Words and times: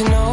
you 0.00 0.08
know 0.08 0.29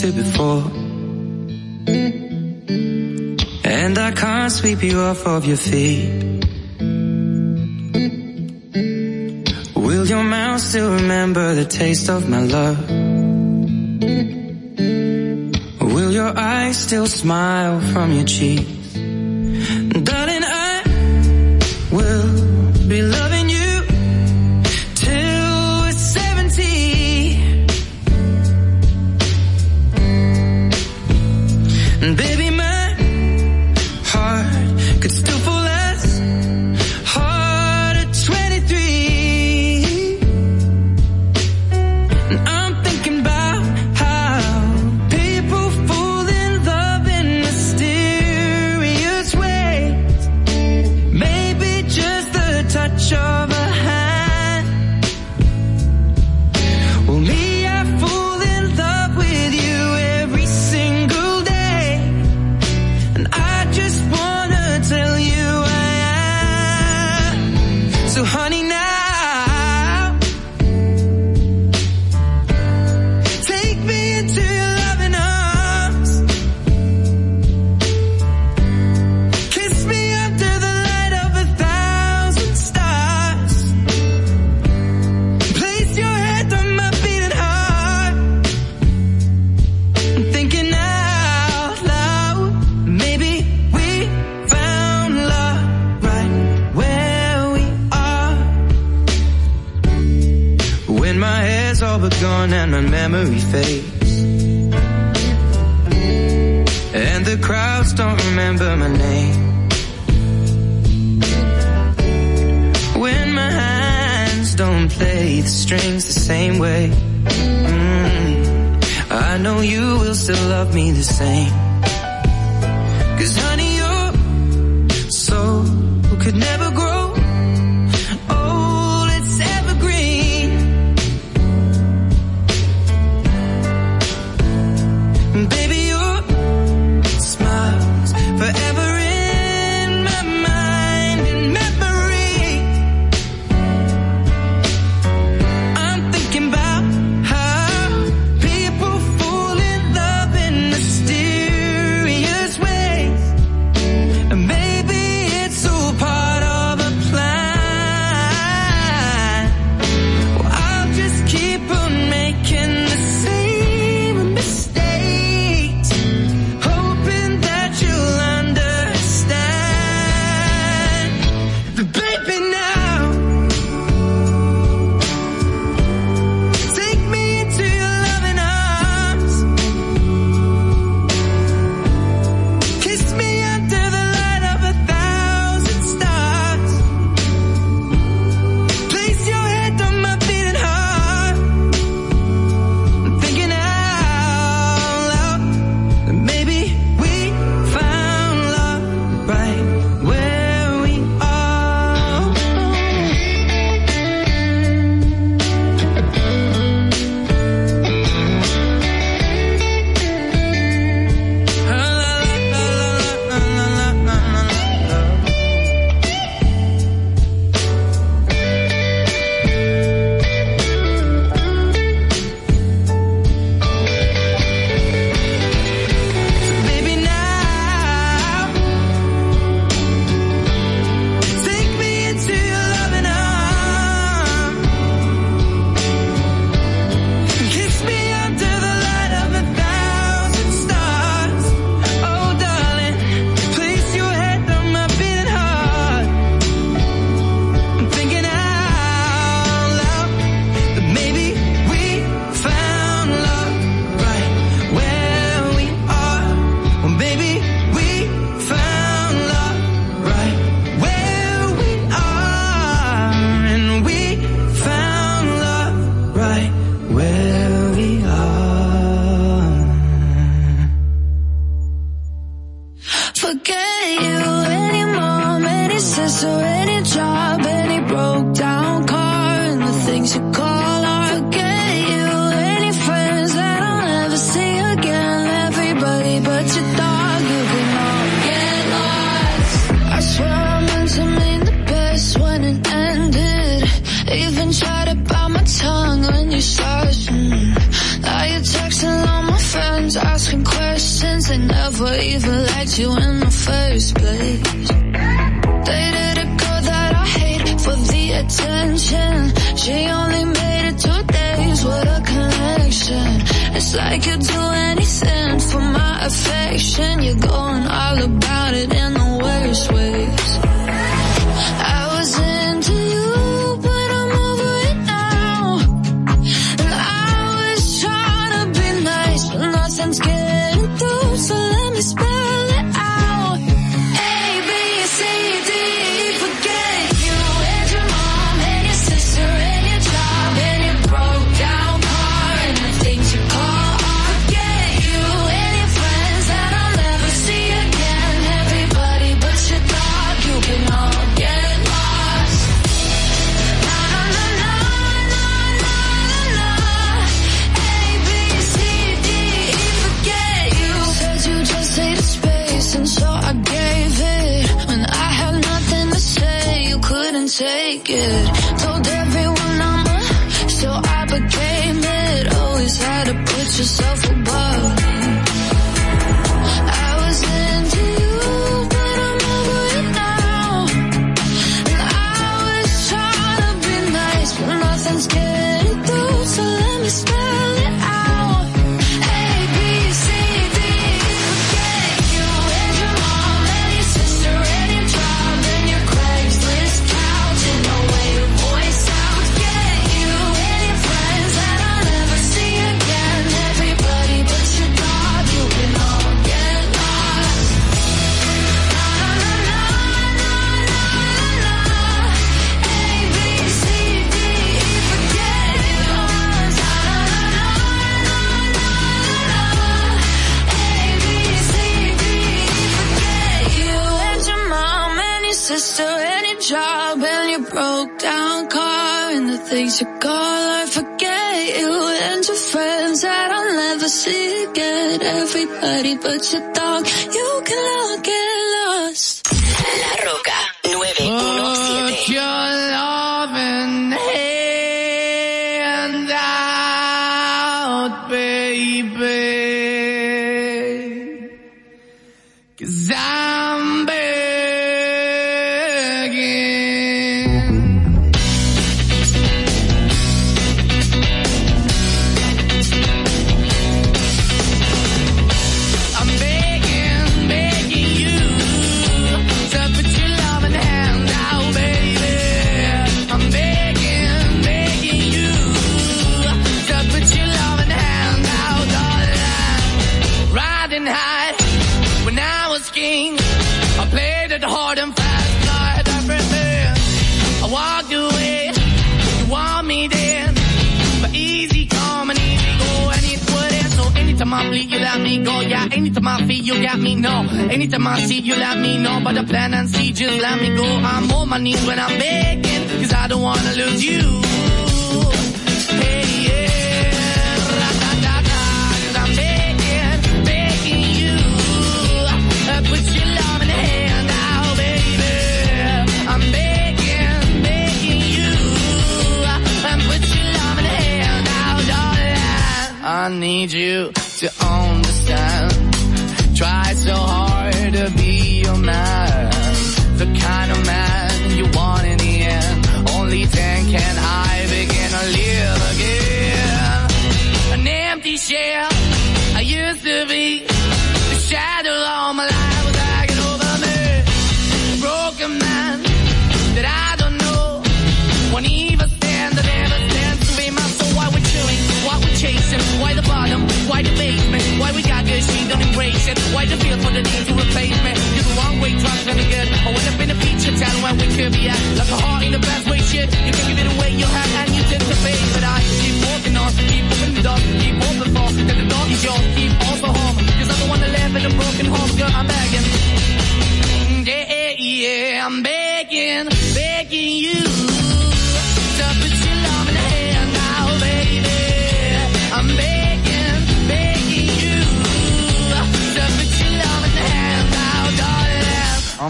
to 0.00 0.12
before. 0.12 0.64
And 3.64 3.98
I 3.98 4.12
can't 4.12 4.50
sweep 4.50 4.82
you 4.82 4.98
off 4.98 5.26
of 5.26 5.44
your 5.44 5.58
feet. 5.58 6.08
Will 9.76 10.06
your 10.06 10.22
mouth 10.22 10.60
still 10.62 10.94
remember 10.94 11.54
the 11.54 11.66
taste 11.66 12.08
of 12.08 12.30
my 12.30 12.40
love? 12.40 12.80
Will 15.94 16.12
your 16.12 16.32
eyes 16.34 16.78
still 16.78 17.06
smile 17.06 17.80
from 17.92 18.12
your 18.12 18.24
cheek? 18.24 18.79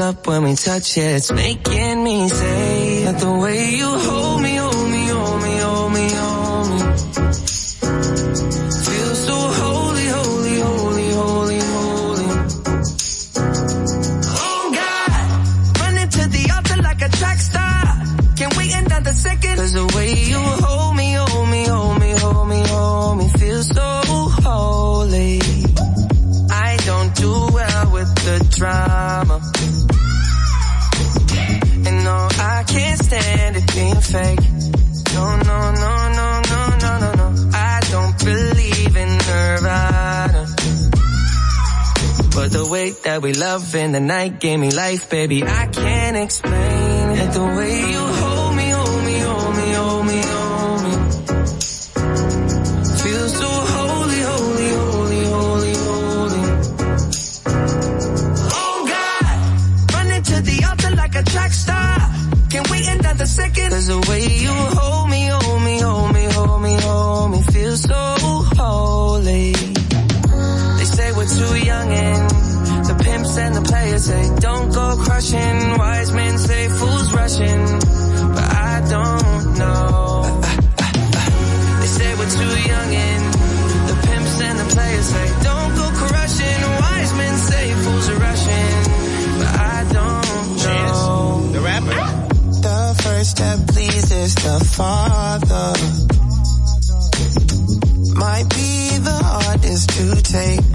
up 0.00 0.26
when 0.26 0.44
we 0.44 0.54
touch 0.54 0.96
it, 0.96 1.00
it's 1.00 1.32
making 1.32 2.04
me 2.04 2.28
say 2.28 3.04
that 3.04 3.18
the 3.18 3.32
way 3.32 3.74
you 3.74 3.86
hold 3.86 4.27
being 33.78 34.00
fake. 34.00 34.44
No, 35.14 35.26
no, 35.50 35.58
no, 35.82 35.92
no, 36.18 36.28
no, 36.52 36.60
no, 36.84 36.92
no, 37.02 37.10
no. 37.20 37.50
I 37.54 37.80
don't 37.92 38.16
believe 38.24 38.94
in 39.04 39.10
Nirvana. 39.28 40.42
But 42.34 42.48
the 42.58 42.66
way 42.70 42.90
that 43.04 43.22
we 43.22 43.32
love 43.34 43.74
in 43.74 43.92
the 43.92 44.00
night 44.00 44.40
gave 44.40 44.58
me 44.58 44.70
life, 44.70 45.10
baby. 45.10 45.42
I 45.44 45.66
can't 45.66 46.16
explain 46.16 47.04
it. 47.22 47.30
The 47.32 47.46
way 47.58 47.74
you 47.94 48.07
second. 63.48 63.70
Cause 63.70 63.86
the 63.86 64.00
way 64.10 64.22
you 64.26 64.52
hold 64.52 65.10
me, 65.10 65.26
hold 65.26 65.62
me, 65.62 65.78
hold 65.78 66.12
me, 66.12 66.24
hold 66.24 66.62
me, 66.62 66.76
hold 66.80 67.30
me, 67.32 67.42
feel 67.42 67.76
so 67.76 67.94
holy. 68.56 69.52
They 69.52 70.84
say 70.84 71.12
we're 71.12 71.26
too 71.26 71.66
young 71.66 71.88
and 71.92 72.30
the 72.86 73.00
pimps 73.04 73.38
and 73.38 73.54
the 73.54 73.62
players 73.62 74.04
say 74.04 74.30
don't 74.40 74.72
go 74.72 74.96
crushing. 75.04 75.78
Wise 75.78 76.12
men 76.12 76.38
say 76.38 76.68
fools 76.68 77.12
rushing, 77.12 77.64
the 94.42 94.58
Father. 94.76 95.72
Might 98.14 98.48
be 98.50 98.98
the 98.98 99.20
hardest 99.22 99.90
to 99.90 100.22
take. 100.22 100.67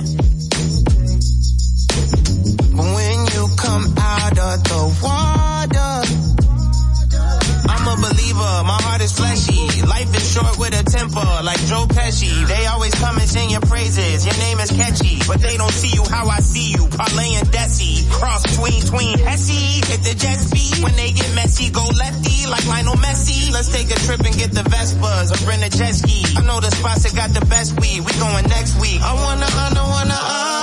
But 15.28 15.42
they 15.42 15.58
don't 15.58 15.72
see 15.72 15.90
you 15.90 16.04
how 16.06 16.28
I 16.28 16.40
see 16.40 16.72
you, 16.72 16.88
parlay 16.88 17.34
and 17.34 17.48
Desi. 17.48 18.10
Cross 18.12 18.44
between, 18.44 18.82
tween, 18.82 19.18
Hesse. 19.18 19.82
Hit 19.90 20.04
the 20.04 20.14
jet 20.14 20.38
speed, 20.38 20.84
when 20.84 20.96
they 20.96 21.12
get 21.12 21.34
messy, 21.34 21.72
go 21.72 21.86
lefty, 21.98 22.46
like 22.48 22.66
Lionel 22.68 22.96
Messi. 22.96 23.52
Let's 23.52 23.70
take 23.70 23.90
a 23.90 24.00
trip 24.06 24.20
and 24.22 24.36
get 24.38 24.52
the 24.52 24.62
Vespas, 24.62 25.34
or 25.34 25.50
rent 25.50 25.64
a 25.64 25.70
jet 25.76 25.96
ski. 25.96 26.24
I 26.38 26.46
know 26.46 26.60
the 26.60 26.70
spots 26.70 27.04
that 27.04 27.16
got 27.16 27.34
the 27.34 27.46
best 27.48 27.80
weed, 27.82 28.02
we 28.06 28.12
going 28.20 28.46
next 28.46 28.80
week. 28.80 29.02
I 29.02 29.14
wanna 29.14 29.50
honor, 29.50 29.82
wanna 29.82 30.14
honor 30.14 30.58
you. 30.58 30.63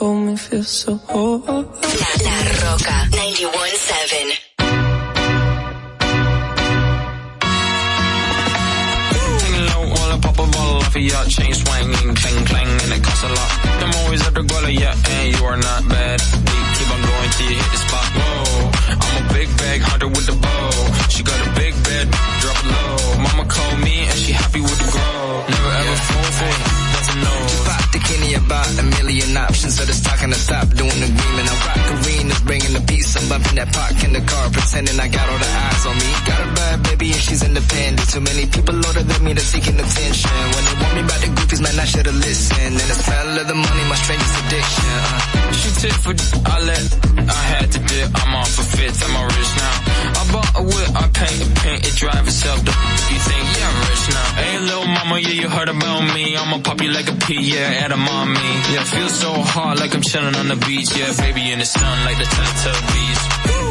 Hold 0.00 0.16
me, 0.16 0.26
hold 0.26 0.26
me, 0.26 0.36
feel 0.36 0.64
so 0.64 0.96
holy. 0.96 1.46
La, 1.46 2.10
La 2.26 2.36
Roca 2.62 2.96
91.7. 3.10 4.38
Hanging 9.40 9.66
low 9.70 9.82
while 9.92 10.12
I 10.12 10.18
pop 10.20 10.38
a 10.38 10.46
bottle 10.46 10.76
off 10.76 10.96
of 10.96 11.02
your 11.02 11.24
chain 11.24 11.52
swinging, 11.54 12.14
clang 12.14 12.44
clang, 12.46 12.68
and 12.82 12.92
it 12.92 13.02
costs 13.04 13.24
a 13.24 13.28
lot. 13.28 13.50
I'm 13.82 13.94
always 14.04 14.26
at 14.26 14.34
the 14.34 14.42
guala, 14.42 14.72
yeah, 14.72 14.94
and 14.94 15.36
you 15.36 15.44
are 15.44 15.56
not 15.56 15.88
bad. 15.88 16.20
Beat, 16.46 16.66
keep 16.76 16.90
on 16.94 17.00
going 17.08 17.30
till 17.36 17.48
you 17.50 17.56
hit 17.56 17.70
the 17.70 17.80
spot. 17.86 18.06
Whoa, 18.16 18.70
I'm 19.04 19.14
a 19.24 19.26
big 19.34 19.48
bag 19.58 19.80
hunter 19.82 20.08
with 20.08 20.26
the 20.26 20.36
bow. 20.44 20.70
She 21.08 21.22
got 21.22 21.40
a 21.46 21.50
big 21.54 21.74
bed, 21.84 22.06
drop 22.40 22.58
it 22.62 22.68
low. 22.72 23.22
Mama 23.24 23.44
called 23.48 23.78
me 23.80 24.06
and 24.08 24.18
she 24.18 24.32
happy 24.32 24.60
with 24.60 24.78
the 24.78 24.88
grow. 24.90 25.44
Never 25.48 25.72
ever 25.80 25.96
fall 26.08 26.30
for 26.38 26.48
it, 26.48 26.60
that's 26.92 27.08
a 27.14 27.16
no. 27.24 27.69
About 28.46 28.66
a 28.78 28.82
million 28.82 29.36
options, 29.36 29.76
so 29.76 29.84
just 29.84 30.04
talking 30.04 30.30
to 30.30 30.38
stop 30.38 30.66
doing 30.74 30.98
the 31.00 31.06
agreement. 31.06 31.46
I 31.46 31.54
rock 31.66 31.86
arenas, 31.94 32.40
bringing 32.42 32.72
the 32.72 32.82
peace. 32.86 33.14
I'm 33.16 33.28
bumping 33.28 33.56
that 33.56 33.70
park 33.72 33.96
in 34.02 34.12
the 34.12 34.22
car, 34.22 34.50
pretending 34.50 34.98
I 34.98 35.08
got 35.08 35.26
all 35.28 35.38
the 35.38 35.52
eyes 35.64 35.82
on 35.86 35.96
me. 35.96 36.10
Got 36.26 36.40
a 36.40 36.48
bad 36.54 36.76
baby 36.82 37.12
and 37.12 37.22
she's 37.22 37.42
independent. 37.42 38.08
Too 38.10 38.20
many 38.20 38.46
people 38.46 38.74
older 38.74 39.02
than 39.02 39.20
me 39.24 39.32
that's 39.32 39.50
seeking 39.50 39.78
attention. 39.78 40.30
When 40.54 40.64
they 40.66 40.76
want 40.82 40.92
me 40.98 41.02
about 41.06 41.20
the 41.20 41.30
groupies, 41.30 41.60
man, 41.62 41.76
I 41.78 41.86
should've 41.86 42.16
listened. 42.16 42.74
And 42.80 42.88
the 42.90 42.96
smell 42.98 43.38
of 43.38 43.46
the 43.46 43.54
money, 43.54 43.84
my 43.86 43.98
strangest 43.98 44.34
addiction. 44.44 44.88
Uh. 44.88 45.40
She 45.60 45.70
tip 45.80 45.96
for 46.00 46.14
I 46.50 46.56
let 46.64 46.84
I 47.28 47.42
had 47.54 47.66
to 47.72 47.78
dip. 47.78 48.08
I'm 48.14 48.34
off 48.34 48.50
for 48.50 48.66
fifth. 48.76 49.00
I'm 49.04 49.14
rich 49.28 49.52
now. 49.60 49.74
I 50.16 50.22
bought 50.32 50.52
a 50.58 50.62
whip. 50.62 50.90
I 50.96 51.04
paint 51.12 51.38
it, 51.44 51.50
paint 51.60 51.80
it, 51.86 51.94
drive 51.96 52.26
itself. 52.26 52.58
The 52.64 52.72
you 52.72 53.20
think 53.20 53.44
yeah 53.56 53.68
I'm 53.68 53.78
rich 53.84 54.04
now? 54.10 54.26
Hey 54.40 54.58
little 54.58 54.86
mama, 54.86 55.18
yeah 55.18 55.36
you 55.42 55.48
heard 55.48 55.68
about 55.68 56.02
me. 56.14 56.36
I'ma 56.36 56.58
pop 56.62 56.80
you 56.80 56.90
like 56.90 57.08
a 57.08 57.16
pea, 57.16 57.54
yeah, 57.54 57.84
at 57.84 57.92
a 57.92 57.96
mommy. 58.30 58.54
Yeah, 58.72 58.84
feel 58.84 59.08
so 59.08 59.32
hot 59.32 59.78
like 59.78 59.94
I'm 59.94 60.02
chilling 60.02 60.36
on 60.36 60.48
the 60.48 60.56
beach. 60.56 60.90
Yeah, 60.96 61.12
baby 61.18 61.52
in 61.52 61.58
the 61.58 61.64
sun 61.64 61.96
like 62.04 62.18
the 62.18 62.24
Teletubbies. 62.24 63.20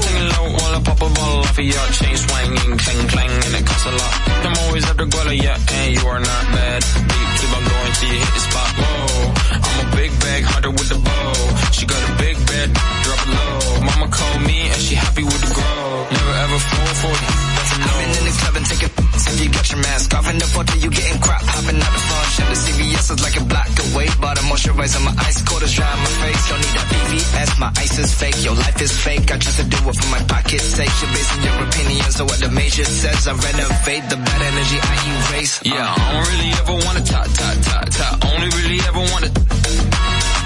Hanging 0.06 0.30
low 0.36 0.48
while 0.58 0.74
I 0.76 0.82
pop 0.84 1.02
a 1.02 1.10
bottle 1.10 1.40
off 1.44 1.58
of 1.58 1.66
your 1.66 1.88
chain 1.98 2.16
swinging, 2.18 2.78
clang 2.78 3.08
clang, 3.08 3.34
and 3.46 3.54
it 3.56 3.66
costs 3.66 3.88
a 3.88 3.92
lot. 3.92 4.14
I'm 4.46 4.56
always 4.66 4.84
at 4.90 4.98
the 4.98 5.06
guala, 5.06 5.36
yeah, 5.36 5.58
and 5.58 5.88
you 5.96 6.04
are 6.08 6.20
not 6.20 6.44
bad. 6.56 6.80
Beat, 7.10 7.30
keep 7.40 7.52
on 7.56 7.64
going 7.64 7.94
till 8.00 8.10
you 8.12 8.20
hit 8.20 8.34
the 8.36 8.44
spot. 8.50 8.70
Whoa, 8.80 9.24
I'm 9.66 9.78
a 9.88 9.88
big 9.96 10.12
bag 10.20 10.44
hunter 10.44 10.72
with 10.72 10.90
the 10.90 11.00
bow. 11.00 11.34
She 11.72 11.86
got 11.86 12.02
a 12.10 12.14
big 12.18 12.36
bed, 12.48 12.68
drop 13.04 13.22
it 13.24 13.32
low. 13.36 13.60
Mama 13.88 14.08
called 14.12 14.42
me 14.44 14.60
and 14.74 14.82
she 14.82 14.96
happy 14.96 15.24
with 15.24 15.42
the 15.42 15.52
grow. 15.54 16.08
Never 16.12 16.34
ever 16.44 16.60
fall 16.60 16.94
for 17.02 17.14
it. 17.16 17.59
I've 17.80 17.98
been 18.00 18.12
in 18.20 18.24
the 18.28 18.36
club 18.40 18.56
and 18.60 18.66
taking 18.66 18.92
if 19.30 19.38
you 19.40 19.50
got 19.50 19.66
your 19.72 19.82
mask 19.82 20.14
off 20.16 20.28
and 20.28 20.42
up 20.42 20.54
until 20.56 20.80
you 20.80 20.90
getting 20.90 21.20
crap 21.22 21.44
hopping 21.44 21.80
out 21.80 21.94
the 21.94 22.04
front 22.08 22.28
shit. 22.34 22.48
The 22.50 22.58
CVS 22.60 23.06
is 23.14 23.20
like 23.24 23.38
a 23.40 23.46
block 23.46 23.72
away, 23.92 24.08
but 24.20 24.36
a 24.40 24.44
moisturizer, 24.50 25.02
my 25.06 25.14
ice 25.24 25.40
cold 25.46 25.64
is 25.64 25.74
dry 25.74 25.88
on 25.88 26.00
my 26.00 26.14
face. 26.24 26.42
Don't 26.50 26.62
need 26.62 26.76
that 26.76 26.88
PVS, 26.92 27.50
my 27.60 27.72
ice 27.78 27.98
is 28.00 28.10
fake. 28.14 28.38
Your 28.44 28.56
life 28.56 28.80
is 28.82 28.92
fake. 28.92 29.32
I 29.32 29.38
choose 29.38 29.58
to 29.58 29.66
do 29.66 29.80
it 29.90 29.96
for 29.96 30.10
my 30.10 30.22
pocket's 30.28 30.66
sake. 30.66 30.92
You're 31.02 31.14
basing 31.14 31.42
your 31.44 31.58
opinions 31.64 32.16
on 32.20 32.26
what 32.28 32.40
the 32.40 32.52
major 32.52 32.86
says. 32.86 33.28
I 33.28 33.34
renovate 33.34 34.06
the 34.10 34.18
bad 34.18 34.42
energy 34.42 34.78
I 34.82 34.96
erase. 35.14 35.62
Uh. 35.62 35.72
Yeah, 35.72 35.88
I 35.88 36.00
don't 36.14 36.28
really 36.34 36.52
ever 36.60 36.76
wanna 36.86 37.04
talk, 37.04 37.28
talk, 37.32 37.58
talk, 37.64 37.86
talk. 37.90 38.16
Only 38.34 38.50
really 38.60 38.80
ever 38.88 39.04
wanna. 39.14 39.30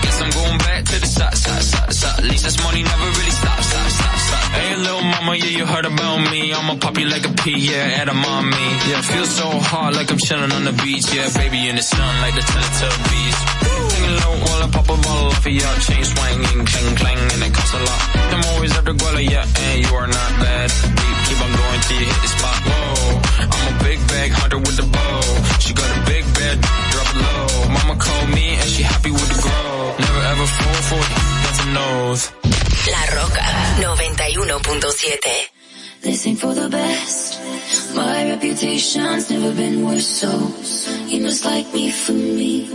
Guess 0.04 0.18
I'm 0.22 0.32
going 0.32 0.58
back 0.60 0.86
to 0.86 0.98
the 1.00 1.08
side, 1.08 1.38
side, 1.38 1.64
side, 1.64 1.94
side. 1.94 2.20
At 2.20 2.26
least 2.26 2.44
this 2.44 2.58
money 2.64 2.84
never 2.84 3.08
really 3.18 3.32
stops, 3.32 3.66
stops 3.66 3.94
stops. 3.96 4.13
Hey, 4.54 4.76
little 4.76 5.02
mama, 5.02 5.36
yeah, 5.36 5.58
you 5.58 5.66
heard 5.66 5.86
about 5.86 6.20
me. 6.32 6.54
I'ma 6.54 6.76
pop 6.78 6.98
you 6.98 7.08
like 7.08 7.26
a 7.28 7.34
pea, 7.34 7.58
yeah, 7.58 8.02
at 8.02 8.10
a 8.10 8.14
mommy. 8.14 8.68
Yeah, 8.90 9.02
feel 9.02 9.26
so 9.26 9.48
hot 9.60 9.94
like 9.94 10.12
I'm 10.12 10.18
chilling 10.18 10.52
on 10.52 10.64
the 10.66 10.74
beach. 10.84 11.14
Yeah, 11.14 11.30
baby 11.38 11.68
in 11.70 11.76
the 11.76 11.84
sun 11.84 12.22
like 12.22 12.36
the 12.36 12.42
Teletubbies. 12.42 13.38
Singing 13.92 14.16
low 14.22 14.36
while 14.46 14.62
I 14.64 14.70
pop 14.72 14.86
a 14.86 14.98
bottle 14.98 15.28
off 15.34 15.46
of 15.46 15.52
your 15.52 15.76
chain 15.86 16.04
swinging, 16.04 16.66
clang, 16.66 16.96
clang, 16.96 17.18
and 17.34 17.42
it 17.44 17.54
costs 17.54 17.74
a 17.74 17.82
lot. 17.82 18.02
I'm 18.34 18.44
always 18.54 18.72
at 18.78 18.86
the 18.86 18.94
Guala, 18.94 19.24
yeah, 19.24 19.46
and 19.46 19.86
you 19.86 19.92
are 19.96 20.08
not 20.08 20.32
bad. 20.42 20.70
Keep, 20.70 21.18
keep 21.28 21.40
on 21.46 21.52
going 21.54 21.80
till 21.86 22.00
you 22.02 22.08
hit 22.10 22.22
the 22.22 22.32
spot. 22.34 22.58
Whoa, 22.66 23.22
I'm 23.54 23.64
a 23.70 23.84
big 23.84 24.00
bag 24.08 24.32
hunter 24.32 24.58
with 24.58 24.78
the 24.78 24.88
bow. 24.88 25.22
She 25.60 25.74
got 25.74 25.90
a 25.90 26.00
big 26.06 26.24
bed, 26.34 26.56
drop 26.92 27.10
it 27.14 27.20
low. 27.22 27.48
Mama 27.74 27.96
called 28.00 28.30
me 28.30 28.56
and 28.56 28.70
she 28.70 28.84
happy 28.84 29.12
with 29.12 29.30
the 29.30 29.40
grow. 29.42 29.96
Never 30.00 30.22
ever 30.32 30.46
fall 30.48 30.80
for 30.90 31.02
it, 31.02 31.14
that's 31.44 31.60
a 31.64 31.68
nose. 31.74 32.43
La 32.92 33.04
Roca 33.16 33.42
91.7. 33.80 35.50
This 36.02 36.28
ain't 36.28 36.40
for 36.40 36.54
the 36.54 36.68
best. 36.70 37.40
My 37.96 38.30
reputation's 38.30 39.30
never 39.30 39.54
been 39.56 39.86
worse, 39.86 40.08
so 40.08 40.30
you 41.08 41.22
must 41.24 41.46
like 41.46 41.74
me 41.74 41.92
for 41.92 42.12
me. 42.12 42.70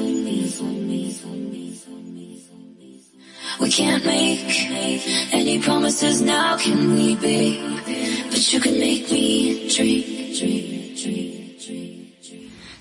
We 3.61 3.71
can't 3.71 4.05
make 4.07 4.71
any 5.33 5.61
promises 5.61 6.23
now, 6.23 6.57
can 6.57 6.95
we, 6.95 7.17
babe? 7.17 7.81
But 8.31 8.53
you 8.53 8.61
can 8.61 8.79
make 8.79 9.11
me 9.11 9.69
dream. 9.69 10.15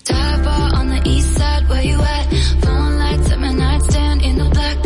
Dive 0.04 0.44
bar 0.44 0.74
on 0.76 0.88
the 0.88 1.02
east 1.04 1.36
side, 1.36 1.68
where 1.68 1.82
you 1.82 2.00
at? 2.00 2.26
Phone 2.62 2.98
lights 2.98 3.30
at 3.32 3.38
my 3.38 3.52
nightstand 3.52 4.22
in 4.22 4.38
the 4.38 4.48
black. 4.48 4.78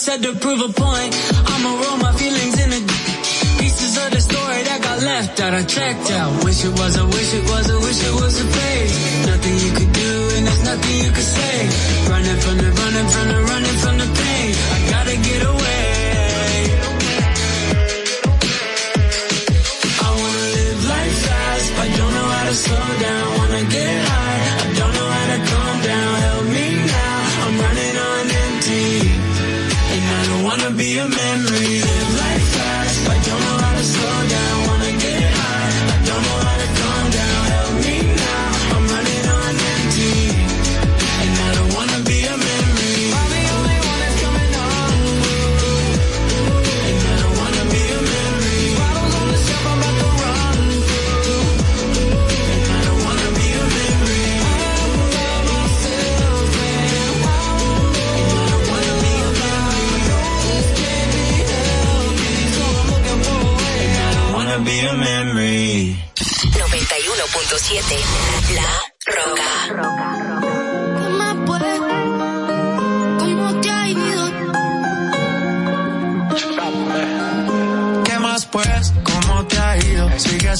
ça 0.00 0.16
de 0.16 0.30
peu. 0.30 0.49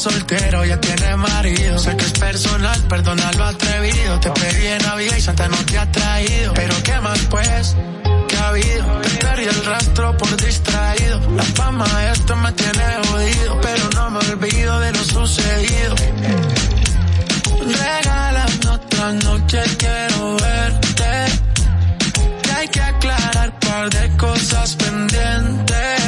soltero, 0.00 0.64
ya 0.64 0.80
tiene 0.80 1.14
marido. 1.16 1.78
Sé 1.78 1.94
que 1.94 2.06
es 2.06 2.12
personal, 2.12 2.80
perdona 2.88 3.30
lo 3.32 3.44
atrevido. 3.44 4.18
Te 4.20 4.30
pedí 4.30 4.66
en 4.66 4.82
Navidad 4.82 5.16
y 5.16 5.20
Santa 5.20 5.46
no 5.48 5.58
te 5.58 5.78
ha 5.78 5.92
traído. 5.92 6.54
Pero 6.54 6.74
qué 6.82 7.00
más 7.00 7.18
pues, 7.28 7.76
que 8.28 8.36
ha 8.36 8.48
habido. 8.48 9.00
El 9.40 9.64
rastro 9.64 10.16
por 10.16 10.36
distraído. 10.36 11.20
La 11.36 11.42
fama 11.42 11.86
esto 12.12 12.34
me 12.36 12.52
tiene 12.52 12.84
jodido, 13.08 13.60
pero 13.60 13.90
no 13.94 14.10
me 14.10 14.18
olvido 14.18 14.80
de 14.80 14.92
lo 14.92 15.04
sucedido. 15.04 15.94
Regálame 17.84 18.68
otra 18.70 19.12
noche, 19.12 19.62
quiero 19.78 20.36
verte. 20.36 21.10
Que 22.42 22.52
hay 22.52 22.68
que 22.68 22.80
aclarar 22.80 23.58
par 23.60 23.90
de 23.90 24.16
cosas 24.16 24.76
pendientes 24.76 25.99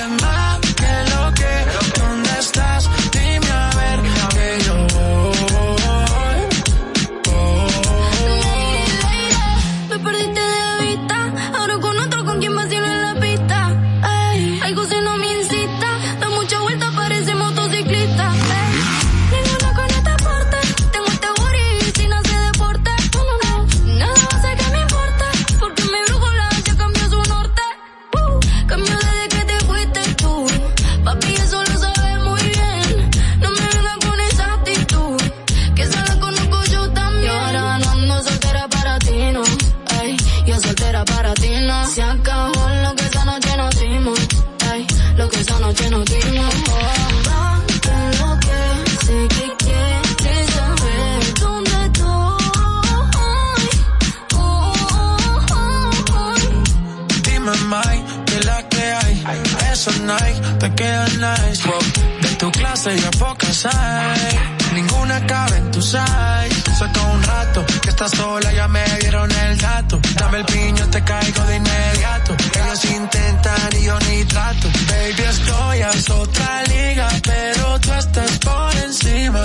Ninguna 64.74 65.24
cabe 65.26 65.56
en 65.58 65.70
tu 65.70 65.80
size. 65.80 66.76
Soy 66.78 66.88
todo 66.92 67.12
un 67.12 67.22
rato 67.22 67.64
que 67.82 67.90
estás 67.90 68.10
sola, 68.10 68.52
ya 68.52 68.66
me 68.66 68.82
dieron 69.00 69.30
el 69.30 69.58
dato. 69.58 70.00
Dame 70.16 70.38
el 70.38 70.44
piño, 70.46 70.88
te 70.90 71.02
caigo 71.04 71.42
de 71.44 71.56
inmediato. 71.56 72.34
Ellos 72.54 72.84
intentan 72.86 73.70
y 73.78 73.84
yo 73.84 73.98
ni 74.00 74.24
trato. 74.24 74.68
Baby, 74.88 75.22
estoy 75.28 75.82
a 75.82 75.90
otra 76.14 76.62
liga, 76.64 77.08
pero 77.22 77.80
tú 77.80 77.92
estás 77.92 78.38
por 78.38 78.76
encima. 78.84 79.42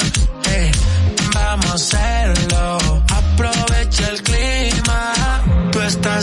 Eh, 0.50 0.72
vamos 1.34 1.70
a 1.70 1.74
hacerlo. 1.74 3.04
Aprovecha 3.10 4.08
el 4.10 4.24
clima 4.24 4.67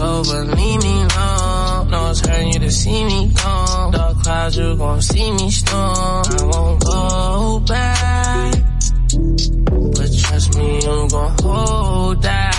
Over. 0.00 0.44
Leave 0.44 0.82
me 0.82 1.02
alone. 1.02 1.90
No, 1.90 2.10
it's 2.10 2.20
hurting 2.20 2.52
you 2.52 2.58
to 2.60 2.70
see 2.70 3.04
me 3.04 3.32
gone. 3.32 3.92
Dark 3.92 4.22
clouds, 4.22 4.56
you 4.56 4.76
gon' 4.76 5.02
see 5.02 5.30
me 5.32 5.50
storm. 5.50 6.24
I 6.26 6.44
won't 6.44 6.84
go 6.84 7.60
back. 7.66 8.54
But 9.96 10.10
trust 10.18 10.56
me, 10.56 10.74
you 10.76 11.08
gon' 11.08 11.36
hold 11.40 12.22
that. 12.22 12.55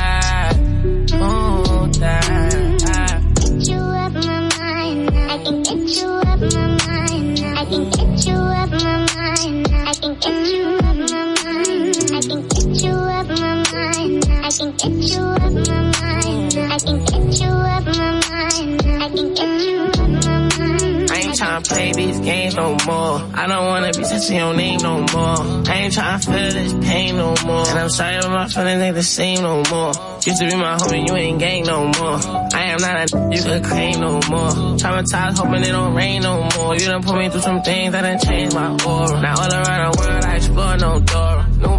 Tryna 21.38 21.67
play 21.67 21.91
these 21.93 22.19
games 22.19 22.56
no 22.56 22.76
more. 22.86 23.21
I 23.34 23.47
don't 23.47 23.65
wanna 23.65 23.91
be 23.93 24.04
touching 24.04 24.38
your 24.38 24.54
name 24.56 24.80
no 24.82 25.00
more. 25.13 25.38
I 25.69 25.76
ain't 25.84 25.93
tryna 25.93 26.26
feel 26.26 26.52
this 26.52 26.73
pain 26.88 27.17
no 27.17 27.36
more. 27.45 27.67
And 27.67 27.80
I'm 27.80 27.89
sorry, 27.89 28.17
but 28.21 28.30
my 28.32 28.47
feelings 28.47 28.82
ain't 28.82 28.95
the 28.95 29.04
same 29.04 29.41
no 29.41 29.63
more. 29.69 29.93
Used 30.26 30.39
to 30.39 30.47
be 30.50 30.56
my 30.56 30.76
homie, 30.78 31.08
you 31.08 31.15
ain't 31.15 31.39
gang 31.39 31.63
no 31.63 31.86
more. 32.00 32.19
I 32.54 32.63
am 32.73 32.80
not 32.80 33.13
a 33.13 33.30
you 33.36 33.41
could 33.43 33.63
claim 33.63 34.00
no 34.00 34.13
more. 34.30 34.52
Traumatized, 34.82 35.38
hoping 35.38 35.63
it 35.63 35.71
don't 35.71 35.93
rain 35.93 36.21
no 36.21 36.47
more. 36.58 36.73
You 36.76 36.86
done 36.88 37.04
put 37.04 37.17
me 37.17 37.30
through 37.30 37.41
some 37.41 37.62
things 37.62 37.91
that 37.91 38.02
done 38.02 38.19
changed 38.19 38.56
my 38.56 38.69
aura. 38.86 39.21
Now 39.21 39.36
all 39.41 39.54
around 39.54 39.91
the 39.91 40.02
world, 40.02 40.26
I 40.26 40.36
explore 40.36 40.78
no 40.78 41.00
door. 41.00 41.45
No, 41.63 41.71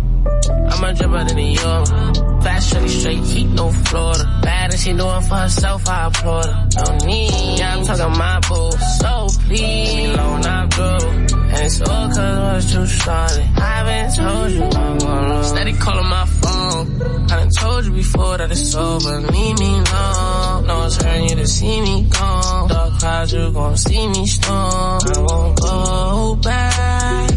I'm 0.71 0.85
a 0.85 0.93
dripper 0.95 1.29
than 1.29 1.39
a 1.39 1.53
euro. 1.53 2.41
Fast, 2.43 2.71
shorty, 2.71 2.89
straight 2.89 3.25
heat, 3.25 3.47
no 3.47 3.71
Florida. 3.71 4.41
Bad 4.43 4.58
she 4.79 4.93
doing 4.93 5.23
for 5.23 5.35
herself, 5.35 5.89
I 5.89 6.07
applaud 6.07 6.47
her. 6.47 6.69
No 6.77 7.07
need, 7.07 7.59
yeah, 7.59 7.77
I'm 7.77 7.85
talking 7.85 8.19
my 8.19 8.41
boo. 8.49 8.71
So 9.01 9.29
please, 9.47 10.17
loan 10.17 10.45
I 10.45 10.67
do. 10.67 11.09
And 11.49 11.65
it's 11.67 11.81
all 11.81 12.09
cause 12.09 12.19
I 12.19 12.55
was 12.55 12.73
too 12.73 12.87
started. 12.87 13.47
I 13.57 13.69
haven't 13.79 14.17
told 14.17 14.51
you 14.53 14.63
I'm 14.63 14.99
gonna 14.99 15.45
Steady 15.45 15.73
calling 15.73 16.09
my 16.09 16.27
phone. 16.27 17.03
I 17.31 17.37
done 17.37 17.51
told 17.51 17.85
you 17.87 17.93
before 17.93 18.39
that 18.39 18.51
it's 18.51 18.75
over. 18.75 19.21
Leave 19.21 19.59
me 19.59 19.67
alone. 19.67 20.67
No, 20.67 20.85
it's 20.87 21.03
hurting 21.03 21.29
you 21.29 21.37
to 21.37 21.47
see 21.47 21.81
me 21.81 22.09
gone. 22.11 22.69
Dark 22.69 22.99
clouds, 23.01 23.33
you 23.33 23.53
gon' 23.53 23.77
see 23.77 24.09
me 24.09 24.27
storm. 24.27 25.01
I 25.07 25.19
won't 25.19 25.61
go 25.61 26.37
back. 26.43 27.31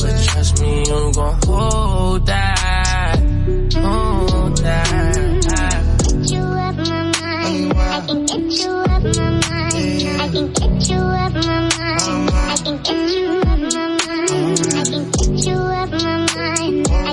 But 0.00 0.24
trust 0.28 0.60
me, 0.62 0.78
you 0.80 1.12
gon' 1.14 1.40
hold 1.44 2.26
that. 2.26 3.18
Hold 3.74 4.56
that. 4.58 5.35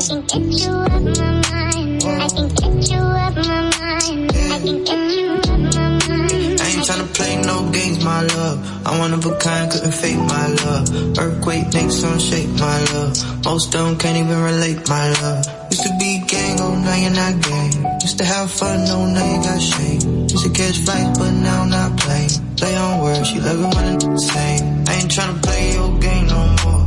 Can 0.07 0.21
get 0.27 0.43
you 0.59 0.71
my 0.71 0.99
mind. 0.99 2.03
I 2.03 2.27
can 2.27 2.47
get 2.49 2.91
you 2.91 2.99
my 2.99 3.29
mind. 3.31 4.31
I 4.35 4.59
can 4.59 4.83
get 4.83 5.01
you 5.15 5.27
my 5.47 5.57
mind. 5.57 6.59
I 6.59 6.67
ain't 6.71 6.83
tryna 6.83 7.13
play 7.15 7.41
no 7.41 7.71
games, 7.71 8.03
my 8.03 8.21
love. 8.21 8.57
I'm 8.85 8.99
one 8.99 9.13
of 9.13 9.25
a 9.25 9.37
kind, 9.37 9.71
couldn't 9.71 9.93
fake 9.93 10.17
my 10.17 10.47
love. 10.47 11.17
Earthquake 11.17 11.73
makes 11.73 12.03
shake, 12.19 12.49
my 12.59 12.79
love. 12.93 13.45
Most 13.45 13.71
them 13.71 13.97
can't 13.97 14.17
even 14.17 14.41
relate, 14.43 14.89
my 14.89 15.09
love. 15.21 15.45
Used 15.71 15.83
to 15.83 15.95
be 15.97 16.21
gang, 16.27 16.59
oh 16.59 16.75
now 16.75 16.95
you're 16.95 17.11
not 17.11 17.41
gang. 17.41 18.01
Used 18.01 18.17
to 18.17 18.25
have 18.25 18.51
fun, 18.51 18.83
no 18.85 19.05
now 19.05 19.35
you 19.35 19.43
got 19.43 19.61
shame. 19.61 20.27
Used 20.27 20.43
to 20.43 20.49
catch 20.49 20.77
flights, 20.79 21.17
but 21.17 21.31
now 21.31 21.61
I'm 21.63 21.69
not 21.69 21.97
playing. 21.97 22.55
Play 22.57 22.75
on 22.75 23.01
words, 23.01 23.29
she 23.29 23.39
love 23.39 23.59
it 23.59 23.75
when 23.75 23.95
it's 23.95 24.05
the. 24.05 24.83
I 24.89 24.93
ain't 24.99 25.11
tryna 25.11 25.41
play 25.41 25.73
your 25.73 25.97
game 25.99 26.27
no 26.27 26.55
more. 26.65 26.83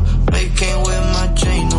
You 0.47 0.53
can't 0.55 0.87
wear 0.87 1.01
my 1.13 1.27
chain 1.35 1.69
no 1.71 1.76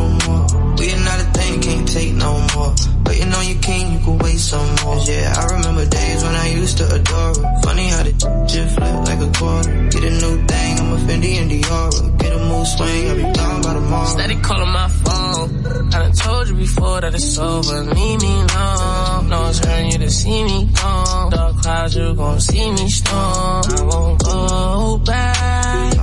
take 1.97 2.13
no 2.13 2.31
more. 2.53 2.73
But 3.03 3.13
Waiting 3.17 3.33
on 3.33 3.45
your 3.47 3.61
king, 3.61 3.93
you 3.93 3.99
can 4.05 4.17
wait 4.19 4.37
some 4.37 4.69
more. 4.83 4.99
Yeah, 5.09 5.33
I 5.41 5.43
remember 5.55 5.85
days 5.85 6.23
when 6.23 6.35
I 6.35 6.47
used 6.49 6.77
to 6.79 6.85
adore 6.97 7.33
her. 7.33 7.61
Funny 7.63 7.87
how 7.93 8.03
the 8.03 8.13
just 8.51 8.75
flip 8.75 8.97
like 9.09 9.21
a 9.27 9.31
quarter. 9.37 9.73
Get 9.93 10.03
a 10.09 10.13
new 10.23 10.35
thing, 10.51 10.71
I'm 10.81 10.93
a 10.93 10.97
Fendi 11.07 11.31
and 11.41 11.49
Dior. 11.51 12.17
Get 12.19 12.33
a 12.33 12.39
move 12.49 12.67
swing, 12.67 13.09
I'll 13.09 13.15
be 13.15 13.23
gone 13.37 13.61
by 13.61 13.73
tomorrow. 13.73 14.05
Steady 14.17 14.35
calling 14.47 14.73
my 14.81 14.89
phone. 15.03 15.47
I 15.93 15.99
done 16.03 16.11
told 16.11 16.49
you 16.49 16.55
before 16.55 17.01
that 17.01 17.15
it's 17.15 17.37
over. 17.37 17.77
Leave 17.95 18.21
me 18.21 18.33
alone. 18.45 19.29
No, 19.29 19.47
it's 19.49 19.59
hurting 19.65 19.91
you 19.91 19.99
to 19.99 20.11
see 20.11 20.43
me 20.43 20.69
gone. 20.75 21.31
Dark 21.31 21.57
clouds, 21.61 21.95
you 21.95 22.13
gon' 22.13 22.39
see 22.39 22.71
me 22.71 22.89
storm. 22.89 23.63
I 23.77 23.81
won't 23.89 24.23
go 24.23 24.97
back. 25.05 25.93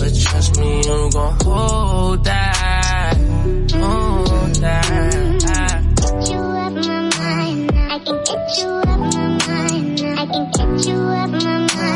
But 0.00 0.12
trust 0.24 0.58
me, 0.58 0.78
you 0.78 1.10
gon' 1.12 1.36
hold 1.44 2.24
that. 2.24 2.49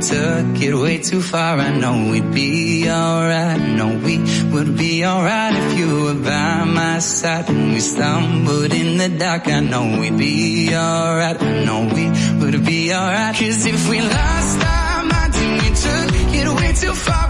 took 0.00 0.62
it 0.62 0.74
way 0.74 0.98
too 0.98 1.20
far. 1.20 1.58
I 1.58 1.76
know 1.76 2.10
we'd 2.10 2.32
be 2.32 2.88
alright. 2.88 3.60
I 3.60 3.74
know 3.76 3.98
we 3.98 4.18
would 4.52 4.76
be 4.76 5.04
alright 5.04 5.54
if 5.54 5.78
you 5.78 6.04
were 6.04 6.14
by 6.14 6.64
my 6.64 6.98
side. 7.00 7.48
When 7.48 7.72
we 7.74 7.80
stumbled 7.80 8.72
in 8.72 8.96
the 8.96 9.08
dark, 9.08 9.46
I 9.48 9.60
know 9.60 9.98
we'd 10.00 10.16
be 10.16 10.74
alright. 10.74 11.40
I 11.42 11.64
know 11.64 11.90
we 11.94 12.06
would 12.40 12.64
be 12.64 12.92
alright. 12.94 13.34
Cause 13.36 13.66
if 13.66 13.90
we 13.90 14.00
lost 14.00 14.58
our 14.64 15.02
minds 15.04 15.36
and 15.38 15.52
we 15.62 15.68
took 15.84 16.34
it 16.34 16.48
way 16.60 16.72
too 16.72 16.94
far. 16.94 17.29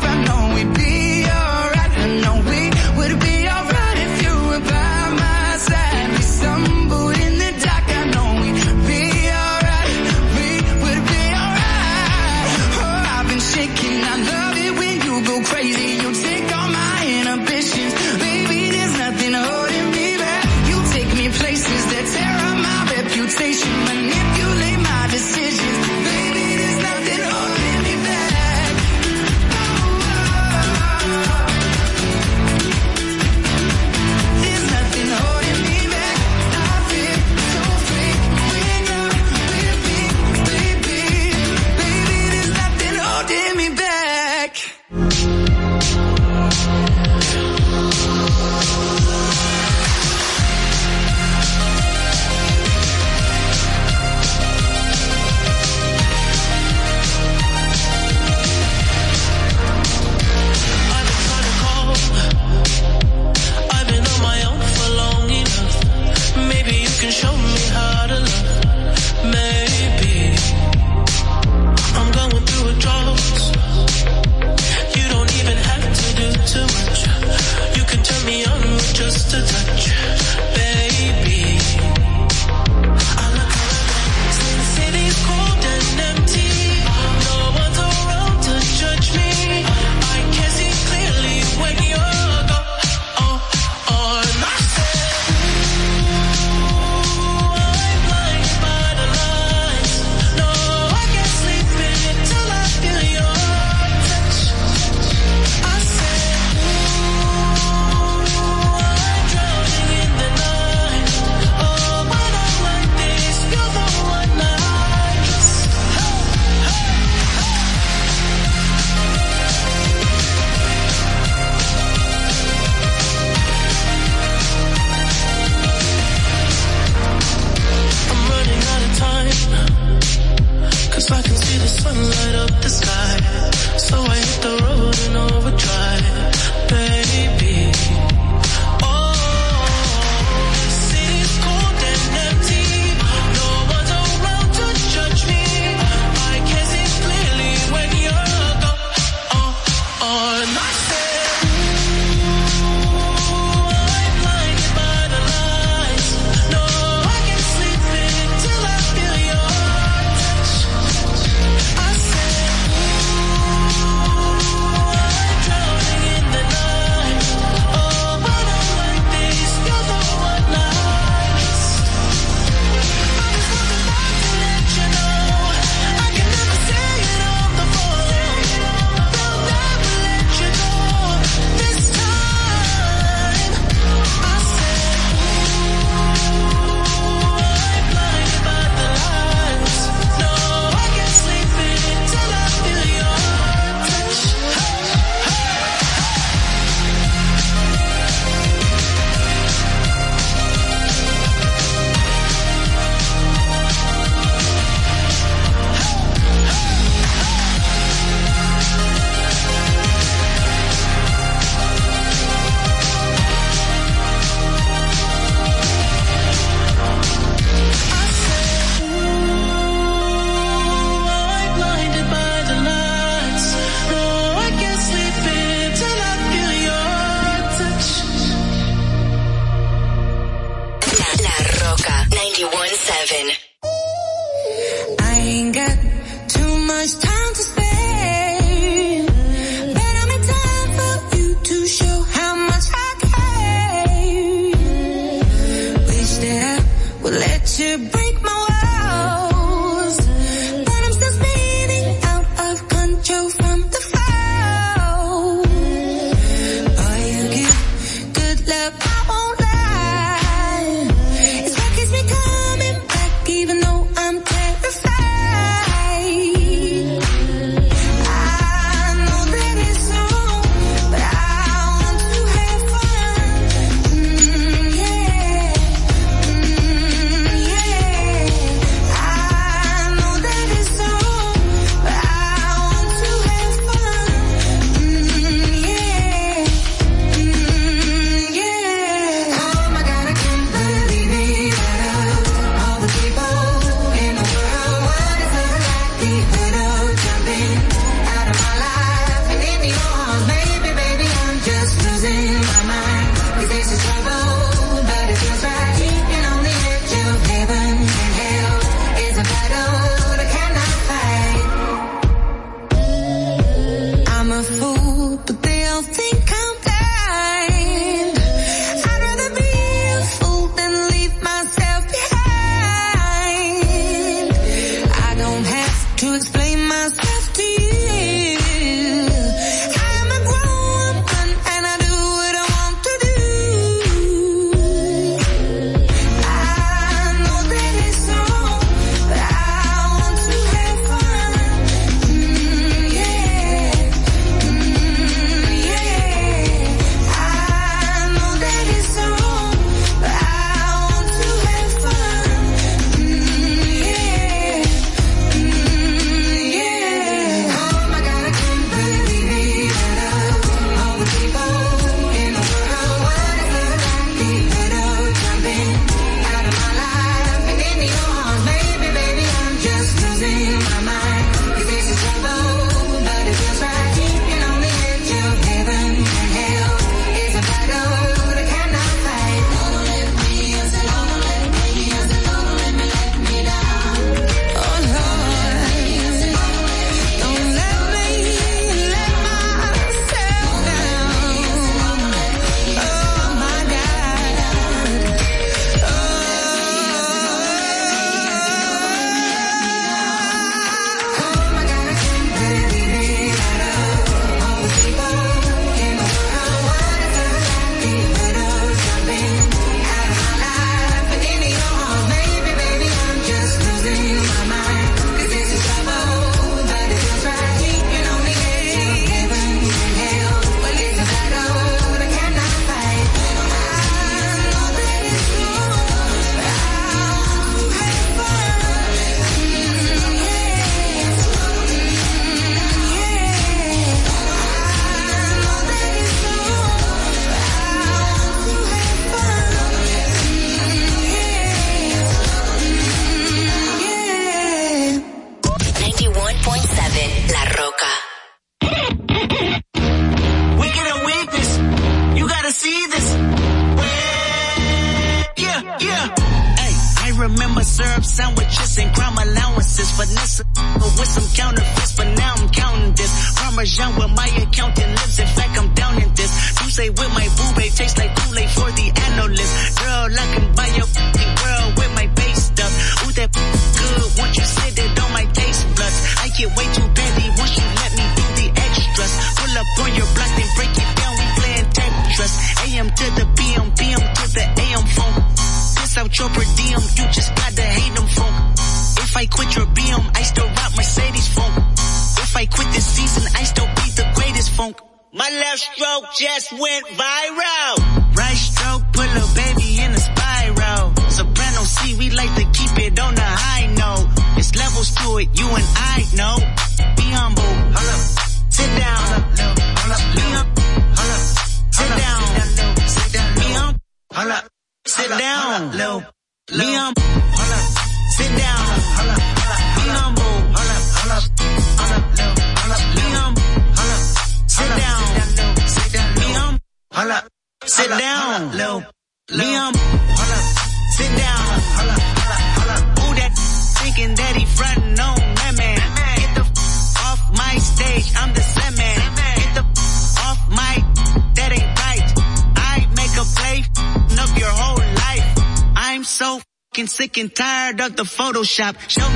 Photoshop. 548.41 548.89
Show 548.89 549.10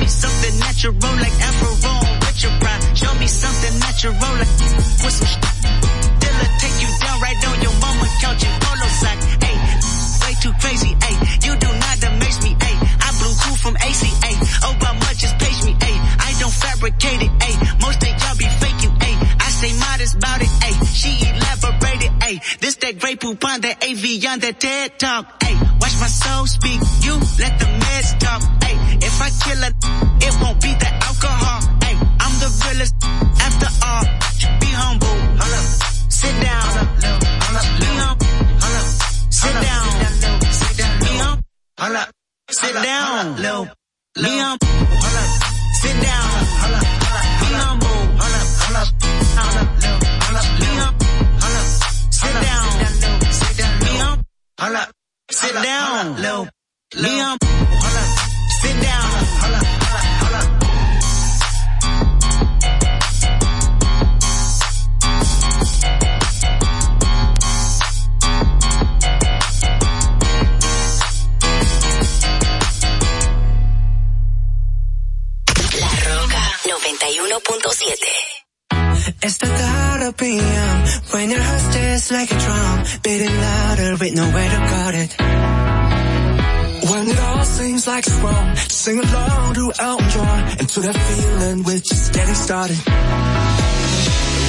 wrong, 88.03 88.55
sing 88.67 88.99
along 88.99 89.53
to 89.53 89.71
Elton 89.79 90.09
John 90.09 90.43
and 90.59 90.67
to 90.67 90.81
that 90.81 90.97
feeling 90.97 91.63
we're 91.63 91.79
just 91.79 92.13
getting 92.13 92.35
started. 92.35 92.75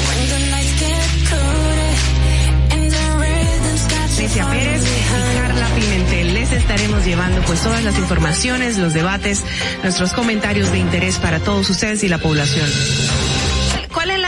When 0.07 0.21
the 0.33 0.41
nights 0.51 0.81
get 0.81 1.09
colder 1.31 1.93
and 2.75 2.91
the 2.91 3.07
rhythm's 3.23 3.87
got 3.87 4.09
you 4.19 4.27
Alicia 4.27 4.45
Pérez 4.51 4.83
y 4.83 5.01
Carla 5.39 5.69
Pimentel. 5.77 6.35
Les 6.35 6.53
estaremos 6.53 7.05
llevando 7.05 7.41
pues 7.43 7.63
todas 7.63 7.85
las 7.85 7.97
informaciones, 7.99 8.79
los 8.79 8.95
debates, 8.95 9.45
nuestros 9.85 10.13
comentarios 10.13 10.73
de 10.73 10.79
interés 10.79 11.19
para 11.19 11.39
todos 11.39 11.71
ustedes 11.71 12.03
y 12.03 12.09
la 12.09 12.19
población. 12.19 12.69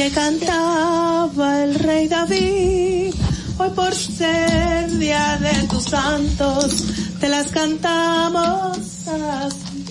que 0.00 0.10
cantaba 0.12 1.62
el 1.62 1.74
rey 1.74 2.08
David. 2.08 3.12
Hoy 3.58 3.70
por 3.76 3.94
ser 3.94 4.90
día 4.98 5.36
de 5.38 5.68
tus 5.68 5.84
santos, 5.84 6.84
te 7.20 7.28
las 7.28 7.48
cantamos. 7.48 8.78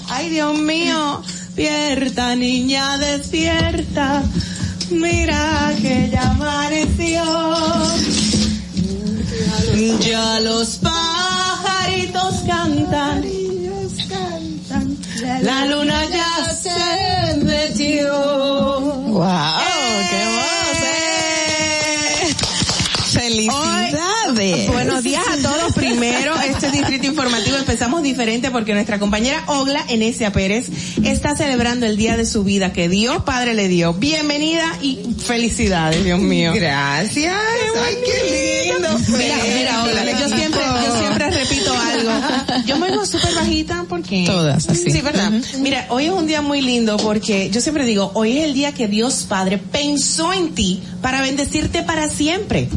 Ay 0.08 0.30
Dios 0.30 0.58
mío, 0.58 1.22
despierta 1.56 2.36
niña, 2.36 2.98
despierta. 2.98 4.24
Mira 4.90 5.76
que 5.80 6.10
ya 6.12 6.32
amaneció. 6.32 7.24
Ya 10.00 10.40
los 10.40 10.78
pajaritos 10.78 12.34
cantan. 12.48 13.26
La 15.44 15.66
luna 15.68 16.04
ya 16.06 16.52
se 16.52 17.36
metió. 17.46 18.12
¡Wow! 19.10 19.69
Empezamos 27.90 28.04
diferente 28.04 28.52
porque 28.52 28.74
nuestra 28.74 29.00
compañera 29.00 29.44
Ogla 29.48 29.84
Enesia 29.88 30.32
Pérez 30.32 30.68
está 31.04 31.36
celebrando 31.36 31.88
el 31.88 31.98
día 31.98 32.18
de 32.18 32.26
su 32.28 32.44
vida 32.44 32.72
que 32.72 32.88
Dios 32.88 33.24
Padre 33.24 33.56
le 33.56 33.68
dio. 33.68 33.94
Bienvenida 33.94 34.78
y 34.80 35.00
felicidades, 35.18 36.04
Dios 36.04 36.20
mío. 36.20 36.52
Gracias. 36.54 37.36
Ay, 37.84 37.96
qué 38.06 38.74
lindo. 38.74 38.90
Mira, 39.18 39.36
mira, 39.58 39.84
Ogla, 39.84 40.20
yo 40.20 40.28
siempre, 40.28 40.62
yo 40.86 41.00
siempre 41.00 41.32
repito 41.32 41.74
algo. 41.74 42.12
Yo 42.68 42.78
me 42.78 42.92
oigo 42.92 43.06
súper 43.08 43.34
bajita 43.34 43.86
porque... 43.90 44.24
Todas, 44.28 44.70
así. 44.70 44.92
Sí, 44.92 45.02
¿verdad? 45.02 45.32
Mira, 45.60 45.88
hoy 45.90 46.06
es 46.06 46.12
un 46.12 46.28
día 46.28 46.44
muy 46.44 46.62
lindo 46.62 46.98
porque 46.98 47.50
yo 47.50 47.60
siempre 47.60 47.86
digo, 47.86 48.12
hoy 48.14 48.38
es 48.38 48.44
el 48.44 48.54
día 48.54 48.72
que 48.72 48.88
Dios 48.88 49.26
Padre 49.28 49.58
pensó 49.58 50.32
en 50.32 50.54
ti 50.54 50.84
para 51.02 51.22
bendecirte 51.22 51.82
para 51.82 52.08
siempre. 52.08 52.70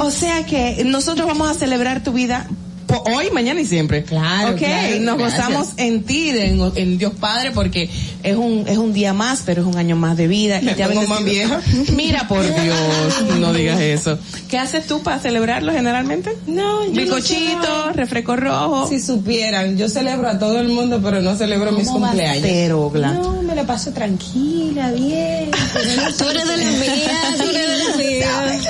O 0.00 0.10
sea 0.10 0.44
que 0.44 0.82
nosotros 0.84 1.26
vamos 1.26 1.50
a 1.50 1.54
celebrar 1.54 2.02
tu 2.04 2.12
vida 2.12 2.46
hoy, 2.88 3.30
mañana 3.32 3.60
y 3.60 3.66
siempre. 3.66 4.04
Claro, 4.04 4.52
Ok, 4.52 4.58
claro, 4.58 5.00
nos 5.00 5.18
gracias. 5.18 5.46
gozamos 5.48 5.68
en 5.76 6.02
ti, 6.04 6.30
en, 6.30 6.60
en 6.74 6.98
Dios 6.98 7.12
Padre, 7.18 7.50
porque 7.52 7.88
es 8.22 8.36
un, 8.36 8.64
es 8.66 8.78
un 8.78 8.92
día 8.92 9.12
más, 9.12 9.42
pero 9.44 9.62
es 9.62 9.66
un 9.66 9.76
año 9.76 9.96
más 9.96 10.16
de 10.16 10.28
vida. 10.28 10.60
Me 10.62 10.74
te 10.74 10.82
ha 10.82 10.88
pongo 10.88 11.06
más 11.06 11.22
bendecido. 11.24 11.60
Mira, 11.96 12.26
por 12.28 12.42
Dios, 12.62 13.38
no 13.38 13.52
digas 13.52 13.80
eso. 13.80 14.18
¿Qué 14.48 14.58
haces 14.58 14.86
tú 14.86 15.02
para 15.02 15.18
celebrarlo 15.20 15.72
generalmente? 15.72 16.32
No, 16.46 16.84
yo 16.84 16.90
no 16.92 17.00
Bicochito, 17.00 17.62
celebro. 17.62 17.92
refresco 17.92 18.36
rojo. 18.36 18.88
Si 18.88 19.00
supieran, 19.00 19.76
yo 19.76 19.88
celebro 19.88 20.28
a 20.28 20.38
todo 20.38 20.58
el 20.60 20.68
mundo, 20.68 21.00
pero 21.02 21.20
no 21.20 21.34
celebro 21.36 21.72
mis 21.72 21.86
¿Cómo 21.86 22.00
va 22.00 22.08
a 22.08 22.10
cumpleaños. 22.12 22.72
Ogla? 22.72 23.12
No, 23.12 23.42
me 23.42 23.54
la 23.54 23.64
paso 23.64 23.92
tranquila, 23.92 24.90
bien. 24.92 25.50
Tú 26.18 26.24
eres 26.28 26.48
de 26.48 26.56
las 26.56 26.72
mías, 26.74 27.36
tú 27.36 27.42
eres 27.48 27.68
de 27.68 27.78
las 27.78 27.96
mías. 27.96 28.68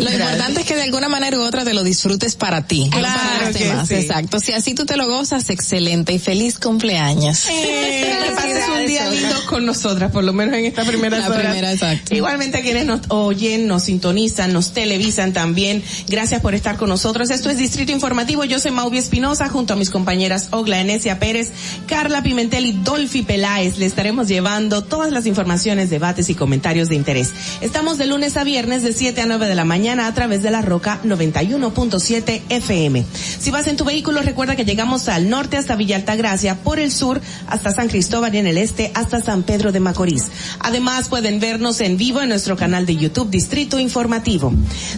Lo 0.00 0.10
importante 0.10 0.60
es 0.60 0.66
que 0.66 0.76
de 0.76 0.82
alguna 0.82 1.08
manera 1.08 1.38
u 1.38 1.42
otra 1.42 1.64
te 1.64 1.74
lo 1.74 1.82
disfrutes 1.82 2.36
para 2.36 2.66
ti. 2.66 2.79
Claro 2.88 3.52
que 3.52 3.86
sí. 3.86 3.94
Exacto. 3.94 4.40
Si 4.40 4.52
así 4.52 4.74
tú 4.74 4.86
te 4.86 4.96
lo 4.96 5.06
gozas, 5.06 5.50
excelente 5.50 6.12
y 6.12 6.18
feliz 6.18 6.58
cumpleaños. 6.58 7.46
Eh, 7.48 8.18
que 8.26 8.34
pases 8.34 8.64
un 8.68 8.86
día 8.86 9.10
lindo 9.10 9.36
con 9.46 9.66
nosotras, 9.66 10.10
por 10.10 10.24
lo 10.24 10.32
menos 10.32 10.54
en 10.54 10.64
esta 10.64 10.84
primera 10.84 11.18
La 11.18 11.28
horas. 11.28 11.40
primera, 11.40 11.72
exacto. 11.72 12.14
Igualmente 12.14 12.58
a 12.58 12.62
quienes 12.62 12.86
nos 12.86 13.00
oyen, 13.08 13.66
nos 13.66 13.84
sintonizan, 13.84 14.52
nos 14.52 14.72
televisan 14.72 15.32
también. 15.32 15.82
Gracias 16.08 16.40
por 16.40 16.54
estar 16.54 16.76
con 16.76 16.88
nosotros. 16.88 17.30
Esto 17.30 17.50
es 17.50 17.58
Distrito 17.58 17.92
Informativo. 17.92 18.44
Yo 18.44 18.58
soy 18.60 18.70
Mauvi 18.70 18.98
Espinosa 18.98 19.48
junto 19.48 19.74
a 19.74 19.76
mis 19.76 19.90
compañeras 19.90 20.48
Ogla 20.50 20.80
Enesia 20.80 21.18
Pérez, 21.18 21.50
Carla 21.86 22.22
Pimentel 22.22 22.66
y 22.66 22.72
Dolphy 22.72 23.22
Peláez. 23.22 23.78
Le 23.78 23.86
estaremos 23.86 24.28
llevando 24.28 24.84
todas 24.84 25.12
las 25.12 25.26
informaciones, 25.26 25.90
debates 25.90 26.30
y 26.30 26.34
comentarios 26.34 26.88
de 26.88 26.94
interés. 26.94 27.32
Estamos 27.60 27.98
de 27.98 28.06
lunes 28.06 28.36
a 28.36 28.44
viernes 28.44 28.82
de 28.82 28.92
7 28.92 29.20
a 29.20 29.26
9 29.26 29.46
de 29.46 29.54
la 29.54 29.64
mañana 29.64 30.06
a 30.06 30.14
través 30.14 30.42
de 30.42 30.50
la 30.50 30.62
Roca 30.62 31.00
91.7 31.04 32.42
FM. 32.48 32.69
Si 32.70 33.50
vas 33.50 33.66
en 33.66 33.76
tu 33.76 33.84
vehículo, 33.84 34.22
recuerda 34.22 34.54
que 34.54 34.64
llegamos 34.64 35.08
al 35.08 35.28
norte 35.28 35.56
hasta 35.56 35.74
Villa 35.74 35.96
Altagracia, 35.96 36.62
por 36.62 36.78
el 36.78 36.92
sur 36.92 37.20
hasta 37.48 37.72
San 37.72 37.88
Cristóbal 37.88 38.32
y 38.32 38.38
en 38.38 38.46
el 38.46 38.58
este 38.58 38.92
hasta 38.94 39.20
San 39.20 39.42
Pedro 39.42 39.72
de 39.72 39.80
Macorís. 39.80 40.26
Además, 40.60 41.08
pueden 41.08 41.40
vernos 41.40 41.80
en 41.80 41.96
vivo 41.96 42.20
en 42.20 42.28
nuestro 42.28 42.56
canal 42.56 42.86
de 42.86 42.94
YouTube 42.94 43.28
Distrito 43.28 43.80
Informativo. 43.80 44.52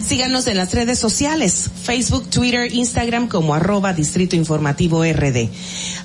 Síganos 0.05 0.45
en 0.45 0.57
las 0.57 0.71
redes 0.71 0.99
sociales, 0.99 1.71
Facebook, 1.83 2.29
Twitter, 2.29 2.71
Instagram 2.71 3.27
como 3.27 3.55
arroba 3.55 3.91
Distrito 3.91 4.35
Informativo 4.35 5.03
RD. 5.03 5.49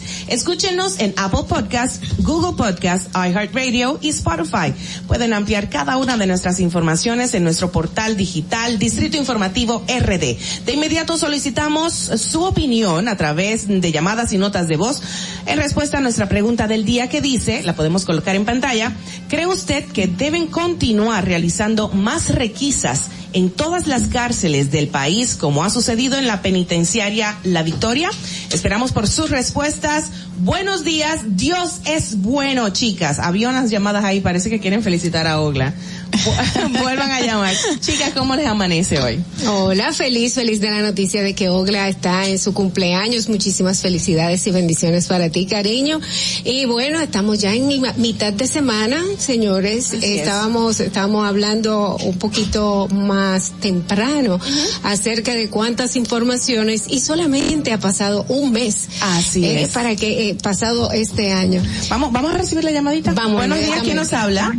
Escúchenos 0.64 1.00
en 1.00 1.14
Apple 1.18 1.44
Podcast, 1.50 2.02
Google 2.20 2.56
Podcast, 2.56 3.10
iHeartRadio 3.14 4.00
y 4.02 4.08
Spotify. 4.08 4.74
Pueden 5.08 5.34
ampliar 5.34 5.70
cada 5.70 5.98
una 5.98 6.16
de 6.16 6.26
nuestras 6.26 6.62
informaciones 6.62 7.34
en 7.34 7.44
nuestro 7.44 7.70
portal 7.70 8.16
digital 8.16 8.80
Distrito 8.80 9.18
Informativo 9.18 9.84
RD. 9.90 10.38
De 10.66 10.72
inmediato 10.74 11.18
solicitamos 11.18 11.92
su 11.94 12.46
opinión 12.46 13.10
a 13.10 13.18
través 13.18 13.68
de 13.68 13.92
llamadas 13.92 14.32
y 14.32 14.38
notas 14.38 14.70
de 14.70 14.78
voz 14.78 15.02
en 15.48 15.58
respuesta 15.58 15.98
a 15.98 16.02
nuestra 16.02 16.30
pregunta 16.30 16.66
del 16.66 16.86
día 16.86 17.10
que 17.10 17.20
dice, 17.20 17.62
la 17.64 17.76
podemos 17.76 18.06
colocar 18.06 18.38
en 18.38 18.46
pantalla, 18.46 18.94
¿cree 19.28 19.48
usted 19.48 19.84
que 19.84 20.08
deben 20.08 20.48
continuar 20.48 21.26
realizando 21.26 21.90
más 21.90 22.30
requisas 22.30 23.10
en 23.34 23.50
todas 23.50 23.88
las 23.88 24.04
cárceles 24.04 24.72
del 24.72 24.88
país 24.88 25.36
como 25.36 25.64
ha 25.64 25.70
sucedido 25.70 26.18
en 26.18 26.28
la 26.28 26.42
penitenciaria 26.42 27.38
La 27.44 27.64
Victoria? 27.64 28.10
Esperamos 28.52 28.92
por 28.92 29.08
sus 29.08 29.30
respuestas. 29.30 30.06
Buenos 30.40 30.84
días, 30.84 31.22
Dios 31.26 31.82
es 31.86 32.22
bueno, 32.22 32.70
chicas. 32.70 33.20
Había 33.20 33.50
unas 33.50 33.70
llamadas 33.70 34.06
ahí, 34.06 34.22
parece 34.22 34.50
que 34.50 34.60
quieren 34.60 34.84
felicitar 34.84 35.28
a 35.28 35.42
Ogla. 35.42 35.74
Vu- 36.14 36.80
Vuelvan 36.82 37.12
a 37.12 37.22
llamar. 37.22 37.56
Chicas, 37.80 38.12
¿cómo 38.16 38.36
les 38.36 38.46
amanece 38.48 39.00
hoy? 39.00 39.20
Hola, 39.48 39.94
feliz, 39.94 40.34
feliz 40.36 40.60
de 40.62 40.70
la 40.72 40.82
noticia 40.82 41.22
de 41.24 41.34
que 41.34 41.50
Ogla 41.50 41.90
está 41.90 42.28
en 42.28 42.40
su 42.40 42.54
cumpleaños. 42.54 43.30
Muchísimas 43.30 43.82
felicidades 43.82 44.46
y 44.48 44.52
bendiciones 44.52 45.08
para 45.08 45.30
ti, 45.30 45.46
cariño. 45.46 46.00
Y 46.44 46.66
bueno, 46.66 47.00
estamos 47.00 47.40
ya 47.40 47.54
en 47.54 47.68
mi- 47.68 47.82
mitad 47.98 48.34
de 48.34 48.48
semana, 48.48 49.02
señores. 49.18 49.88
Así 49.94 49.98
es. 49.98 50.20
estábamos, 50.22 50.80
estábamos 50.80 51.28
hablando 51.28 51.98
un 52.04 52.18
poquito 52.18 52.88
más 52.90 53.52
temprano 53.60 54.40
acerca 54.84 55.34
de 55.34 55.50
cuántas 55.50 55.96
informaciones 55.96 56.84
y 56.88 57.00
solamente 57.00 57.72
ha 57.74 57.80
pasado 57.80 58.26
un 58.30 58.52
mes. 58.52 58.88
Así 59.02 59.46
eh, 59.46 59.64
es. 59.64 59.72
Para 59.72 59.96
que, 59.96 60.30
eh, 60.30 60.36
pasado 60.42 60.92
este 60.92 61.32
año. 61.32 61.62
Vamos, 61.90 62.12
vamos 62.12 62.34
a 62.34 62.38
recibir 62.38 62.64
la 62.64 62.72
llamadita. 62.72 63.14
Vamos, 63.14 63.34
Buenos 63.38 63.60
días, 63.60 63.82
¿quién 63.84 63.96
nos 63.98 64.14
habla? 64.14 64.52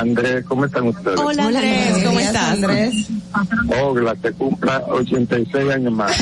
Andrés, 0.00 0.44
¿cómo 0.46 0.64
están 0.64 0.88
ustedes? 0.88 1.18
Hola 1.20 1.46
Andrés, 1.46 2.04
¿cómo 2.04 2.20
estás? 2.20 2.48
Andrés. 2.50 2.94
Ogla, 3.82 4.14
que 4.16 4.32
cumpla 4.32 4.82
86 4.88 5.70
años 5.70 5.92
más. 5.92 6.12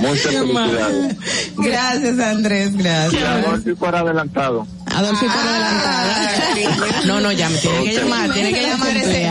Muchas 0.00 0.32
felicidades. 0.32 1.16
Gracias, 1.56 2.18
Andrés, 2.18 2.70
Y 2.74 2.78
gracias. 2.78 3.62
si 3.64 3.74
fuera 3.74 4.00
adelantado. 4.00 4.66
Adolfo 4.94 5.26
por 5.26 5.48
adelantada. 5.48 6.30
No, 7.04 7.20
no, 7.20 7.32
ya 7.32 7.48
me 7.50 7.58
tiene 7.58 7.84
que 7.84 7.92
llamar, 7.94 8.32
tiene 8.32 8.52
que 8.52 8.62
llamar 8.62 8.96
ese. 8.96 9.26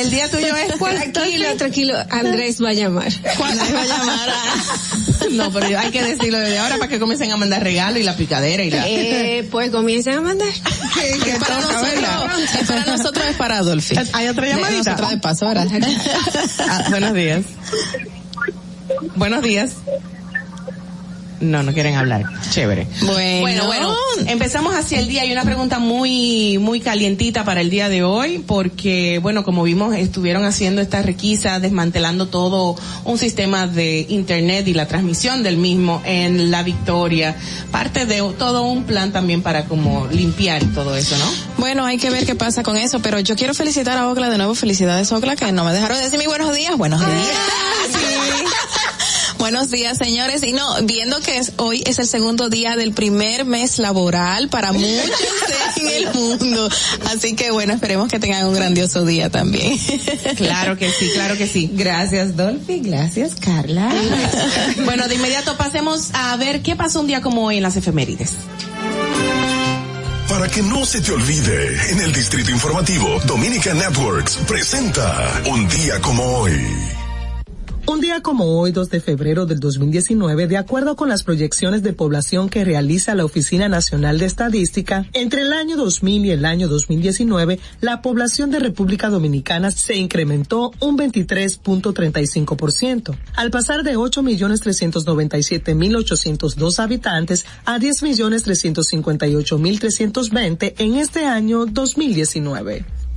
El 0.00 0.10
día 0.10 0.30
tuyo 0.30 0.56
es? 0.56 1.12
Tranquilo, 1.12 1.56
tranquilo. 1.56 1.94
Andrés 2.10 2.62
va 2.62 2.70
a 2.70 2.72
llamar. 2.72 3.12
Andrés 3.12 3.74
va 3.74 3.82
a 3.82 3.86
llamar 3.86 4.28
No, 5.30 5.52
pero 5.52 5.78
hay 5.78 5.90
que 5.90 6.02
decirlo 6.02 6.38
desde 6.38 6.58
ahora 6.58 6.76
para 6.76 6.88
que 6.88 6.98
comiencen 6.98 7.30
a 7.32 7.36
mandar 7.36 7.62
regalos 7.62 8.00
y 8.00 8.02
la 8.02 8.16
picadera 8.16 8.62
y 8.64 8.70
la... 8.70 8.88
Eh, 8.88 9.46
pues 9.50 9.70
comiencen 9.70 10.14
a 10.14 10.20
mandar. 10.22 10.48
que, 10.94 11.18
que 11.18 11.38
para 11.38 11.60
nosotros. 11.60 12.66
Para 12.66 12.86
nosotros 12.86 13.26
es 13.28 13.36
para 13.36 13.58
Adolfi. 13.58 13.96
¿Hay 14.12 14.28
otra 14.28 14.46
llamadita? 14.48 14.92
Nosotros 14.92 15.10
de 15.10 15.18
paso, 15.18 15.46
ahora. 15.46 15.66
Ah, 16.60 16.86
buenos 16.88 17.14
días. 17.14 17.42
Buenos 19.16 19.42
días. 19.42 19.72
No, 21.40 21.62
no 21.62 21.72
quieren 21.72 21.94
hablar. 21.94 22.24
Chévere. 22.50 22.86
Bueno. 23.02 23.40
bueno, 23.40 23.66
bueno, 23.66 23.94
empezamos 24.26 24.74
hacia 24.74 24.98
el 24.98 25.08
día. 25.08 25.22
Hay 25.22 25.32
una 25.32 25.44
pregunta 25.44 25.78
muy, 25.78 26.58
muy 26.58 26.80
calientita 26.80 27.44
para 27.44 27.60
el 27.60 27.70
día 27.70 27.88
de 27.88 28.02
hoy, 28.02 28.42
porque, 28.44 29.20
bueno, 29.22 29.44
como 29.44 29.62
vimos, 29.62 29.94
estuvieron 29.94 30.44
haciendo 30.44 30.82
esta 30.82 31.02
requisa, 31.02 31.60
desmantelando 31.60 32.28
todo 32.28 32.76
un 33.04 33.18
sistema 33.18 33.66
de 33.66 34.06
internet 34.08 34.66
y 34.68 34.74
la 34.74 34.86
transmisión 34.86 35.42
del 35.42 35.56
mismo 35.56 36.02
en 36.04 36.50
La 36.50 36.62
Victoria. 36.62 37.36
Parte 37.70 38.06
de 38.06 38.18
todo 38.38 38.62
un 38.62 38.84
plan 38.84 39.12
también 39.12 39.42
para 39.42 39.64
como 39.66 40.08
limpiar 40.08 40.64
todo 40.74 40.96
eso, 40.96 41.16
¿no? 41.18 41.26
Bueno, 41.58 41.84
hay 41.84 41.98
que 41.98 42.10
ver 42.10 42.26
qué 42.26 42.34
pasa 42.34 42.62
con 42.62 42.76
eso, 42.76 43.00
pero 43.00 43.20
yo 43.20 43.36
quiero 43.36 43.54
felicitar 43.54 43.98
a 43.98 44.08
Ogla 44.08 44.28
de 44.30 44.38
nuevo. 44.38 44.54
Felicidades, 44.54 45.12
Ogla, 45.12 45.36
que 45.36 45.52
no 45.52 45.64
me 45.64 45.72
dejaron 45.72 45.98
de 45.98 46.04
decir 46.04 46.18
mi 46.18 46.26
buenos 46.26 46.54
días. 46.54 46.76
Buenos 46.76 47.00
días. 47.00 47.28
Buenos 49.38 49.70
días, 49.70 49.96
señores. 49.96 50.42
Y 50.42 50.52
no, 50.52 50.82
viendo 50.82 51.20
que 51.20 51.38
es, 51.38 51.52
hoy 51.56 51.82
es 51.86 51.98
el 51.98 52.06
segundo 52.06 52.48
día 52.48 52.74
del 52.76 52.92
primer 52.92 53.44
mes 53.44 53.78
laboral 53.78 54.48
para 54.48 54.72
muchos 54.72 54.86
en 55.76 55.88
el 55.88 56.12
mundo. 56.12 56.68
Así 57.06 57.36
que 57.36 57.50
bueno, 57.52 57.72
esperemos 57.72 58.10
que 58.10 58.18
tengan 58.18 58.46
un 58.46 58.54
grandioso 58.54 59.04
día 59.04 59.30
también. 59.30 59.78
Claro 60.36 60.76
que 60.76 60.90
sí, 60.90 61.10
claro 61.14 61.36
que 61.36 61.46
sí. 61.46 61.70
Gracias, 61.72 62.36
Dolphy. 62.36 62.80
Gracias, 62.80 63.34
Carla. 63.36 63.92
Bueno, 64.84 65.06
de 65.08 65.14
inmediato 65.14 65.56
pasemos 65.56 66.10
a 66.12 66.36
ver 66.36 66.62
qué 66.62 66.74
pasó 66.74 67.00
un 67.00 67.06
día 67.06 67.20
como 67.20 67.44
hoy 67.44 67.58
en 67.58 67.62
las 67.62 67.76
efemérides. 67.76 68.32
Para 70.28 70.48
que 70.48 70.62
no 70.62 70.84
se 70.84 71.00
te 71.00 71.12
olvide, 71.12 71.90
en 71.90 72.00
el 72.00 72.12
Distrito 72.12 72.50
Informativo, 72.50 73.20
Dominica 73.26 73.72
Networks 73.74 74.38
presenta 74.46 75.42
Un 75.46 75.68
día 75.68 76.00
como 76.00 76.22
hoy. 76.24 76.97
Un 77.90 78.02
día 78.02 78.20
como 78.20 78.60
hoy, 78.60 78.70
2 78.70 78.90
de 78.90 79.00
febrero 79.00 79.46
del 79.46 79.60
2019, 79.60 80.46
de 80.46 80.58
acuerdo 80.58 80.94
con 80.94 81.08
las 81.08 81.22
proyecciones 81.22 81.82
de 81.82 81.94
población 81.94 82.50
que 82.50 82.62
realiza 82.62 83.14
la 83.14 83.24
Oficina 83.24 83.66
Nacional 83.66 84.18
de 84.18 84.26
Estadística, 84.26 85.06
entre 85.14 85.40
el 85.40 85.54
año 85.54 85.78
2000 85.78 86.26
y 86.26 86.32
el 86.32 86.44
año 86.44 86.68
2019, 86.68 87.58
la 87.80 88.02
población 88.02 88.50
de 88.50 88.58
República 88.58 89.08
Dominicana 89.08 89.70
se 89.70 89.96
incrementó 89.96 90.70
un 90.80 90.98
23.35%, 90.98 93.16
al 93.34 93.50
pasar 93.50 93.84
de 93.84 93.96
8.397.802 93.96 96.78
habitantes 96.80 97.46
a 97.64 97.78
10.358.320 97.78 100.74
en 100.76 100.96
este 100.96 101.24
año 101.24 101.64
2019. 101.64 103.07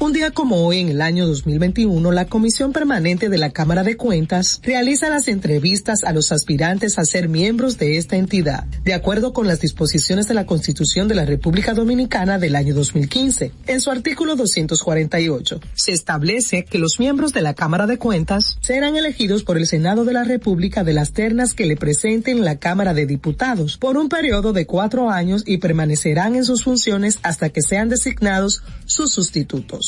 Un 0.00 0.12
día 0.12 0.30
como 0.30 0.64
hoy, 0.64 0.78
en 0.78 0.90
el 0.90 1.02
año 1.02 1.26
2021, 1.26 2.12
la 2.12 2.26
Comisión 2.26 2.72
Permanente 2.72 3.28
de 3.28 3.36
la 3.36 3.50
Cámara 3.50 3.82
de 3.82 3.96
Cuentas 3.96 4.60
realiza 4.62 5.10
las 5.10 5.26
entrevistas 5.26 6.04
a 6.04 6.12
los 6.12 6.30
aspirantes 6.30 7.00
a 7.00 7.04
ser 7.04 7.28
miembros 7.28 7.78
de 7.78 7.98
esta 7.98 8.14
entidad, 8.14 8.64
de 8.84 8.94
acuerdo 8.94 9.32
con 9.32 9.48
las 9.48 9.60
disposiciones 9.60 10.28
de 10.28 10.34
la 10.34 10.46
Constitución 10.46 11.08
de 11.08 11.16
la 11.16 11.24
República 11.24 11.74
Dominicana 11.74 12.38
del 12.38 12.54
año 12.54 12.76
2015. 12.76 13.50
En 13.66 13.80
su 13.80 13.90
artículo 13.90 14.36
248, 14.36 15.60
se 15.74 15.90
establece 15.90 16.64
que 16.64 16.78
los 16.78 17.00
miembros 17.00 17.32
de 17.32 17.42
la 17.42 17.54
Cámara 17.54 17.88
de 17.88 17.98
Cuentas 17.98 18.56
serán 18.60 18.94
elegidos 18.94 19.42
por 19.42 19.58
el 19.58 19.66
Senado 19.66 20.04
de 20.04 20.12
la 20.12 20.22
República 20.22 20.84
de 20.84 20.92
las 20.92 21.12
ternas 21.12 21.54
que 21.54 21.66
le 21.66 21.76
presenten 21.76 22.44
la 22.44 22.60
Cámara 22.60 22.94
de 22.94 23.04
Diputados 23.04 23.76
por 23.78 23.96
un 23.96 24.08
periodo 24.08 24.52
de 24.52 24.64
cuatro 24.64 25.10
años 25.10 25.42
y 25.44 25.58
permanecerán 25.58 26.36
en 26.36 26.44
sus 26.44 26.62
funciones 26.62 27.18
hasta 27.24 27.48
que 27.48 27.62
sean 27.62 27.88
designados 27.88 28.62
sus 28.86 29.12
sustitutos. 29.12 29.87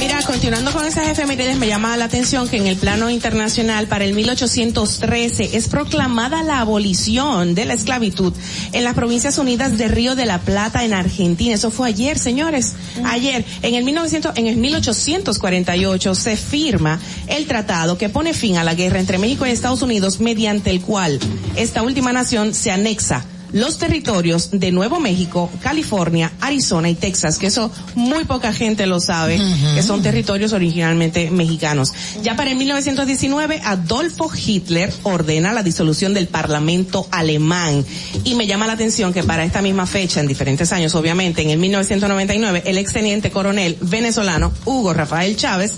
Mira, 0.00 0.22
continuando 0.22 0.72
con 0.72 0.86
esas 0.86 1.08
efemérides, 1.08 1.58
me 1.58 1.68
llama 1.68 1.94
la 1.98 2.06
atención 2.06 2.48
que 2.48 2.56
en 2.56 2.66
el 2.66 2.76
plano 2.76 3.10
internacional 3.10 3.86
para 3.86 4.04
el 4.04 4.14
1813 4.14 5.56
es 5.58 5.68
proclamada 5.68 6.42
la 6.42 6.60
abolición 6.60 7.54
de 7.54 7.66
la 7.66 7.74
esclavitud 7.74 8.32
en 8.72 8.84
las 8.84 8.94
Provincias 8.94 9.36
Unidas 9.36 9.76
de 9.76 9.88
Río 9.88 10.14
de 10.14 10.24
la 10.24 10.38
Plata 10.38 10.84
en 10.84 10.94
Argentina. 10.94 11.54
Eso 11.54 11.70
fue 11.70 11.88
ayer, 11.88 12.18
señores. 12.18 12.72
Ayer, 13.04 13.44
en 13.60 13.74
el 13.74 13.84
1900, 13.84 14.38
en 14.38 14.46
el 14.46 14.56
1848 14.56 16.14
se 16.14 16.36
firma 16.36 16.98
el 17.26 17.46
tratado 17.46 17.98
que 17.98 18.08
pone 18.08 18.32
fin 18.32 18.56
a 18.56 18.64
la 18.64 18.74
guerra 18.74 19.00
entre 19.00 19.18
México 19.18 19.46
y 19.46 19.50
Estados 19.50 19.82
Unidos 19.82 20.18
mediante 20.18 20.70
el 20.70 20.80
cual 20.80 21.20
esta 21.56 21.82
última 21.82 22.12
nación 22.12 22.54
se 22.54 22.70
anexa 22.70 23.26
los 23.52 23.78
territorios 23.78 24.50
de 24.52 24.72
Nuevo 24.72 25.00
México, 25.00 25.50
California, 25.62 26.32
Arizona 26.40 26.88
y 26.88 26.94
Texas, 26.94 27.38
que 27.38 27.46
eso 27.46 27.70
muy 27.94 28.24
poca 28.24 28.52
gente 28.52 28.86
lo 28.86 29.00
sabe, 29.00 29.40
que 29.74 29.82
son 29.82 30.02
territorios 30.02 30.52
originalmente 30.52 31.30
mexicanos. 31.30 31.92
Ya 32.22 32.36
para 32.36 32.50
el 32.50 32.56
1919, 32.56 33.60
Adolfo 33.64 34.30
Hitler 34.34 34.92
ordena 35.02 35.52
la 35.52 35.62
disolución 35.62 36.14
del 36.14 36.28
Parlamento 36.28 37.06
alemán. 37.10 37.84
Y 38.24 38.34
me 38.34 38.46
llama 38.46 38.66
la 38.66 38.74
atención 38.74 39.12
que 39.12 39.24
para 39.24 39.44
esta 39.44 39.62
misma 39.62 39.86
fecha, 39.86 40.20
en 40.20 40.26
diferentes 40.26 40.72
años, 40.72 40.94
obviamente, 40.94 41.42
en 41.42 41.50
el 41.50 41.58
1999, 41.58 42.62
el 42.66 42.78
exteniente 42.78 43.30
coronel 43.30 43.76
venezolano 43.80 44.52
Hugo 44.64 44.92
Rafael 44.92 45.36
Chávez 45.36 45.74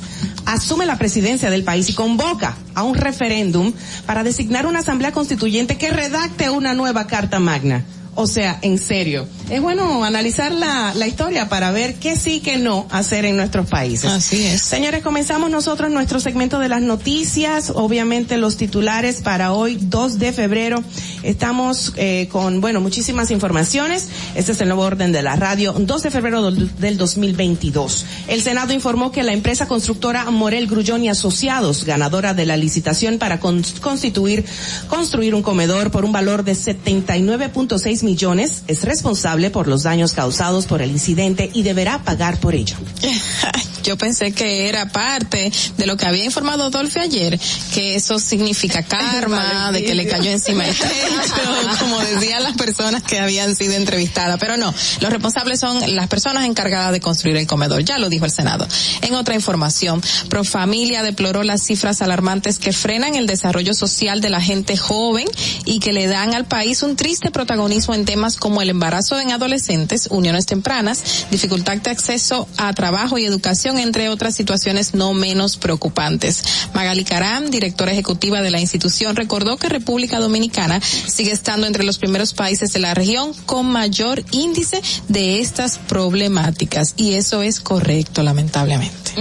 asume 0.46 0.86
la 0.86 0.98
presidencia 0.98 1.50
del 1.50 1.64
país 1.64 1.88
y 1.88 1.92
convoca 1.94 2.56
a 2.74 2.82
un 2.82 2.94
referéndum 2.94 3.72
para 4.06 4.24
designar 4.24 4.66
una 4.66 4.80
asamblea 4.80 5.12
constituyente 5.12 5.76
que 5.76 5.90
redacte 5.90 6.50
una 6.50 6.74
nueva 6.74 7.06
carta 7.06 7.38
magna. 7.38 7.61
Magna. 7.62 8.01
O 8.14 8.26
sea, 8.26 8.58
en 8.60 8.78
serio. 8.78 9.26
Es 9.48 9.62
bueno 9.62 10.04
analizar 10.04 10.52
la, 10.52 10.92
la 10.94 11.06
historia 11.06 11.48
para 11.48 11.70
ver 11.70 11.94
qué 11.94 12.14
sí, 12.16 12.40
qué 12.40 12.58
no 12.58 12.86
hacer 12.90 13.24
en 13.24 13.36
nuestros 13.38 13.66
países. 13.68 14.10
Así 14.10 14.44
es. 14.44 14.60
Señores, 14.60 15.02
comenzamos 15.02 15.50
nosotros 15.50 15.90
nuestro 15.90 16.20
segmento 16.20 16.58
de 16.58 16.68
las 16.68 16.82
noticias, 16.82 17.70
obviamente 17.74 18.36
los 18.36 18.58
titulares 18.58 19.22
para 19.22 19.52
hoy, 19.52 19.78
2 19.80 20.18
de 20.18 20.32
febrero. 20.32 20.84
Estamos 21.22 21.94
eh, 21.96 22.28
con, 22.30 22.60
bueno, 22.60 22.80
muchísimas 22.82 23.30
informaciones. 23.30 24.08
Este 24.34 24.52
es 24.52 24.60
el 24.60 24.68
nuevo 24.68 24.82
orden 24.82 25.12
de 25.12 25.22
la 25.22 25.36
radio, 25.36 25.72
2 25.72 26.02
de 26.02 26.10
febrero 26.10 26.50
del, 26.50 26.70
del 26.78 26.98
2022. 26.98 28.04
El 28.28 28.42
Senado 28.42 28.72
informó 28.74 29.10
que 29.10 29.22
la 29.22 29.32
empresa 29.32 29.66
constructora 29.66 30.30
Morel 30.30 30.66
Grullón 30.66 31.02
y 31.04 31.08
Asociados, 31.08 31.84
ganadora 31.84 32.34
de 32.34 32.44
la 32.44 32.56
licitación 32.58 33.18
para 33.18 33.40
con- 33.40 33.62
constituir, 33.80 34.44
construir 34.88 35.34
un 35.34 35.42
comedor 35.42 35.90
por 35.90 36.04
un 36.04 36.12
valor 36.12 36.44
de 36.44 36.52
79.6 36.52 38.01
millones, 38.02 38.62
es 38.68 38.84
responsable 38.84 39.50
por 39.50 39.68
los 39.68 39.82
daños 39.82 40.12
causados 40.12 40.66
por 40.66 40.82
el 40.82 40.90
incidente 40.90 41.50
y 41.52 41.62
deberá 41.62 42.02
pagar 42.02 42.38
por 42.38 42.54
ello. 42.54 42.76
Yo 43.82 43.98
pensé 43.98 44.32
que 44.32 44.68
era 44.68 44.86
parte 44.92 45.52
de 45.76 45.86
lo 45.86 45.96
que 45.96 46.06
había 46.06 46.24
informado 46.24 46.70
Dolphy 46.70 47.00
ayer, 47.00 47.38
que 47.74 47.96
eso 47.96 48.18
significa 48.18 48.82
karma, 48.84 49.72
de 49.72 49.84
que 49.84 49.94
le 49.94 50.06
cayó 50.06 50.30
encima 50.30 50.66
el 50.66 50.74
techo, 50.76 51.78
como 51.80 51.98
decían 51.98 52.42
las 52.42 52.56
personas 52.56 53.02
que 53.02 53.18
habían 53.18 53.56
sido 53.56 53.74
entrevistadas. 53.74 54.38
Pero 54.38 54.56
no, 54.56 54.72
los 55.00 55.10
responsables 55.10 55.60
son 55.60 55.80
las 55.96 56.08
personas 56.08 56.46
encargadas 56.46 56.92
de 56.92 57.00
construir 57.00 57.36
el 57.36 57.46
comedor, 57.46 57.84
ya 57.84 57.98
lo 57.98 58.08
dijo 58.08 58.24
el 58.24 58.30
Senado. 58.30 58.66
En 59.02 59.14
otra 59.14 59.34
información, 59.34 60.00
Profamilia 60.28 61.02
deploró 61.02 61.42
las 61.42 61.62
cifras 61.62 62.02
alarmantes 62.02 62.58
que 62.58 62.72
frenan 62.72 63.16
el 63.16 63.26
desarrollo 63.26 63.74
social 63.74 64.20
de 64.20 64.30
la 64.30 64.40
gente 64.40 64.76
joven 64.76 65.26
y 65.64 65.80
que 65.80 65.92
le 65.92 66.06
dan 66.06 66.34
al 66.34 66.44
país 66.44 66.82
un 66.82 66.96
triste 66.96 67.30
protagonismo 67.30 67.91
en 67.94 68.04
temas 68.04 68.36
como 68.36 68.62
el 68.62 68.70
embarazo 68.70 69.18
en 69.18 69.32
adolescentes, 69.32 70.08
uniones 70.10 70.46
tempranas, 70.46 71.26
dificultad 71.30 71.76
de 71.78 71.90
acceso 71.90 72.48
a 72.56 72.72
trabajo 72.72 73.18
y 73.18 73.24
educación, 73.24 73.78
entre 73.78 74.08
otras 74.08 74.34
situaciones 74.34 74.94
no 74.94 75.14
menos 75.14 75.56
preocupantes. 75.56 76.44
Magali 76.74 77.04
Caram, 77.04 77.50
directora 77.50 77.92
ejecutiva 77.92 78.40
de 78.42 78.50
la 78.50 78.60
institución, 78.60 79.16
recordó 79.16 79.56
que 79.56 79.68
República 79.68 80.18
Dominicana 80.18 80.80
sigue 80.80 81.32
estando 81.32 81.66
entre 81.66 81.84
los 81.84 81.98
primeros 81.98 82.34
países 82.34 82.72
de 82.72 82.80
la 82.80 82.94
región 82.94 83.32
con 83.46 83.66
mayor 83.66 84.22
índice 84.32 84.80
de 85.08 85.40
estas 85.40 85.78
problemáticas 85.78 86.94
y 86.96 87.14
eso 87.14 87.42
es 87.42 87.60
correcto, 87.60 88.22
lamentablemente. 88.22 89.12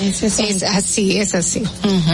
Es 0.00 0.62
así, 0.62 1.18
es 1.18 1.34
así. 1.34 1.62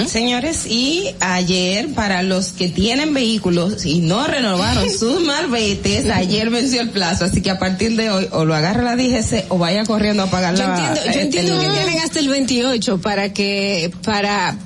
Señores, 0.06 0.66
y 0.66 1.14
ayer 1.20 1.88
para 1.94 2.22
los 2.22 2.48
que 2.48 2.68
tienen 2.68 3.12
vehículos 3.14 3.84
y 3.84 4.00
no 4.00 4.26
renovaron 4.26 4.90
sus 4.98 5.20
malbetes, 5.20 6.08
ayer 6.10 6.50
venció 6.50 6.80
el 6.80 6.90
plazo, 6.90 7.24
así 7.24 7.42
que 7.42 7.50
a 7.50 7.58
partir 7.58 7.96
de 7.96 8.10
hoy 8.10 8.28
o 8.30 8.44
lo 8.44 8.54
agarra 8.54 8.82
la 8.82 8.96
DGC 8.96 9.46
o 9.50 9.58
vaya 9.58 9.84
corriendo 9.84 10.22
a 10.22 10.26
pagar 10.26 10.54
Yo 10.54 10.66
la 10.66 10.74
entiendo, 10.74 11.00
yo 11.00 11.10
este, 11.10 11.22
entiendo 11.22 11.60
que 11.60 11.66
tienen 11.66 11.98
hasta 12.02 12.18
el 12.20 12.28
28 12.28 13.00
para 13.00 13.32
que, 13.32 13.92
para 14.04 14.56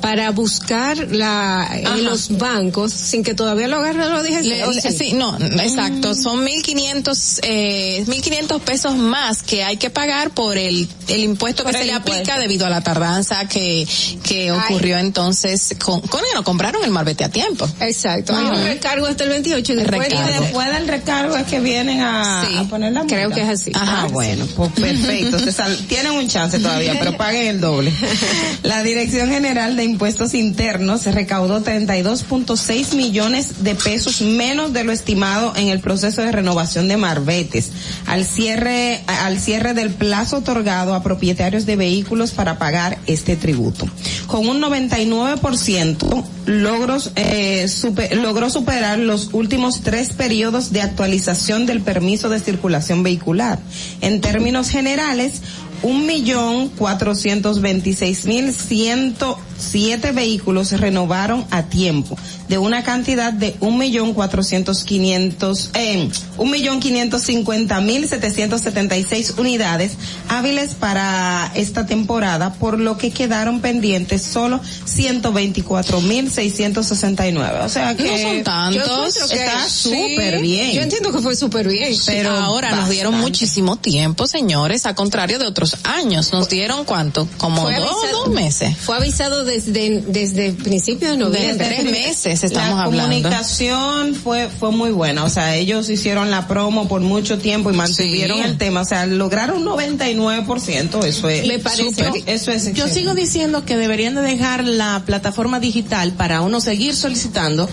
para 0.00 0.30
buscar 0.30 0.96
la 1.10 1.68
en 1.72 1.86
Ajá. 1.86 1.96
los 1.96 2.36
bancos 2.36 2.92
sin 2.92 3.22
que 3.22 3.34
todavía 3.34 3.68
lo 3.68 3.76
agarre 3.76 4.08
lo 4.08 4.22
dije 4.22 4.42
Le- 4.42 4.66
le- 4.66 4.92
sí, 4.92 5.12
no, 5.14 5.36
exacto. 5.38 6.14
Son 6.14 6.44
1500, 6.44 7.40
eh, 7.42 8.04
1500 8.06 8.60
pesos 8.62 8.96
más 8.96 9.42
que 9.42 9.64
hay 9.64 9.76
que 9.78 9.90
pagar 9.90 10.30
por 10.30 10.58
el, 10.58 10.88
el 11.08 11.24
impuesto 11.24 11.62
Por 11.62 11.72
que 11.72 11.78
se 11.78 11.84
le 11.84 11.92
aplica 11.92 12.38
debido 12.38 12.66
a 12.66 12.70
la 12.70 12.82
tardanza 12.82 13.48
que, 13.48 13.86
que 14.22 14.52
ocurrió 14.52 14.98
entonces 14.98 15.74
con, 15.82 16.00
con 16.02 16.20
no 16.34 16.42
compraron 16.44 16.84
el 16.84 16.90
marbete 16.90 17.24
a 17.24 17.28
tiempo. 17.28 17.68
Exacto. 17.80 18.34
Hay 18.36 18.44
un 18.44 18.64
recargo 18.64 19.06
hasta 19.06 19.24
el 19.24 19.30
28 19.30 19.72
y 19.72 19.76
después, 19.76 20.08
Recargo. 20.08 20.30
Y 20.30 20.40
después 20.42 20.72
del 20.72 20.88
recargo 20.88 21.36
es 21.36 21.46
que 21.46 21.60
vienen 21.60 22.00
a, 22.00 22.46
Sí, 22.48 22.56
a 22.58 22.64
poner 22.64 22.92
la 22.92 23.00
multa. 23.00 23.14
creo 23.16 23.30
que 23.30 23.40
es 23.42 23.48
así. 23.48 23.70
Ajá, 23.74 24.02
Ah, 24.04 24.08
bueno, 24.10 24.44
pues 24.56 24.72
perfecto. 24.72 25.38
Se 25.44 25.52
sal- 25.52 25.78
tienen 25.88 26.12
un 26.12 26.26
chance 26.28 26.58
todavía, 26.58 26.96
pero 26.98 27.16
paguen 27.16 27.46
el 27.46 27.60
doble. 27.60 27.92
La 28.64 28.82
Dirección 28.82 29.28
General 29.30 29.76
de 29.76 29.84
Impuestos 29.98 30.34
Internos 30.34 31.02
se 31.02 31.12
recaudó 31.12 31.62
32.6 31.62 32.96
millones 32.96 33.62
de 33.62 33.76
pesos 33.76 34.22
menos 34.22 34.72
de 34.72 34.82
lo 34.82 34.90
estimado 34.90 35.52
en 35.54 35.68
el 35.68 35.78
proceso 35.78 36.20
de 36.20 36.32
renovación 36.32 36.88
de 36.88 36.96
marbetes. 36.96 37.70
Al 38.06 38.24
cierre, 38.24 39.04
al 39.06 39.38
cierre 39.38 39.72
del 39.72 39.90
plazo 39.90 40.38
otorgado 40.38 40.94
a 40.94 41.04
propietarios 41.04 41.64
de 41.64 41.76
vehículos 41.76 42.32
para 42.32 42.58
pagar 42.58 42.98
este 43.06 43.36
tributo. 43.36 43.86
Con 44.26 44.48
un 44.48 44.60
99% 44.60 46.24
logros, 46.46 47.12
eh, 47.14 47.68
super- 47.68 48.16
logró 48.16 48.50
superar 48.50 48.98
los 48.98 49.28
últimos 49.32 49.82
tres 49.82 50.10
periodos 50.12 50.72
de 50.72 50.82
actualización 50.82 51.66
del 51.66 51.82
permiso 51.82 52.28
de 52.30 52.40
circulación 52.40 53.04
vehicular. 53.04 53.60
En 54.00 54.20
términos 54.20 54.70
generales, 54.70 55.34
un 55.82 56.06
millón 56.06 56.68
cuatrocientos 56.70 57.60
veintiséis 57.60 58.24
mil 58.24 58.52
ciento 58.54 59.38
siete 59.56 60.12
vehículos 60.12 60.68
se 60.68 60.76
renovaron 60.76 61.44
a 61.50 61.64
tiempo 61.64 62.16
de 62.48 62.58
una 62.58 62.82
cantidad 62.84 63.32
de 63.32 63.56
un 63.60 63.78
millón 63.78 64.12
cuatrocientos 64.14 64.84
quinientos 64.84 65.70
eh, 65.74 66.08
un 66.36 66.50
millón 66.50 66.80
quinientos 66.80 67.22
cincuenta 67.22 67.80
mil 67.80 68.06
setecientos 68.08 68.60
setenta 68.60 68.96
y 68.96 69.04
seis 69.04 69.34
unidades 69.38 69.92
hábiles 70.28 70.74
para 70.74 71.50
esta 71.54 71.86
temporada 71.86 72.52
por 72.54 72.78
lo 72.78 72.98
que 72.98 73.10
quedaron 73.10 73.60
pendientes 73.60 74.22
solo 74.22 74.60
ciento 74.84 75.32
veinticuatro 75.32 76.00
mil 76.00 76.30
seiscientos 76.30 76.86
sesenta 76.86 77.26
y 77.26 77.32
nueve 77.32 77.60
o 77.62 77.68
sea 77.68 77.96
que 77.96 78.04
No 78.04 78.18
son 78.18 78.42
tantos. 78.44 79.14
Yo 79.14 79.28
que 79.28 79.34
está 79.36 79.68
sí. 79.68 79.90
súper 79.90 80.40
bien 80.40 80.72
Yo 80.72 80.82
entiendo 80.82 81.12
que 81.12 81.20
fue 81.20 81.34
súper 81.36 81.68
bien. 81.68 81.94
Pero 82.06 82.30
ahora 82.30 82.72
nos 82.72 82.88
dieron 82.88 83.14
muchísimo 83.14 83.76
tiempo, 83.76 84.26
señores, 84.26 84.86
a 84.86 84.94
contrario 84.94 85.38
de 85.38 85.46
otros 85.46 85.76
años. 85.84 86.32
Nos 86.32 86.48
dieron 86.48 86.84
cuánto? 86.84 87.26
Como 87.38 87.62
dos, 87.62 87.70
avisado- 87.72 88.24
dos 88.24 88.28
meses. 88.30 88.76
Fue 88.76 88.96
avisado 88.96 89.43
desde 89.44 90.00
desde 90.06 90.52
principios 90.52 91.12
de 91.12 91.16
noviembre. 91.16 91.54
Desde 91.54 91.82
tres 91.82 91.90
meses 91.90 92.42
estamos 92.44 92.76
la 92.76 92.84
hablando. 92.84 93.12
comunicación 93.14 94.14
fue 94.14 94.48
fue 94.48 94.70
muy 94.72 94.90
buena, 94.90 95.24
o 95.24 95.28
sea, 95.28 95.54
ellos 95.56 95.88
hicieron 95.90 96.30
la 96.30 96.46
promo 96.48 96.88
por 96.88 97.00
mucho 97.00 97.38
tiempo 97.38 97.70
y 97.70 97.74
mantuvieron 97.74 98.38
Sí. 98.38 98.44
el 98.44 98.58
tema, 98.58 98.80
o 98.82 98.84
sea, 98.84 99.06
lograron 99.06 99.58
un 99.58 99.64
99%, 99.64 101.04
eso 101.04 101.28
es 101.28 101.46
Me 101.46 101.58
parece. 101.58 101.84
súper, 101.84 102.12
eso 102.26 102.50
es 102.50 102.72
Yo 102.74 102.88
sigo 102.88 103.14
diciendo 103.14 103.64
que 103.64 103.76
deberían 103.76 104.14
de 104.14 104.22
dejar 104.22 104.64
la 104.64 105.02
plataforma 105.06 105.60
digital 105.60 106.12
para 106.12 106.40
uno 106.40 106.60
seguir 106.60 106.94
solicitando, 106.94 107.68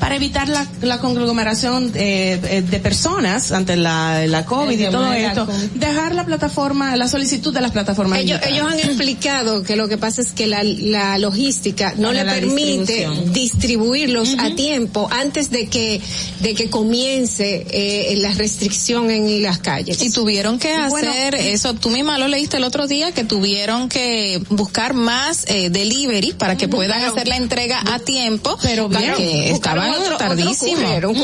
para 0.00 0.16
evitar 0.16 0.48
la, 0.48 0.66
la 0.82 0.98
conglomeración 0.98 1.92
eh, 1.94 2.40
eh, 2.44 2.62
de 2.62 2.78
personas 2.80 3.52
ante 3.52 3.76
la, 3.76 4.26
la 4.26 4.44
COVID 4.44 4.80
El 4.80 4.88
y 4.88 4.90
todo 4.90 5.10
de 5.10 5.22
la 5.22 5.28
esto. 5.28 5.46
COVID. 5.46 5.56
Dejar 5.74 6.14
la 6.14 6.24
plataforma, 6.24 6.96
la 6.96 7.08
solicitud 7.08 7.52
de 7.52 7.60
las 7.60 7.72
plataformas 7.72 8.20
Ellos, 8.20 8.40
digitales. 8.40 8.56
ellos 8.56 8.72
han 8.72 8.78
explicado 8.90 9.62
que 9.62 9.76
lo 9.76 9.88
que 9.88 9.98
pasa 9.98 10.22
es 10.22 10.32
que 10.32 10.46
la, 10.46 10.62
la 10.64 11.15
logística 11.18 11.94
no 11.96 12.08
Para 12.08 12.24
le 12.24 12.30
permite 12.40 13.08
distribuirlos 13.26 14.34
a 14.38 14.54
tiempo 14.54 15.08
antes 15.10 15.50
de 15.50 15.66
que 15.68 16.00
de 16.40 16.54
que 16.54 16.68
comience 16.70 17.66
eh, 17.70 18.16
la 18.18 18.32
restricción 18.32 19.10
en 19.10 19.42
las 19.42 19.58
calles. 19.58 20.02
Y 20.02 20.10
tuvieron 20.10 20.58
que 20.58 20.74
Bueno, 20.88 21.10
hacer 21.10 21.34
eso, 21.34 21.74
tú 21.74 21.90
misma 21.90 22.18
lo 22.18 22.28
leíste 22.28 22.56
el 22.58 22.64
otro 22.64 22.86
día, 22.86 23.12
que 23.12 23.24
tuvieron 23.24 23.88
que 23.88 24.40
buscar 24.50 24.94
más 24.94 25.44
eh, 25.48 25.70
delivery 25.70 26.32
para 26.32 26.56
que 26.56 26.68
puedan 26.68 27.02
hacer 27.02 27.28
la 27.28 27.36
entrega 27.36 27.82
a 27.92 27.98
tiempo, 27.98 28.56
Pero 28.62 28.88
bien, 28.88 29.14
buscaron 29.50 29.84
estaban 29.84 29.90
otro- 29.90 30.14
otro 30.16 30.34
un. 30.36 31.16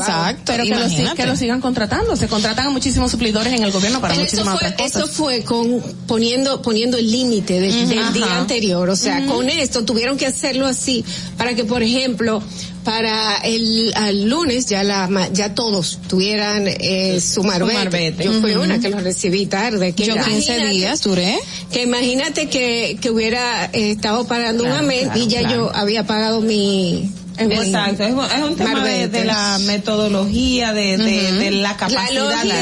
Exacto, 0.00 0.42
pero 0.46 0.64
que 0.64 0.70
lo, 0.70 1.14
que 1.14 1.26
lo 1.26 1.36
sigan 1.36 1.60
contratando. 1.60 2.16
Se 2.16 2.28
contratan 2.28 2.66
a 2.66 2.70
muchísimos 2.70 3.10
suplidores 3.10 3.52
en 3.52 3.62
el 3.62 3.72
gobierno 3.72 4.00
para 4.00 4.14
Pero 4.14 4.26
eso 4.26 4.36
muchísimas 4.36 4.58
fue, 4.60 4.68
otras 4.68 4.80
cosas. 4.90 5.02
eso 5.02 5.12
fue 5.12 5.42
con 5.42 5.80
poniendo 6.06 6.62
poniendo 6.62 6.98
el 6.98 7.10
límite 7.10 7.60
del, 7.60 7.88
del 7.88 7.98
Ajá. 7.98 8.12
día 8.12 8.36
anterior, 8.38 8.88
o 8.88 8.96
sea, 8.96 9.24
con 9.26 9.31
esto 9.40 9.84
tuvieron 9.84 10.16
que 10.16 10.26
hacerlo 10.26 10.66
así 10.66 11.04
para 11.38 11.54
que, 11.54 11.64
por 11.64 11.82
ejemplo, 11.82 12.42
para 12.84 13.36
el 13.44 13.92
al 13.94 14.28
lunes 14.28 14.66
ya 14.66 14.82
la 14.82 15.08
ya 15.32 15.54
todos 15.54 15.98
tuvieran 16.08 16.64
eh, 16.66 17.20
su 17.20 17.42
marbete. 17.44 17.74
marbete. 17.78 18.24
Yo 18.24 18.32
fui 18.40 18.54
una 18.54 18.80
que 18.80 18.90
lo 18.90 18.98
recibí 19.00 19.46
tarde. 19.46 19.92
Que 19.94 20.04
Yo 20.04 20.14
15 20.14 20.30
imagínate- 20.30 20.70
días 20.70 21.00
duré. 21.02 21.38
Que 21.72 21.82
imagínate 21.84 22.48
que, 22.48 22.98
que 23.00 23.10
hubiera 23.10 23.66
eh, 23.72 23.92
estado 23.92 24.26
pagando 24.26 24.64
un 24.64 24.70
Claro, 24.70 24.86
mes 24.86 25.02
claro, 25.04 25.18
y 25.20 25.26
ya 25.28 25.40
claro. 25.40 25.54
yo 25.70 25.76
había 25.76 26.06
pagado 26.06 26.40
mi 26.40 27.10
Exacto, 27.38 28.02
es, 28.04 28.10
es 28.10 28.42
un 28.44 28.56
tema 28.56 28.84
de, 28.84 29.24
la 29.24 29.58
metodología, 29.60 30.72
de, 30.72 30.98
de, 30.98 31.32
de 31.32 31.50
la 31.50 31.76
capacidad 31.76 32.08
de 32.08 32.14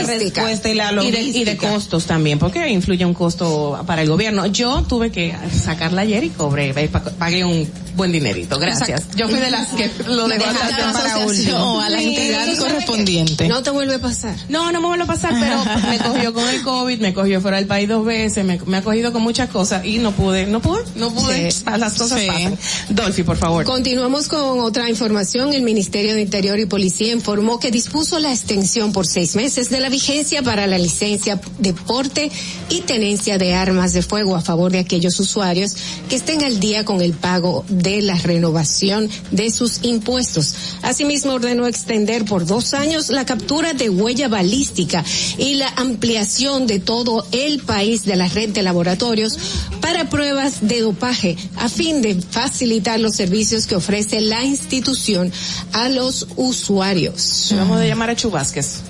logística. 0.07 0.43
respuesta 0.43 0.69
y 0.69 0.75
la 0.75 0.93
y 1.03 1.11
de, 1.11 1.23
y 1.23 1.57
costos 1.57 2.07
también, 2.07 2.39
porque 2.39 2.69
influye 2.69 3.05
un 3.05 3.15
costo 3.15 3.83
para 3.87 4.03
el 4.03 4.09
gobierno. 4.09 4.47
Yo 4.47 4.83
tuve 4.89 5.11
que 5.11 5.35
sacarla 5.53 6.03
ayer 6.03 6.25
y 6.25 6.31
cobré, 6.31 6.73
pa- 6.89 7.03
pagué 7.03 7.45
un 7.45 7.69
buen 7.97 8.13
dinerito, 8.13 8.59
gracias. 8.59 9.05
Yo 9.17 9.29
fui 9.29 9.39
de 9.39 9.51
las 9.51 9.69
que 9.69 9.91
lo 10.07 10.29
dejó 10.29 10.45
a 10.47 10.51
hasta 10.51 10.69
la 10.71 10.93
para 10.93 11.15
asociación 11.15 11.27
último. 11.29 11.75
o 11.77 11.81
a 11.81 11.89
la 11.91 11.99
Sí, 11.99 12.15
entidad 12.17 12.45
que- 12.47 12.57
correspondiente. 12.57 13.49
No 13.49 13.63
te 13.63 13.71
vuelve 13.71 13.95
a 13.95 13.99
pasar. 14.01 14.37
No, 14.49 14.71
no 14.73 14.81
me 14.81 14.87
vuelve 14.89 15.05
a 15.05 15.07
pasar, 15.07 15.35
pero 15.39 15.63
me 15.89 15.99
cogió 15.99 16.33
con 16.35 16.49
el 16.49 16.63
COVID, 16.63 17.01
me 17.01 17.15
cogió 17.15 17.41
fuera 17.41 17.57
del 17.59 17.67
país 17.67 17.89
dos 17.89 18.05
veces, 18.05 18.45
me, 18.45 18.59
me 18.67 18.79
ha 18.79 18.83
cogido 18.83 19.13
con 19.13 19.23
muchas 19.23 19.49
cosas 19.51 19.85
y 19.85 19.99
no 19.99 20.13
pude, 20.13 20.47
no 20.47 20.61
pude, 20.61 20.83
no 20.97 21.13
pude. 21.13 21.51
Sí. 21.51 21.65
Las 21.79 21.95
cosas 21.95 22.21
Sí. 22.21 22.27
pasan. 22.27 22.59
Dolphy, 22.91 23.23
por 23.23 23.37
favor. 23.37 23.65
Continuamos 23.65 24.29
con 24.29 24.61
otra 24.61 24.89
información. 24.91 25.53
El 25.55 25.63
Ministerio 25.63 26.15
de 26.15 26.23
Interior 26.23 26.59
y 26.59 26.67
Policía 26.67 27.13
informó 27.13 27.59
que 27.59 27.71
dispuso 27.71 28.19
la 28.19 28.31
extensión 28.33 28.93
por 28.93 29.07
seis 29.07 29.37
meses 29.37 29.71
de 29.71 29.81
la 29.81 29.89
vigencia 29.89 30.43
para 30.43 30.67
la 30.67 30.79
licencia 30.79 31.41
de 31.59 31.73
porte 31.73 32.31
y 32.69 32.81
tenencia 32.83 33.39
de 33.39 33.55
armas 33.55 33.93
de 33.93 34.03
fuego 34.03 34.37
a 34.37 34.41
favor 34.41 34.71
de 34.73 34.79
aquellos 34.79 35.19
usuarios 35.21 35.75
que 36.09 36.17
estén 36.17 36.43
al 36.45 36.61
día 36.61 36.85
con 36.85 37.01
el 37.01 37.13
pago 37.13 37.65
de 37.69 37.80
la 38.03 38.15
renovación 38.15 39.09
de 39.31 39.51
sus 39.51 39.81
impuestos. 39.83 40.55
Asimismo, 40.83 41.33
ordenó 41.33 41.67
extender 41.67 42.25
por 42.25 42.47
dos 42.47 42.75
años 42.75 43.09
la 43.09 43.27
captura 43.27 43.73
de 43.73 43.91
huella 43.91 44.29
balística 44.29 45.05
y 45.39 45.55
la 45.55 45.69
ampliación 45.77 46.67
de 46.67 46.79
todo 46.79 47.27
el 47.33 47.61
país 47.61 48.05
de 48.05 48.17
la 48.17 48.29
red 48.29 48.51
de 48.51 48.63
laboratorios 48.63 49.39
para 49.81 50.09
pruebas 50.09 50.69
de 50.69 50.81
dopaje 50.81 51.37
a 51.57 51.69
fin 51.69 52.03
de 52.03 52.15
facilitar 52.15 53.01
los 53.01 53.17
servicios 53.17 53.67
que 53.67 53.77
ofrece 53.77 54.21
la 54.21 54.45
institución 54.45 55.33
a 55.73 55.89
los 55.89 56.29
usuarios. 56.37 57.53
Vamos 57.57 57.81
a 57.81 57.87
llamar 57.87 58.11
a 58.11 58.17
Chubásquez. 58.17 58.81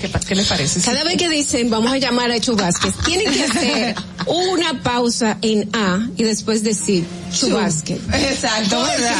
¿Qué, 0.00 0.10
qué 0.10 0.36
parece? 0.48 0.80
Cada 0.80 1.04
vez 1.04 1.16
que 1.16 1.28
dicen 1.28 1.70
vamos 1.70 1.92
a 1.92 1.98
llamar 1.98 2.30
a 2.30 2.38
Chubasquez, 2.40 2.94
tienen 3.04 3.32
que 3.32 3.44
hacer 3.44 3.94
una 4.26 4.82
pausa 4.82 5.38
en 5.42 5.68
A 5.74 6.00
y 6.16 6.24
después 6.24 6.62
decir 6.62 7.04
Chubasquez. 7.32 7.98
Exacto, 8.12 8.82
¿verdad? 8.82 9.14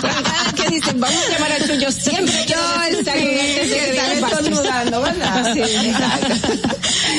Cada 0.00 0.42
vez 0.44 0.52
que 0.54 0.70
dicen 0.70 1.00
vamos 1.00 1.18
a 1.26 1.32
llamar 1.32 1.52
a 1.52 1.58
Chu, 1.66 1.72
yo 1.80 1.90
siempre 1.90 2.32
que 2.46 3.90
digan 3.90 4.10
están 4.10 4.20
Vázquez. 4.20 4.38
estornudando, 4.46 5.02
¿verdad? 5.02 5.52
Sí, 5.54 5.60
exacto. 5.60 6.34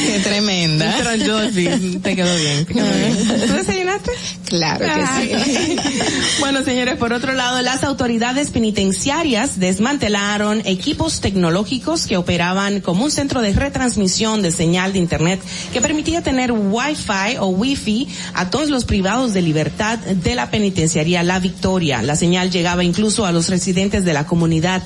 Qué 0.05 0.19
tremenda. 0.23 0.95
Pero 0.97 1.33
Dolphy, 1.33 1.99
te 1.99 2.15
quedó 2.15 2.35
bien. 2.37 2.65
te 2.65 2.73
quedó 2.73 2.85
bien. 2.85 3.47
¿Tú 3.47 3.53
desayunaste? 3.53 4.11
Claro 4.45 4.85
que 4.85 5.35
sí. 5.35 5.75
bueno, 6.39 6.63
señores, 6.63 6.97
por 6.97 7.13
otro 7.13 7.33
lado, 7.33 7.61
las 7.61 7.83
autoridades 7.83 8.51
penitenciarias 8.51 9.59
desmantelaron 9.59 10.61
equipos 10.65 11.19
tecnológicos 11.19 12.07
que 12.07 12.17
operaban 12.17 12.81
como 12.81 13.03
un 13.03 13.11
centro 13.11 13.41
de 13.41 13.53
retransmisión 13.53 14.41
de 14.41 14.51
señal 14.51 14.93
de 14.93 14.99
internet 14.99 15.41
que 15.73 15.81
permitía 15.81 16.21
tener 16.21 16.51
Wi-Fi 16.51 17.37
o 17.39 17.47
Wi-Fi 17.47 18.07
a 18.33 18.49
todos 18.49 18.69
los 18.69 18.85
privados 18.85 19.33
de 19.33 19.41
libertad 19.41 19.97
de 19.99 20.35
la 20.35 20.49
penitenciaría 20.49 21.23
La 21.23 21.39
Victoria. 21.39 22.01
La 22.01 22.15
señal 22.15 22.51
llegaba 22.51 22.83
incluso 22.83 23.25
a 23.25 23.31
los 23.31 23.49
residentes 23.49 24.05
de 24.05 24.13
la 24.13 24.25
comunidad, 24.25 24.81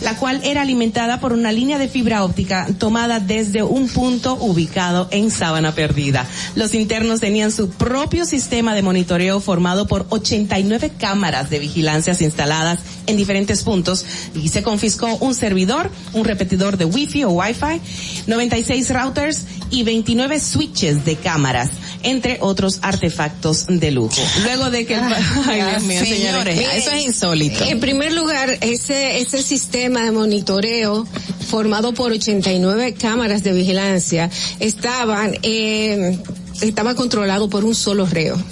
la 0.00 0.16
cual 0.16 0.40
era 0.44 0.62
alimentada 0.62 1.20
por 1.20 1.32
una 1.32 1.52
línea 1.52 1.78
de 1.78 1.88
fibra 1.88 2.24
óptica 2.24 2.66
tomada 2.78 3.20
desde 3.20 3.62
un 3.62 3.88
punto 3.88 4.34
ubicado 4.52 5.08
en 5.10 5.30
Sábana 5.30 5.74
Perdida. 5.74 6.26
Los 6.54 6.74
internos 6.74 7.20
tenían 7.20 7.50
su 7.52 7.68
propio 7.68 8.24
sistema 8.24 8.74
de 8.74 8.82
monitoreo 8.82 9.40
formado 9.40 9.86
por 9.86 10.06
89 10.10 10.92
cámaras 10.98 11.50
de 11.50 11.58
vigilancia 11.58 12.12
instaladas 12.20 12.80
en 13.06 13.16
diferentes 13.16 13.62
puntos 13.62 14.04
y 14.34 14.48
se 14.48 14.62
confiscó 14.62 15.16
un 15.16 15.34
servidor, 15.34 15.90
un 16.12 16.24
repetidor 16.24 16.76
de 16.76 16.84
Wi-Fi 16.84 17.24
o 17.24 17.30
Wi-Fi, 17.30 17.80
96 18.26 18.90
routers 18.90 19.44
y 19.70 19.82
29 19.82 20.38
switches 20.40 21.04
de 21.04 21.16
cámaras. 21.16 21.70
entre 22.04 22.38
otros 22.40 22.80
artefactos 22.82 23.66
de 23.68 23.92
lujo. 23.92 24.20
Luego 24.42 24.70
de 24.70 24.84
que 24.84 24.94
el, 24.94 25.02
ay 25.46 25.62
Dios 25.62 25.82
mío, 25.84 26.00
señores, 26.04 26.56
Mire, 26.56 26.76
eso 26.76 26.90
es 26.90 27.06
insólito. 27.06 27.64
En 27.64 27.78
primer 27.78 28.12
lugar, 28.12 28.58
ese, 28.60 29.20
ese 29.20 29.40
sistema 29.40 30.02
de 30.02 30.10
monitoreo 30.10 31.06
formado 31.52 31.92
por 31.92 32.12
89 32.12 32.94
cámaras 32.94 33.42
de 33.42 33.52
vigilancia 33.52 34.30
estaban, 34.58 35.34
eh, 35.42 36.16
estaba 36.62 36.94
controlado 36.94 37.50
por 37.50 37.66
un 37.66 37.74
solo 37.74 38.06
reo. 38.06 38.42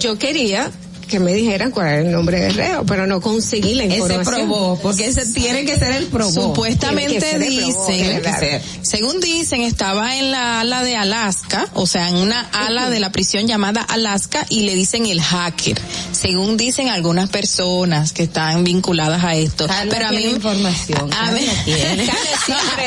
Yo 0.00 0.18
quería 0.18 0.72
que 1.06 1.18
me 1.20 1.32
dijeran 1.34 1.70
cuál 1.70 1.86
era 1.88 2.00
el 2.00 2.10
nombre 2.12 2.40
del 2.40 2.54
reo, 2.54 2.84
pero 2.86 3.06
no 3.06 3.20
conseguí 3.20 3.74
la 3.74 3.84
Ese 3.84 3.96
información. 3.96 4.24
probó, 4.48 4.78
porque 4.80 5.06
ese 5.06 5.24
tiene 5.32 5.64
que 5.64 5.76
ser 5.78 5.92
el 5.92 6.06
probó. 6.06 6.30
Supuestamente 6.32 7.20
probó, 7.20 7.38
dicen, 7.88 8.22
que 8.22 8.60
según 8.82 9.20
dicen, 9.20 9.62
estaba 9.62 10.16
en 10.16 10.30
la 10.30 10.60
ala 10.60 10.82
de 10.82 10.96
Alaska, 10.96 11.68
o 11.74 11.86
sea, 11.86 12.08
en 12.08 12.16
una 12.16 12.40
ala 12.52 12.90
de 12.90 13.00
la 13.00 13.10
prisión 13.12 13.46
llamada 13.46 13.80
Alaska 13.82 14.46
y 14.48 14.60
le 14.62 14.74
dicen 14.74 15.06
el 15.06 15.20
hacker. 15.22 15.80
Según 16.12 16.56
dicen 16.56 16.88
algunas 16.88 17.28
personas 17.30 18.12
que 18.12 18.24
están 18.24 18.64
vinculadas 18.64 19.22
a 19.24 19.34
esto. 19.34 19.66
Carla 19.66 19.92
Pero 19.94 20.08
a 20.08 20.12
mí 20.12 20.24
información, 20.24 21.12
a 21.12 21.30
mí, 21.32 21.40
siempre 22.44 22.86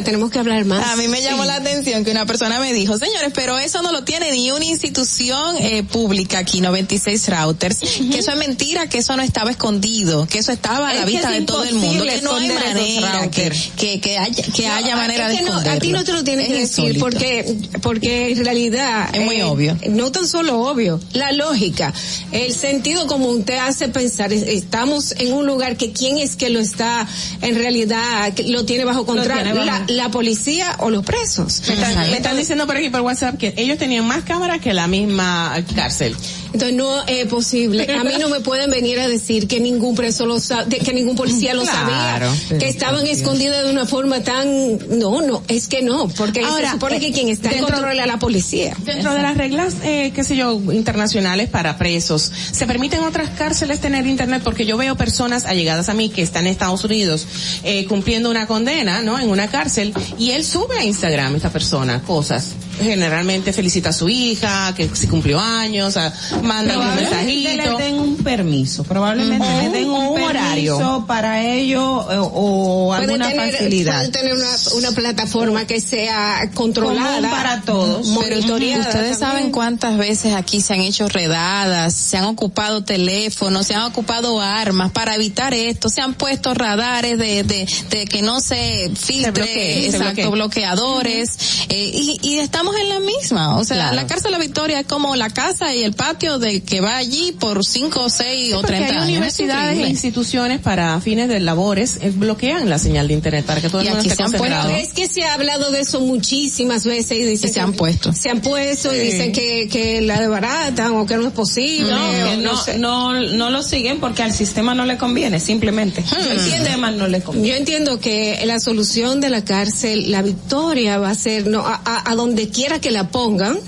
tenemos 0.04 0.30
que 0.30 0.38
hablar 0.38 0.64
más. 0.64 0.86
A 0.86 0.96
mí 0.96 1.08
me 1.08 1.22
llamó 1.22 1.42
Sí. 1.42 1.48
la 1.48 1.56
atención 1.56 2.04
que 2.04 2.10
una 2.10 2.26
persona 2.26 2.60
me 2.60 2.72
dijo, 2.72 2.98
señores, 2.98 3.30
pero 3.34 3.58
eso 3.58 3.82
no 3.82 3.92
lo 3.92 4.04
tiene 4.04 4.30
ni 4.32 4.50
una 4.50 4.64
institución 4.64 5.56
eh, 5.58 5.82
pública 5.82 6.38
aquí, 6.38 6.60
96 6.60 7.15
routers, 7.28 7.78
que 7.78 8.18
eso 8.18 8.30
es 8.32 8.36
mentira, 8.38 8.88
que 8.88 8.98
eso 8.98 9.16
no 9.16 9.22
estaba 9.22 9.50
escondido, 9.50 10.26
que 10.26 10.38
eso 10.38 10.52
estaba 10.52 10.90
a 10.90 10.94
la 10.94 11.00
Es 11.00 11.06
vista 11.06 11.30
de 11.30 11.42
todo 11.42 11.64
el 11.64 11.74
mundo, 11.74 12.04
que 12.04 12.20
no 12.22 12.34
hay 12.36 12.46
esconder 12.46 12.76
esos 12.76 13.00
manera 13.02 13.30
que, 13.30 13.52
que, 13.76 14.00
que 14.00 14.18
haya, 14.18 14.42
que 14.54 14.66
No, 14.68 14.74
haya 14.74 14.96
manera 14.96 15.24
es 15.26 15.30
de 15.32 15.36
que 15.38 15.42
no, 15.42 15.48
esconderlo. 15.48 15.76
a 15.76 15.80
ti 15.80 15.92
no 15.92 16.04
te 16.04 16.12
lo 16.12 16.24
tienes 16.24 16.46
Es 16.46 16.52
que 16.52 16.58
decir 16.60 16.84
insólito. 16.96 17.00
porque, 17.04 17.56
porque 17.82 18.32
en 18.32 18.44
realidad. 18.44 19.08
Es 19.14 19.22
muy 19.24 19.36
eh, 19.36 19.44
obvio. 19.44 19.76
No 19.90 20.12
tan 20.12 20.26
solo 20.28 20.60
obvio, 20.60 21.00
la 21.12 21.32
lógica, 21.32 21.92
el 22.32 22.52
sentido 22.54 23.06
común 23.06 23.44
te 23.44 23.58
hace 23.58 23.88
pensar, 23.88 24.32
es- 24.32 24.42
estamos 24.48 25.12
en 25.18 25.32
un 25.32 25.46
lugar 25.46 25.76
que 25.76 25.92
quién 25.92 26.18
es 26.18 26.36
que 26.36 26.50
lo 26.50 26.60
está, 26.60 27.06
en 27.42 27.54
realidad, 27.56 28.32
que 28.34 28.44
lo 28.44 28.64
tiene 28.64 28.84
bajo 28.84 29.06
control, 29.06 29.32
tiene 29.34 29.52
bajo- 29.54 29.64
la, 29.66 29.84
la 29.88 30.10
policía 30.10 30.76
o 30.80 30.90
los 30.90 31.04
presos. 31.04 31.62
Me 31.68 31.74
están, 31.74 32.10
me 32.10 32.16
están 32.16 32.36
diciendo 32.36 32.66
por 32.66 32.76
aquí 32.76 32.90
por 32.90 33.00
WhatsApp 33.02 33.36
que 33.38 33.54
ellos 33.56 33.78
tenían 33.78 34.04
más 34.06 34.24
cámaras 34.24 34.60
que 34.60 34.72
la 34.74 34.86
misma 34.86 35.54
cárcel. 35.74 36.16
Entonces 36.52 36.74
no 36.76 37.05
es 37.06 37.26
posible. 37.26 37.86
A 37.94 38.04
mí 38.04 38.12
no 38.18 38.28
me 38.28 38.40
pueden 38.40 38.70
venir 38.70 38.98
a 39.00 39.08
decir 39.08 39.46
que 39.48 39.60
ningún 39.60 39.94
preso 39.94 40.26
lo 40.26 40.40
sabe, 40.40 40.78
que 40.78 40.92
ningún 40.92 41.16
policía 41.16 41.54
lo 41.54 41.62
Claro. 41.62 42.30
sabía, 42.34 42.58
que 42.58 42.68
estaban 42.68 43.06
escondidas 43.06 43.64
de 43.64 43.70
una 43.70 43.86
forma 43.86 44.22
tan, 44.22 44.78
no, 44.98 45.20
no, 45.22 45.42
es 45.48 45.68
que 45.68 45.82
no, 45.82 46.08
porque 46.08 46.44
Ahora, 46.44 46.68
se 46.68 46.72
supone 46.74 47.00
que 47.00 47.08
eh, 47.08 47.12
quien 47.12 47.28
está 47.28 47.48
en 47.48 47.56
dentro- 47.56 47.74
control 47.74 47.98
es 47.98 48.06
la 48.06 48.18
policía. 48.18 48.76
Dentro 48.84 49.12
de 49.14 49.22
las 49.22 49.36
reglas, 49.36 49.74
eh, 49.82 50.12
qué 50.14 50.24
sé 50.24 50.36
yo, 50.36 50.60
internacionales 50.72 51.48
para 51.48 51.78
presos, 51.78 52.30
¿se 52.52 52.66
permiten 52.66 53.00
otras 53.04 53.30
cárceles 53.30 53.80
tener 53.80 54.06
internet? 54.06 54.42
Porque 54.44 54.64
yo 54.66 54.76
veo 54.76 54.96
personas 54.96 55.44
allegadas 55.44 55.88
a 55.88 55.94
mí 55.94 56.08
que 56.08 56.22
están 56.22 56.46
en 56.46 56.52
Estados 56.52 56.84
Unidos 56.84 57.26
eh, 57.64 57.84
cumpliendo 57.86 58.30
una 58.30 58.46
condena, 58.46 59.02
¿no? 59.02 59.18
En 59.18 59.28
una 59.30 59.48
cárcel 59.48 59.92
y 60.18 60.30
él 60.30 60.44
sube 60.44 60.78
a 60.78 60.84
Instagram, 60.84 61.36
esta 61.36 61.50
persona, 61.50 62.00
cosas. 62.02 62.50
Generalmente 62.80 63.52
felicita 63.52 63.90
a 63.90 63.92
su 63.92 64.08
hija, 64.08 64.74
que 64.74 64.88
si 64.94 65.06
cumplió 65.06 65.40
años, 65.40 65.96
manda 66.42 66.78
un 66.78 66.94
mensajito. 66.96 67.50
le 67.78 67.84
den 67.84 67.94
un 67.94 68.16
permiso, 68.16 68.84
probablemente 68.84 69.46
le 69.46 69.68
den 69.70 69.90
un, 69.90 70.06
Un 70.16 70.22
horario. 70.22 70.76
permiso 70.76 71.04
para 71.06 71.44
ello 71.44 72.10
eh, 72.10 72.16
o, 72.18 72.92
alguna 72.92 73.28
tener, 73.28 73.52
facilidad. 73.52 73.94
pueden 73.96 74.12
tener 74.12 74.34
una, 74.34 74.48
una 74.76 74.92
plataforma 74.92 75.66
que 75.66 75.80
sea 75.80 76.50
controlada. 76.54 77.16
Común 77.16 77.30
para 77.30 77.60
todos. 77.62 78.06
Pero 78.20 78.38
ustedes 78.38 79.18
saben 79.18 79.50
cuántas 79.50 79.96
veces 79.98 80.34
aquí 80.34 80.60
se 80.60 80.74
han 80.74 80.80
hecho 80.80 81.08
redadas, 81.08 81.94
se 81.94 82.16
han 82.16 82.24
ocupado 82.24 82.84
teléfonos, 82.84 83.66
se 83.66 83.74
han 83.74 83.82
ocupado 83.82 84.40
armas 84.40 84.92
para 84.92 85.14
evitar 85.14 85.54
esto, 85.54 85.88
se 85.88 86.00
han 86.00 86.14
puesto 86.14 86.54
radares 86.54 87.18
de, 87.18 87.42
de, 87.44 87.66
de 87.90 88.04
que 88.06 88.22
no 88.22 88.40
se 88.40 88.90
filtre, 88.94 89.30
bloquee, 89.32 89.80
se 89.90 89.96
exacto, 89.96 90.30
bloquee. 90.30 90.30
bloqueadores, 90.30 91.30
eh, 91.68 91.90
y, 91.92 92.18
y 92.22 92.38
estamos 92.70 92.80
en 92.80 92.88
la 92.88 93.00
misma, 93.00 93.56
o 93.56 93.64
sea, 93.64 93.76
Claro. 93.76 93.96
la 93.96 94.06
cárcel 94.06 94.32
de 94.32 94.38
la 94.38 94.42
Victoria 94.44 94.80
es 94.80 94.86
como 94.86 95.14
la 95.16 95.30
casa 95.30 95.74
y 95.74 95.82
el 95.84 95.92
patio 95.92 96.38
de 96.38 96.62
que 96.62 96.80
va 96.80 96.96
allí 96.96 97.32
por 97.32 97.64
5, 97.64 98.08
6 98.08 98.54
o 98.54 98.56
Porque 98.60 98.76
30 98.76 98.92
hay 98.92 98.98
años. 98.98 99.08
Universidades 99.10 99.78
e 99.78 99.88
instituciones 99.88 100.60
para 100.60 101.00
fines 101.00 101.28
de 101.28 101.40
labores 101.40 101.98
eh, 102.00 102.10
bloquean 102.14 102.68
la 102.68 102.78
señal 102.78 103.08
de 103.08 103.14
internet 103.14 103.44
para 103.44 103.60
que 103.60 103.68
todo 103.68 103.80
el 103.82 103.86
mundo 103.88 104.00
aquí 104.00 104.08
esté 104.08 104.16
se 104.16 104.22
han 104.24 104.30
puesto- 104.32 104.46
concentrado. 104.56 104.70
Es 104.82 104.92
que 104.92 105.08
se 105.08 105.24
ha 105.24 105.34
hablado 105.34 105.70
de 105.70 105.80
eso 105.80 106.00
muchísimas 106.00 106.84
veces 106.84 107.18
y 107.18 107.22
dicen 107.24 107.48
Que 107.50 107.54
se 107.54 107.60
han 107.60 107.72
puesto. 107.72 108.12
Se 108.12 108.30
han 108.30 108.40
puesto 108.40 108.92
y 108.94 108.96
Sí. 108.98 109.02
dicen 109.12 109.32
que, 109.32 109.68
que 109.70 110.00
la 110.00 110.20
desbaratan 110.20 110.92
o 110.96 111.06
que 111.06 111.16
no 111.16 111.26
es 111.28 111.32
posible. 111.32 111.90
No, 111.92 112.08
o 112.08 112.10
que 112.30 112.36
no, 112.38 112.56
sé. 112.56 112.78
no, 112.78 113.12
no 113.20 113.50
lo 113.50 113.62
siguen 113.62 114.00
porque 114.00 114.22
al 114.22 114.32
sistema 114.32 114.74
no 114.74 114.84
le 114.86 114.96
conviene, 114.96 115.40
simplemente. 115.40 116.04
El 116.30 116.40
sistema 116.40 116.90
no 116.90 117.06
le 117.06 117.20
conviene. 117.22 117.48
Yo 117.48 117.54
entiendo 117.54 118.00
que 118.00 118.42
la 118.46 118.58
solución 118.60 119.20
de 119.20 119.30
la 119.30 119.44
cárcel, 119.44 120.10
la 120.10 120.22
victoria 120.22 120.98
va 120.98 121.10
a 121.10 121.14
ser, 121.14 121.46
no, 121.46 121.60
a, 121.66 121.80
a- 121.84 122.10
a 122.10 122.14
donde 122.14 122.48
quiera 122.56 122.80
que 122.80 122.90
la 122.90 123.08
pongan, 123.08 123.58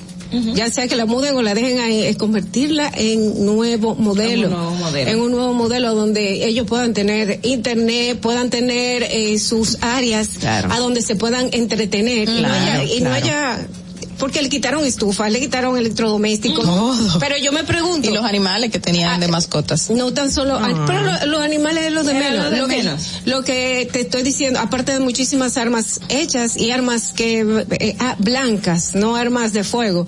ya 0.54 0.68
sea 0.70 0.88
que 0.88 0.96
la 0.96 1.06
muden 1.06 1.36
o 1.36 1.42
la 1.42 1.54
dejen 1.54 1.78
ahí, 1.78 2.02
es 2.04 2.16
convertirla 2.16 2.90
en 2.94 3.46
nuevo 3.46 3.94
modelo. 3.94 4.48
En 4.48 4.52
un 4.52 4.58
nuevo 4.60 4.74
modelo. 4.74 5.10
En 5.10 5.20
un 5.20 5.30
nuevo 5.30 5.54
modelo 5.54 5.94
donde 5.94 6.46
ellos 6.46 6.66
puedan 6.66 6.92
tener 6.94 7.40
internet, 7.44 8.18
puedan 8.20 8.50
tener 8.50 9.04
eh, 9.04 9.38
sus 9.38 9.78
áreas 9.80 10.28
Claro. 10.40 10.72
a 10.72 10.78
donde 10.80 11.00
se 11.02 11.16
puedan 11.16 11.48
entretener 11.52 12.28
y 12.28 12.32
no 12.32 12.38
Claro, 12.40 12.54
haya, 12.80 12.84
y 12.84 13.00
no 13.00 13.10
claro. 13.10 13.24
haya 13.24 13.68
porque 14.18 14.42
le 14.42 14.48
quitaron 14.48 14.84
estufas, 14.84 15.30
le 15.30 15.40
quitaron 15.40 15.76
electrodomésticos. 15.78 16.64
Todo. 16.64 17.18
Pero 17.20 17.36
yo 17.38 17.52
me 17.52 17.64
pregunto. 17.64 18.08
Y 18.08 18.12
los 18.12 18.24
animales 18.24 18.70
que 18.70 18.78
tenían 18.80 19.20
de 19.20 19.28
mascotas. 19.28 19.90
No 19.90 20.12
tan 20.12 20.30
solo, 20.32 20.58
ay, 20.60 20.74
pero 20.86 21.02
lo- 21.02 21.26
los 21.26 21.40
animales 21.40 21.84
es 21.84 21.92
lo 21.92 22.02
de 22.04 22.14
menos. 22.14 22.44
lo 22.44 22.50
de 22.50 22.56
Lo, 22.58 22.66
que, 22.66 22.84
lo 23.26 23.42
que 23.44 23.88
te 23.92 24.00
estoy 24.02 24.22
diciendo, 24.22 24.58
aparte 24.60 24.92
de 24.92 25.00
muchísimas 25.00 25.56
armas 25.56 26.00
hechas 26.08 26.56
y 26.56 26.70
armas 26.70 27.12
que 27.12 27.64
eh, 27.80 27.96
ah, 28.00 28.16
blancas, 28.18 28.94
no 28.94 29.16
armas 29.16 29.52
de 29.52 29.62
fuego. 29.64 30.06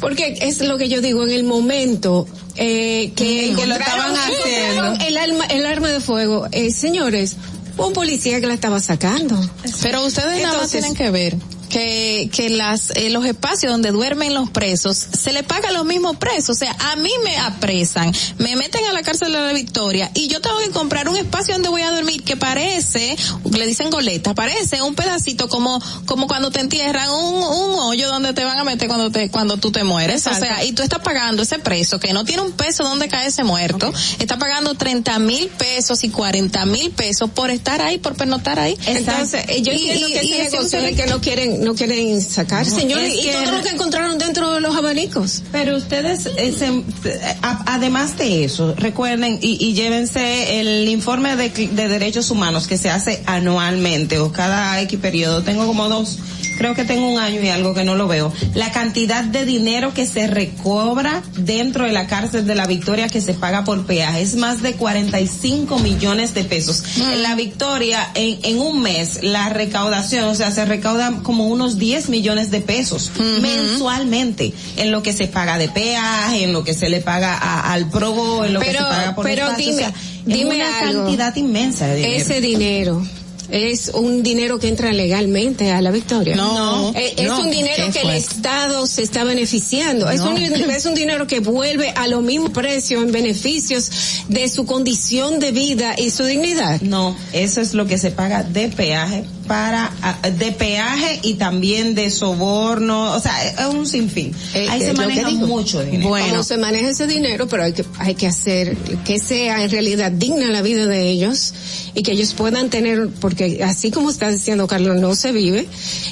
Porque 0.00 0.36
es 0.40 0.60
lo 0.60 0.78
que 0.78 0.88
yo 0.88 1.00
digo, 1.00 1.24
en 1.24 1.30
el 1.32 1.44
momento 1.44 2.26
eh, 2.56 3.12
que, 3.14 3.50
En 3.50 3.56
que 3.56 3.66
lo 3.66 3.76
estaban 3.76 4.12
haciendo. 4.16 4.94
el, 5.06 5.16
alma, 5.16 5.44
el 5.46 5.64
arma 5.64 5.88
de 5.88 6.00
fuego, 6.00 6.48
eh, 6.50 6.72
señores, 6.72 7.36
un 7.78 7.92
policía 7.92 8.40
que 8.40 8.46
la 8.48 8.54
estaba 8.54 8.80
sacando. 8.80 9.40
Pero 9.80 10.04
ustedes 10.04 10.42
nada 10.42 10.58
más 10.58 10.70
tienen 10.70 10.94
que 10.94 11.10
ver 11.10 11.36
que, 11.72 12.28
que 12.30 12.50
las, 12.50 12.90
eh, 12.96 13.08
los 13.08 13.24
espacios 13.24 13.72
donde 13.72 13.92
duermen 13.92 14.34
los 14.34 14.50
presos, 14.50 15.06
se 15.18 15.32
le 15.32 15.42
paga 15.42 15.72
los 15.72 15.86
mismos 15.86 16.18
presos. 16.18 16.50
O 16.50 16.54
sea, 16.58 16.76
a 16.78 16.96
mí 16.96 17.10
me 17.24 17.38
apresan, 17.38 18.12
me 18.36 18.56
meten 18.56 18.84
a 18.84 18.92
la 18.92 19.02
cárcel 19.02 19.32
de 19.32 19.40
la 19.40 19.52
Victoria 19.54 20.10
y 20.14 20.28
yo 20.28 20.42
tengo 20.42 20.58
que 20.58 20.68
comprar 20.68 21.08
un 21.08 21.16
espacio 21.16 21.54
donde 21.54 21.70
voy 21.70 21.80
a 21.80 21.90
dormir 21.90 22.22
que 22.24 22.36
parece, 22.36 23.16
le 23.50 23.66
dicen 23.66 23.88
goleta, 23.90 24.34
parece 24.34 24.82
un 24.82 24.94
pedacito 24.94 25.48
como, 25.48 25.82
como 26.04 26.26
cuando 26.26 26.50
te 26.50 26.60
entierran, 26.60 27.08
un, 27.10 27.36
un 27.42 27.78
hoyo 27.80 28.08
donde 28.08 28.34
te 28.34 28.44
van 28.44 28.58
a 28.58 28.64
meter 28.64 28.86
cuando 28.86 29.10
te, 29.10 29.30
cuando 29.30 29.56
tú 29.56 29.72
te 29.72 29.82
mueres. 29.82 30.26
Exacto. 30.26 30.44
O 30.44 30.46
sea, 30.46 30.64
y 30.64 30.72
tú 30.72 30.82
estás 30.82 31.00
pagando 31.00 31.42
ese 31.42 31.58
preso 31.58 31.98
que 31.98 32.12
no 32.12 32.26
tiene 32.26 32.42
un 32.42 32.52
peso 32.52 32.84
donde 32.84 33.08
cae 33.08 33.28
ese 33.28 33.44
muerto, 33.44 33.90
está 34.18 34.38
pagando 34.38 34.74
30 34.74 35.18
mil 35.20 35.48
pesos 35.48 36.04
y 36.04 36.10
40 36.10 36.66
mil 36.66 36.90
pesos 36.90 37.30
por 37.30 37.50
estar 37.50 37.80
ahí, 37.80 37.96
por 37.96 38.14
pernoctar 38.14 38.58
ahí. 38.58 38.76
Entonces, 38.86 39.46
yo 39.62 39.72
Y- 39.72 39.88
entiendo 39.90 40.06
que 40.08 40.24
y 40.24 40.32
ese 40.34 40.50
negocio 40.50 40.78
que 40.96 41.06
no 41.06 41.20
quieren, 41.22 41.61
no 41.62 41.74
quieren 41.74 42.20
sacar, 42.20 42.66
señores, 42.66 43.14
es 43.14 43.20
y 43.20 43.22
que 43.28 43.32
todo 43.32 43.52
lo 43.52 43.62
que 43.62 43.68
encontraron 43.70 44.18
dentro 44.18 44.52
de 44.52 44.60
los 44.60 44.74
abanicos. 44.76 45.42
Pero 45.52 45.76
ustedes, 45.76 46.26
eh, 46.36 46.54
se- 46.58 47.36
a- 47.42 47.62
además 47.66 48.18
de 48.18 48.44
eso, 48.44 48.74
recuerden 48.76 49.38
y, 49.40 49.64
y 49.64 49.72
llévense 49.74 50.60
el 50.60 50.88
informe 50.88 51.36
de, 51.36 51.48
de 51.50 51.88
derechos 51.88 52.30
humanos 52.30 52.66
que 52.66 52.76
se 52.78 52.90
hace 52.90 53.22
anualmente 53.26 54.18
o 54.18 54.32
cada 54.32 54.80
X 54.82 54.98
periodo. 55.00 55.42
Tengo 55.42 55.66
como 55.66 55.88
dos, 55.88 56.18
creo 56.58 56.74
que 56.74 56.84
tengo 56.84 57.08
un 57.08 57.18
año 57.18 57.40
y 57.42 57.48
algo 57.48 57.74
que 57.74 57.84
no 57.84 57.94
lo 57.94 58.08
veo. 58.08 58.32
La 58.54 58.72
cantidad 58.72 59.24
de 59.24 59.44
dinero 59.44 59.94
que 59.94 60.06
se 60.06 60.26
recobra 60.26 61.22
dentro 61.38 61.84
de 61.84 61.92
la 61.92 62.06
cárcel 62.06 62.46
de 62.46 62.54
la 62.54 62.66
Victoria 62.66 63.08
que 63.08 63.20
se 63.20 63.34
paga 63.34 63.64
por 63.64 63.86
peaje 63.86 64.20
es 64.22 64.34
más 64.36 64.62
de 64.62 64.74
45 64.74 65.78
millones 65.78 66.34
de 66.34 66.44
pesos. 66.44 66.82
En 66.98 67.22
la 67.22 67.34
Victoria, 67.34 68.08
en, 68.14 68.38
en 68.42 68.58
un 68.60 68.82
mes, 68.82 69.22
la 69.22 69.48
recaudación, 69.48 70.24
o 70.24 70.34
sea, 70.34 70.50
se 70.50 70.64
recauda 70.64 71.20
como 71.22 71.46
unos 71.52 71.78
10 71.78 72.08
millones 72.08 72.50
de 72.50 72.60
pesos 72.60 73.10
mensualmente 73.40 74.52
en 74.76 74.90
lo 74.90 75.02
que 75.02 75.12
se 75.12 75.26
paga 75.28 75.58
de 75.58 75.68
peaje, 75.68 76.44
en 76.44 76.52
lo 76.52 76.64
que 76.64 76.74
se 76.74 76.88
le 76.88 77.00
paga 77.00 77.36
a- 77.36 77.72
al 77.72 77.88
probo, 77.90 78.44
en 78.44 78.54
lo 78.54 78.60
que 78.60 78.72
se 78.72 78.78
paga 78.78 79.14
por 79.14 79.24
pero 79.24 79.44
espacio, 79.46 79.64
o 79.64 79.70
dime- 79.70 79.78
sea, 79.82 79.88
es 79.88 79.94
dime 80.24 80.54
una 80.56 80.78
algo. 80.80 81.02
cantidad 81.04 81.36
inmensa 81.36 81.86
de 81.86 81.96
dinero. 81.96 82.16
Ese 82.22 82.40
dinero 82.40 83.06
es 83.50 83.90
un 83.92 84.22
dinero 84.22 84.58
que 84.58 84.68
entra 84.68 84.92
legalmente 84.92 85.72
a 85.72 85.82
la 85.82 85.90
victoria. 85.90 86.36
No, 86.36 86.90
Eh, 86.94 87.12
es 87.18 87.28
no. 87.28 87.40
un 87.40 87.50
dinero 87.50 87.84
¿Qué 87.92 88.00
que 88.00 88.08
el? 88.08 88.14
Estado 88.16 88.86
se 88.86 89.02
está 89.02 89.24
beneficiando. 89.24 90.08
Es, 90.08 90.20
un, 90.20 90.38
es 90.38 90.86
un 90.86 90.94
dinero 90.94 91.26
que 91.26 91.40
vuelve 91.40 91.90
a 91.90 92.06
lo 92.06 92.22
mismo 92.22 92.50
precio 92.50 93.02
en 93.02 93.12
beneficios 93.12 93.90
de 94.28 94.48
su 94.48 94.64
condición 94.64 95.38
de 95.38 95.52
vida 95.52 95.94
y 95.98 96.08
su 96.10 96.24
dignidad. 96.24 96.80
No, 96.80 97.14
eso 97.34 97.60
es 97.60 97.74
lo 97.74 97.86
que 97.86 97.98
se 97.98 98.10
paga 98.10 98.42
de 98.42 98.68
peaje 98.68 99.24
para 99.46 99.92
a- 100.02 100.30
de 100.30 100.52
peaje 100.52 101.20
y 101.22 101.34
también 101.34 101.94
de 101.94 102.10
soborno, 102.10 103.12
o 103.14 103.20
sea, 103.20 103.32
es 103.50 103.66
un 103.74 103.86
sinfín. 103.86 104.34
Eh, 104.54 104.66
Ahí 104.70 104.80
es 104.82 104.86
se 104.88 104.92
maneja 104.94 105.30
mucho 105.30 105.82
dinero. 105.82 106.10
Cómo 106.30 106.42
se 106.44 106.56
maneja 106.58 106.88
ese 106.90 107.06
dinero, 107.06 107.46
pero 107.48 107.64
hay 107.64 107.72
que, 107.72 107.84
hay 107.98 108.14
que 108.14 108.26
hacer 108.26 108.76
que 109.04 109.18
sea 109.18 109.62
en 109.64 109.70
realidad 109.70 110.10
digna 110.12 110.46
la 110.48 110.62
vida 110.62 110.86
de 110.86 111.08
ellos 111.10 111.54
y 111.94 112.02
que 112.02 112.12
ellos 112.12 112.34
puedan 112.34 112.70
tener, 112.70 113.08
porque 113.20 113.62
así 113.64 113.90
como 113.90 114.10
está 114.10 114.30
diciendo 114.30 114.66
Carlos, 114.66 115.00
no 115.00 115.14
se 115.14 115.32
vive. 115.32 115.66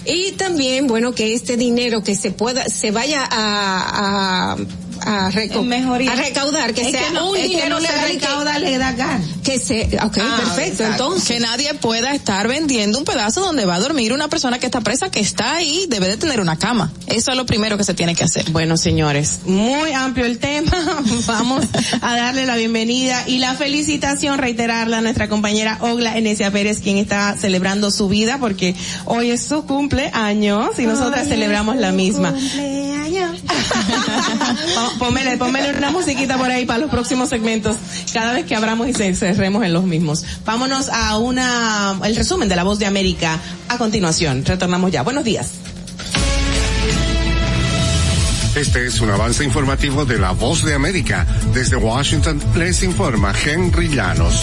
Y 0.05 0.33
también, 0.33 0.87
bueno, 0.87 1.13
que 1.13 1.33
este 1.35 1.57
dinero 1.57 2.03
que 2.03 2.15
se 2.17 2.31
pueda, 2.31 2.65
se 2.69 2.91
vaya 2.91 3.23
a, 3.31 4.53
a 4.53 4.57
a, 5.03 5.31
reco- 5.31 5.63
mejoría. 5.65 6.13
a 6.13 6.17
recaudar, 6.17 6.75
que 6.75 6.83
Es 6.83 6.91
sea 6.91 7.03
que 7.09 7.11
no- 7.15 7.31
un 7.31 7.37
es 7.37 7.49
que 7.51 7.69
no 7.69 7.81
se 7.81 7.87
que- 7.87 8.61
le 8.61 8.79
da 8.79 8.93
gana. 8.93 9.21
Que 9.43 9.59
se, 9.59 9.83
ok, 10.03 10.19
Ah, 10.21 10.37
perfecto, 10.39 10.83
exacto. 10.83 10.85
entonces. 11.05 11.29
Que 11.29 11.41
nadie 11.41 11.75
pueda 11.75 12.13
estar 12.15 12.47
vendiendo 12.49 12.99
un 12.99 13.05
pedazo 13.05 13.41
donde 13.41 13.65
va 13.65 13.77
a 13.77 13.81
dormir 13.81 14.13
una 14.13 14.29
persona 14.29 14.59
que 14.59 14.67
está 14.67 14.81
presa, 14.81 15.11
que 15.11 15.21
está 15.21 15.57
ahí, 15.57 15.87
debe 15.89 16.09
de 16.09 16.17
tener 16.17 16.41
una 16.41 16.57
cama. 16.57 16.93
Eso 17.07 17.31
es 17.31 17.37
lo 17.37 17.47
primero 17.47 17.77
que 17.79 17.85
se 17.85 17.95
tiene 17.95 18.15
que 18.15 18.25
hacer. 18.25 18.51
Bueno, 18.51 18.77
señores, 18.77 19.41
muy 19.47 19.93
amplio 19.93 20.27
el 20.27 20.39
tema. 20.39 20.73
Vamos 21.27 21.65
a 22.01 22.17
darle 22.17 22.47
la 22.47 22.57
bienvenida 22.57 23.25
y 23.27 23.39
la 23.39 23.55
felicitación, 23.55 24.39
reiterarla 24.39 24.99
a 24.99 25.01
nuestra 25.01 25.29
compañera 25.29 25.79
Ogla 25.81 26.17
Enesia 26.19 26.51
Pérez, 26.51 26.81
quien 26.81 26.99
está 26.99 27.37
celebrando 27.39 27.91
su 27.91 28.09
vida 28.09 28.39
porque 28.39 28.75
hoy 29.07 29.31
es 29.31 29.43
su 29.43 29.65
cumpleaños 29.65 30.79
y 30.79 30.83
nosotras 30.87 31.29
celebramos 31.29 31.77
la 31.77 31.93
misma. 31.93 32.35
Pó- 34.75 34.99
Pómele, 35.07 35.37
pómele 35.37 35.77
una 35.77 35.91
musiquita 35.91 36.37
por 36.39 36.51
ahí 36.51 36.65
para 36.67 36.79
los 36.79 36.91
próximos 36.91 37.29
segmentos, 37.29 37.77
cada 38.13 38.33
vez 38.33 38.45
que 38.47 38.55
abramos 38.55 38.89
y 38.89 38.93
ce- 38.95 39.15
cerremos 39.15 39.65
en 39.65 39.73
los 39.73 39.85
mismos. 39.85 40.25
Vámonos 40.45 40.89
a 40.89 41.17
una, 41.19 41.99
el 42.05 42.17
resumen 42.17 42.49
de 42.49 42.57
la 42.57 42.65
voz 42.65 42.79
de 42.79 42.87
América 42.87 43.39
a 43.69 43.79
continuación. 43.79 44.45
Retornamos 44.45 44.91
ya. 44.93 45.03
Buenos 45.03 45.25
días. 45.25 45.51
Este 48.57 48.87
es 48.87 49.01
un 49.01 49.11
avance 49.11 49.45
informativo 49.45 50.05
de 50.05 50.19
La 50.19 50.33
Voz 50.33 50.65
de 50.65 50.75
América. 50.75 51.25
Desde 51.55 51.77
Washington 51.77 52.41
les 52.57 52.83
informa 52.83 53.33
Henry 53.45 53.89
Llanos. 53.89 54.43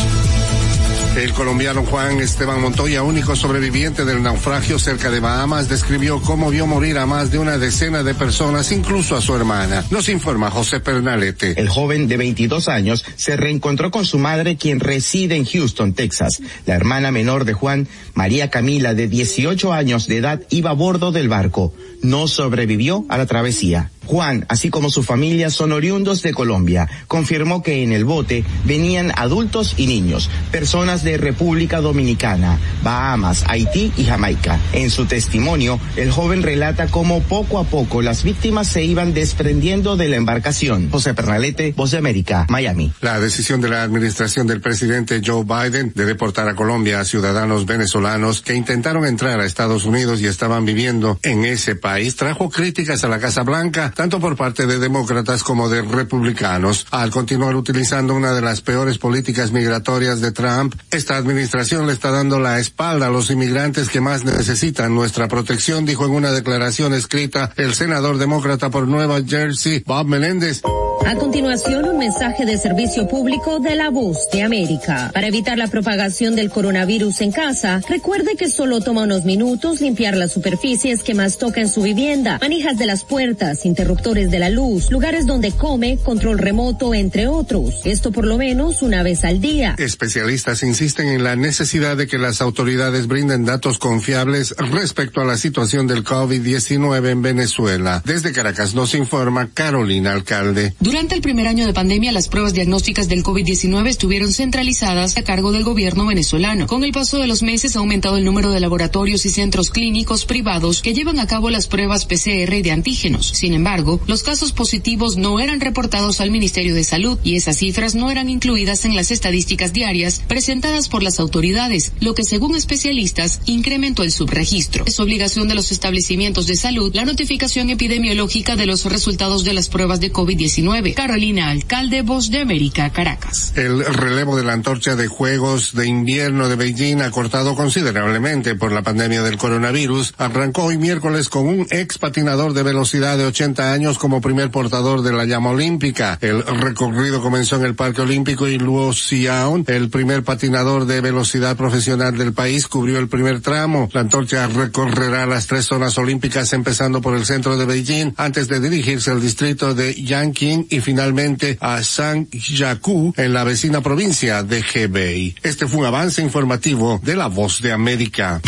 El 1.17 1.33
colombiano 1.33 1.83
Juan 1.83 2.19
Esteban 2.19 2.61
Montoya, 2.61 3.01
único 3.01 3.35
sobreviviente 3.35 4.05
del 4.05 4.21
naufragio 4.21 4.77
cerca 4.77 5.09
de 5.09 5.19
Bahamas, 5.19 5.67
describió 5.67 6.21
cómo 6.21 6.51
vio 6.51 6.67
morir 6.67 6.99
a 6.99 7.07
más 7.07 7.31
de 7.31 7.39
una 7.39 7.57
decena 7.57 8.03
de 8.03 8.13
personas, 8.13 8.71
incluso 8.71 9.15
a 9.15 9.21
su 9.21 9.35
hermana. 9.35 9.83
Nos 9.89 10.09
informa 10.09 10.51
José 10.51 10.79
Pernalete. 10.79 11.59
El 11.59 11.69
joven 11.69 12.07
de 12.07 12.17
22 12.17 12.67
años 12.67 13.03
se 13.15 13.35
reencontró 13.35 13.89
con 13.89 14.05
su 14.05 14.19
madre 14.19 14.57
quien 14.57 14.79
reside 14.79 15.35
en 15.35 15.45
Houston, 15.45 15.93
Texas. 15.93 16.39
La 16.67 16.75
hermana 16.75 17.11
menor 17.11 17.45
de 17.45 17.53
Juan, 17.53 17.87
María 18.13 18.51
Camila, 18.51 18.93
de 18.93 19.07
18 19.07 19.73
años 19.73 20.05
de 20.05 20.17
edad, 20.17 20.43
iba 20.51 20.69
a 20.69 20.73
bordo 20.73 21.11
del 21.11 21.29
barco. 21.29 21.73
No 22.03 22.27
sobrevivió 22.27 23.05
a 23.09 23.17
la 23.17 23.25
travesía. 23.25 23.89
Juan, 24.07 24.45
así 24.49 24.69
como 24.69 24.89
su 24.89 25.03
familia, 25.03 25.49
son 25.49 25.71
oriundos 25.71 26.21
de 26.21 26.33
Colombia. 26.33 26.89
Confirmó 27.07 27.61
que 27.61 27.83
en 27.83 27.91
el 27.91 28.05
bote 28.05 28.43
venían 28.63 29.11
adultos 29.15 29.75
y 29.77 29.87
niños, 29.87 30.29
personas 30.51 31.03
de 31.03 31.17
República 31.17 31.81
Dominicana, 31.81 32.57
Bahamas, 32.83 33.43
Haití 33.47 33.91
y 33.97 34.05
Jamaica. 34.05 34.59
En 34.73 34.89
su 34.89 35.05
testimonio, 35.05 35.79
el 35.95 36.11
joven 36.11 36.41
relata 36.41 36.87
cómo 36.87 37.21
poco 37.21 37.59
a 37.59 37.65
poco 37.65 38.01
las 38.01 38.23
víctimas 38.23 38.67
se 38.67 38.83
iban 38.83 39.13
desprendiendo 39.13 39.97
de 39.97 40.07
la 40.07 40.15
embarcación. 40.15 40.89
José 40.89 41.13
Pernalete, 41.13 41.73
Voz 41.75 41.91
de 41.91 41.97
América, 41.97 42.45
Miami. 42.49 42.93
La 43.01 43.19
decisión 43.19 43.61
de 43.61 43.69
la 43.69 43.83
administración 43.83 44.47
del 44.47 44.61
presidente 44.61 45.21
Joe 45.23 45.43
Biden 45.43 45.91
de 45.93 46.05
deportar 46.05 46.47
a 46.47 46.55
Colombia 46.55 47.01
a 47.01 47.05
ciudadanos 47.05 47.65
venezolanos 47.65 48.41
que 48.41 48.55
intentaron 48.55 49.05
entrar 49.05 49.39
a 49.39 49.45
Estados 49.45 49.85
Unidos 49.85 50.21
y 50.21 50.27
estaban 50.27 50.65
viviendo 50.65 51.19
en 51.23 51.45
ese 51.45 51.75
país 51.75 52.15
trajo 52.15 52.49
críticas 52.49 53.03
a 53.03 53.07
la 53.07 53.19
Casa 53.19 53.43
Blanca, 53.43 53.91
tanto 53.97 54.19
por 54.19 54.37
parte 54.37 54.67
de 54.67 54.77
demócratas 54.77 55.43
como 55.43 55.69
de 55.69 55.81
republicanos. 55.81 56.85
Al 56.91 57.09
continuar 57.09 57.55
utilizando 57.55 58.13
una 58.13 58.31
de 58.31 58.41
las 58.41 58.61
peores 58.61 58.99
políticas 58.99 59.51
migratorias 59.51 60.21
de 60.21 60.31
Trump, 60.31 60.75
esta 60.91 61.17
administración 61.17 61.87
le 61.87 61.93
está 61.93 62.11
dando 62.11 62.39
la 62.39 62.59
espalda 62.59 63.07
a 63.07 63.09
los 63.09 63.31
inmigrantes 63.31 63.89
que 63.89 63.99
más 63.99 64.23
necesitan 64.23 64.93
nuestra 64.93 65.27
protección, 65.27 65.87
dijo 65.87 66.05
en 66.05 66.11
una 66.11 66.31
declaración 66.31 66.93
escrita 66.93 67.51
el 67.57 67.73
senador 67.73 68.19
demócrata 68.19 68.69
por 68.69 68.87
Nueva 68.87 69.19
Jersey, 69.25 69.83
Bob 69.83 70.05
Meléndez. 70.05 70.61
A 71.07 71.15
continuación, 71.15 71.87
un 71.87 71.97
mensaje 71.97 72.45
de 72.45 72.57
servicio 72.57 73.07
público 73.07 73.59
de 73.61 73.75
la 73.75 73.89
voz 73.89 74.29
de 74.31 74.43
América. 74.43 75.09
Para 75.13 75.27
evitar 75.27 75.57
la 75.57 75.67
propagación 75.67 76.35
del 76.35 76.49
coronavirus 76.49 77.21
en 77.21 77.31
casa, 77.31 77.81
recuerde 77.87 78.35
que 78.35 78.49
solo 78.49 78.81
toma 78.81 79.03
unos 79.03 79.23
minutos 79.23 79.79
limpiar 79.79 80.17
las 80.17 80.33
superficies 80.33 81.03
que 81.03 81.13
más 81.13 81.37
toca 81.37 81.61
en 81.61 81.69
su 81.69 81.81
vivienda, 81.81 82.39
manijas 82.41 82.77
de 82.77 82.87
las 82.87 83.05
puertas, 83.05 83.65
interruptores 83.87 84.29
de 84.29 84.39
la 84.39 84.49
luz, 84.49 84.91
lugares 84.91 85.25
donde 85.25 85.53
come, 85.53 85.97
control 86.03 86.39
remoto, 86.39 86.93
entre 86.93 87.29
otros. 87.29 87.85
Esto 87.85 88.11
por 88.11 88.25
lo 88.25 88.37
menos 88.37 88.81
una 88.81 89.01
vez 89.01 89.23
al 89.23 89.39
día. 89.39 89.75
Especialistas 89.77 90.61
insisten 90.61 91.07
en 91.07 91.23
la 91.23 91.37
necesidad 91.37 91.95
de 91.95 92.05
que 92.05 92.17
las 92.17 92.41
autoridades 92.41 93.07
brinden 93.07 93.45
datos 93.45 93.79
confiables 93.79 94.53
respecto 94.57 95.21
a 95.21 95.23
la 95.23 95.37
situación 95.37 95.87
del 95.87 96.03
COVID-19 96.03 97.11
en 97.11 97.21
Venezuela. 97.21 98.01
Desde 98.03 98.33
Caracas 98.33 98.75
nos 98.75 98.93
informa 98.93 99.51
Carolina 99.53 100.11
Alcalde. 100.11 100.73
Durante 100.81 101.15
el 101.15 101.21
primer 101.21 101.47
año 101.47 101.65
de 101.65 101.71
pandemia, 101.71 102.11
las 102.11 102.27
pruebas 102.27 102.53
diagnósticas 102.53 103.07
del 103.07 103.23
COVID-19 103.23 103.87
estuvieron 103.87 104.33
centralizadas 104.33 105.15
a 105.15 105.23
cargo 105.23 105.53
del 105.53 105.63
gobierno 105.63 106.05
venezolano. 106.05 106.67
Con 106.67 106.83
el 106.83 106.91
paso 106.91 107.19
de 107.19 107.27
los 107.27 107.41
meses 107.41 107.77
ha 107.77 107.79
aumentado 107.79 108.17
el 108.17 108.25
número 108.25 108.51
de 108.51 108.59
laboratorios 108.59 109.25
y 109.25 109.29
centros 109.29 109.69
clínicos 109.69 110.25
privados 110.25 110.81
que 110.81 110.93
llevan 110.93 111.19
a 111.19 111.27
cabo 111.27 111.49
las 111.49 111.67
pruebas 111.67 112.05
PCR 112.05 112.53
y 112.53 112.61
de 112.61 112.71
antígenos. 112.71 113.29
Sin 113.29 113.53
embargo, 113.53 113.76
los 114.07 114.23
casos 114.23 114.53
positivos 114.53 115.17
no 115.17 115.39
eran 115.39 115.61
reportados 115.61 116.21
al 116.21 116.31
Ministerio 116.31 116.73
de 116.73 116.83
Salud 116.83 117.19
y 117.23 117.35
esas 117.35 117.57
cifras 117.57 117.95
no 117.95 118.09
eran 118.09 118.29
incluidas 118.29 118.85
en 118.85 118.95
las 118.95 119.11
estadísticas 119.11 119.73
diarias 119.73 120.21
presentadas 120.27 120.89
por 120.89 121.03
las 121.03 121.19
autoridades, 121.19 121.91
lo 121.99 122.15
que 122.15 122.23
según 122.23 122.55
especialistas 122.55 123.41
incrementó 123.45 124.03
el 124.03 124.11
subregistro. 124.11 124.83
Es 124.85 124.99
obligación 124.99 125.47
de 125.47 125.55
los 125.55 125.71
establecimientos 125.71 126.47
de 126.47 126.55
salud 126.55 126.93
la 126.93 127.05
notificación 127.05 127.69
epidemiológica 127.69 128.55
de 128.55 128.65
los 128.65 128.85
resultados 128.85 129.43
de 129.43 129.53
las 129.53 129.69
pruebas 129.69 129.99
de 129.99 130.11
COVID-19. 130.11 130.93
Carolina 130.93 131.49
Alcalde, 131.49 132.01
Voz 132.01 132.31
de 132.31 132.39
América, 132.39 132.89
Caracas. 132.91 133.53
El 133.55 133.83
relevo 133.85 134.35
de 134.35 134.43
la 134.43 134.53
antorcha 134.53 134.95
de 134.95 135.07
Juegos 135.07 135.73
de 135.73 135.87
Invierno 135.87 136.49
de 136.49 136.55
Beijing, 136.55 137.01
acortado 137.01 137.55
considerablemente 137.55 138.55
por 138.55 138.71
la 138.71 138.81
pandemia 138.81 139.21
del 139.23 139.37
coronavirus, 139.37 140.13
arrancó 140.17 140.65
hoy 140.65 140.77
miércoles 140.77 141.29
con 141.29 141.47
un 141.47 141.67
ex 141.69 141.97
patinador 141.97 142.53
de 142.53 142.63
velocidad 142.63 143.17
de 143.17 143.25
80 143.25 143.56
años 143.59 143.97
como 143.97 144.21
primer 144.21 144.51
portador 144.51 145.01
de 145.01 145.13
la 145.13 145.25
llama 145.25 145.51
olímpica. 145.51 146.17
El 146.21 146.43
recorrido 146.43 147.21
comenzó 147.21 147.57
en 147.57 147.65
el 147.65 147.75
Parque 147.75 148.01
Olímpico 148.01 148.47
y 148.47 148.57
Luo 148.57 148.93
Xiaon, 148.93 149.65
el 149.67 149.89
primer 149.89 150.23
patinador 150.23 150.85
de 150.85 151.01
velocidad 151.01 151.55
profesional 151.55 152.17
del 152.17 152.33
país, 152.33 152.67
cubrió 152.67 152.99
el 152.99 153.07
primer 153.07 153.41
tramo. 153.41 153.89
La 153.93 154.01
antorcha 154.01 154.47
recorrerá 154.47 155.25
las 155.25 155.47
tres 155.47 155.65
zonas 155.65 155.97
olímpicas 155.97 156.53
empezando 156.53 157.01
por 157.01 157.15
el 157.15 157.25
centro 157.25 157.57
de 157.57 157.65
Beijing 157.65 158.13
antes 158.17 158.47
de 158.47 158.59
dirigirse 158.59 159.11
al 159.11 159.21
distrito 159.21 159.73
de 159.73 159.93
Yanqing 159.93 160.67
y 160.69 160.81
finalmente 160.81 161.57
a 161.61 161.83
Sangyaku 161.83 163.13
en 163.17 163.33
la 163.33 163.43
vecina 163.43 163.81
provincia 163.81 164.43
de 164.43 164.63
Hebei. 164.73 165.35
Este 165.43 165.67
fue 165.67 165.79
un 165.79 165.85
avance 165.85 166.21
informativo 166.21 166.99
de 167.03 167.15
La 167.15 167.27
Voz 167.27 167.61
de 167.61 167.71
América. 167.71 168.41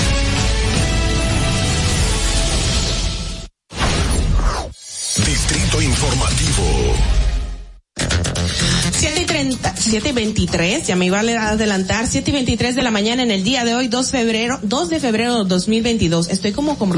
7 9.90 10.10
y 10.10 10.12
23, 10.12 10.86
ya 10.86 10.96
me 10.96 11.08
iba 11.08 11.18
a 11.18 11.50
adelantar, 11.50 12.06
7 12.06 12.30
y 12.30 12.34
23 12.34 12.76
de 12.76 12.84
la 12.84 12.92
mañana 12.92 13.24
en 13.24 13.32
el 13.32 13.44
día 13.44 13.66
de 13.66 13.74
hoy, 13.74 13.88
2 13.88 14.12
febrero, 14.12 14.60
2 14.62 14.90
de 14.90 15.00
febrero 15.00 15.44
de 15.44 15.50
2022. 15.50 16.30
Estoy 16.30 16.52
como 16.52 16.78
con, 16.78 16.90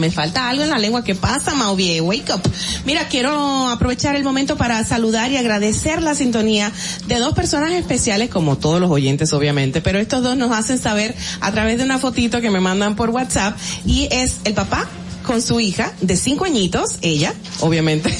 me 0.00 0.10
falta 0.10 0.48
algo 0.48 0.64
en 0.64 0.70
la 0.70 0.78
lengua, 0.78 1.04
¿qué 1.04 1.14
pasa, 1.14 1.54
Mauvie? 1.54 2.00
Wake 2.00 2.34
up. 2.34 2.40
Mira, 2.86 3.06
quiero 3.06 3.68
aprovechar 3.68 4.16
el 4.16 4.24
momento 4.24 4.56
para 4.56 4.82
saludar 4.84 5.30
y 5.30 5.36
agradecer 5.36 6.02
la 6.02 6.16
sintonía 6.16 6.72
de 7.06 7.20
dos 7.20 7.34
personas 7.34 7.70
especiales, 7.72 8.30
como 8.30 8.58
todos 8.58 8.80
los 8.80 8.90
oyentes, 8.90 9.32
obviamente, 9.32 9.80
pero 9.80 10.00
estos 10.00 10.24
dos 10.24 10.36
nos 10.36 10.50
hacen 10.50 10.78
saber 10.78 11.14
a 11.40 11.52
través 11.52 11.78
de 11.78 11.84
una 11.84 11.98
fotito 11.98 12.40
que 12.40 12.50
me 12.50 12.58
mandan 12.58 12.96
por 12.96 13.10
WhatsApp, 13.10 13.56
y 13.86 14.08
es 14.10 14.38
el 14.44 14.54
papá 14.54 14.88
con 15.24 15.42
su 15.42 15.58
hija 15.58 15.92
de 16.00 16.16
cinco 16.16 16.44
añitos, 16.44 16.98
ella, 17.02 17.34
obviamente, 17.60 18.14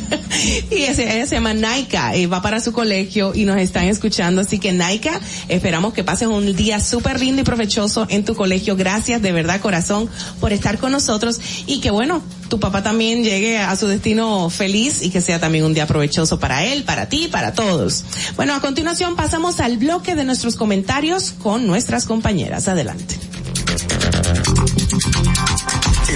y 0.70 0.82
ella 0.82 1.26
se 1.26 1.34
llama 1.34 1.54
Naika 1.54 2.16
y 2.16 2.26
va 2.26 2.42
para 2.42 2.60
su 2.60 2.72
colegio 2.72 3.32
y 3.34 3.44
nos 3.44 3.58
están 3.58 3.84
escuchando. 3.84 4.42
Así 4.42 4.58
que 4.58 4.72
Naika, 4.72 5.18
esperamos 5.48 5.94
que 5.94 6.04
pases 6.04 6.28
un 6.28 6.54
día 6.54 6.80
súper 6.80 7.20
lindo 7.20 7.40
y 7.40 7.44
provechoso 7.44 8.06
en 8.10 8.24
tu 8.24 8.34
colegio. 8.34 8.76
Gracias 8.76 9.22
de 9.22 9.32
verdad, 9.32 9.60
corazón, 9.60 10.08
por 10.40 10.52
estar 10.52 10.78
con 10.78 10.92
nosotros 10.92 11.40
y 11.66 11.80
que 11.80 11.90
bueno, 11.90 12.22
tu 12.48 12.60
papá 12.60 12.82
también 12.82 13.22
llegue 13.24 13.58
a 13.58 13.74
su 13.76 13.86
destino 13.86 14.50
feliz 14.50 15.02
y 15.02 15.10
que 15.10 15.20
sea 15.20 15.40
también 15.40 15.64
un 15.64 15.72
día 15.74 15.86
provechoso 15.86 16.38
para 16.38 16.64
él, 16.66 16.84
para 16.84 17.08
ti, 17.08 17.28
para 17.30 17.52
todos. 17.52 18.04
Bueno, 18.36 18.54
a 18.54 18.60
continuación 18.60 19.16
pasamos 19.16 19.60
al 19.60 19.78
bloque 19.78 20.14
de 20.14 20.24
nuestros 20.24 20.56
comentarios 20.56 21.32
con 21.32 21.66
nuestras 21.66 22.04
compañeras. 22.04 22.68
Adelante. 22.68 23.18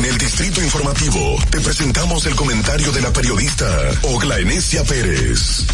En 0.04 0.10
el 0.10 0.18
Distrito 0.18 0.62
Informativo 0.62 1.36
te 1.50 1.60
presentamos 1.60 2.26
el 2.26 2.36
comentario 2.36 2.92
de 2.92 3.00
la 3.00 3.10
periodista 3.10 3.66
Ogla 4.02 4.38
Enesia 4.38 4.84
Pérez. 4.84 5.66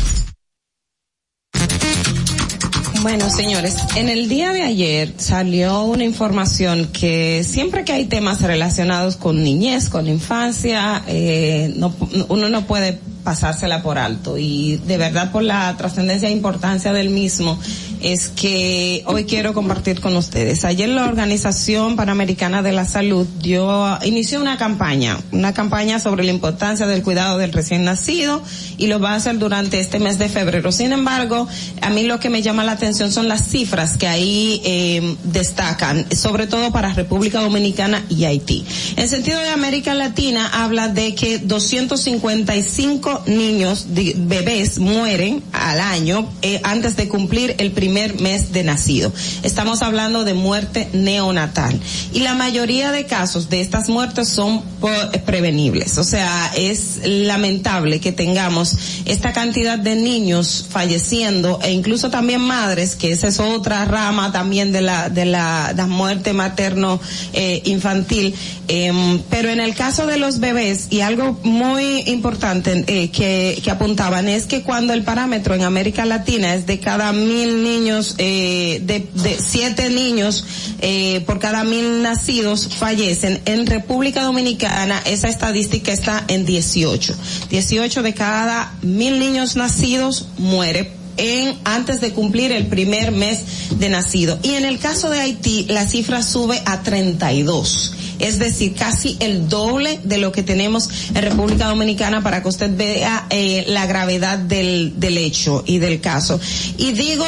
Bueno, 3.03 3.29
señores, 3.29 3.75
en 3.97 4.09
el 4.09 4.29
día 4.29 4.53
de 4.53 4.63
ayer 4.63 5.15
salió 5.17 5.83
una 5.83 6.05
información 6.05 6.91
que 6.93 7.43
siempre 7.43 7.85
que 7.85 7.93
hay 7.93 8.05
temas 8.05 8.43
relacionados 8.43 9.17
con 9.17 9.43
niñez, 9.43 9.89
con 9.89 10.07
infancia, 10.07 11.03
eh, 11.09 11.75
no, 11.77 11.93
uno 12.29 12.49
no 12.49 12.67
puede 12.69 13.01
pasársela 13.25 13.83
por 13.83 13.99
alto 13.99 14.39
y 14.39 14.77
de 14.87 14.97
verdad 14.97 15.33
por 15.33 15.43
la 15.43 15.77
trascendencia 15.77 16.29
e 16.29 16.33
importancia 16.33 16.93
del 16.93 17.11
mismo 17.11 17.59
es 18.03 18.29
que 18.29 19.03
hoy 19.07 19.25
quiero 19.25 19.53
compartir 19.53 20.01
con 20.01 20.17
ustedes. 20.17 20.65
Ayer 20.65 20.89
la 20.89 21.05
Organización 21.05 21.97
Panamericana 21.97 22.63
de 22.63 22.73
la 22.73 22.85
Salud 22.85 23.27
dio, 23.41 23.99
inició 24.05 24.41
una 24.41 24.57
campaña, 24.57 25.19
una 25.33 25.53
campaña 25.53 25.99
sobre 25.99 26.25
la 26.25 26.31
importancia 26.31 26.87
del 26.87 27.03
cuidado 27.03 27.39
del 27.39 27.53
recién 27.53 27.85
nacido 27.85 28.43
y 28.79 28.87
lo 28.87 29.01
va 29.01 29.13
a 29.13 29.17
hacer 29.17 29.39
durante 29.39 29.81
este 29.81 29.99
mes 29.99 30.19
de 30.19 30.29
febrero. 30.29 30.73
Sin 30.73 30.93
embargo, 30.93 31.47
a 31.83 31.91
mí 31.91 32.05
lo 32.05 32.19
que 32.19 32.31
me 32.31 32.43
llama 32.43 32.65
la 32.65 32.73
atención 32.73 33.13
son 33.13 33.29
las 33.29 33.47
cifras 33.47 33.97
que 33.97 34.07
ahí 34.07 34.63
eh, 34.65 35.17
destacan, 35.25 36.07
sobre 36.15 36.47
todo 36.47 36.73
para 36.73 36.95
República 36.95 37.41
Dominicana 37.41 38.03
y 38.09 38.25
Haití. 38.25 38.65
En 38.97 39.09
sentido 39.09 39.39
de 39.41 39.49
América 39.49 39.95
Latina 39.95 40.49
habla 40.53 40.89
de 40.89 41.15
que 41.15 41.39
255 41.39 43.25
niños, 43.27 43.87
bebés 44.17 44.79
mueren 44.79 45.43
al 45.53 45.81
año 45.81 46.29
eh, 46.43 46.61
antes 46.65 46.97
de 46.97 47.09
cumplir 47.09 47.55
el 47.59 47.73
primer 47.73 47.90
mes 47.91 48.53
de 48.53 48.65
nacido. 48.65 49.13
Estamos 49.43 49.83
hablando 49.83 50.25
de 50.25 50.35
muerte 50.35 50.89
neonatal. 50.93 51.79
Y 52.13 52.21
la 52.21 52.35
mayoría 52.35 52.93
de 52.93 53.07
casos 53.07 53.49
de 53.51 53.61
estas 53.61 53.89
muertes 53.89 54.29
son 54.29 54.63
po- 54.81 54.89
prevenibles. 55.27 55.99
O 55.99 56.05
sea, 56.05 56.51
es 56.57 56.99
lamentable 57.05 58.01
que 58.01 58.13
tengamos 58.13 58.75
esta 59.05 59.33
cantidad 59.33 59.79
de 59.79 59.97
niños 59.97 60.67
falleciendo 60.69 61.59
e 61.63 61.73
incluso 61.73 62.11
también 62.11 62.41
madres, 62.41 62.95
que 62.95 63.13
esa 63.13 63.29
es 63.29 63.41
otra 63.41 63.85
rama 63.85 64.33
también 64.33 64.73
de 64.73 64.81
la, 64.81 65.09
de 65.09 65.25
la, 65.25 65.73
la 65.77 65.87
muerte 65.87 66.33
materno 66.33 67.01
eh, 67.33 67.63
infantil. 67.65 68.35
Em, 68.69 69.21
pero 69.31 69.49
en 69.51 69.61
el 69.61 69.75
caso 69.75 70.07
de 70.07 70.17
los 70.17 70.39
bebés, 70.39 70.87
y 70.91 71.01
algo 71.01 71.39
muy 71.43 72.01
importante 72.07 72.85
eh, 72.87 73.11
que, 73.11 73.61
que 73.63 73.71
apuntaban 73.71 74.29
es 74.29 74.47
que 74.47 74.63
cuando 74.63 74.93
el 74.93 75.03
parámetro 75.03 75.55
en 75.55 75.63
América 75.63 76.05
Latina 76.07 76.55
es 76.55 76.67
de 76.67 76.79
cada 76.79 77.13
mil 77.13 77.63
niños, 77.63 77.80
eh, 78.19 78.81
de, 78.83 79.09
de 79.23 79.39
siete 79.41 79.89
niños 79.89 80.45
eh, 80.81 81.23
por 81.27 81.39
cada 81.39 81.65
mil 81.65 82.03
nacidos 82.03 82.69
fallecen, 82.77 83.41
en 83.45 83.67
República 83.67 84.23
Dominicana 84.23 85.01
esa 85.05 85.29
estadística 85.29 85.93
está 85.93 86.25
en 86.29 86.45
18. 86.45 87.15
18 87.49 88.03
de 88.03 88.15
cada 88.15 88.75
mil 88.83 89.19
niños 89.19 89.57
nacidos 89.57 90.29
muere 90.39 90.93
en 91.17 91.59
antes 91.65 92.01
de 92.01 92.13
cumplir 92.13 92.53
el 92.53 92.67
primer 92.67 93.13
mes 93.13 93.79
de 93.79 93.89
nacido. 93.89 94.39
Y 94.43 94.55
en 94.55 94.65
el 94.65 94.79
caso 94.79 95.11
de 95.11 95.21
Haití, 95.21 95.67
la 95.69 95.87
cifra 95.87 96.23
sube 96.23 96.61
a 96.65 96.83
32. 96.83 97.93
Es 98.21 98.39
decir, 98.39 98.75
casi 98.75 99.17
el 99.21 99.49
doble 99.49 100.01
de 100.05 100.19
lo 100.19 100.33
que 100.33 100.43
tenemos 100.43 100.89
en 101.15 101.23
República 101.23 101.67
Dominicana 101.67 102.23
para 102.23 102.43
que 102.43 102.49
usted 102.49 102.77
vea 102.77 103.27
eh, 103.31 103.65
la 103.69 103.87
gravedad 103.87 104.39
del, 104.39 104.95
del 104.99 105.19
hecho 105.19 105.65
y 105.67 105.79
del 105.79 106.01
caso. 106.01 106.41
Y 106.77 106.93
digo 106.93 107.27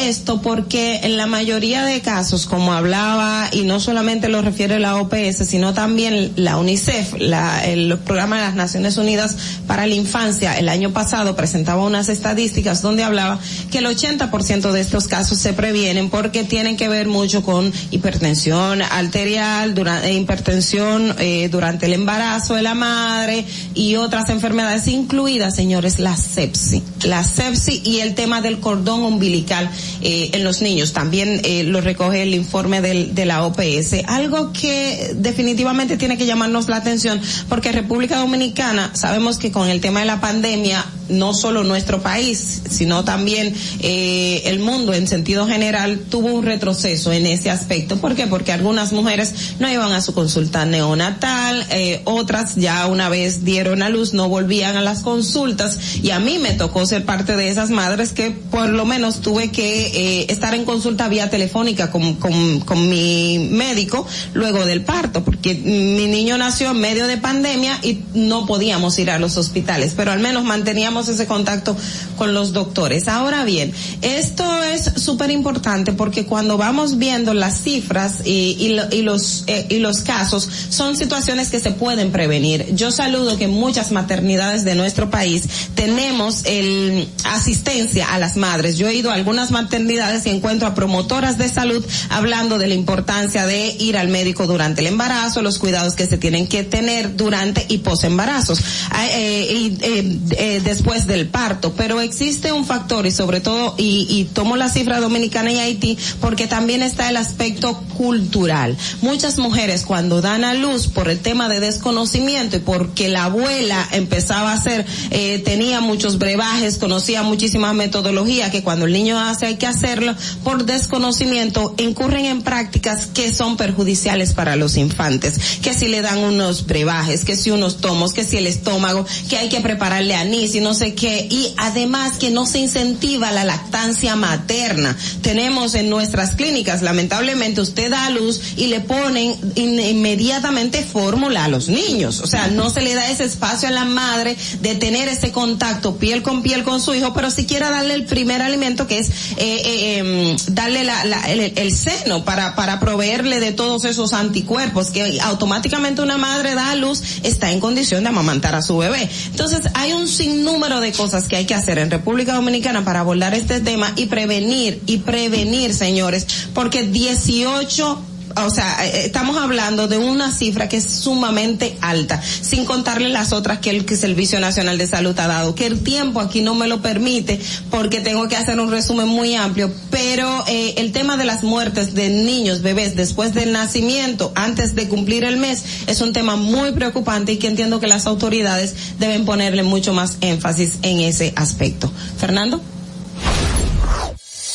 esto 0.00 0.40
porque 0.42 1.00
en 1.02 1.16
la 1.16 1.26
mayoría 1.26 1.84
de 1.84 2.00
casos, 2.00 2.46
como 2.46 2.72
hablaba, 2.72 3.48
y 3.52 3.62
no 3.62 3.80
solamente 3.80 4.28
lo 4.28 4.42
refiere 4.42 4.78
la 4.78 4.96
OPS, 4.96 5.46
sino 5.46 5.74
también 5.74 6.32
la 6.36 6.56
UNICEF, 6.58 7.14
la, 7.18 7.64
el 7.64 7.98
programa 7.98 8.36
de 8.36 8.42
las 8.42 8.54
Naciones 8.54 8.96
Unidas 8.96 9.36
para 9.66 9.86
la 9.86 9.94
Infancia, 9.94 10.58
el 10.58 10.68
año 10.68 10.92
pasado 10.92 11.36
presentaba 11.36 11.84
unas 11.84 12.08
estadísticas 12.08 12.82
donde 12.82 13.04
hablaba 13.04 13.38
que 13.70 13.78
el 13.78 13.86
80% 13.86 14.72
de 14.72 14.80
estos 14.80 15.08
casos 15.08 15.38
se 15.38 15.52
previenen 15.52 16.10
porque 16.10 16.44
tienen 16.44 16.76
que 16.76 16.88
ver 16.88 17.08
mucho 17.08 17.42
con 17.42 17.72
hipertensión 17.90 18.82
arterial, 18.82 19.74
durante, 19.74 20.12
hipertensión 20.34 21.14
eh, 21.20 21.48
durante 21.48 21.86
el 21.86 21.92
embarazo 21.92 22.54
de 22.54 22.62
la 22.62 22.74
madre 22.74 23.44
y 23.74 23.94
otras 23.94 24.28
enfermedades 24.30 24.88
incluidas, 24.88 25.54
señores, 25.54 26.00
la 26.00 26.16
sepsis. 26.16 26.82
La 27.04 27.22
sepsis 27.22 27.80
y 27.84 28.00
el 28.00 28.14
tema 28.14 28.40
del 28.40 28.58
cordón 28.58 29.02
umbilical 29.04 29.70
eh, 30.00 30.30
en 30.32 30.42
los 30.42 30.60
niños. 30.60 30.92
También 30.92 31.40
eh, 31.44 31.62
lo 31.62 31.80
recoge 31.80 32.22
el 32.22 32.34
informe 32.34 32.80
del, 32.80 33.14
de 33.14 33.26
la 33.26 33.44
OPS. 33.44 34.04
Algo 34.06 34.52
que 34.52 35.12
definitivamente 35.14 35.96
tiene 35.96 36.18
que 36.18 36.26
llamarnos 36.26 36.68
la 36.68 36.76
atención 36.76 37.20
porque 37.48 37.70
República 37.70 38.18
Dominicana 38.18 38.90
sabemos 38.94 39.38
que 39.38 39.52
con 39.52 39.68
el 39.68 39.80
tema 39.80 40.00
de 40.00 40.06
la 40.06 40.20
pandemia 40.20 40.84
no 41.08 41.34
solo 41.34 41.62
nuestro 41.62 42.02
país, 42.02 42.62
sino 42.70 43.04
también 43.04 43.54
el 43.80 44.58
mundo 44.58 44.94
en 44.94 45.06
sentido 45.06 45.46
general 45.46 46.00
tuvo 46.08 46.28
un 46.28 46.42
retroceso 46.42 47.12
en 47.12 47.26
ese 47.26 47.50
aspecto. 47.50 47.98
¿Por 47.98 48.14
qué? 48.14 48.26
Porque 48.26 48.52
algunas 48.52 48.92
mujeres 48.92 49.34
no 49.58 49.70
iban 49.70 49.92
a 49.92 50.00
su 50.00 50.14
consulta 50.24 50.64
neonatal, 50.64 51.66
eh, 51.68 52.00
otras 52.04 52.54
ya 52.56 52.86
una 52.86 53.10
vez 53.10 53.44
dieron 53.44 53.82
a 53.82 53.90
luz 53.90 54.14
no 54.14 54.30
volvían 54.30 54.74
a 54.74 54.80
las 54.80 55.02
consultas 55.02 55.78
y 56.02 56.12
a 56.12 56.18
mí 56.18 56.38
me 56.38 56.52
tocó 56.52 56.86
ser 56.86 57.04
parte 57.04 57.36
de 57.36 57.50
esas 57.50 57.68
madres 57.68 58.12
que 58.12 58.30
por 58.30 58.70
lo 58.70 58.86
menos 58.86 59.20
tuve 59.20 59.50
que 59.50 59.88
eh, 59.88 60.26
estar 60.30 60.54
en 60.54 60.64
consulta 60.64 61.08
vía 61.08 61.28
telefónica 61.28 61.90
con, 61.90 62.14
con, 62.14 62.60
con 62.60 62.88
mi 62.88 63.50
médico 63.50 64.06
luego 64.32 64.64
del 64.64 64.80
parto, 64.80 65.22
porque 65.24 65.56
mi 65.56 66.06
niño 66.06 66.38
nació 66.38 66.70
en 66.70 66.80
medio 66.80 67.06
de 67.06 67.18
pandemia 67.18 67.78
y 67.82 67.98
no 68.14 68.46
podíamos 68.46 68.98
ir 68.98 69.10
a 69.10 69.18
los 69.18 69.36
hospitales, 69.36 69.92
pero 69.94 70.10
al 70.10 70.20
menos 70.20 70.44
manteníamos 70.44 71.08
ese 71.08 71.26
contacto 71.26 71.76
con 72.16 72.32
los 72.32 72.54
doctores. 72.54 73.08
Ahora 73.08 73.44
bien, 73.44 73.74
esto 74.00 74.62
es 74.62 74.90
súper 75.02 75.30
importante 75.30 75.92
porque 75.92 76.24
cuando 76.24 76.56
vamos 76.56 76.96
viendo 76.96 77.34
las 77.34 77.60
cifras 77.60 78.22
y, 78.24 78.56
y, 78.58 78.96
y 78.96 79.02
los 79.02 79.44
eh, 79.48 79.66
y 79.68 79.80
los 79.80 80.00
casos 80.04 80.48
son 80.68 80.96
situaciones 80.96 81.50
que 81.50 81.60
se 81.60 81.72
pueden 81.72 82.12
prevenir. 82.12 82.74
Yo 82.74 82.90
saludo 82.90 83.36
que 83.36 83.48
muchas 83.48 83.90
maternidades 83.90 84.64
de 84.64 84.74
nuestro 84.74 85.10
país 85.10 85.44
tenemos 85.74 86.44
el 86.44 87.08
asistencia 87.24 88.12
a 88.12 88.18
las 88.18 88.36
madres. 88.36 88.78
Yo 88.78 88.88
he 88.88 88.94
ido 88.94 89.10
a 89.10 89.14
algunas 89.14 89.50
maternidades 89.50 90.26
y 90.26 90.30
encuentro 90.30 90.68
a 90.68 90.74
promotoras 90.74 91.38
de 91.38 91.48
salud 91.48 91.84
hablando 92.10 92.58
de 92.58 92.68
la 92.68 92.74
importancia 92.74 93.46
de 93.46 93.76
ir 93.78 93.96
al 93.96 94.08
médico 94.08 94.46
durante 94.46 94.80
el 94.82 94.88
embarazo, 94.88 95.42
los 95.42 95.58
cuidados 95.58 95.94
que 95.94 96.06
se 96.06 96.18
tienen 96.18 96.46
que 96.46 96.64
tener 96.64 97.16
durante 97.16 97.64
y 97.68 97.78
posembarazos 97.78 98.60
ah, 98.90 99.06
eh, 99.06 99.76
eh, 99.80 100.18
eh, 100.30 100.60
después 100.62 101.06
del 101.06 101.28
parto. 101.28 101.74
Pero 101.76 102.00
existe 102.00 102.52
un 102.52 102.64
factor 102.64 103.06
y 103.06 103.10
sobre 103.10 103.40
todo 103.40 103.74
y, 103.78 104.06
y 104.08 104.24
tomo 104.24 104.56
la 104.56 104.68
cifra 104.68 105.00
dominicana 105.00 105.52
y 105.52 105.58
Haití 105.58 105.98
porque 106.20 106.46
también 106.46 106.82
está 106.82 107.08
el 107.08 107.16
aspecto 107.16 107.74
cultural. 107.96 108.76
Muchas 109.02 109.38
mujeres 109.38 109.84
cuando 109.94 110.20
dan 110.20 110.42
a 110.42 110.54
luz 110.54 110.88
por 110.88 111.08
el 111.08 111.20
tema 111.20 111.48
de 111.48 111.60
desconocimiento 111.60 112.56
y 112.56 112.58
porque 112.58 113.08
la 113.08 113.26
abuela 113.26 113.88
empezaba 113.92 114.50
a 114.50 114.54
hacer, 114.54 114.84
eh, 115.12 115.40
tenía 115.44 115.80
muchos 115.80 116.18
brebajes, 116.18 116.78
conocía 116.78 117.22
muchísima 117.22 117.72
metodología 117.72 118.50
que 118.50 118.64
cuando 118.64 118.86
el 118.86 118.92
niño 118.92 119.20
hace 119.20 119.46
hay 119.46 119.54
que 119.54 119.68
hacerlo, 119.68 120.16
por 120.42 120.64
desconocimiento 120.66 121.76
incurren 121.78 122.24
en 122.24 122.42
prácticas 122.42 123.06
que 123.06 123.32
son 123.32 123.56
perjudiciales 123.56 124.32
para 124.32 124.56
los 124.56 124.76
infantes, 124.76 125.60
que 125.62 125.72
si 125.74 125.86
le 125.86 126.02
dan 126.02 126.18
unos 126.18 126.66
brebajes, 126.66 127.24
que 127.24 127.36
si 127.36 127.52
unos 127.52 127.76
tomos, 127.76 128.12
que 128.12 128.24
si 128.24 128.36
el 128.38 128.48
estómago, 128.48 129.06
que 129.28 129.36
hay 129.36 129.48
que 129.48 129.60
prepararle 129.60 130.16
anís 130.16 130.56
y 130.56 130.60
no 130.60 130.74
sé 130.74 130.94
qué, 130.96 131.28
y 131.30 131.54
además 131.56 132.14
que 132.18 132.32
no 132.32 132.46
se 132.46 132.58
incentiva 132.58 133.30
la 133.30 133.44
lactancia 133.44 134.16
materna. 134.16 134.96
Tenemos 135.22 135.76
en 135.76 135.88
nuestras 135.88 136.32
clínicas, 136.34 136.82
lamentablemente 136.82 137.60
usted 137.60 137.92
da 137.92 138.06
a 138.06 138.10
luz 138.10 138.40
y 138.56 138.66
le 138.66 138.80
ponen 138.80 139.36
in- 139.54 139.83
inmediatamente 139.90 140.82
fórmula 140.82 141.44
a 141.44 141.48
los 141.48 141.68
niños. 141.68 142.20
O 142.20 142.26
sea, 142.26 142.48
no 142.48 142.70
se 142.70 142.82
le 142.82 142.94
da 142.94 143.10
ese 143.10 143.24
espacio 143.24 143.68
a 143.68 143.72
la 143.72 143.84
madre 143.84 144.36
de 144.60 144.74
tener 144.74 145.08
ese 145.08 145.32
contacto 145.32 145.96
piel 145.96 146.22
con 146.22 146.42
piel 146.42 146.64
con 146.64 146.80
su 146.80 146.94
hijo, 146.94 147.12
pero 147.14 147.30
siquiera 147.30 147.70
darle 147.70 147.94
el 147.94 148.04
primer 148.04 148.42
alimento 148.42 148.86
que 148.86 148.98
es 148.98 149.08
eh, 149.36 149.62
eh, 149.64 149.98
em, 149.98 150.36
darle 150.54 150.84
la- 150.84 151.04
la- 151.04 151.22
el, 151.30 151.40
el 151.56 151.72
seno 151.76 152.24
para, 152.24 152.54
para 152.56 152.80
proveerle 152.80 153.40
de 153.40 153.52
todos 153.52 153.84
esos 153.84 154.12
anticuerpos 154.12 154.90
que 154.90 155.20
automáticamente 155.20 156.02
una 156.02 156.16
madre 156.18 156.54
da 156.54 156.70
a 156.70 156.76
luz 156.76 157.02
está 157.22 157.50
en 157.52 157.60
condición 157.60 158.02
de 158.04 158.08
amamantar 158.10 158.54
a 158.54 158.62
su 158.62 158.76
bebé. 158.78 159.08
Entonces 159.30 159.60
hay 159.74 159.92
un 159.92 160.08
sinnúmero 160.08 160.80
de 160.80 160.92
cosas 160.92 161.24
que 161.28 161.36
hay 161.36 161.44
que 161.46 161.54
hacer 161.54 161.78
en 161.78 161.90
República 161.90 162.34
Dominicana 162.34 162.84
para 162.84 163.00
abordar 163.00 163.34
este 163.34 163.60
tema 163.60 163.92
y 163.96 164.06
prevenir 164.06 164.82
y 164.86 164.98
prevenir, 164.98 165.74
señores, 165.74 166.26
porque 166.54 166.82
18 166.84 168.02
o 168.36 168.50
sea, 168.50 168.86
eh, 168.86 169.06
estamos 169.06 169.36
hablando 169.36 169.88
de 169.88 169.98
una 169.98 170.32
cifra 170.32 170.68
que 170.68 170.78
es 170.78 170.84
sumamente 170.84 171.76
alta, 171.80 172.20
sin 172.22 172.64
contarle 172.64 173.08
las 173.08 173.32
otras 173.32 173.58
que 173.58 173.70
el 173.70 173.84
Servicio 173.96 174.40
Nacional 174.40 174.78
de 174.78 174.86
Salud 174.86 175.18
ha 175.18 175.26
dado, 175.26 175.54
que 175.54 175.66
el 175.66 175.80
tiempo 175.82 176.20
aquí 176.20 176.40
no 176.40 176.54
me 176.54 176.66
lo 176.66 176.82
permite 176.82 177.40
porque 177.70 178.00
tengo 178.00 178.28
que 178.28 178.36
hacer 178.36 178.58
un 178.58 178.70
resumen 178.70 179.08
muy 179.08 179.34
amplio, 179.34 179.72
pero 179.90 180.44
eh, 180.48 180.74
el 180.78 180.92
tema 180.92 181.16
de 181.16 181.24
las 181.24 181.42
muertes 181.44 181.94
de 181.94 182.10
niños, 182.10 182.62
bebés 182.62 182.96
después 182.96 183.34
del 183.34 183.52
nacimiento, 183.52 184.32
antes 184.34 184.74
de 184.74 184.88
cumplir 184.88 185.24
el 185.24 185.36
mes, 185.36 185.62
es 185.86 186.00
un 186.00 186.12
tema 186.12 186.36
muy 186.36 186.72
preocupante 186.72 187.32
y 187.32 187.38
que 187.38 187.46
entiendo 187.46 187.80
que 187.80 187.86
las 187.86 188.06
autoridades 188.06 188.74
deben 188.98 189.24
ponerle 189.24 189.62
mucho 189.62 189.92
más 189.92 190.16
énfasis 190.20 190.78
en 190.82 191.00
ese 191.00 191.32
aspecto. 191.36 191.90
Fernando. 192.18 192.60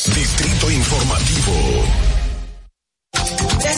Distrito 0.06 0.72
Informativo. 0.72 2.09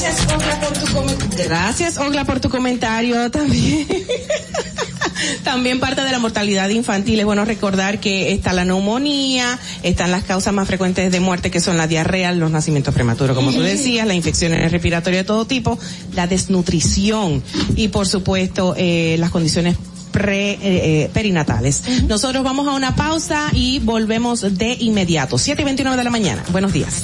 Gracias, 0.02 0.26
Ogla, 0.34 0.60
por 0.60 0.74
tu 0.74 0.94
comentario. 0.94 1.46
Gracias, 1.46 1.98
Ogla, 1.98 2.26
por 2.26 2.40
tu 2.40 2.50
comentario 2.50 3.32
también. 3.32 3.88
También 5.44 5.80
parte 5.80 6.02
de 6.02 6.12
la 6.12 6.18
mortalidad 6.18 6.70
infantil 6.70 7.20
es 7.20 7.26
bueno 7.26 7.46
recordar 7.46 8.00
que 8.00 8.32
está 8.32 8.54
la 8.54 8.66
neumonía, 8.66 9.60
están 9.84 10.10
las 10.10 10.24
causas 10.24 10.52
más 10.54 10.68
frecuentes 10.68 11.12
de 11.12 11.20
muerte 11.20 11.52
que 11.52 11.60
son 11.60 11.78
la 11.78 11.86
diarrea, 11.86 12.32
los 12.32 12.50
nacimientos 12.50 12.94
prematuros, 12.94 13.36
como 13.36 13.52
tú 13.52 13.62
decías, 13.62 14.08
las 14.08 14.16
infecciones 14.16 14.72
respiratorias 14.72 15.22
de 15.22 15.28
todo 15.28 15.46
tipo, 15.46 15.78
la 16.14 16.26
desnutrición 16.26 17.44
y 17.76 17.90
por 17.90 18.08
supuesto 18.08 18.74
eh, 18.78 19.16
las 19.20 19.30
condiciones 19.30 19.78
pre, 20.12 20.54
eh, 20.54 20.60
eh, 20.64 21.10
perinatales. 21.14 21.84
Nosotros 22.08 22.44
vamos 22.44 22.68
a 22.68 22.72
una 22.72 22.96
pausa 22.96 23.50
y 23.54 23.80
volvemos 23.80 24.42
de 24.58 24.76
inmediato. 24.80 25.38
7 25.38 25.62
y 25.62 25.66
29 25.66 25.98
de 25.98 26.04
la 26.04 26.10
mañana. 26.10 26.44
Buenos 26.52 26.74
días. 26.74 27.04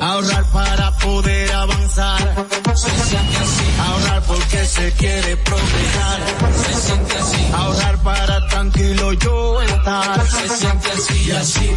Ahorrar 0.00 0.44
para 0.52 0.90
poder 0.98 1.52
avanzar. 1.52 2.46
Se 2.74 2.90
siente 2.90 3.36
así. 3.36 3.64
Ahorrar 3.80 4.22
porque 4.22 4.64
se 4.64 4.92
quiere 4.92 5.36
progresar. 5.36 6.20
Se 6.66 6.74
siente 6.74 7.16
así. 7.16 7.50
Ahorrar 7.54 7.98
para 8.02 8.46
tranquilo 8.48 9.12
yo 9.14 9.62
estar. 9.62 10.26
Se 10.26 10.48
siente 10.48 10.90
así 10.90 11.24
y 11.26 11.30
así. 11.30 11.70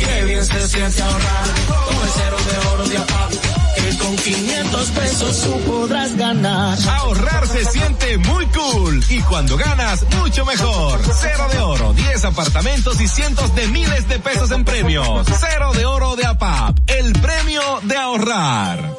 Qué 0.00 0.24
bien 0.26 0.44
se 0.44 0.68
siente 0.68 1.02
ahorrar. 1.02 1.44
Con 1.66 1.96
el 1.96 2.10
cero 2.14 2.36
de 2.50 2.68
oro 2.68 2.88
de 2.88 2.98
APAP. 2.98 3.63
Que 3.84 3.98
con 3.98 4.16
500 4.16 4.90
pesos 4.92 5.42
tú 5.42 5.60
podrás 5.70 6.16
ganar. 6.16 6.78
Ahorrar 6.88 7.46
se 7.46 7.66
siente 7.66 8.16
muy 8.16 8.46
cool 8.46 9.04
y 9.10 9.20
cuando 9.20 9.58
ganas, 9.58 10.06
mucho 10.22 10.46
mejor. 10.46 11.00
Cero 11.20 11.46
de 11.52 11.58
oro, 11.58 11.92
10 11.92 12.24
apartamentos 12.24 12.98
y 13.02 13.08
cientos 13.08 13.54
de 13.54 13.66
miles 13.68 14.08
de 14.08 14.18
pesos 14.20 14.50
en 14.52 14.64
premios. 14.64 15.26
Cero 15.38 15.72
de 15.74 15.84
oro 15.84 16.16
de 16.16 16.24
APAP, 16.24 16.78
el 16.86 17.12
premio 17.12 17.60
de 17.82 17.96
ahorrar. 17.98 18.94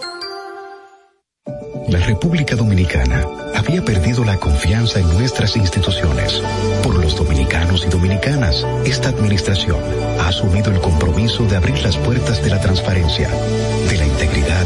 La 1.88 2.00
República 2.00 2.56
Dominicana 2.56 3.24
había 3.56 3.86
perdido 3.86 4.26
la 4.26 4.38
confianza 4.38 5.00
en 5.00 5.08
nuestras 5.18 5.56
instituciones. 5.56 6.42
Por 6.82 6.96
los 6.96 7.16
dominicanos 7.16 7.86
y 7.86 7.90
dominicanas, 7.90 8.66
esta 8.86 9.10
administración 9.10 9.80
ha 10.20 10.30
asumido 10.30 10.72
el 10.72 10.80
compromiso 10.80 11.46
de 11.46 11.56
abrir 11.56 11.80
las 11.84 11.98
puertas 11.98 12.44
de 12.44 12.50
la 12.50 12.60
transparencia, 12.60 13.30
de 13.30 13.98
la 13.98 14.06
integridad 14.06 14.66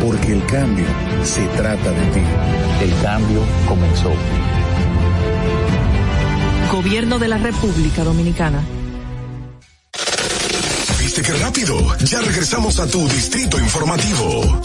Porque 0.00 0.32
el 0.32 0.46
cambio 0.46 0.86
se 1.24 1.44
trata 1.56 1.90
de 1.90 2.06
ti. 2.06 2.20
El 2.82 3.02
cambio 3.02 3.42
comenzó. 3.68 4.12
Gobierno 6.72 7.18
de 7.18 7.28
la 7.28 7.36
República 7.36 8.02
Dominicana. 8.02 8.62
¿Viste 10.98 11.22
qué 11.22 11.32
rápido? 11.32 11.76
Ya 12.04 12.20
regresamos 12.20 12.78
a 12.78 12.86
tu 12.86 13.06
distrito 13.08 13.58
informativo. 13.58 14.62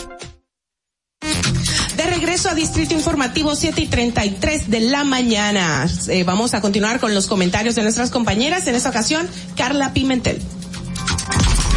De 1.98 2.04
regreso 2.06 2.50
a 2.50 2.54
Distrito 2.54 2.94
Informativo 2.94 3.56
7 3.56 3.82
y 3.82 3.88
33 3.88 4.70
de 4.70 4.80
la 4.82 5.04
mañana. 5.04 5.88
Eh, 6.08 6.24
vamos 6.24 6.54
a 6.54 6.62
continuar 6.62 7.00
con 7.00 7.14
los 7.14 7.28
comentarios 7.28 7.76
de 7.76 7.84
nuestras 7.84 8.12
compañeras. 8.12 8.68
En 8.68 8.76
esta 8.76 8.90
ocasión, 8.90 9.28
Carla 9.58 9.94
Pimentel. 9.94 10.42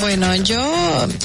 Bueno, 0.00 0.34
yo 0.36 0.58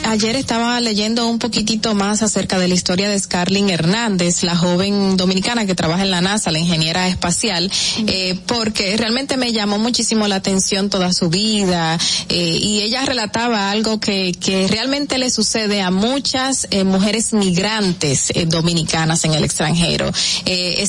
ayer 0.05 0.35
estaba 0.35 0.79
leyendo 0.81 1.27
un 1.27 1.39
poquitito 1.39 1.93
más 1.93 2.21
acerca 2.21 2.57
de 2.59 2.67
la 2.67 2.73
historia 2.73 3.09
de 3.09 3.19
Scarlett 3.19 3.69
Hernández, 3.69 4.43
la 4.43 4.55
joven 4.55 5.15
dominicana 5.17 5.65
que 5.65 5.75
trabaja 5.75 6.03
en 6.03 6.11
la 6.11 6.21
NASA, 6.21 6.51
la 6.51 6.59
ingeniera 6.59 7.07
espacial, 7.07 7.71
eh, 8.07 8.37
porque 8.47 8.97
realmente 8.97 9.37
me 9.37 9.53
llamó 9.53 9.77
muchísimo 9.77 10.27
la 10.27 10.35
atención 10.35 10.89
toda 10.89 11.13
su 11.13 11.29
vida 11.29 11.97
eh, 12.29 12.57
y 12.61 12.81
ella 12.81 13.05
relataba 13.05 13.71
algo 13.71 13.99
que, 13.99 14.33
que 14.39 14.67
realmente 14.67 15.17
le 15.17 15.29
sucede 15.29 15.81
a 15.81 15.91
muchas 15.91 16.67
eh, 16.71 16.83
mujeres 16.83 17.33
migrantes 17.33 18.31
eh, 18.31 18.45
dominicanas 18.45 19.23
en 19.25 19.33
el 19.33 19.43
extranjero. 19.43 20.11
Eh, 20.45 20.83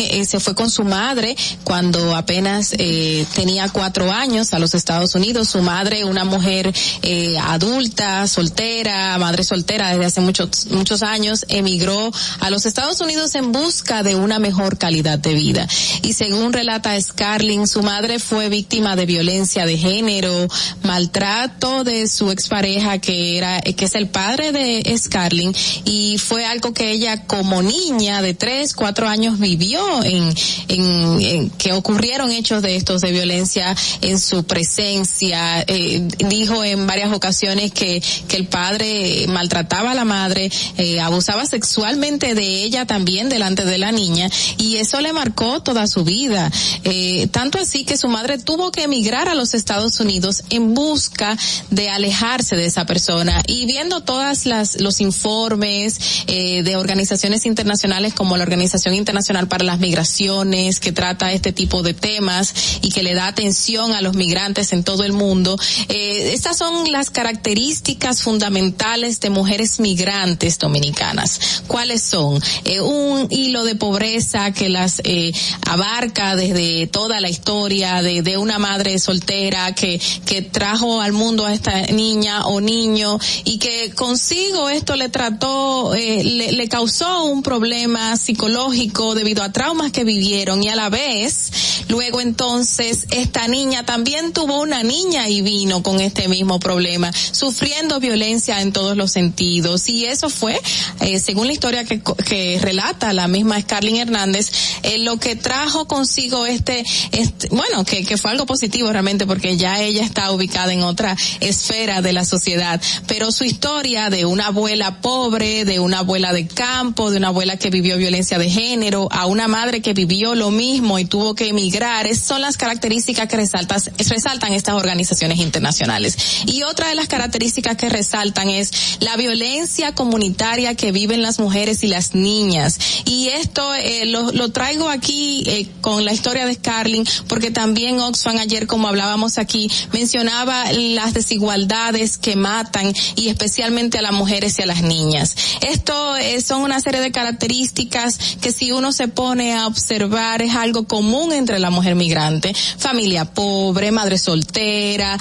eh, 0.00 0.24
se 0.24 0.40
fue 0.40 0.54
con 0.54 0.70
su 0.70 0.84
madre 0.84 1.36
cuando 1.64 2.14
apenas 2.14 2.74
eh, 2.78 3.26
tenía 3.34 3.68
cuatro 3.68 4.10
años 4.12 4.54
a 4.54 4.58
los 4.58 4.74
Estados 4.74 5.14
Unidos. 5.14 5.48
Su 5.48 5.62
madre, 5.62 6.04
una 6.04 6.24
mujer 6.24 6.72
eh, 7.02 7.36
adulta, 7.38 8.26
soltera, 8.28 9.18
madre 9.18 9.44
soltera 9.44 9.90
desde 9.90 10.06
hace 10.06 10.20
muchos, 10.20 10.66
muchos 10.70 11.02
años, 11.02 11.44
emigró 11.48 12.12
a 12.40 12.50
los 12.50 12.66
Estados 12.66 13.00
Unidos 13.00 13.34
en 13.34 13.52
busca 13.52 14.02
de 14.02 14.14
una 14.14 14.38
mejor 14.38 14.78
calidad 14.78 15.18
de 15.18 15.34
vida. 15.34 15.66
Y 16.02 16.12
según 16.12 16.52
relata 16.52 17.00
Scarlett, 17.00 17.66
su 17.66 17.82
madre 17.82 18.18
fue 18.18 18.48
víctima 18.48 18.96
de 18.96 19.06
violencia 19.06 19.66
de 19.66 19.76
género, 19.76 20.48
maltrato 20.82 21.84
de 21.84 22.08
su 22.08 22.30
expareja 22.30 22.98
que 22.98 23.36
era, 23.36 23.60
que 23.60 23.84
es 23.84 23.94
el 23.94 24.08
padre 24.08 24.52
de 24.52 24.96
Scarlett, 24.96 25.56
y 25.84 26.18
fue 26.18 26.44
algo 26.44 26.72
que 26.72 26.92
ella 26.92 27.26
como 27.26 27.62
niña 27.62 28.22
de 28.22 28.34
tres, 28.34 28.74
cuatro 28.74 29.08
años 29.08 29.38
vivió 29.38 30.02
en, 30.04 30.34
en, 30.68 31.20
en 31.20 31.50
que 31.50 31.72
ocurrieron 31.72 32.30
hechos 32.30 32.62
de 32.62 32.76
estos 32.76 33.00
de 33.00 33.12
violencia 33.12 33.74
en 34.00 34.18
su 34.18 34.44
presencia, 34.44 35.64
eh, 35.66 36.06
dijo 36.28 36.64
en 36.64 36.86
varias 36.92 37.10
ocasiones 37.10 37.72
que, 37.72 38.02
que 38.28 38.36
el 38.36 38.46
padre 38.48 39.24
maltrataba 39.26 39.92
a 39.92 39.94
la 39.94 40.04
madre, 40.04 40.50
eh, 40.76 41.00
abusaba 41.00 41.46
sexualmente 41.46 42.34
de 42.34 42.62
ella 42.64 42.84
también 42.84 43.30
delante 43.30 43.64
de 43.64 43.78
la 43.78 43.92
niña 43.92 44.28
y 44.58 44.76
eso 44.76 45.00
le 45.00 45.14
marcó 45.14 45.62
toda 45.62 45.86
su 45.86 46.04
vida. 46.04 46.50
Eh, 46.84 47.28
tanto 47.28 47.58
así 47.58 47.86
que 47.86 47.96
su 47.96 48.08
madre 48.08 48.36
tuvo 48.36 48.70
que 48.72 48.82
emigrar 48.82 49.30
a 49.30 49.34
los 49.34 49.54
Estados 49.54 50.00
Unidos 50.00 50.42
en 50.50 50.74
busca 50.74 51.38
de 51.70 51.88
alejarse 51.88 52.56
de 52.56 52.66
esa 52.66 52.84
persona 52.84 53.42
y 53.46 53.64
viendo 53.64 54.02
todas 54.02 54.44
las 54.44 54.78
los 54.78 55.00
informes 55.00 56.24
eh, 56.26 56.62
de 56.62 56.76
organizaciones 56.76 57.46
internacionales 57.46 58.12
como 58.12 58.36
la 58.36 58.42
Organización 58.42 58.94
Internacional 58.94 59.48
para 59.48 59.64
las 59.64 59.78
Migraciones 59.78 60.78
que 60.78 60.92
trata 60.92 61.32
este 61.32 61.52
tipo 61.52 61.82
de 61.82 61.94
temas 61.94 62.54
y 62.82 62.90
que 62.90 63.02
le 63.02 63.14
da 63.14 63.28
atención 63.28 63.92
a 63.92 64.02
los 64.02 64.14
migrantes 64.14 64.74
en 64.74 64.84
todo 64.84 65.04
el 65.04 65.14
mundo. 65.14 65.58
Eh, 65.88 66.32
estas 66.34 66.58
son 66.58 66.81
las 66.90 67.10
características 67.10 68.22
fundamentales 68.22 69.20
de 69.20 69.30
mujeres 69.30 69.78
migrantes 69.80 70.58
dominicanas. 70.58 71.62
¿Cuáles 71.66 72.02
son? 72.02 72.42
Eh, 72.64 72.80
un 72.80 73.26
hilo 73.30 73.64
de 73.64 73.74
pobreza 73.74 74.52
que 74.52 74.68
las 74.68 75.00
eh, 75.04 75.32
abarca 75.66 76.36
desde 76.36 76.86
toda 76.86 77.20
la 77.20 77.28
historia 77.28 78.02
de, 78.02 78.32
una 78.36 78.58
madre 78.58 78.98
soltera 78.98 79.74
que, 79.74 80.00
que 80.24 80.42
trajo 80.42 81.00
al 81.00 81.12
mundo 81.12 81.44
a 81.44 81.52
esta 81.52 81.82
niña 81.88 82.46
o 82.46 82.60
niño 82.60 83.18
y 83.44 83.58
que 83.58 83.92
consigo 83.94 84.68
esto 84.68 84.96
le 84.96 85.10
trató, 85.10 85.94
eh, 85.94 86.24
le, 86.24 86.52
le 86.52 86.68
causó 86.68 87.24
un 87.24 87.42
problema 87.42 88.16
psicológico 88.16 89.14
debido 89.14 89.42
a 89.42 89.52
traumas 89.52 89.92
que 89.92 90.04
vivieron 90.04 90.62
y 90.62 90.68
a 90.68 90.76
la 90.76 90.88
vez, 90.88 91.84
luego 91.88 92.20
entonces 92.20 93.06
esta 93.10 93.48
niña 93.48 93.84
también 93.84 94.32
tuvo 94.32 94.60
una 94.60 94.82
niña 94.82 95.28
y 95.28 95.42
vino 95.42 95.82
con 95.82 96.00
este 96.00 96.28
mismo 96.28 96.58
problema, 96.58 96.71
sufriendo 97.12 98.00
violencia 98.00 98.60
en 98.60 98.72
todos 98.72 98.96
los 98.96 99.12
sentidos. 99.12 99.88
Y 99.88 100.06
eso 100.06 100.30
fue, 100.30 100.60
eh, 101.00 101.18
según 101.18 101.46
la 101.46 101.52
historia 101.52 101.84
que, 101.84 102.00
que 102.00 102.58
relata 102.60 103.12
la 103.12 103.28
misma 103.28 103.60
Scarlett 103.60 103.82
Hernández, 103.96 104.50
eh, 104.82 104.98
lo 104.98 105.18
que 105.18 105.36
trajo 105.36 105.86
consigo 105.86 106.46
este, 106.46 106.84
este 107.12 107.48
bueno, 107.50 107.84
que, 107.84 108.16
fue 108.16 108.30
algo 108.30 108.46
positivo 108.46 108.90
realmente 108.92 109.26
porque 109.26 109.56
ya 109.56 109.80
ella 109.80 110.04
está 110.04 110.30
ubicada 110.30 110.72
en 110.72 110.82
otra 110.82 111.16
esfera 111.40 112.02
de 112.02 112.12
la 112.12 112.24
sociedad. 112.24 112.80
Pero 113.06 113.32
su 113.32 113.44
historia 113.44 114.10
de 114.10 114.24
una 114.24 114.46
abuela 114.46 115.00
pobre, 115.00 115.64
de 115.64 115.80
una 115.80 116.00
abuela 116.00 116.32
de 116.32 116.46
campo, 116.46 117.10
de 117.10 117.18
una 117.18 117.28
abuela 117.28 117.56
que 117.56 117.70
vivió 117.70 117.96
violencia 117.96 118.38
de 118.38 118.50
género, 118.50 119.08
a 119.10 119.26
una 119.26 119.48
madre 119.48 119.82
que 119.82 119.92
vivió 119.92 120.34
lo 120.34 120.50
mismo 120.50 120.98
y 120.98 121.04
tuvo 121.04 121.34
que 121.34 121.48
emigrar, 121.48 122.06
esas 122.06 122.26
son 122.26 122.40
las 122.40 122.56
características 122.56 123.28
que 123.28 123.36
resaltas, 123.36 123.90
resaltan 123.98 124.52
estas 124.52 124.74
organizaciones 124.74 125.38
internacionales. 125.38 126.16
Y 126.46 126.61
otra 126.64 126.88
de 126.88 126.94
las 126.94 127.08
características 127.08 127.76
que 127.76 127.88
resaltan 127.88 128.48
es 128.48 128.98
la 129.00 129.16
violencia 129.16 129.94
comunitaria 129.94 130.74
que 130.74 130.92
viven 130.92 131.22
las 131.22 131.38
mujeres 131.38 131.82
y 131.82 131.88
las 131.88 132.14
niñas. 132.14 132.78
Y 133.04 133.28
esto 133.28 133.74
eh, 133.74 134.06
lo, 134.06 134.50
traigo 134.52 134.88
aquí 134.88 135.42
eh, 135.46 135.68
con 135.80 136.04
la 136.04 136.12
historia 136.12 136.46
de 136.46 136.54
Scarlett, 136.54 137.08
porque 137.28 137.50
también 137.50 138.00
Oxfam 138.00 138.36
ayer, 138.38 138.66
como 138.66 138.88
hablábamos 138.88 139.38
aquí, 139.38 139.70
mencionaba 139.92 140.72
las 140.72 141.14
desigualdades 141.14 142.18
que 142.18 142.36
matan 142.36 142.92
y 143.16 143.28
especialmente 143.28 143.98
a 143.98 144.02
las 144.02 144.12
mujeres 144.12 144.58
y 144.58 144.62
a 144.62 144.66
las 144.66 144.82
niñas. 144.82 145.36
Esto 145.62 146.16
eh, 146.16 146.40
son 146.40 146.62
una 146.62 146.80
serie 146.80 147.00
de 147.00 147.12
características 147.12 148.18
que 148.40 148.52
si 148.52 148.72
uno 148.72 148.92
se 148.92 149.08
pone 149.08 149.54
a 149.54 149.66
observar 149.66 150.42
es 150.42 150.54
algo 150.54 150.86
común 150.86 151.32
entre 151.32 151.58
la 151.58 151.70
mujer 151.70 151.94
migrante, 151.94 152.54
familia 152.78 153.24
pobre, 153.24 153.90
madre 153.90 154.18
soltera, 154.18 155.18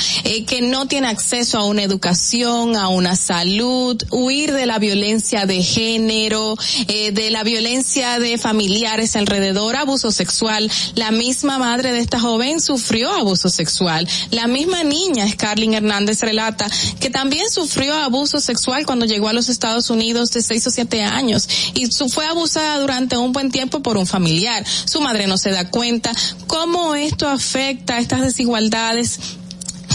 que 0.47 0.61
no 0.61 0.87
tiene 0.87 1.07
acceso 1.07 1.20
a 1.53 1.63
una 1.63 1.83
educación, 1.83 2.75
a 2.75 2.89
una 2.89 3.15
salud, 3.15 3.95
huir 4.09 4.51
de 4.53 4.65
la 4.65 4.79
violencia 4.79 5.45
de 5.45 5.61
género, 5.61 6.57
eh, 6.87 7.11
de 7.11 7.29
la 7.29 7.43
violencia 7.43 8.19
de 8.19 8.37
familiares 8.37 9.15
alrededor, 9.15 9.75
abuso 9.75 10.11
sexual. 10.11 10.69
La 10.95 11.11
misma 11.11 11.57
madre 11.57 11.93
de 11.93 11.99
esta 11.99 12.19
joven 12.19 12.59
sufrió 12.59 13.13
abuso 13.13 13.49
sexual. 13.49 14.07
La 14.31 14.47
misma 14.47 14.83
niña, 14.83 15.27
Scarlett 15.27 15.73
Hernández, 15.73 16.21
relata 16.21 16.67
que 16.99 17.09
también 17.09 17.49
sufrió 17.49 17.93
abuso 17.95 18.39
sexual 18.39 18.85
cuando 18.85 19.05
llegó 19.05 19.29
a 19.29 19.33
los 19.33 19.47
Estados 19.47 19.89
Unidos 19.89 20.31
de 20.31 20.41
seis 20.41 20.65
o 20.67 20.71
siete 20.71 21.03
años 21.03 21.47
y 21.75 21.87
fue 22.09 22.25
abusada 22.25 22.79
durante 22.79 23.15
un 23.15 23.31
buen 23.31 23.51
tiempo 23.51 23.81
por 23.81 23.97
un 23.97 24.07
familiar. 24.07 24.65
Su 24.85 25.01
madre 25.01 25.27
no 25.27 25.37
se 25.37 25.51
da 25.51 25.69
cuenta 25.69 26.11
cómo 26.47 26.95
esto 26.95 27.29
afecta 27.29 27.99
estas 27.99 28.21
desigualdades 28.21 29.19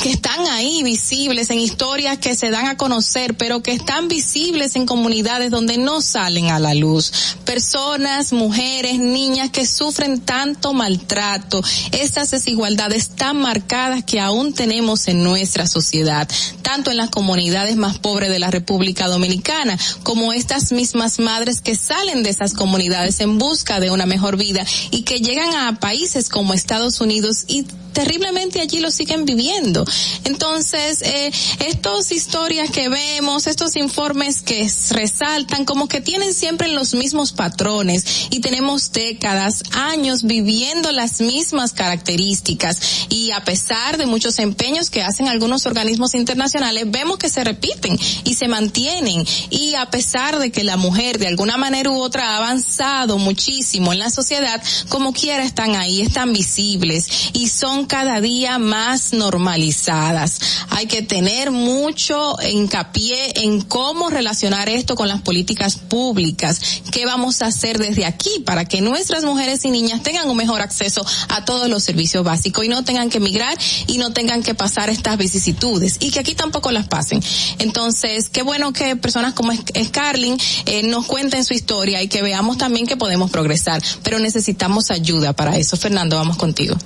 que 0.07 0.13
están 0.13 0.47
ahí 0.47 0.85
visibles 0.85 1.51
en 1.51 1.59
historias 1.59 2.19
que 2.19 2.37
se 2.37 2.51
dan 2.51 2.67
a 2.67 2.77
conocer, 2.77 3.37
pero 3.37 3.61
que 3.65 3.73
están 3.73 4.07
visibles 4.07 4.77
en 4.77 4.87
comunidades 4.87 5.51
donde 5.51 5.79
no 5.79 6.01
salen 6.01 6.51
a 6.51 6.61
la 6.61 6.75
luz. 6.75 7.13
Personas, 7.45 8.33
mujeres, 8.33 9.01
niñas 9.01 9.51
que 9.51 9.67
sufren 9.67 10.21
tanto 10.21 10.73
maltrato, 10.75 11.61
estas 11.91 12.31
desigualdades 12.31 13.17
tan 13.17 13.39
marcadas 13.39 14.05
que 14.05 14.21
aún 14.21 14.53
tenemos 14.53 15.09
en 15.09 15.25
nuestra 15.25 15.67
sociedad, 15.67 16.29
tanto 16.63 16.93
en 16.93 16.99
las 16.99 17.11
comunidades 17.11 17.75
más 17.75 17.99
pobres 17.99 18.31
de 18.31 18.39
la 18.39 18.53
República 18.53 19.09
Dominicana, 19.09 19.77
como 20.05 20.33
estas 20.33 20.71
mismas 20.71 21.19
madres 21.19 21.61
que 21.61 21.75
salen 21.75 22.23
de 22.23 22.31
esas 22.31 22.55
comunidades 22.55 23.19
en 23.19 23.39
busca 23.39 23.81
de 23.81 23.91
una 23.91 24.07
mejor 24.07 24.37
vida 24.37 24.65
y 24.93 25.03
que 25.03 25.19
llegan 25.19 25.53
a 25.57 25.81
países 25.81 26.29
como 26.29 26.55
Estados 26.55 27.01
Unidos 27.01 27.45
y 27.49 27.67
terriblemente 27.97 28.61
allí 28.61 28.81
lo 28.81 28.91
siguen 28.91 29.25
viviendo. 29.25 29.83
Entonces, 30.25 31.01
eh, 31.01 31.33
estas 31.67 32.13
historias 32.13 32.71
que 32.71 32.91
vemos, 32.91 33.47
estos 33.47 33.75
informes 33.75 34.43
que 34.43 34.71
resaltan 34.91 35.65
como 35.65 35.89
que 35.89 36.03
tienen 36.03 36.35
siempre 36.35 36.69
los 36.69 36.93
mismos 36.93 37.33
patrones 37.33 38.29
y 38.29 38.41
tenemos 38.41 38.93
décadas, 38.93 39.63
años 39.73 40.25
viviendo 40.25 40.93
las 40.93 41.23
mismas 41.23 41.73
características 41.73 43.07
y 43.09 43.31
a 43.31 43.43
pesar 43.45 43.97
de 43.97 44.05
muchos 44.05 44.39
empeños 44.41 44.91
que 44.91 45.03
hacen 45.03 45.29
algunos 45.29 45.65
organismos 45.65 46.15
internacionales, 46.15 46.85
vemos 46.89 47.17
que 47.17 47.31
se 47.31 47.45
repiten 47.45 47.99
y 48.25 48.35
se 48.35 48.47
mantienen 48.47 49.25
y 49.49 49.75
a 49.75 49.89
pesar 49.91 50.39
de 50.39 50.53
que 50.53 50.65
la 50.65 50.77
mujer 50.77 51.19
de 51.19 51.29
alguna 51.29 51.57
manera 51.57 51.89
u 51.89 51.99
otra 51.99 52.33
ha 52.33 52.37
avanzado 52.37 53.17
muchísimo 53.17 53.95
en 53.95 54.01
la 54.01 54.11
sociedad, 54.11 54.63
como 54.91 55.15
quiera 55.15 55.45
están 55.45 55.77
ahí, 55.77 56.03
están 56.03 56.35
visibles 56.35 57.31
y 57.33 57.49
son 57.49 57.86
cada 57.87 58.21
día 58.21 58.59
más 58.59 59.13
normalizadas. 59.13 60.41
Hay 60.71 60.87
que 60.87 61.03
tener 61.03 61.51
mucho 61.51 62.37
hincapié 62.43 63.45
en 63.45 63.63
cómo 63.63 64.11
relacionar 64.11 64.69
esto 64.69 64.95
con 64.97 65.09
las 65.09 65.23
políticas 65.23 65.77
públicas. 65.77 66.83
¿Qué 66.91 67.07
vamos 67.07 67.43
a 67.43 67.47
hacer 67.47 67.79
desde 67.79 68.05
aquí 68.05 68.43
para 68.45 68.65
que 68.65 68.81
nuestras 68.81 69.25
mujeres 69.25 69.65
y 69.65 69.71
niñas 69.71 70.03
tengan 70.03 70.29
un 70.29 70.37
mejor 70.37 70.61
acceso 70.61 71.05
a 71.29 71.45
todos 71.45 71.69
los 71.69 71.83
servicios 71.83 72.25
básicos 72.25 72.65
y 72.65 72.69
no 72.69 72.85
tengan 72.85 73.11
que 73.11 73.19
emigrar 73.19 73.57
y 73.87 73.99
no 73.99 74.13
tengan 74.13 74.43
que 74.43 74.55
pasar 74.55 74.91
estas 74.91 75.19
vicisitudes 75.19 75.97
y 76.01 76.11
que 76.11 76.21
aquí 76.21 76.35
tampoco 76.35 76.71
las 76.71 76.89
pasen? 76.89 77.21
Entonces, 77.59 78.29
qué 78.29 78.43
bueno 78.43 78.73
que 78.73 78.97
personas 78.97 79.35
como 79.35 79.53
Scarlin 79.55 80.37
eh, 80.67 80.83
nos 80.83 81.07
cuenten 81.07 81.45
su 81.45 81.55
historia 81.55 82.03
y 82.03 82.09
que 82.09 82.23
veamos 82.23 82.59
también 82.59 82.87
que 82.87 82.97
podemos 82.97 83.31
progresar, 83.31 83.83
pero 84.03 84.19
necesitamos 84.19 84.91
ayuda 84.91 85.33
para 85.33 85.57
eso. 85.57 85.77
Fernando, 85.77 86.17
vamos 86.17 86.37
contigo. 86.37 86.77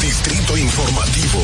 Distrito 0.00 0.56
Informativo. 0.56 1.40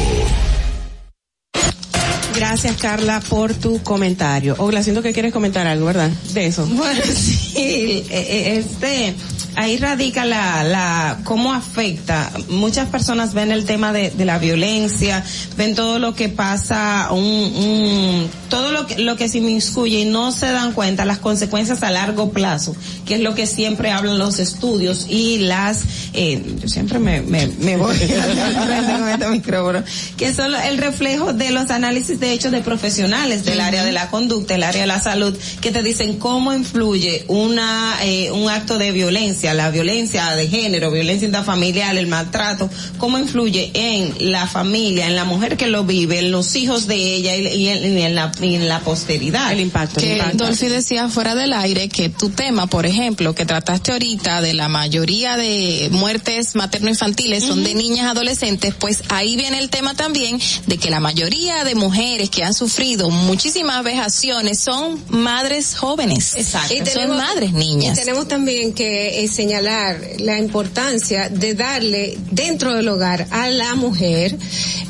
Gracias, 2.35 2.77
Carla, 2.77 3.21
por 3.21 3.55
tu 3.55 3.83
comentario. 3.83 4.55
Ogla, 4.59 4.83
siento 4.83 5.03
que 5.03 5.13
quieres 5.13 5.33
comentar 5.33 5.67
algo, 5.67 5.87
¿verdad? 5.87 6.11
De 6.33 6.47
eso. 6.47 6.67
Bueno, 6.67 7.03
sí, 7.15 7.53
eh, 7.57 8.07
eh, 8.11 8.59
este, 8.59 9.15
ahí 9.57 9.77
radica 9.77 10.25
la, 10.25 10.65
la, 10.65 11.19
cómo 11.25 11.53
afecta. 11.53 12.31
Muchas 12.49 12.89
personas 12.89 13.35
ven 13.35 13.53
el 13.53 13.65
tema 13.65 13.93
de, 13.93 14.11
de 14.11 14.25
la 14.25 14.39
violencia, 14.39 15.25
ven 15.57 15.75
todo 15.75 15.99
lo 15.99 16.15
que 16.15 16.29
pasa, 16.29 17.09
un, 17.11 17.23
un, 17.23 18.31
todo 18.49 18.73
lo 18.73 18.87
que, 18.87 18.99
lo 18.99 19.17
que 19.17 19.29
se 19.29 19.39
inmiscuye 19.39 20.01
y 20.01 20.05
no 20.05 20.33
se 20.33 20.47
dan 20.47 20.73
cuenta 20.73 21.05
las 21.05 21.19
consecuencias 21.19 21.83
a 21.83 21.91
largo 21.91 22.31
plazo, 22.31 22.75
que 23.07 23.15
es 23.15 23.21
lo 23.21 23.35
que 23.35 23.47
siempre 23.47 23.91
hablan 23.91 24.19
los 24.19 24.39
estudios 24.39 25.07
y 25.09 25.39
las, 25.39 25.81
eh, 26.13 26.43
yo 26.59 26.69
siempre 26.69 26.99
me, 26.99 27.21
me, 27.23 27.47
me 27.47 27.77
voy 27.77 27.97
con 28.99 29.09
este 29.09 29.29
micrófono, 29.29 29.83
que 30.17 30.35
son 30.35 30.55
el 30.55 30.79
reflejo 30.79 31.33
de 31.33 31.51
los 31.51 31.71
análisis 31.71 32.21
de 32.21 32.33
hechos 32.33 32.53
de 32.53 32.61
profesionales 32.61 33.45
del 33.45 33.61
área 33.61 33.85
de 33.85 33.93
la 33.93 34.11
conducta, 34.11 34.55
el 34.55 34.63
área 34.63 34.83
de 34.83 34.87
la 34.87 35.01
salud, 35.01 35.37
que 35.61 35.71
te 35.71 35.83
dicen 35.83 36.19
cómo 36.19 36.53
influye 36.53 37.25
una, 37.29 37.97
eh, 38.03 38.31
un 38.31 38.49
acto 38.49 38.79
de 38.79 38.93
violencia, 38.93 39.42
la 39.43 39.71
violencia 39.71 40.31
de 40.35 40.49
género, 40.49 40.91
violencia 40.91 41.27
intrafamiliar, 41.27 41.97
el 41.97 42.07
maltrato, 42.07 42.71
cómo 42.99 43.19
influye 43.19 43.71
en 43.75 44.33
la 44.33 44.47
familia, 44.47 45.07
en 45.07 45.17
la 45.17 45.25
mujer 45.25 45.57
que 45.57 45.67
lo 45.67 45.85
vive, 45.85 46.19
en 46.19 46.31
los 46.31 46.55
hijos 46.57 46.87
de 46.87 46.97
ella 46.97 47.37
y, 47.37 47.47
y 47.47 47.69
en, 47.69 47.99
y 47.99 48.03
en 48.03 48.15
la, 48.15 48.33
y 48.41 48.55
en 48.55 48.69
la 48.69 48.81
posteridad. 48.81 49.53
El 49.53 49.61
impacto. 49.61 50.01
Que 50.01 50.13
el 50.13 50.19
impacto. 50.19 50.45
Dolphy 50.45 50.69
decía 50.69 51.09
fuera 51.09 51.35
del 51.35 51.53
aire 51.53 51.89
que 51.89 52.09
tu 52.09 52.31
tema, 52.31 52.67
por 52.67 52.87
ejemplo, 52.87 53.35
que 53.35 53.45
trataste 53.45 53.93
ahorita 53.93 54.41
de 54.41 54.55
la 54.55 54.69
mayoría 54.69 55.37
de 55.37 55.89
muertes 55.91 56.55
materno-infantiles 56.55 57.45
son 57.45 57.65
de 57.65 57.75
niñas 57.75 58.07
adolescentes, 58.07 58.75
pues 58.79 59.03
ahí 59.09 59.37
viene 59.37 59.59
el 59.59 59.71
tema 59.71 59.95
también 59.95 60.39
de 60.67 60.79
que 60.79 60.91
la 60.91 61.01
mayoría 61.01 61.65
de 61.65 61.75
mujeres 61.75 62.31
que 62.31 62.45
han 62.45 62.55
sufrido 62.55 63.11
muchísimas 63.11 63.83
vejaciones 63.85 64.59
son 64.59 65.03
madres 65.09 65.75
jóvenes. 65.77 66.35
Exacto. 66.37 66.75
Y 66.75 66.87
son 66.87 67.17
madres 67.17 67.53
niñas. 67.53 67.99
Y 67.99 68.01
tenemos 68.01 68.29
también 68.29 68.73
que 68.73 69.25
señalar 69.33 69.99
la 70.19 70.39
importancia 70.39 71.29
de 71.29 71.55
darle 71.55 72.19
dentro 72.31 72.75
del 72.75 72.89
hogar 72.89 73.27
a 73.31 73.49
la 73.49 73.75
mujer 73.75 74.37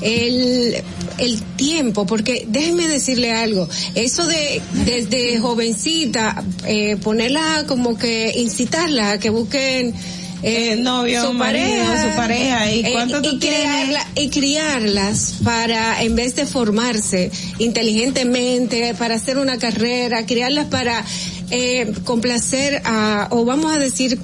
el, 0.01 0.77
el 1.19 1.43
tiempo, 1.57 2.07
porque 2.07 2.45
déjenme 2.49 2.89
decirle 2.89 3.33
algo, 3.33 3.69
eso 3.95 4.27
de 4.27 4.61
desde 4.85 5.39
jovencita 5.39 6.45
eh, 6.67 6.97
ponerla 6.97 7.65
como 7.67 7.97
que 7.97 8.33
incitarla 8.37 9.13
a 9.13 9.19
que 9.19 9.31
busquen 9.31 9.95
eh, 10.43 10.77
novio, 10.77 11.25
su 11.27 11.33
marido, 11.33 11.67
pareja, 11.85 12.11
su 12.11 12.17
pareja, 12.17 12.73
¿y 12.73 12.93
cuánto 12.93 13.19
y 13.21 13.23
tú 13.23 13.39
tienes? 13.39 13.61
criarla- 13.61 14.07
y 14.17 14.29
criarlas 14.31 15.35
para, 15.45 16.03
en 16.03 16.17
vez 16.17 16.35
de 16.37 16.47
formarse 16.47 17.31
inteligentemente, 17.59 18.95
para 18.95 19.15
hacer 19.17 19.39
una 19.39 19.59
carrera, 19.59 20.27
criarlas 20.27 20.67
para 20.67 21.05
eh, 21.51 21.93
complacer 22.05 22.83
a, 22.85 23.29
o 23.31 23.45
vamos 23.45 23.73
a 23.75 23.79
decir, 23.79 24.19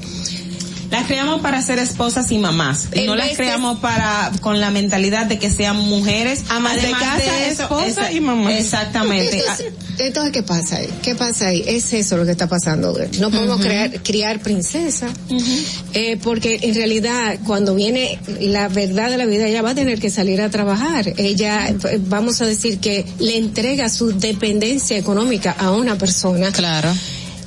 Las 0.90 1.06
creamos 1.06 1.40
para 1.42 1.60
ser 1.62 1.78
esposas 1.78 2.30
y 2.32 2.38
mamás. 2.38 2.88
Y 2.94 3.02
no 3.02 3.14
las 3.14 3.28
de- 3.30 3.36
creamos 3.36 3.78
para, 3.80 4.30
con 4.40 4.58
la 4.60 4.70
mentalidad 4.70 5.26
de 5.26 5.38
que 5.38 5.50
sean 5.50 5.76
mujeres. 5.76 6.44
Amas 6.48 6.80
de 6.80 6.90
casa, 6.92 7.46
eso, 7.46 7.62
esposa 7.64 7.86
esa- 7.86 8.12
y 8.12 8.20
mamá. 8.20 8.56
Exactamente. 8.56 9.38
Entonces, 9.40 9.66
entonces, 9.98 10.32
¿qué 10.32 10.42
pasa 10.42 10.76
ahí? 10.76 10.88
¿Qué 11.02 11.14
pasa 11.14 11.48
ahí? 11.48 11.62
Es 11.66 11.92
eso 11.92 12.16
lo 12.16 12.24
que 12.24 12.30
está 12.32 12.48
pasando. 12.48 12.96
No 13.18 13.30
podemos 13.30 13.60
crear, 13.60 14.02
criar 14.02 14.40
princesa, 14.40 15.08
eh, 15.94 16.16
porque 16.22 16.60
en 16.62 16.74
realidad 16.74 17.38
cuando 17.44 17.74
viene 17.74 18.18
la 18.40 18.68
verdad 18.68 19.10
de 19.10 19.18
la 19.18 19.26
vida, 19.26 19.46
ella 19.46 19.62
va 19.62 19.70
a 19.70 19.74
tener 19.74 19.98
que 20.00 20.10
salir 20.10 20.40
a 20.40 20.50
trabajar. 20.50 21.12
Ella, 21.16 21.74
vamos 22.06 22.40
a 22.40 22.46
decir 22.46 22.78
que 22.78 23.04
le 23.18 23.36
entrega 23.36 23.88
su 23.90 24.18
dependencia 24.18 24.96
económica 24.96 25.54
a 25.58 25.70
una 25.72 25.96
persona. 25.98 26.50
Claro. 26.52 26.90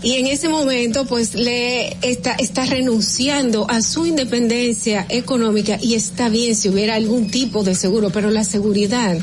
Y 0.03 0.13
en 0.13 0.27
ese 0.27 0.49
momento, 0.49 1.05
pues, 1.05 1.35
le 1.35 1.97
está, 2.01 2.33
está 2.33 2.65
renunciando 2.65 3.69
a 3.69 3.81
su 3.81 4.05
independencia 4.05 5.05
económica 5.09 5.77
y 5.81 5.93
está 5.93 6.29
bien 6.29 6.55
si 6.55 6.69
hubiera 6.69 6.95
algún 6.95 7.29
tipo 7.29 7.63
de 7.63 7.75
seguro, 7.75 8.09
pero 8.09 8.31
la 8.31 8.43
seguridad 8.43 9.17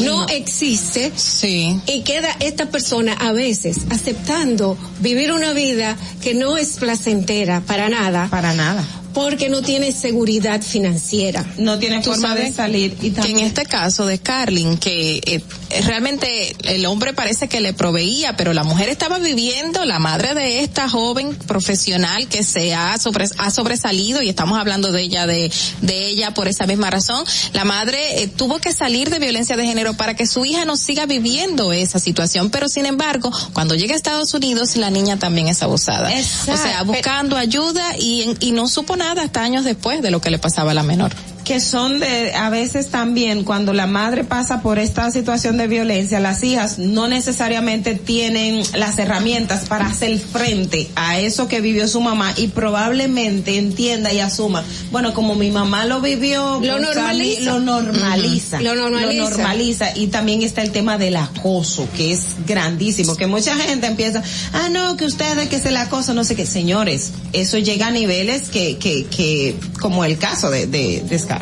no, 0.00 0.26
existe. 0.28 1.12
Sí. 1.16 1.80
Y 1.86 2.02
queda 2.02 2.34
esta 2.40 2.70
persona 2.70 3.12
a 3.14 3.32
veces 3.32 3.78
aceptando 3.90 4.76
vivir 5.00 5.32
una 5.32 5.52
vida 5.52 5.96
que 6.22 6.34
no 6.34 6.56
es 6.56 6.76
placentera 6.76 7.60
para 7.66 7.88
nada. 7.88 8.28
Para 8.30 8.54
nada. 8.54 8.86
Porque 9.14 9.48
no 9.48 9.62
tiene 9.62 9.92
seguridad 9.92 10.62
financiera. 10.62 11.44
No 11.58 11.78
tiene 11.78 12.02
forma 12.02 12.34
de 12.34 12.52
salir. 12.52 12.96
Y 13.00 13.00
que 13.00 13.06
en 13.08 13.14
también, 13.14 13.38
este 13.40 13.64
caso 13.64 14.06
de 14.06 14.18
Carlin, 14.18 14.78
que 14.78 15.20
eh, 15.24 15.42
realmente 15.84 16.54
el 16.64 16.86
hombre 16.86 17.12
parece 17.12 17.48
que 17.48 17.60
le 17.60 17.72
proveía, 17.72 18.36
pero 18.36 18.52
la 18.52 18.64
mujer 18.64 18.88
estaba 18.88 19.18
viviendo, 19.18 19.84
la 19.84 19.98
madre 19.98 20.34
de 20.34 20.60
esta 20.60 20.88
joven 20.88 21.34
profesional 21.34 22.28
que 22.28 22.42
se 22.42 22.74
ha, 22.74 22.98
sobre, 22.98 23.26
ha 23.38 23.50
sobresalido 23.50 24.22
y 24.22 24.28
estamos 24.28 24.58
hablando 24.58 24.92
de 24.92 25.02
ella, 25.02 25.26
de, 25.26 25.50
de 25.80 26.08
ella 26.08 26.34
por 26.34 26.48
esa 26.48 26.66
misma 26.66 26.90
razón, 26.90 27.24
la 27.52 27.64
madre 27.64 28.22
eh, 28.22 28.28
tuvo 28.28 28.58
que 28.58 28.72
salir 28.72 29.10
de 29.10 29.18
violencia 29.18 29.56
de 29.56 29.66
género 29.66 29.94
para 29.94 30.14
que 30.14 30.26
su 30.26 30.44
hija 30.44 30.64
no 30.64 30.76
siga 30.76 31.06
viviendo 31.06 31.72
esa 31.72 31.98
situación, 31.98 32.50
pero 32.50 32.68
sin 32.68 32.86
embargo, 32.86 33.30
cuando 33.52 33.74
llega 33.74 33.94
a 33.94 33.96
Estados 33.96 34.34
Unidos, 34.34 34.76
la 34.76 34.90
niña 34.90 35.18
también 35.18 35.48
es 35.48 35.62
abusada. 35.62 36.12
Exacto. 36.16 36.52
O 36.52 36.56
sea, 36.56 36.82
buscando 36.82 37.36
ayuda 37.36 37.96
y, 37.98 38.36
y 38.40 38.52
no 38.52 38.68
supo 38.68 38.96
nada 39.02 39.22
hasta 39.22 39.42
años 39.42 39.64
después 39.64 40.00
de 40.00 40.10
lo 40.10 40.20
que 40.20 40.30
le 40.30 40.38
pasaba 40.38 40.70
a 40.70 40.74
la 40.74 40.82
menor. 40.82 41.12
Que 41.44 41.60
son 41.60 42.00
de, 42.00 42.34
a 42.34 42.50
veces 42.50 42.88
también 42.88 43.44
cuando 43.44 43.72
la 43.72 43.86
madre 43.86 44.24
pasa 44.24 44.62
por 44.62 44.78
esta 44.78 45.10
situación 45.10 45.56
de 45.56 45.66
violencia, 45.66 46.20
las 46.20 46.42
hijas 46.42 46.78
no 46.78 47.08
necesariamente 47.08 47.94
tienen 47.94 48.62
las 48.74 48.98
herramientas 48.98 49.66
para 49.68 49.86
hacer 49.86 50.18
frente 50.18 50.88
a 50.96 51.18
eso 51.18 51.48
que 51.48 51.60
vivió 51.60 51.88
su 51.88 52.00
mamá 52.00 52.32
y 52.36 52.48
probablemente 52.48 53.58
entienda 53.58 54.12
y 54.12 54.20
asuma, 54.20 54.64
bueno, 54.90 55.14
como 55.14 55.34
mi 55.34 55.50
mamá 55.50 55.84
lo 55.84 56.00
vivió, 56.00 56.60
Lo 56.62 56.76
pues, 56.78 56.96
a 56.96 57.12
mí 57.12 57.36
normaliza. 57.40 57.50
lo 57.50 57.60
normaliza. 57.60 58.60
Lo 58.60 58.74
normaliza. 58.74 59.30
normaliza. 59.30 59.96
y 59.96 60.06
también 60.08 60.42
está 60.42 60.62
el 60.62 60.70
tema 60.70 60.98
del 60.98 61.16
acoso, 61.16 61.88
que 61.96 62.12
es 62.12 62.36
grandísimo, 62.46 63.16
que 63.16 63.26
mucha 63.26 63.56
gente 63.56 63.86
empieza, 63.86 64.22
ah, 64.52 64.68
no, 64.70 64.96
que 64.96 65.04
ustedes, 65.04 65.48
que 65.48 65.56
es 65.56 65.66
el 65.66 65.76
acoso, 65.76 66.14
no 66.14 66.24
sé 66.24 66.36
qué, 66.36 66.46
señores, 66.46 67.12
eso 67.32 67.58
llega 67.58 67.88
a 67.88 67.90
niveles 67.90 68.48
que, 68.48 68.78
que, 68.78 69.04
que, 69.06 69.56
como 69.80 70.04
el 70.04 70.18
caso 70.18 70.50
de, 70.50 70.66
de, 70.66 71.02
de 71.02 71.18
Scar. 71.18 71.41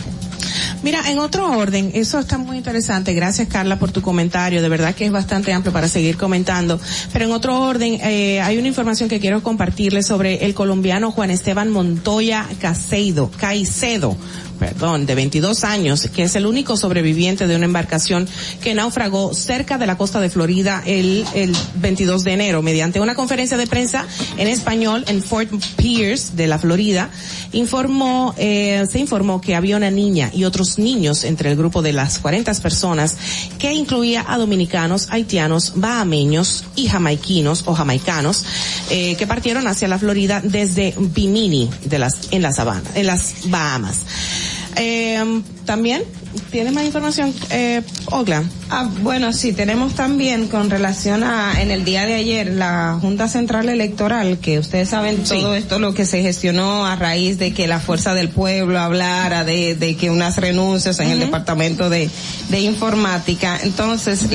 Mira, 0.83 1.11
en 1.11 1.19
otro 1.19 1.59
orden, 1.59 1.91
eso 1.95 2.19
está 2.19 2.39
muy 2.39 2.57
interesante. 2.57 3.13
Gracias, 3.13 3.49
Carla, 3.49 3.79
por 3.79 3.93
tu 3.93 4.01
comentario. 4.01 4.63
De 4.63 4.69
verdad 4.69 4.95
que 4.95 5.05
es 5.05 5.13
bastante 5.13 5.53
amplio 5.53 5.73
para 5.73 5.89
seguir 5.89 6.17
comentando. 6.17 6.81
Pero 7.13 7.27
en 7.27 7.33
otro 7.33 7.61
orden, 7.61 7.99
eh, 8.03 8.41
hay 8.41 8.57
una 8.57 8.69
información 8.69 9.09
que 9.09 9.21
quiero 9.21 9.43
compartirles 9.43 10.07
sobre 10.07 10.47
el 10.47 10.55
colombiano 10.55 11.11
Juan 11.11 11.31
Esteban 11.31 11.71
Montoya 11.71 12.47
Caicedo. 12.61 13.31
Caicedo 13.39 14.17
perdón, 14.61 15.07
de 15.07 15.15
22 15.15 15.65
años, 15.65 16.09
que 16.15 16.25
es 16.25 16.37
el 16.37 16.45
único 16.45 16.77
sobreviviente 16.77 17.47
de 17.47 17.57
una 17.57 17.65
embarcación 17.65 18.29
que 18.63 18.75
naufragó 18.75 19.33
cerca 19.33 19.79
de 19.79 19.87
la 19.87 19.97
costa 19.97 20.21
de 20.21 20.29
Florida 20.29 20.83
el, 20.85 21.25
el 21.35 21.57
22 21.77 22.23
de 22.25 22.33
enero. 22.35 22.63
Mediante 22.63 23.01
una 23.01 23.15
conferencia 23.15 23.57
de 23.57 23.67
prensa 23.67 24.07
en 24.37 24.47
español 24.49 25.05
en 25.09 25.23
Fort 25.23 25.51
Pierce 25.77 26.37
de 26.37 26.47
la 26.47 26.59
Florida, 26.59 27.09
informó, 27.53 28.35
eh, 28.37 28.87
se 28.91 28.99
informó 28.99 29.41
que 29.41 29.57
había 29.57 29.79
una 29.79 29.91
niña 29.91 30.31
y 30.33 30.45
otros 30.45 30.79
niños 30.79 31.25
entre 31.25 31.51
el 31.51 31.57
grupo 31.57 31.81
de 31.81 31.95
las 31.95 32.19
40 32.19 32.53
personas 32.61 33.17
que 33.59 33.73
incluía 33.73 34.27
a 34.29 34.37
dominicanos, 34.37 35.09
haitianos, 35.11 35.73
bahameños 35.77 36.65
y 36.77 36.89
jamaiquinos 36.89 37.63
o 37.67 37.75
jamaicanos 37.75 38.45
eh, 38.91 39.17
que 39.17 39.27
partieron 39.27 39.67
hacia 39.67 39.89
la 39.89 39.99
Florida 39.99 40.43
desde 40.45 40.95
Bimini 40.99 41.71
de 41.87 41.99
las 41.99 42.29
en 42.31 42.43
la 42.43 42.53
sabana, 42.53 42.91
en 42.95 43.07
las 43.07 43.35
Bahamas. 43.47 44.05
Eh, 44.77 45.43
también 45.67 46.03
¿Tiene 46.51 46.73
más 46.73 46.85
información, 46.85 47.33
eh, 47.51 47.83
Ogla? 48.07 48.43
Ah, 48.71 48.89
bueno, 49.03 49.33
sí, 49.33 49.53
tenemos 49.53 49.95
también 49.95 50.49
con 50.49 50.71
relación 50.71 51.23
a, 51.23 51.61
en 51.61 51.71
el 51.71 51.85
día 51.85 52.07
de 52.07 52.15
ayer, 52.15 52.53
la 52.53 52.99
Junta 53.01 53.29
Central 53.29 53.69
Electoral, 53.69 54.39
que 54.39 54.59
ustedes 54.59 54.89
saben 54.89 55.23
todo 55.25 55.55
esto 55.55 55.79
lo 55.79 55.95
que 55.95 56.07
se 56.07 56.23
gestionó 56.23 56.87
a 56.87 56.97
raíz 56.97 57.39
de 57.39 57.53
que 57.53 57.67
la 57.67 57.81
Fuerza 57.81 58.15
del 58.15 58.29
Pueblo 58.29 58.79
hablara 58.79 59.45
de, 59.45 59.75
de 59.75 59.97
que 59.97 60.11
unas 60.11 60.37
renuncias 60.37 60.99
en 61.01 61.11
el 61.11 61.21
Departamento 61.21 61.89
de, 61.89 62.11
de 62.49 62.61
Informática. 62.61 63.59
Entonces, 63.63 64.27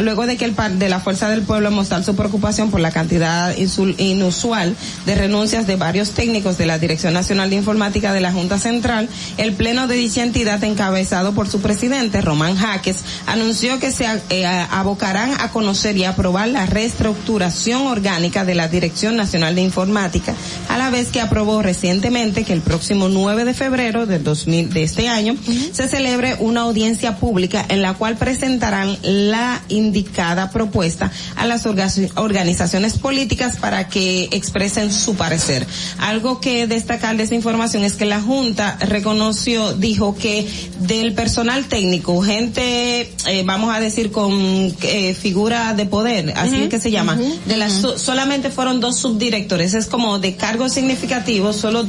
luego 0.00 0.26
de 0.26 0.36
que 0.36 0.44
el 0.44 0.54
de 0.78 0.88
la 0.88 1.00
Fuerza 1.00 1.28
del 1.28 1.42
Pueblo 1.42 1.70
mostrar 1.70 2.04
su 2.04 2.14
preocupación 2.16 2.70
por 2.70 2.80
la 2.80 2.90
cantidad 2.90 3.54
inusual 3.56 4.76
de 5.06 5.14
renuncias 5.14 5.66
de 5.66 5.76
varios 5.76 6.10
técnicos 6.10 6.58
de 6.58 6.66
la 6.66 6.78
Dirección 6.78 7.14
Nacional 7.14 7.50
de 7.50 7.56
Informática 7.56 8.12
de 8.12 8.20
la 8.20 8.32
Junta 8.32 8.58
Central, 8.58 9.08
el 9.38 9.52
Pleno 9.54 9.86
de 9.86 9.96
dicha 9.96 10.22
entidad 10.22 10.62
encabezó 11.20 11.34
por 11.34 11.48
su 11.48 11.60
presidente, 11.60 12.20
Román 12.20 12.56
Jaques, 12.56 12.96
anunció 13.26 13.78
que 13.78 13.92
se 13.92 14.06
eh, 14.30 14.46
abocarán 14.46 15.32
a 15.40 15.50
conocer 15.50 15.96
y 15.96 16.04
aprobar 16.04 16.48
la 16.48 16.66
reestructuración 16.66 17.86
orgánica 17.86 18.44
de 18.44 18.54
la 18.54 18.68
Dirección 18.68 19.16
Nacional 19.16 19.54
de 19.54 19.62
Informática, 19.62 20.34
a 20.68 20.78
la 20.78 20.90
vez 20.90 21.08
que 21.08 21.20
aprobó 21.20 21.62
recientemente 21.62 22.44
que 22.44 22.52
el 22.52 22.62
próximo 22.62 23.08
9 23.08 23.44
de 23.44 23.54
febrero 23.54 24.06
de 24.06 24.18
2000, 24.18 24.72
de 24.72 24.82
este 24.82 25.08
año 25.08 25.36
se 25.72 25.88
celebre 25.88 26.36
una 26.40 26.62
audiencia 26.62 27.16
pública 27.16 27.64
en 27.68 27.82
la 27.82 27.94
cual 27.94 28.16
presentarán 28.16 28.96
la 29.02 29.60
indicada 29.68 30.50
propuesta 30.50 31.10
a 31.36 31.46
las 31.46 31.66
organizaciones 31.66 32.98
políticas 32.98 33.56
para 33.56 33.88
que 33.88 34.28
expresen 34.32 34.92
su 34.92 35.14
parecer. 35.14 35.66
Algo 35.98 36.40
que 36.40 36.66
destacar 36.66 37.16
de 37.16 37.24
esta 37.24 37.34
información 37.34 37.84
es 37.84 37.94
que 37.94 38.06
la 38.06 38.20
Junta 38.20 38.78
reconoció, 38.80 39.72
dijo 39.74 40.16
que 40.16 40.48
del 40.80 41.09
personal 41.14 41.66
técnico, 41.66 42.20
gente, 42.22 43.12
eh, 43.26 43.42
vamos 43.44 43.74
a 43.74 43.80
decir, 43.80 44.10
con 44.10 44.74
eh, 44.82 45.14
figura 45.14 45.74
de 45.74 45.86
poder, 45.86 46.32
así 46.36 46.68
que 46.68 46.80
se 46.80 46.90
llama, 46.90 47.18
de 47.46 47.56
las 47.56 47.72
solamente 47.96 48.50
fueron 48.50 48.80
dos 48.80 48.98
subdirectores, 48.98 49.74
es 49.74 49.86
como 49.86 50.18
de 50.18 50.36
cargos 50.36 50.72
significativos, 50.72 51.56
solo 51.56 51.86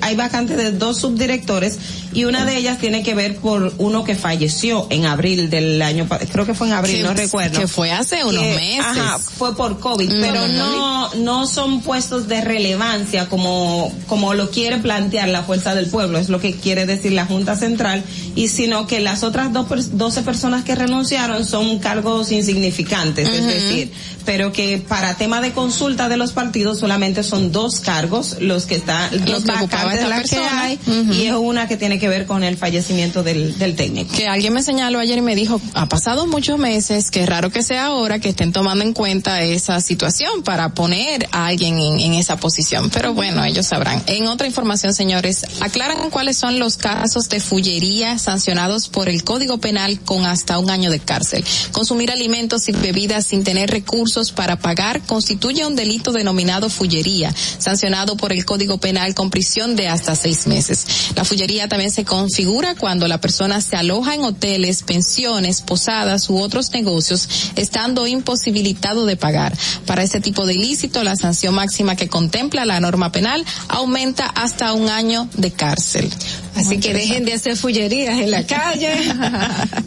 hay 0.00 0.16
vacantes 0.16 0.56
de 0.56 0.72
dos 0.72 0.98
subdirectores 0.98 1.78
y 2.12 2.24
una 2.24 2.44
de 2.44 2.56
ellas 2.56 2.78
tiene 2.78 3.02
que 3.02 3.14
ver 3.14 3.36
por 3.36 3.74
uno 3.78 4.04
que 4.04 4.14
falleció 4.14 4.86
en 4.90 5.06
abril 5.06 5.50
del 5.50 5.82
año, 5.82 6.06
creo 6.32 6.46
que 6.46 6.54
fue 6.54 6.68
en 6.68 6.72
abril, 6.74 7.02
no 7.02 7.14
recuerdo. 7.14 7.60
Que 7.60 7.68
fue 7.68 7.92
hace 7.92 8.24
unos 8.24 8.42
meses. 8.42 8.80
Ajá, 8.80 9.18
fue 9.18 9.54
por 9.54 9.78
COVID, 9.80 10.08
pero 10.20 10.48
no, 10.48 11.14
no 11.14 11.46
son 11.46 11.82
puestos 11.82 12.28
de 12.28 12.40
relevancia 12.40 13.28
como, 13.28 13.92
como 14.06 14.34
lo 14.34 14.50
quiere 14.50 14.78
plantear 14.78 15.28
la 15.28 15.42
fuerza 15.42 15.74
del 15.74 15.88
pueblo, 15.88 16.18
es 16.18 16.28
lo 16.28 16.40
que 16.40 16.54
quiere 16.54 16.86
decir 16.86 17.12
la 17.12 17.26
Junta 17.26 17.56
Central 17.56 18.02
y 18.34 18.48
sino 18.56 18.86
que 18.86 19.00
las 19.00 19.22
otras 19.22 19.52
dos, 19.52 19.66
12 19.98 20.22
personas 20.22 20.64
que 20.64 20.74
renunciaron 20.74 21.44
son 21.44 21.78
cargos 21.78 22.32
insignificantes, 22.32 23.28
es 23.28 23.46
decir, 23.46 23.92
pero 24.24 24.50
que 24.50 24.78
para 24.78 25.14
tema 25.16 25.42
de 25.42 25.52
consulta 25.52 26.08
de 26.08 26.16
los 26.16 26.32
partidos 26.32 26.78
solamente 26.78 27.22
son 27.22 27.52
dos 27.52 27.80
cargos 27.80 28.36
los 28.40 28.64
que 28.64 28.76
están, 28.76 29.10
los 29.26 29.44
vacantes 29.44 30.00
de 30.00 30.08
la 30.08 30.22
que 30.22 30.38
hay, 30.38 30.78
y 31.12 31.26
es 31.26 31.34
una 31.34 31.68
que 31.68 31.76
tiene 31.76 31.98
que 31.98 32.08
ver 32.08 32.24
con 32.24 32.42
el 32.44 32.56
fallecimiento 32.56 33.22
del, 33.22 33.58
del 33.58 33.76
técnico. 33.76 34.16
Que 34.16 34.26
alguien 34.26 34.54
me 34.54 34.62
señaló 34.62 35.00
ayer 35.00 35.18
y 35.18 35.22
me 35.22 35.36
dijo, 35.36 35.60
ha 35.74 35.86
pasado 35.86 36.26
muchos 36.26 36.58
meses, 36.58 37.10
que 37.10 37.24
es 37.24 37.28
raro 37.28 37.50
que 37.50 37.62
sea 37.62 37.86
ahora 37.86 38.20
que 38.20 38.30
estén 38.30 38.52
tomando 38.52 38.84
en 38.84 38.94
cuenta 38.94 39.42
esa 39.42 39.82
situación 39.82 40.42
para 40.42 40.72
poner 40.72 41.28
a 41.32 41.46
alguien 41.46 41.78
en, 41.78 42.00
en 42.00 42.14
esa 42.14 42.38
posición, 42.38 42.88
pero 42.88 43.12
bueno, 43.12 43.44
ellos 43.44 43.66
sabrán. 43.66 44.02
En 44.06 44.26
otra 44.28 44.46
información, 44.46 44.94
señores, 44.94 45.44
aclaran 45.60 46.08
cuáles 46.08 46.38
son 46.38 46.58
los 46.58 46.78
casos 46.78 47.28
de 47.28 47.40
fullería 47.40 48.18
sancionados 48.18 48.45
por 48.92 49.08
el 49.08 49.24
Código 49.24 49.58
Penal 49.58 49.98
con 50.00 50.24
hasta 50.24 50.60
un 50.60 50.70
año 50.70 50.88
de 50.90 51.00
cárcel. 51.00 51.44
Consumir 51.72 52.12
alimentos 52.12 52.68
y 52.68 52.72
bebidas 52.72 53.26
sin 53.26 53.42
tener 53.42 53.70
recursos 53.70 54.30
para 54.30 54.56
pagar 54.56 55.00
constituye 55.02 55.66
un 55.66 55.74
delito 55.74 56.12
denominado 56.12 56.70
fullería, 56.70 57.34
sancionado 57.58 58.16
por 58.16 58.32
el 58.32 58.44
Código 58.44 58.78
Penal 58.78 59.16
con 59.16 59.30
prisión 59.30 59.74
de 59.74 59.88
hasta 59.88 60.14
seis 60.14 60.46
meses. 60.46 60.86
La 61.16 61.24
fullería 61.24 61.68
también 61.68 61.90
se 61.90 62.04
configura 62.04 62.76
cuando 62.76 63.08
la 63.08 63.20
persona 63.20 63.60
se 63.60 63.74
aloja 63.74 64.14
en 64.14 64.22
hoteles, 64.22 64.84
pensiones, 64.84 65.60
posadas 65.60 66.30
u 66.30 66.38
otros 66.38 66.70
negocios, 66.70 67.28
estando 67.56 68.06
imposibilitado 68.06 69.06
de 69.06 69.16
pagar. 69.16 69.56
Para 69.86 70.04
este 70.04 70.20
tipo 70.20 70.46
de 70.46 70.54
ilícito, 70.54 71.02
la 71.02 71.16
sanción 71.16 71.54
máxima 71.56 71.96
que 71.96 72.08
contempla 72.08 72.64
la 72.64 72.78
norma 72.78 73.10
penal 73.10 73.44
aumenta 73.66 74.26
hasta 74.26 74.72
un 74.72 74.88
año 74.88 75.28
de 75.34 75.50
cárcel. 75.50 76.08
Así 76.56 76.78
que 76.78 76.94
dejen 76.94 77.24
de 77.26 77.34
hacer 77.34 77.56
fullerías 77.56 78.18
en 78.18 78.30
la 78.30 78.35
calle, 78.44 78.94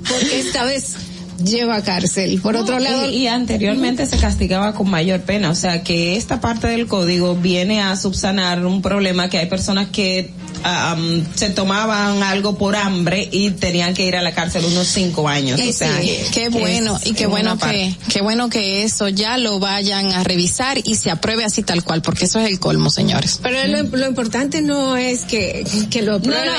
porque 0.08 0.40
esta 0.40 0.64
vez 0.64 0.96
lleva 1.44 1.82
cárcel. 1.82 2.40
Por 2.42 2.56
otro 2.56 2.80
lado. 2.80 3.10
Y, 3.10 3.28
anteriormente 3.28 4.06
se 4.06 4.18
castigaba 4.18 4.74
con 4.74 4.90
mayor 4.90 5.22
pena. 5.22 5.50
O 5.50 5.56
sea 5.56 5.84
que 5.84 6.16
esta 6.16 6.42
parte 6.42 6.68
del 6.68 6.88
código 6.88 7.36
viene 7.36 7.82
a 7.82 7.96
subsanar 7.96 8.66
un 8.66 8.82
problema 8.82 9.30
que 9.30 9.38
hay 9.38 9.48
personas 9.48 9.90
que 9.90 10.32
se 11.36 11.50
tomaban 11.50 12.24
algo 12.24 12.58
por 12.58 12.76
hambre 12.76 13.28
y 13.32 13.52
tenían 13.52 13.94
que 13.94 14.06
ir 14.06 14.16
a 14.16 14.22
la 14.22 14.34
cárcel 14.34 14.66
unos 14.66 14.88
cinco 14.88 15.28
años. 15.28 15.60
o 15.60 15.74
sea, 15.74 16.00
qué 16.34 16.50
bueno 16.50 17.00
y 17.04 17.14
qué 17.14 17.28
bueno 17.28 17.58
que 17.58 17.96
qué 18.10 18.22
bueno 18.22 18.50
que 18.50 18.84
eso 18.84 19.10
ya 19.10 19.38
lo 19.38 19.60
vayan 19.60 20.12
a 20.12 20.24
revisar 20.24 20.78
y 20.84 20.96
se 20.96 21.12
apruebe 21.12 21.46
así 21.46 21.64
tal 21.64 21.84
cual, 21.84 22.02
porque 22.02 22.26
eso 22.26 22.40
es 22.40 22.50
el 22.50 22.60
colmo, 22.60 22.90
señores. 22.90 23.40
Pero 23.42 23.58
lo, 23.68 24.08
importante 24.08 24.62
no 24.62 24.98
es 24.98 25.22
que, 25.22 25.66
que 25.90 26.02
lo 26.02 26.16
aprueben, 26.16 26.52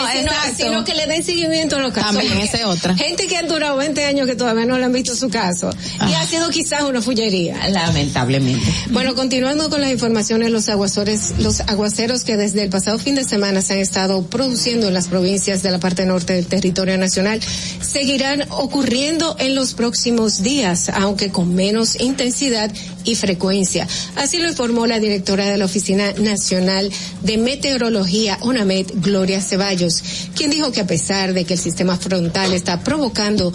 sino, 0.57 0.85
que 0.85 0.95
le 0.95 1.07
den 1.07 1.23
seguimiento 1.25 1.77
a 1.77 1.81
los 1.81 1.93
casos. 1.93 2.17
También 2.17 2.39
esa 2.39 2.69
otra. 2.69 2.95
Gente 2.95 3.27
que 3.27 3.37
han 3.37 3.49
durado 3.49 3.77
20 3.77 4.05
años 4.05 4.27
que 4.27 4.35
todavía 4.35 4.65
no 4.65 4.79
le 4.79 4.85
han 4.85 4.93
visto 4.93 5.15
su 5.15 5.29
caso 5.29 5.71
y 6.09 6.15
ha 6.15 6.27
sido 6.27 6.49
quizás 6.51 6.83
una 6.83 7.01
fullería. 7.03 7.69
Lamentablemente. 7.69 8.73
Bueno, 8.91 9.15
continuando 9.15 9.71
con 9.71 9.81
las 9.81 9.91
informaciones, 9.91 10.51
los 10.51 10.69
aguaceros, 10.69 11.33
los 11.39 11.61
aguaceros 11.61 12.25
que 12.25 12.37
desde 12.37 12.63
el 12.63 12.71
pasado 12.71 12.99
fin 12.99 13.15
de 13.15 13.25
semana 13.25 13.63
se 13.63 13.75
han 13.75 13.81
estado 13.91 14.23
produciendo 14.23 14.87
en 14.87 14.95
las 14.95 15.09
provincias 15.09 15.65
de 15.65 15.71
la 15.73 15.81
parte 15.81 16.07
norte 16.07 16.35
del 16.35 16.47
territorio 16.47 16.97
nacional 16.97 17.41
seguirán 17.81 18.45
ocurriendo 18.51 19.35
en 19.41 19.57
los 19.57 19.75
próximos 19.75 20.45
días, 20.45 20.91
aunque 20.91 21.33
con 21.33 21.57
menos 21.57 22.01
intensidad 22.01 22.71
y 23.03 23.17
frecuencia. 23.17 23.89
Así 24.15 24.39
lo 24.39 24.49
informó 24.49 24.87
la 24.87 25.01
directora 25.01 25.47
de 25.47 25.59
la 25.59 25.65
Oficina 25.65 26.13
Nacional 26.13 26.89
de 27.23 27.37
Meteorología, 27.37 28.39
ONAMET, 28.43 28.93
Gloria 28.95 29.41
Ceballos, 29.41 30.05
quien 30.37 30.53
dijo 30.53 30.71
que 30.71 30.83
a 30.83 30.87
pesar 30.87 31.35
de 31.35 31.45
que 31.45 31.55
el 31.55 31.61
sistema 31.61 31.97
frontal 31.97 32.53
está 32.53 32.85
provocando 32.85 33.53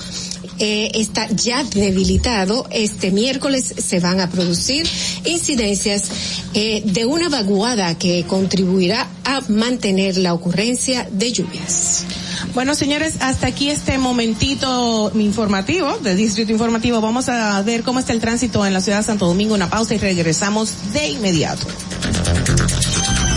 eh, 0.60 0.92
está 0.94 1.28
ya 1.30 1.64
debilitado. 1.64 2.68
Este 2.72 3.12
miércoles 3.12 3.74
se 3.78 4.00
van 4.00 4.20
a 4.20 4.30
producir 4.30 4.88
incidencias 5.26 6.04
eh, 6.54 6.82
de 6.86 7.06
una 7.06 7.30
vaguada 7.30 7.98
que 7.98 8.26
contribuirá 8.28 9.08
a 9.24 9.42
mantener 9.48 10.18
la 10.18 10.34
ocurrencia 10.34 11.08
de 11.12 11.32
lluvias. 11.32 12.06
Bueno, 12.54 12.76
señores, 12.76 13.16
hasta 13.20 13.48
aquí 13.48 13.70
este 13.70 13.98
momentito 13.98 15.12
informativo, 15.16 15.98
de 15.98 16.16
Distrito 16.16 16.52
Informativo. 16.52 17.02
Vamos 17.02 17.28
a 17.28 17.62
ver 17.64 17.84
cómo 17.84 18.00
está 18.00 18.14
el 18.14 18.22
tránsito 18.22 18.66
en 18.66 18.74
la 18.74 18.82
ciudad 18.82 19.00
de 19.00 19.04
Santo 19.04 19.26
Domingo. 19.28 19.56
Una 19.56 19.70
pausa 19.70 19.96
y 19.96 19.98
regresamos 19.98 20.72
de 20.94 21.10
inmediato. 21.10 21.68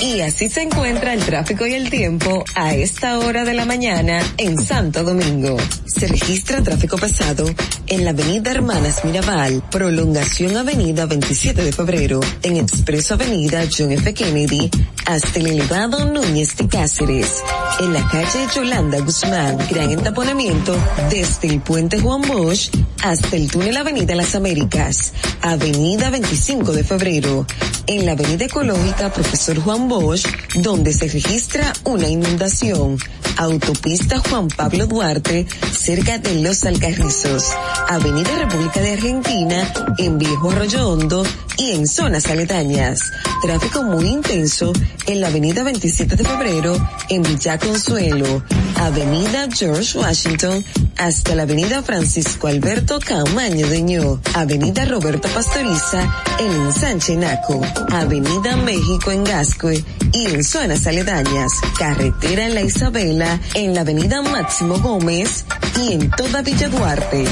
Y 0.00 0.20
así 0.20 0.50
se 0.50 0.62
encuentra 0.62 1.14
el 1.14 1.24
tráfico 1.24 1.66
y 1.66 1.72
el 1.72 1.88
tiempo 1.88 2.44
a 2.54 2.74
esta 2.74 3.18
hora 3.18 3.44
de 3.44 3.54
la 3.54 3.64
mañana 3.64 4.20
en 4.36 4.58
Santo 4.58 5.02
Domingo. 5.02 5.56
Se 5.86 6.06
registra 6.06 6.62
tráfico 6.62 6.98
pesado 6.98 7.46
en 7.86 8.04
la 8.04 8.10
avenida 8.10 8.50
Hermanas 8.50 9.04
Mirabal, 9.04 9.62
prolongación 9.70 10.56
avenida 10.56 11.06
27 11.06 11.64
de 11.64 11.72
febrero, 11.72 12.20
en 12.42 12.56
Expreso 12.56 13.14
Avenida 13.14 13.64
John 13.74 13.92
F. 13.92 14.12
Kennedy, 14.12 14.70
hasta 15.06 15.38
el 15.38 15.46
elevado 15.46 16.04
Núñez 16.04 16.56
de 16.56 16.68
Cáceres. 16.68 17.42
En 17.80 17.92
la 17.92 18.06
calle 18.08 18.46
Yolanda 18.54 18.98
Guzmán, 19.00 19.58
gran 19.70 19.90
entaponamiento 19.90 20.76
desde 21.10 21.48
el 21.48 21.60
puente 21.60 22.00
Juan 22.00 22.22
Bosch 22.22 22.70
hasta 23.02 23.36
el 23.36 23.50
túnel 23.50 23.76
Avenida 23.76 24.14
Las 24.14 24.34
Américas, 24.34 25.14
Avenida 25.40 26.10
25 26.10 26.72
de 26.72 26.84
Febrero, 26.84 27.46
en 27.86 28.04
la 28.04 28.12
Avenida 28.12 28.44
Ecológica 28.46 29.12
Profesor 29.12 29.58
Juan 29.60 29.85
Bosch, 29.88 30.26
donde 30.56 30.92
se 30.92 31.08
registra 31.08 31.72
una 31.84 32.08
inundación. 32.08 32.98
Autopista 33.38 34.18
Juan 34.18 34.48
Pablo 34.48 34.86
Duarte, 34.86 35.46
cerca 35.72 36.18
de 36.18 36.36
Los 36.36 36.64
Alcarrizos, 36.64 37.44
Avenida 37.88 38.30
República 38.38 38.80
de 38.80 38.92
Argentina, 38.94 39.72
en 39.98 40.16
Viejo 40.16 40.50
Arroyo 40.50 40.88
Hondo 40.88 41.22
y 41.58 41.72
en 41.72 41.86
zonas 41.86 42.26
aledañas. 42.26 43.12
Tráfico 43.42 43.82
muy 43.82 44.06
intenso 44.06 44.72
en 45.06 45.20
la 45.20 45.28
Avenida 45.28 45.62
27 45.64 46.16
de 46.16 46.24
Febrero, 46.24 46.88
en 47.10 47.22
Villa 47.22 47.58
Consuelo, 47.58 48.42
Avenida 48.76 49.48
George 49.52 49.98
Washington, 49.98 50.64
hasta 50.96 51.34
la 51.34 51.42
Avenida 51.42 51.82
Francisco 51.82 52.46
Alberto 52.46 52.98
Camaño 53.04 53.66
Deño, 53.66 54.20
Avenida 54.32 54.86
Roberto 54.86 55.28
Pastoriza, 55.28 56.10
en 56.38 56.52
Ensanche 56.52 57.16
Naco, 57.16 57.60
Avenida 57.90 58.56
México 58.56 59.10
en 59.10 59.24
Gascue 59.24 59.75
y 60.12 60.26
en 60.26 60.44
zonas 60.44 60.86
aledañas, 60.86 61.52
Carretera 61.78 62.48
La 62.48 62.62
Isabela, 62.62 63.40
en 63.54 63.74
la 63.74 63.82
Avenida 63.82 64.22
Máximo 64.22 64.78
Gómez 64.78 65.44
y 65.80 65.92
en 65.92 66.10
toda 66.10 66.42
Villa 66.42 66.68
Duarte. 66.68 67.24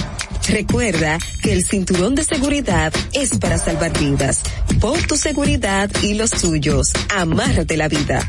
Recuerda 0.48 1.18
que 1.42 1.52
el 1.52 1.64
cinturón 1.64 2.14
de 2.14 2.24
seguridad 2.24 2.92
es 3.12 3.38
para 3.38 3.58
salvar 3.58 3.98
vidas. 3.98 4.42
Por 4.80 5.00
tu 5.06 5.16
seguridad 5.16 5.90
y 6.02 6.14
los 6.14 6.30
tuyos, 6.30 6.92
amárrate 7.16 7.76
la 7.76 7.88
vida. 7.88 8.28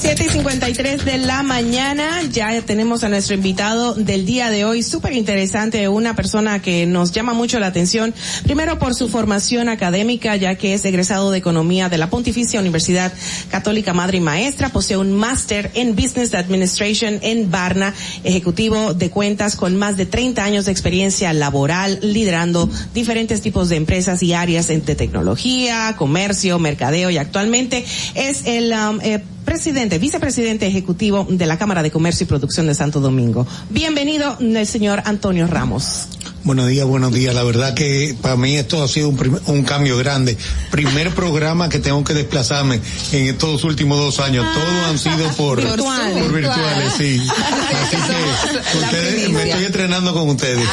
7 0.00 0.24
y 0.24 0.28
53 0.30 1.04
de 1.04 1.18
la 1.18 1.42
mañana, 1.42 2.22
ya 2.22 2.62
tenemos 2.62 3.04
a 3.04 3.10
nuestro 3.10 3.34
invitado 3.34 3.92
del 3.92 4.24
día 4.24 4.48
de 4.48 4.64
hoy, 4.64 4.82
súper 4.82 5.12
interesante, 5.12 5.86
una 5.88 6.16
persona 6.16 6.62
que 6.62 6.86
nos 6.86 7.12
llama 7.12 7.34
mucho 7.34 7.60
la 7.60 7.66
atención, 7.66 8.14
primero 8.44 8.78
por 8.78 8.94
su 8.94 9.10
formación 9.10 9.68
académica, 9.68 10.36
ya 10.36 10.54
que 10.54 10.72
es 10.72 10.86
egresado 10.86 11.30
de 11.30 11.36
Economía 11.36 11.90
de 11.90 11.98
la 11.98 12.08
Pontificia 12.08 12.60
Universidad 12.60 13.12
Católica 13.50 13.92
Madre 13.92 14.16
y 14.16 14.20
Maestra, 14.20 14.70
posee 14.70 14.96
un 14.96 15.12
máster 15.12 15.70
en 15.74 15.94
Business 15.94 16.32
Administration 16.32 17.18
en 17.20 17.50
Varna, 17.50 17.92
ejecutivo 18.24 18.94
de 18.94 19.10
cuentas 19.10 19.54
con 19.54 19.76
más 19.76 19.98
de 19.98 20.06
30 20.06 20.42
años 20.42 20.64
de 20.64 20.72
experiencia 20.72 21.34
laboral, 21.34 21.98
liderando 22.00 22.70
diferentes 22.94 23.42
tipos 23.42 23.68
de 23.68 23.76
empresas 23.76 24.22
y 24.22 24.32
áreas 24.32 24.66
de 24.68 24.80
tecnología, 24.80 25.94
comercio, 25.98 26.58
mercadeo 26.58 27.10
y 27.10 27.18
actualmente 27.18 27.84
es 28.14 28.46
el 28.46 28.72
um, 28.72 28.98
eh, 29.02 29.22
presidente, 29.44 29.98
vicepresidente 29.98 30.66
ejecutivo 30.66 31.26
de 31.28 31.46
la 31.46 31.58
Cámara 31.58 31.82
de 31.82 31.90
Comercio 31.90 32.24
y 32.24 32.28
Producción 32.28 32.66
de 32.66 32.74
Santo 32.74 33.00
Domingo. 33.00 33.46
Bienvenido, 33.70 34.36
el 34.40 34.66
señor 34.66 35.02
Antonio 35.04 35.46
Ramos. 35.46 36.08
Buenos 36.42 36.68
días, 36.68 36.86
buenos 36.86 37.12
días. 37.12 37.34
La 37.34 37.42
verdad 37.42 37.74
que 37.74 38.16
para 38.22 38.34
mí 38.34 38.56
esto 38.56 38.82
ha 38.82 38.88
sido 38.88 39.10
un, 39.10 39.40
un 39.46 39.62
cambio 39.62 39.98
grande. 39.98 40.38
Primer 40.70 41.10
programa 41.14 41.68
que 41.68 41.78
tengo 41.80 42.02
que 42.02 42.14
desplazarme 42.14 42.80
en 43.12 43.26
estos 43.26 43.62
últimos 43.64 43.98
dos 43.98 44.20
años. 44.20 44.46
Todos 44.54 44.84
han 44.86 44.98
sido 44.98 45.28
por 45.36 45.60
Virtuales. 45.60 46.22
por 46.22 46.32
virtuales, 46.32 46.92
sí. 46.96 47.20
Así 47.20 47.96
que 47.96 48.78
ustedes, 48.78 49.30
me 49.30 49.50
estoy 49.50 49.64
entrenando 49.64 50.14
con 50.14 50.30
ustedes. 50.30 50.66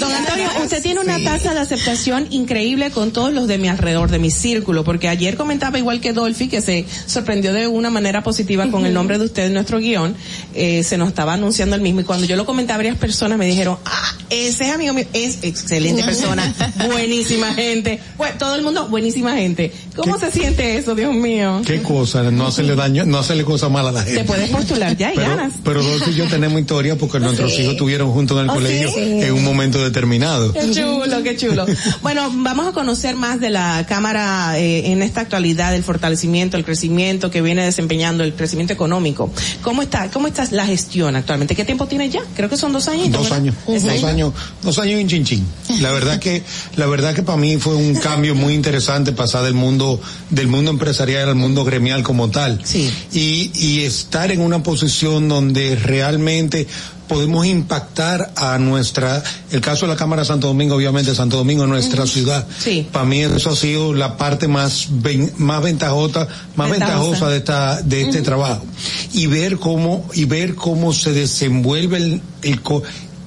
Don 0.00 0.12
Antonio, 0.12 0.48
usted 0.64 0.82
tiene 0.82 1.00
una 1.00 1.22
tasa 1.22 1.54
de 1.54 1.60
aceptación 1.60 2.26
increíble 2.30 2.90
con 2.90 3.12
todos 3.12 3.32
los 3.32 3.46
de 3.46 3.58
mi 3.58 3.68
alrededor, 3.68 4.10
de 4.10 4.18
mi 4.18 4.32
círculo, 4.32 4.82
porque 4.82 5.08
ayer 5.08 5.36
comentaba 5.36 5.78
igual 5.78 6.00
que 6.00 6.12
Dolphy, 6.12 6.48
que 6.48 6.60
se 6.60 6.86
sorprendió 7.06 7.52
de 7.52 7.68
una 7.68 7.90
manera 7.90 8.24
positiva 8.24 8.68
con 8.70 8.84
el 8.84 8.92
nombre 8.92 9.18
de 9.18 9.26
usted 9.26 9.44
en 9.44 9.54
nuestro 9.54 9.78
guion, 9.78 10.16
eh, 10.54 10.82
se 10.82 10.98
nos 10.98 11.08
estaba 11.08 11.34
anunciando 11.34 11.76
el 11.76 11.82
mismo, 11.82 12.00
y 12.00 12.04
cuando 12.04 12.26
yo 12.26 12.34
lo 12.34 12.44
comenté 12.44 12.72
a 12.72 12.76
varias 12.76 12.98
personas 12.98 13.38
me 13.38 13.46
dijeron, 13.46 13.78
ah, 13.84 14.14
ese 14.30 14.55
es 14.64 14.72
amigo 14.72 14.92
mío, 14.94 15.04
es 15.12 15.38
excelente 15.42 16.02
persona, 16.04 16.52
buenísima 16.88 17.54
gente, 17.54 18.00
bueno, 18.16 18.36
todo 18.38 18.54
el 18.54 18.62
mundo, 18.62 18.88
buenísima 18.88 19.34
gente. 19.36 19.72
¿Cómo 19.96 20.18
se 20.18 20.30
siente 20.30 20.76
eso, 20.76 20.94
Dios 20.94 21.14
mío? 21.14 21.62
Qué 21.66 21.82
cosa, 21.82 22.22
no 22.30 22.46
hacerle 22.46 22.74
daño, 22.76 23.04
no 23.04 23.18
hacerle 23.18 23.44
cosas 23.44 23.70
malas 23.70 23.90
a 23.94 23.98
la 23.98 24.02
gente. 24.04 24.20
Te 24.20 24.24
puedes 24.26 24.50
postular 24.50 24.96
ya 24.96 25.12
y 25.12 25.16
Pero, 25.16 25.28
ganas. 25.28 25.52
pero 25.64 25.82
Dolphy 25.82 26.10
y 26.10 26.14
yo 26.14 26.26
tenemos 26.26 26.60
historia 26.60 26.96
porque 26.96 27.18
nuestros 27.20 27.52
Sí. 27.54 27.62
hijos 27.62 27.72
estuvieron 27.72 28.10
juntos 28.12 28.36
en 28.38 28.44
el 28.44 28.50
¿Oh, 28.50 28.54
colegio 28.54 28.90
sí? 28.92 29.00
en 29.00 29.32
un 29.32 29.44
momento 29.44 29.82
determinado. 29.82 30.52
Qué 30.52 30.70
chulo, 30.70 31.22
qué 31.22 31.36
chulo. 31.36 31.66
Bueno, 32.02 32.30
vamos 32.34 32.66
a 32.68 32.72
conocer 32.72 33.16
más 33.16 33.40
de 33.40 33.50
la 33.50 33.86
Cámara 33.88 34.58
eh, 34.58 34.90
en 34.92 35.02
esta 35.02 35.20
actualidad, 35.22 35.74
el 35.74 35.82
fortalecimiento, 35.82 36.56
el 36.56 36.64
crecimiento 36.64 37.30
que 37.30 37.40
viene 37.42 37.64
desempeñando, 37.64 38.24
el 38.24 38.34
crecimiento 38.34 38.72
económico. 38.72 39.30
¿Cómo 39.62 39.82
está, 39.82 40.10
cómo 40.10 40.26
está 40.26 40.46
la 40.50 40.66
gestión 40.66 41.16
actualmente? 41.16 41.54
¿Qué 41.56 41.64
tiempo 41.64 41.86
tiene 41.86 42.10
ya? 42.10 42.20
Creo 42.34 42.48
que 42.48 42.56
son 42.56 42.72
dos 42.72 42.88
años. 42.88 43.10
Dos 43.12 43.32
años, 43.32 43.54
dos 43.66 44.04
años, 44.04 44.32
dos 44.62 44.78
años 44.78 45.00
en 45.00 45.08
Chinchín. 45.08 45.46
La 45.80 45.90
verdad 45.92 46.18
que, 46.18 46.42
la 46.76 46.86
verdad 46.86 47.14
que 47.14 47.22
para 47.22 47.38
mí 47.38 47.56
fue 47.58 47.74
un 47.74 47.94
cambio 47.96 48.34
muy 48.34 48.54
interesante 48.54 49.12
pasar 49.12 49.44
del 49.44 49.54
mundo, 49.54 50.00
del 50.30 50.48
mundo 50.48 50.70
empresarial 50.70 51.28
al 51.28 51.34
mundo 51.34 51.64
gremial 51.64 52.02
como 52.02 52.30
tal. 52.30 52.60
Sí. 52.64 52.90
Y, 53.12 53.50
y 53.54 53.80
estar 53.84 54.30
en 54.30 54.40
una 54.40 54.62
posición 54.62 55.28
donde 55.28 55.76
realmente 55.76 56.66
podemos 57.06 57.46
impactar 57.46 58.32
a 58.34 58.58
nuestra, 58.58 59.22
el 59.52 59.60
caso 59.60 59.86
de 59.86 59.92
la 59.92 59.96
Cámara 59.96 60.22
de 60.22 60.26
Santo 60.26 60.48
Domingo, 60.48 60.74
obviamente 60.74 61.14
Santo 61.14 61.36
Domingo 61.36 61.62
es 61.62 61.68
nuestra 61.68 62.04
ciudad. 62.04 62.44
Sí. 62.58 62.84
Para 62.90 63.04
mí 63.04 63.20
eso 63.20 63.50
ha 63.50 63.54
sido 63.54 63.94
la 63.94 64.16
parte 64.16 64.48
más, 64.48 64.88
ven- 64.90 65.32
más 65.36 65.62
ventajosa, 65.62 66.26
más 66.56 66.68
Ventajosa. 66.68 66.98
ventajosa 67.04 67.28
de 67.30 67.36
esta, 67.36 67.82
de 67.82 68.02
este 68.02 68.22
trabajo. 68.22 68.64
Y 69.12 69.28
ver 69.28 69.58
cómo, 69.58 70.04
y 70.14 70.24
ver 70.24 70.56
cómo 70.56 70.92
se 70.92 71.12
desenvuelve 71.12 71.98
el, 71.98 72.22
el 72.42 72.60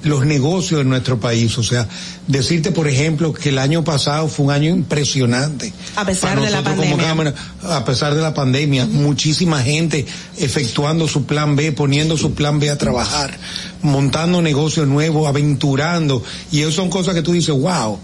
los 0.03 0.25
negocios 0.25 0.81
en 0.81 0.89
nuestro 0.89 1.19
país. 1.19 1.57
O 1.57 1.63
sea, 1.63 1.87
decirte, 2.27 2.71
por 2.71 2.87
ejemplo, 2.87 3.33
que 3.33 3.49
el 3.49 3.57
año 3.57 3.83
pasado 3.83 4.27
fue 4.27 4.45
un 4.45 4.51
año 4.51 4.69
impresionante. 4.69 5.73
A 5.95 6.05
pesar 6.05 6.35
Para 6.35 6.45
de 6.45 6.51
la 6.51 6.63
como 6.63 6.75
pandemia. 6.77 7.05
Cámara, 7.05 7.33
a 7.63 7.85
pesar 7.85 8.15
de 8.15 8.21
la 8.21 8.33
pandemia, 8.33 8.85
muchísima 8.85 9.61
gente 9.61 10.05
efectuando 10.37 11.07
su 11.07 11.25
plan 11.25 11.55
B, 11.55 11.71
poniendo 11.71 12.17
su 12.17 12.33
plan 12.33 12.59
B 12.59 12.69
a 12.69 12.77
trabajar, 12.77 13.37
montando 13.81 14.41
negocios 14.41 14.87
nuevos, 14.87 15.27
aventurando. 15.27 16.23
Y 16.51 16.61
eso 16.61 16.71
son 16.71 16.89
cosas 16.89 17.15
que 17.15 17.21
tú 17.21 17.33
dices, 17.33 17.53
wow. 17.55 17.99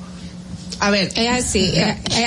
A 0.80 0.92
ver. 0.92 1.12
Es 1.16 1.46
así. 1.46 1.74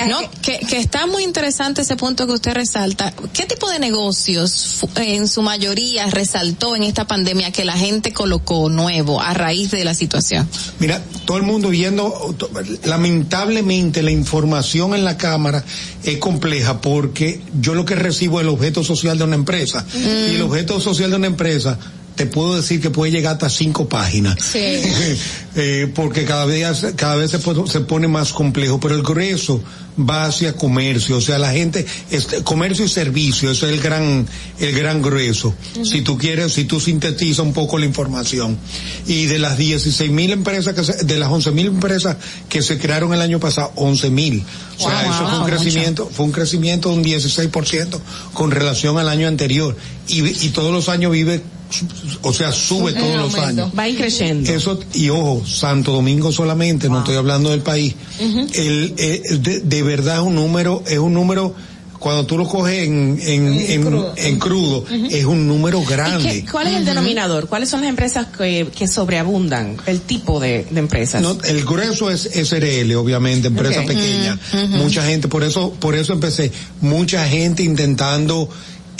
No, 0.07 0.19
que, 0.41 0.59
que 0.59 0.77
está 0.77 1.05
muy 1.07 1.23
interesante 1.23 1.81
ese 1.81 1.95
punto 1.95 2.27
que 2.27 2.33
usted 2.33 2.53
resalta. 2.53 3.13
¿Qué 3.33 3.45
tipo 3.45 3.69
de 3.69 3.79
negocios 3.79 4.85
en 4.95 5.27
su 5.27 5.41
mayoría 5.41 6.07
resaltó 6.07 6.75
en 6.75 6.83
esta 6.83 7.05
pandemia 7.05 7.51
que 7.51 7.65
la 7.65 7.73
gente 7.73 8.13
colocó 8.13 8.69
nuevo 8.69 9.21
a 9.21 9.33
raíz 9.33 9.71
de 9.71 9.83
la 9.83 9.93
situación? 9.93 10.47
Mira, 10.79 11.01
todo 11.25 11.37
el 11.37 11.43
mundo 11.43 11.69
viendo, 11.69 12.35
lamentablemente 12.83 14.01
la 14.01 14.11
información 14.11 14.93
en 14.95 15.05
la 15.05 15.17
cámara 15.17 15.63
es 16.03 16.17
compleja 16.17 16.81
porque 16.81 17.41
yo 17.59 17.75
lo 17.75 17.85
que 17.85 17.95
recibo 17.95 18.39
es 18.39 18.43
el 18.43 18.49
objeto 18.49 18.83
social 18.83 19.17
de 19.17 19.23
una 19.23 19.35
empresa. 19.35 19.85
Y 19.93 20.35
el 20.35 20.41
objeto 20.41 20.79
social 20.79 21.09
de 21.09 21.15
una 21.15 21.27
empresa, 21.27 21.77
te 22.19 22.25
puedo 22.25 22.57
decir 22.57 22.81
que 22.81 22.89
puede 22.89 23.13
llegar 23.13 23.31
hasta 23.35 23.49
cinco 23.49 23.87
páginas. 23.87 24.35
Sí. 24.43 24.59
Eh, 25.55 25.91
porque 25.93 26.25
cada 26.25 26.45
vez, 26.45 26.85
cada 26.95 27.15
vez 27.15 27.31
se, 27.31 27.39
pone- 27.39 27.67
se 27.69 27.81
pone 27.81 28.07
más 28.07 28.31
complejo, 28.31 28.79
pero 28.79 28.95
el 28.95 29.01
grueso 29.01 29.61
va 29.99 30.25
hacia 30.25 30.53
comercio, 30.55 31.17
o 31.17 31.21
sea, 31.21 31.37
la 31.39 31.51
gente, 31.51 31.85
este, 32.11 32.43
comercio 32.43 32.85
y 32.85 32.87
servicio, 32.87 33.49
eso 33.51 33.67
es 33.67 33.73
el 33.73 33.81
gran, 33.81 34.25
el 34.59 34.71
gran 34.73 35.01
grueso. 35.01 35.53
Si 35.83 36.01
tú 36.01 36.17
quieres, 36.19 36.53
si 36.53 36.63
tú 36.65 36.79
sintetizas 36.79 37.39
un 37.39 37.51
poco 37.51 37.77
la 37.79 37.87
información. 37.87 38.57
Y 39.07 39.25
de 39.25 39.39
las 39.39 39.57
16 39.57 40.11
mil 40.11 40.31
empresas 40.31 40.73
que 40.75 40.83
se- 40.83 41.03
de 41.03 41.17
las 41.17 41.29
11 41.29 41.51
mil 41.51 41.65
empresas 41.67 42.15
que 42.47 42.61
se 42.61 42.77
crearon 42.77 43.11
el 43.13 43.19
año 43.19 43.39
pasado, 43.39 43.73
11 43.75 44.11
mil. 44.11 44.43
O 44.77 44.83
sea, 44.83 45.03
Wow, 45.03 45.13
eso 45.13 45.27
fue 45.29 45.39
un 45.39 45.45
crecimiento, 45.45 46.09
fue 46.13 46.25
un 46.27 46.31
crecimiento 46.31 46.89
de 46.89 46.95
un 46.95 47.03
16% 47.03 47.99
con 48.33 48.51
relación 48.51 48.97
al 48.99 49.09
año 49.09 49.27
anterior. 49.27 49.75
Y, 50.07 50.21
y 50.45 50.49
todos 50.49 50.71
los 50.71 50.87
años 50.89 51.11
vive, 51.11 51.41
o 52.21 52.33
sea, 52.33 52.51
sube 52.51 52.93
todos 52.93 53.15
los 53.15 53.35
años. 53.35 53.71
Va 53.77 53.87
increciendo. 53.87 54.51
Eso, 54.51 54.79
y 54.93 55.09
ojo, 55.09 55.43
Santo 55.45 55.91
Domingo 55.91 56.31
solamente, 56.31 56.89
no 56.89 56.99
estoy 56.99 57.15
hablando 57.15 57.49
del 57.51 57.61
país. 57.61 57.95
el, 58.19 58.93
eh, 58.97 59.21
de, 59.39 59.59
de 59.61 59.83
verdad 59.83 60.15
es 60.17 60.21
un 60.23 60.35
número, 60.35 60.83
es 60.87 60.97
un 60.99 61.13
número, 61.13 61.53
cuando 61.99 62.25
tú 62.25 62.37
lo 62.37 62.47
coges 62.47 62.87
en, 62.87 63.19
en, 63.21 63.47
en, 63.59 64.05
en 64.15 64.39
crudo, 64.39 64.85
es 65.09 65.25
un 65.25 65.47
número 65.47 65.81
¿Y 65.81 65.85
grande. 65.85 66.43
qué- 66.45 66.51
¿Cuál 66.51 66.67
es 66.67 66.75
el 66.75 66.85
denominador? 66.85 67.47
¿Cuáles 67.49 67.67
son 67.69 67.81
las 67.81 67.89
empresas 67.89 68.27
que, 68.35 68.67
que 68.73 68.87
sobreabundan? 68.87 69.75
El 69.85 69.99
tipo 70.01 70.39
de, 70.39 70.65
de 70.71 70.79
empresas. 70.79 71.21
No, 71.21 71.37
el 71.43 71.65
grueso 71.65 72.09
es 72.09 72.21
SRL, 72.33 72.95
obviamente, 72.95 73.49
empresa 73.49 73.81
Ok. 73.81 73.87
pequeña. 73.87 74.39
Mucha 74.69 75.03
gente, 75.05 75.27
por 75.27 75.43
eso, 75.43 75.71
por 75.79 75.93
eso 75.95 76.13
empecé, 76.13 76.51
mucha 76.81 77.27
gente 77.27 77.63
intentando 77.63 78.49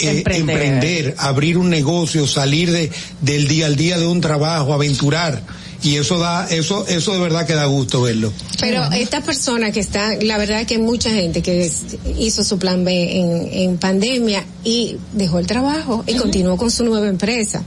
eh, 0.02 0.10
Emprender. 0.18 0.56
emprender, 0.56 1.14
abrir 1.18 1.58
un 1.58 1.70
negocio, 1.70 2.26
salir 2.26 2.70
de, 2.70 2.90
del 3.20 3.48
día 3.48 3.66
al 3.66 3.76
día 3.76 3.98
de 3.98 4.06
un 4.06 4.20
trabajo, 4.20 4.72
aventurar. 4.72 5.42
Y 5.82 5.96
eso 5.96 6.18
da, 6.18 6.46
eso, 6.50 6.86
eso 6.88 7.14
de 7.14 7.20
verdad 7.20 7.46
que 7.46 7.54
da 7.54 7.64
gusto 7.64 8.02
verlo. 8.02 8.30
Pero 8.60 8.84
esta 8.92 9.22
persona 9.22 9.72
que 9.72 9.80
está, 9.80 10.14
la 10.20 10.36
verdad 10.36 10.66
que 10.66 10.74
hay 10.74 10.80
mucha 10.80 11.10
gente 11.10 11.40
que 11.40 11.70
hizo 12.18 12.44
su 12.44 12.58
plan 12.58 12.84
B 12.84 13.18
en, 13.18 13.48
en 13.52 13.78
pandemia 13.78 14.44
y 14.64 14.96
dejó 15.14 15.38
el 15.38 15.46
trabajo 15.46 16.04
y 16.06 16.14
continuó 16.14 16.56
con 16.56 16.70
su 16.70 16.84
nueva 16.84 17.08
empresa. 17.08 17.62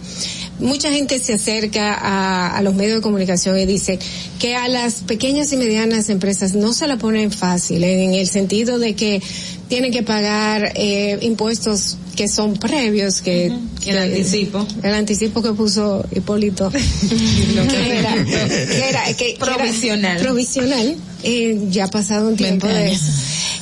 Mucha 0.60 0.92
gente 0.92 1.18
se 1.20 1.34
acerca 1.34 1.94
a, 1.96 2.56
a 2.56 2.62
los 2.62 2.76
medios 2.76 2.98
de 2.98 3.02
comunicación 3.02 3.58
y 3.60 3.66
dice 3.66 3.98
que 4.40 4.56
a 4.56 4.68
las 4.68 4.96
pequeñas 4.96 5.52
y 5.52 5.58
medianas 5.58 6.10
empresas 6.10 6.54
no 6.54 6.74
se 6.74 6.86
la 6.88 6.98
ponen 6.98 7.32
fácil, 7.32 7.84
en 7.84 8.14
el 8.14 8.28
sentido 8.28 8.78
de 8.78 8.94
que 8.96 9.22
tienen 9.68 9.92
que 9.92 10.04
pagar 10.04 10.72
eh, 10.76 11.18
impuestos 11.22 11.98
que 12.16 12.28
son 12.28 12.54
previos, 12.54 13.24
que, 13.24 13.52
El 13.88 13.98
anticipo. 13.98 14.66
el 14.84 14.94
anticipo 14.94 15.42
que 15.42 15.52
puso 15.54 16.06
Hipólito. 16.16 16.70
que 16.72 17.98
era, 18.00 18.14
que 18.24 18.90
era- 18.90 19.06
que- 19.08 19.16
que 19.16 19.32
era 19.42 19.56
Provisional. 19.58 20.22
provisional. 20.22 20.96
Eh, 21.24 21.60
ya 21.72 21.86
ha 21.86 21.90
pasado 21.90 22.28
un 22.30 22.36
tiempo 22.38 22.68
20 22.68 22.82
de 22.84 22.92
eso. 22.94 23.06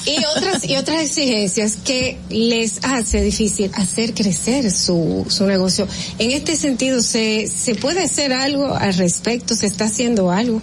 Y 0.05 0.17
otras, 0.35 0.67
y 0.67 0.75
otras 0.77 1.01
exigencias 1.01 1.77
que 1.83 2.17
les 2.29 2.83
hace 2.83 3.21
difícil 3.21 3.71
hacer 3.75 4.13
crecer 4.13 4.71
su, 4.71 5.25
su 5.29 5.45
negocio. 5.45 5.87
En 6.17 6.31
este 6.31 6.55
sentido, 6.55 7.01
¿se, 7.01 7.47
¿se 7.47 7.75
puede 7.75 8.03
hacer 8.03 8.33
algo 8.33 8.75
al 8.75 8.93
respecto? 8.95 9.55
¿Se 9.55 9.67
está 9.67 9.85
haciendo 9.85 10.31
algo? 10.31 10.61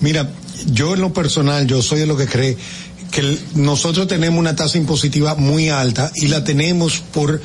Mira, 0.00 0.30
yo 0.66 0.94
en 0.94 1.00
lo 1.00 1.12
personal, 1.12 1.66
yo 1.66 1.82
soy 1.82 2.00
de 2.00 2.06
lo 2.06 2.16
que 2.16 2.26
cree 2.26 2.56
que 3.10 3.38
nosotros 3.54 4.08
tenemos 4.08 4.40
una 4.40 4.56
tasa 4.56 4.76
impositiva 4.76 5.36
muy 5.36 5.68
alta 5.68 6.10
y 6.16 6.26
la 6.26 6.42
tenemos 6.42 6.98
por 6.98 7.40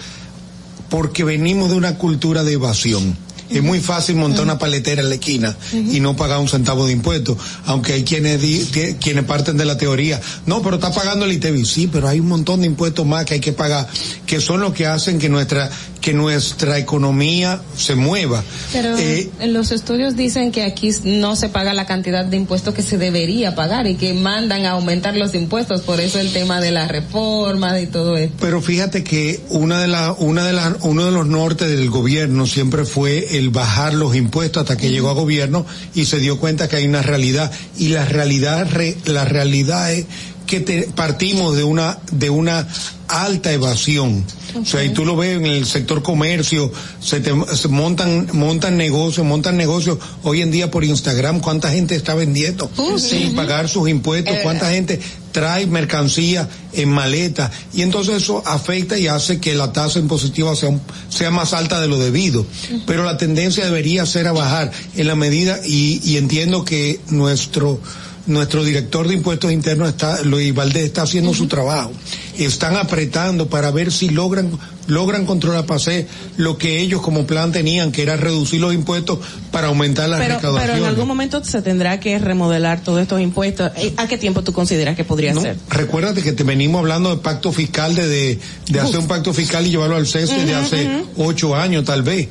porque 0.90 1.24
venimos 1.24 1.70
de 1.70 1.76
una 1.76 1.96
cultura 2.00 2.44
de 2.44 2.54
evasión. 2.54 3.16
Es 3.50 3.64
muy 3.64 3.80
fácil 3.80 4.16
montar 4.16 4.44
una 4.44 4.58
paletera 4.60 5.02
en 5.02 5.10
la 5.10 5.16
esquina 5.16 5.56
y 5.74 6.00
no 6.00 6.16
pagar 6.16 6.40
un 6.40 6.48
centavo 6.48 6.86
de 6.88 6.94
impuestos, 6.94 7.38
aunque 7.66 7.94
hay 7.94 8.04
quienes 8.04 8.42
di- 8.42 8.66
quienes 9.00 9.24
parten 9.26 9.58
de 9.58 9.66
la 9.66 9.78
teoría, 9.78 10.20
no, 10.46 10.62
pero 10.62 10.76
está 10.76 10.92
pagando 10.92 11.26
el 11.26 11.32
ITV, 11.34 11.66
sí, 11.66 11.88
pero 11.92 12.08
hay 12.08 12.20
un 12.20 12.28
montón 12.28 12.62
de 12.62 12.68
impuestos 12.68 13.06
más 13.06 13.26
que 13.26 13.36
hay 13.36 13.40
que 13.40 13.54
pagar, 13.54 13.88
que 14.26 14.40
son 14.40 14.62
los 14.62 14.74
que 14.74 14.86
hacen 14.88 15.20
que 15.20 15.30
nuestra 15.30 15.70
que 16.00 16.14
nuestra 16.14 16.78
economía 16.78 17.62
se 17.76 17.96
mueva. 17.96 18.42
Pero 18.72 18.98
Eh, 18.98 19.30
los 19.48 19.72
estudios 19.74 20.16
dicen 20.16 20.52
que 20.54 20.64
aquí 20.64 20.92
no 21.04 21.36
se 21.36 21.50
paga 21.50 21.74
la 21.74 21.86
cantidad 21.86 22.24
de 22.24 22.38
impuestos 22.38 22.74
que 22.74 22.82
se 22.84 22.98
debería 22.98 23.54
pagar 23.54 23.86
y 23.86 23.96
que 23.96 24.14
mandan 24.14 24.66
a 24.66 24.72
aumentar 24.72 25.18
los 25.18 25.34
impuestos, 25.36 25.82
por 25.82 26.00
eso 26.00 26.20
el 26.20 26.32
tema 26.32 26.62
de 26.62 26.72
la 26.72 26.88
reforma 26.88 27.80
y 27.82 27.88
todo 27.88 28.16
esto. 28.18 28.36
Pero 28.40 28.62
fíjate 28.62 29.04
que 29.04 29.42
una 29.50 29.82
de 29.82 29.88
la, 29.88 30.14
una 30.14 30.46
de 30.46 30.54
la, 30.54 30.78
uno 30.82 31.06
de 31.06 31.12
los 31.12 31.28
nortes 31.28 31.68
del 31.70 31.90
gobierno 31.90 32.46
siempre 32.46 32.86
fue 32.86 33.38
el 33.38 33.39
bajar 33.48 33.94
los 33.94 34.14
impuestos 34.18 34.62
hasta 34.64 34.76
que 34.76 34.90
llegó 34.92 35.10
a 35.10 35.14
gobierno 35.14 35.66
y 35.96 36.04
se 36.06 36.20
dio 36.20 36.38
cuenta 36.38 36.68
que 36.68 36.76
hay 36.76 36.86
una 36.86 37.02
realidad 37.02 37.50
y 37.78 37.88
la 37.88 38.04
realidad, 38.04 38.68
re- 38.70 38.98
la 39.06 39.24
realidad 39.24 39.94
es 39.94 40.06
que 40.50 40.60
te- 40.62 40.90
partimos 40.96 41.56
de 41.56 41.64
una, 41.64 42.00
de 42.12 42.30
una 42.32 42.68
alta 43.08 43.52
evasión. 43.54 44.26
O 44.60 44.66
sea, 44.66 44.84
y 44.84 44.90
tú 44.90 45.06
lo 45.06 45.16
ves 45.16 45.38
en 45.38 45.46
el 45.46 45.64
sector 45.68 46.02
comercio, 46.02 46.72
se 47.00 47.20
te 47.20 47.32
se 47.56 47.68
montan, 47.68 48.28
montan 48.34 48.78
negocios, 48.78 49.24
montan 49.26 49.58
negocios. 49.58 50.00
Hoy 50.24 50.42
en 50.42 50.50
día 50.50 50.72
por 50.72 50.84
Instagram, 50.84 51.40
cuánta 51.40 51.72
gente 51.72 51.94
está 51.96 52.16
vendiendo 52.16 52.68
sin 52.98 53.36
pagar 53.36 53.70
sus 53.70 53.88
impuestos, 53.90 54.34
cuánta 54.42 54.72
gente 54.72 55.00
trae 55.32 55.68
mercancía 55.68 56.50
en 56.74 56.90
maleta 56.90 57.52
y 57.76 57.84
entonces 57.84 58.16
eso 58.24 58.42
afecta 58.48 58.98
y 58.98 59.06
hace 59.08 59.40
que 59.40 59.54
la 59.54 59.72
tasa 59.72 60.00
impositiva 60.00 60.56
sea, 60.56 60.72
sea 61.10 61.30
más 61.30 61.54
alta 61.54 61.80
de 61.80 61.88
lo 61.88 62.00
debido. 62.00 62.44
Pero 62.88 63.04
la 63.04 63.18
tendencia 63.18 63.64
debería 63.66 64.08
ser 64.08 64.28
a 64.28 64.32
bajar 64.32 64.72
en 64.96 65.06
la 65.06 65.14
medida 65.16 65.60
y, 65.64 66.02
y 66.04 66.18
entiendo 66.18 66.66
que 66.66 67.00
nuestro 67.12 67.80
nuestro 68.30 68.64
director 68.64 69.08
de 69.08 69.16
impuestos 69.16 69.52
internos 69.52 69.90
está, 69.90 70.22
Luis 70.24 70.54
Valdés 70.54 70.84
está 70.86 71.02
haciendo 71.02 71.34
su 71.34 71.48
trabajo. 71.48 71.92
Están 72.38 72.78
apretando 72.78 73.48
para 73.50 73.72
ver 73.72 73.92
si 73.92 74.10
logran, 74.10 74.50
logran 74.88 75.26
controlar 75.26 75.66
para 75.66 75.78
hacer 75.78 76.08
lo 76.38 76.58
que 76.58 76.80
ellos 76.80 77.02
como 77.02 77.26
plan 77.28 77.52
tenían, 77.52 77.92
que 77.92 78.02
era 78.04 78.16
reducir 78.16 78.62
los 78.62 78.74
impuestos 78.74 79.20
para 79.52 79.68
aumentar 79.68 80.08
las 80.08 80.20
Pero, 80.20 80.36
pero 80.36 80.40
recaudaciones. 80.40 80.82
en 80.84 80.88
algún 80.88 81.08
momento 81.08 81.44
se 81.44 81.62
tendrá 81.62 82.00
que 82.00 82.18
remodelar 82.20 82.82
todos 82.82 83.02
estos 83.02 83.20
impuestos. 83.20 83.72
Eh, 83.76 83.94
¿A 83.98 84.08
qué 84.08 84.18
tiempo 84.18 84.42
tú 84.44 84.54
consideras 84.54 84.96
que 84.96 85.04
podría 85.04 85.34
No, 85.34 85.42
ser? 85.42 85.58
Recuérdate 85.70 86.22
que 86.22 86.32
te 86.32 86.44
venimos 86.44 86.80
hablando 86.80 87.10
de 87.16 87.22
pacto 87.22 87.52
fiscal, 87.52 87.94
de, 87.96 88.08
de, 88.08 88.40
de 88.70 88.80
hacer 88.80 89.00
un 89.00 89.08
pacto 89.08 89.34
fiscal 89.34 89.66
y 89.68 89.72
llevarlo 89.72 89.96
al 89.98 90.08
cese 90.08 90.46
de 90.46 90.54
Ujú, 90.54 90.62
hace 90.64 90.86
ujú. 90.86 91.24
ocho 91.26 91.56
años 91.56 91.84
tal 91.84 92.04
vez. 92.04 92.28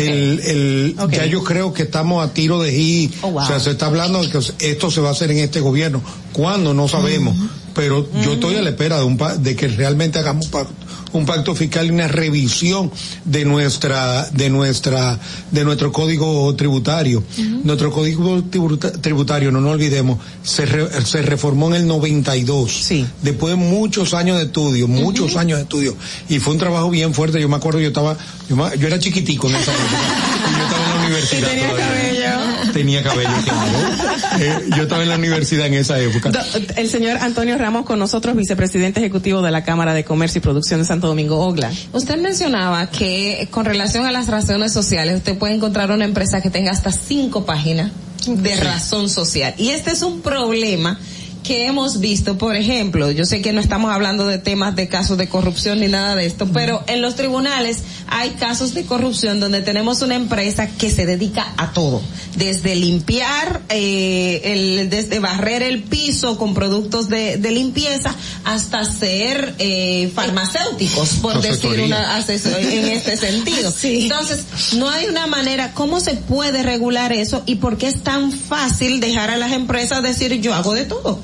El, 0.00 0.40
el. 0.40 0.96
Ya 1.10 1.26
yo 1.26 1.42
creo 1.44 1.72
que 1.72 1.82
estamos 1.82 2.24
a 2.24 2.32
tiro 2.32 2.60
de 2.60 2.72
gi. 2.72 3.10
Oh, 3.22 3.30
wow. 3.32 3.42
O 3.42 3.46
sea, 3.46 3.60
se 3.60 3.70
está 3.72 3.86
hablando 3.86 4.22
de 4.22 4.28
que 4.30 4.38
esto 4.70 4.90
se 4.90 5.00
va 5.00 5.08
a 5.08 5.12
hacer 5.12 5.30
en 5.30 5.38
este 5.38 5.60
gobierno. 5.60 6.02
¿Cuándo? 6.32 6.72
No 6.74 6.88
sabemos. 6.88 7.36
Pero 7.74 8.06
yo 8.22 8.34
estoy 8.34 8.56
a 8.56 8.62
la 8.62 8.70
espera 8.70 8.98
de, 8.98 9.04
un 9.04 9.16
pa- 9.16 9.34
de 9.36 9.56
que 9.56 9.66
realmente 9.68 10.18
hagamos 10.18 10.50
pacto- 10.50 10.72
un 11.12 11.26
pacto 11.26 11.54
fiscal 11.54 11.86
y 11.86 11.90
una 11.90 12.08
revisión 12.08 12.90
de 13.24 13.44
nuestra, 13.44 14.28
de 14.30 14.48
nuestra, 14.50 15.18
de 15.50 15.64
nuestro 15.64 15.92
código 15.92 16.54
tributario. 16.56 17.22
Nuestro 17.64 17.90
código 17.92 18.42
tributa- 18.44 18.92
tributario, 18.92 19.52
no 19.52 19.60
nos 19.60 19.72
olvidemos, 19.72 20.18
se, 20.42 20.64
re- 20.66 20.88
se 21.04 21.22
reformó 21.22 21.68
en 21.68 21.82
el 21.82 21.86
92. 21.86 22.72
Después 23.22 23.50
de 23.52 23.56
muchos 23.56 24.14
años 24.14 24.38
de 24.38 24.44
estudio, 24.44 24.88
muchos 24.88 25.36
años 25.36 25.58
de 25.58 25.62
estudio. 25.64 25.96
Y 26.28 26.38
fue 26.38 26.54
un 26.54 26.58
trabajo 26.58 26.90
bien 26.90 27.12
fuerte. 27.14 27.40
Yo 27.40 27.48
me 27.48 27.56
acuerdo, 27.56 27.80
yo 27.80 27.88
estaba, 27.88 28.16
yo, 28.48 28.74
yo 28.76 28.86
era 28.86 28.98
chiquitico 28.98 29.48
en 29.48 29.56
esa 29.56 29.72
época. 29.72 29.86
y 30.50 30.58
yo 30.58 30.64
estaba 30.64 30.84
en 30.84 30.90
la 30.90 31.06
universidad. 31.06 31.48
todavía. 31.70 32.72
Tenía 32.72 33.02
cabello, 33.02 33.28
claro. 33.44 34.40
Eh, 34.40 34.58
yo 34.76 34.82
estaba 34.84 35.02
en 35.02 35.08
la 35.10 35.16
universidad 35.16 35.66
en 35.66 35.74
esa 35.74 35.98
época. 36.00 36.30
Do- 36.30 36.38
El 36.76 36.88
señor 36.88 37.18
Antonio 37.18 37.58
Ramos 37.58 37.84
con 37.84 37.98
nosotros, 37.98 38.34
vicepresidente 38.36 39.00
ejecutivo 39.00 39.42
de 39.42 39.50
la 39.50 39.62
Cámara 39.64 39.92
de 39.94 40.04
Comercio 40.04 40.38
y 40.38 40.42
Producción 40.42 40.80
de 40.80 40.86
Santo 40.86 41.01
Domingo, 41.08 41.38
OGLA. 41.46 41.70
Usted 41.92 42.18
mencionaba 42.18 42.90
que 42.90 43.48
con 43.50 43.64
relación 43.64 44.06
a 44.06 44.12
las 44.12 44.28
razones 44.28 44.72
sociales, 44.72 45.16
usted 45.16 45.36
puede 45.38 45.54
encontrar 45.54 45.90
una 45.90 46.04
empresa 46.04 46.40
que 46.40 46.50
tenga 46.50 46.70
hasta 46.70 46.90
cinco 46.90 47.44
páginas 47.44 47.92
de 48.26 48.56
razón 48.56 49.08
social. 49.08 49.54
Y 49.58 49.70
este 49.70 49.90
es 49.90 50.02
un 50.02 50.20
problema 50.20 50.98
que 51.42 51.66
hemos 51.66 52.00
visto, 52.00 52.38
por 52.38 52.54
ejemplo, 52.56 53.10
yo 53.10 53.24
sé 53.24 53.42
que 53.42 53.52
no 53.52 53.60
estamos 53.60 53.92
hablando 53.92 54.26
de 54.26 54.38
temas 54.38 54.76
de 54.76 54.88
casos 54.88 55.18
de 55.18 55.28
corrupción 55.28 55.80
ni 55.80 55.88
nada 55.88 56.14
de 56.16 56.26
esto, 56.26 56.46
pero 56.52 56.82
en 56.86 57.02
los 57.02 57.16
tribunales 57.16 57.78
hay 58.06 58.30
casos 58.30 58.74
de 58.74 58.84
corrupción 58.84 59.40
donde 59.40 59.60
tenemos 59.62 60.02
una 60.02 60.14
empresa 60.14 60.68
que 60.68 60.90
se 60.90 61.04
dedica 61.06 61.52
a 61.56 61.72
todo, 61.72 62.00
desde 62.36 62.76
limpiar, 62.76 63.60
eh, 63.70 64.40
el, 64.44 64.90
desde 64.90 65.18
barrer 65.18 65.62
el 65.62 65.82
piso 65.82 66.38
con 66.38 66.54
productos 66.54 67.08
de, 67.08 67.36
de 67.38 67.50
limpieza 67.50 68.14
hasta 68.44 68.84
ser 68.84 69.54
eh, 69.58 70.10
farmacéuticos, 70.14 71.10
por 71.22 71.34
decir 71.40 71.52
Asesoría. 71.70 71.86
una 71.86 72.18
asesor- 72.18 72.58
en 72.72 72.84
este 72.88 73.16
sentido. 73.16 73.72
Entonces, 73.82 74.44
no 74.74 74.88
hay 74.88 75.06
una 75.06 75.26
manera, 75.26 75.72
¿cómo 75.74 76.00
se 76.00 76.14
puede 76.14 76.62
regular 76.62 77.12
eso 77.12 77.42
y 77.46 77.56
por 77.56 77.78
qué 77.78 77.88
es 77.88 78.02
tan 78.02 78.30
fácil 78.32 79.00
dejar 79.00 79.30
a 79.30 79.36
las 79.36 79.52
empresas 79.52 80.02
decir 80.02 80.32
yo 80.40 80.54
hago 80.54 80.74
de 80.74 80.84
todo? 80.84 81.18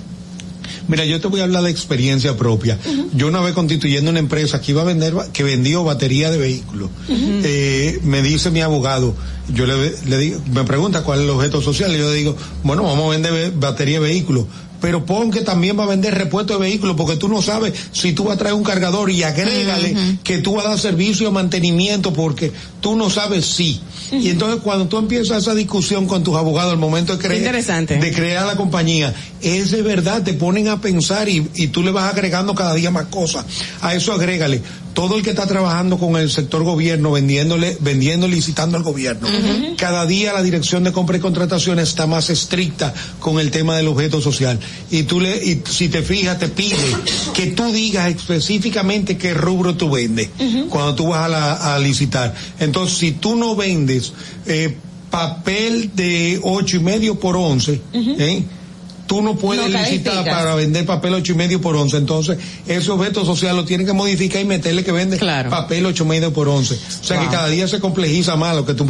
Mira, 0.89 1.05
yo 1.05 1.21
te 1.21 1.29
voy 1.29 1.41
a 1.41 1.45
hablar 1.45 1.63
de 1.63 1.71
experiencia 1.71 2.37
propia. 2.37 2.79
Yo 3.15 3.29
una 3.29 3.41
vez 3.41 3.53
constituyendo 3.55 4.11
una 4.11 4.21
empresa 4.21 4.61
que 4.61 4.73
iba 4.73 4.83
a 4.83 4.85
vender, 4.85 5.15
que 5.33 5.43
vendió 5.45 5.85
batería 5.85 6.31
de 6.31 6.39
vehículos, 6.39 6.91
eh, 7.09 7.99
me 8.03 8.23
dice 8.23 8.51
mi 8.51 8.61
abogado, 8.63 9.15
yo 9.55 9.67
le, 9.67 9.95
le 10.07 10.19
digo, 10.19 10.41
me 10.53 10.65
pregunta 10.65 11.03
cuál 11.03 11.21
es 11.21 11.25
el 11.25 11.31
objeto 11.31 11.61
social, 11.63 11.95
y 11.95 11.99
yo 11.99 12.09
le 12.11 12.15
digo, 12.17 12.37
bueno, 12.65 12.83
vamos 12.85 13.07
a 13.07 13.11
vender 13.11 13.33
ve- 13.33 13.53
batería 13.55 14.01
de 14.01 14.07
vehículos. 14.09 14.47
Pero 14.81 15.05
pon 15.05 15.31
que 15.31 15.41
también 15.41 15.79
va 15.79 15.85
a 15.85 15.89
vender 15.89 16.15
repuesto 16.15 16.55
de 16.55 16.61
vehículos, 16.61 16.97
porque 16.97 17.17
tú 17.17 17.29
no 17.29 17.43
sabes 17.43 17.75
si 17.93 18.13
tú 18.13 18.25
vas 18.25 18.37
a 18.37 18.39
traer 18.39 18.55
un 18.55 18.63
cargador 18.63 19.11
y 19.11 19.23
agrégale 19.23 20.19
que 20.23 20.39
tú 20.39 20.55
vas 20.57 20.67
a 20.67 20.71
dar 20.71 20.79
servicio 20.79 21.27
de 21.27 21.33
mantenimiento, 21.33 22.13
porque 22.13 22.53
tú 22.81 22.97
no 22.97 23.11
sabes 23.11 23.47
si. 23.47 23.81
Y 24.13 24.31
entonces 24.31 24.61
cuando 24.63 24.87
tú 24.87 24.99
empiezas 24.99 25.43
esa 25.43 25.55
discusión 25.55 26.07
con 26.07 26.23
tus 26.23 26.37
abogados 26.37 26.73
al 26.73 26.79
momento 26.79 27.17
de 27.17 27.37
Interesante. 27.37 27.99
de 27.99 28.13
crear 28.13 28.47
la 28.47 28.57
compañía, 28.57 29.15
es 29.43 29.71
de 29.71 29.83
verdad, 29.83 30.23
te 30.23 30.35
ponen 30.35 30.69
a 30.69 30.81
pensar 30.81 31.29
y, 31.29 31.49
y 31.55 31.69
tú 31.69 31.83
le 31.83 31.91
vas 31.91 32.11
agregando 32.13 32.55
cada 32.55 32.75
día 32.75 32.91
más 32.91 33.07
cosas. 33.07 33.45
A 33.81 33.95
eso 33.95 34.13
agrégale 34.13 34.63
todo 34.99 35.17
el 35.17 35.23
que 35.23 35.31
está 35.31 35.47
trabajando 35.47 35.97
con 35.97 36.17
el 36.17 36.29
sector 36.29 36.65
gobierno, 36.65 37.13
vendiéndole, 37.13 37.77
vendiendo, 37.81 38.27
licitando 38.27 38.77
al 38.77 38.83
gobierno. 38.83 39.29
Cada 39.77 40.05
día 40.07 40.33
la 40.33 40.43
dirección 40.43 40.83
de 40.83 40.91
compra 40.93 41.17
y 41.17 41.21
contratación 41.21 41.79
está 41.79 42.09
más 42.09 42.31
estricta 42.31 42.93
con 43.21 43.39
el 43.39 43.53
tema 43.53 43.77
del 43.77 43.87
objeto 43.87 44.21
social. 44.21 44.59
Y 44.91 45.05
tú 45.05 45.21
le, 45.21 45.37
y 45.37 45.63
si 45.71 45.89
te 45.89 46.03
fijas, 46.03 46.41
te 46.41 46.49
pide 46.49 46.75
que 47.33 47.47
tú 47.47 47.71
digas 47.71 48.09
específicamente 48.13 49.17
qué 49.17 49.35
rubro 49.35 49.77
tú 49.77 49.89
vendes 49.91 50.31
cuando 50.69 50.97
tú 50.97 51.07
vas 51.11 51.27
a, 51.27 51.29
la- 51.29 51.75
a 51.75 51.79
licitar. 51.79 52.35
Entonces, 52.59 52.99
si 52.99 53.13
tú 53.13 53.37
no 53.37 53.55
vendes 53.55 54.13
eh, 54.47 54.75
papel 55.11 55.91
de 55.95 56.41
ocho 56.43 56.77
y 56.77 56.81
medio 56.81 57.21
por 57.21 57.37
once, 57.37 57.81
¿eh? 58.19 58.43
Tú 59.09 59.23
no 59.23 59.35
puedes 59.35 59.69
No 59.69 59.79
licitar 59.79 60.25
para 60.25 60.55
vender 60.55 60.87
papel 60.87 61.15
ocho 61.15 61.33
y 61.33 61.35
medio 61.35 61.61
por 61.61 61.75
once. 61.75 61.97
Entonces, 61.97 62.39
ese 62.69 62.91
objeto 62.93 63.25
social 63.25 63.57
lo 63.57 63.65
tienen 63.65 63.87
que 63.87 63.93
modificar 63.93 64.41
y 64.41 64.45
meterle 64.45 64.85
que 64.85 64.93
vende 64.93 65.19
papel 65.19 65.87
ocho 65.87 66.05
y 66.05 66.07
medio 66.07 66.33
por 66.33 66.49
once. 66.49 66.75
O 66.75 67.05
sea 67.05 67.21
que 67.21 67.27
cada 67.27 67.49
día 67.49 67.67
se 67.67 67.81
complejiza 67.81 68.37
más 68.37 68.55
lo 68.55 68.65
que 68.65 68.75
tú, 68.75 68.85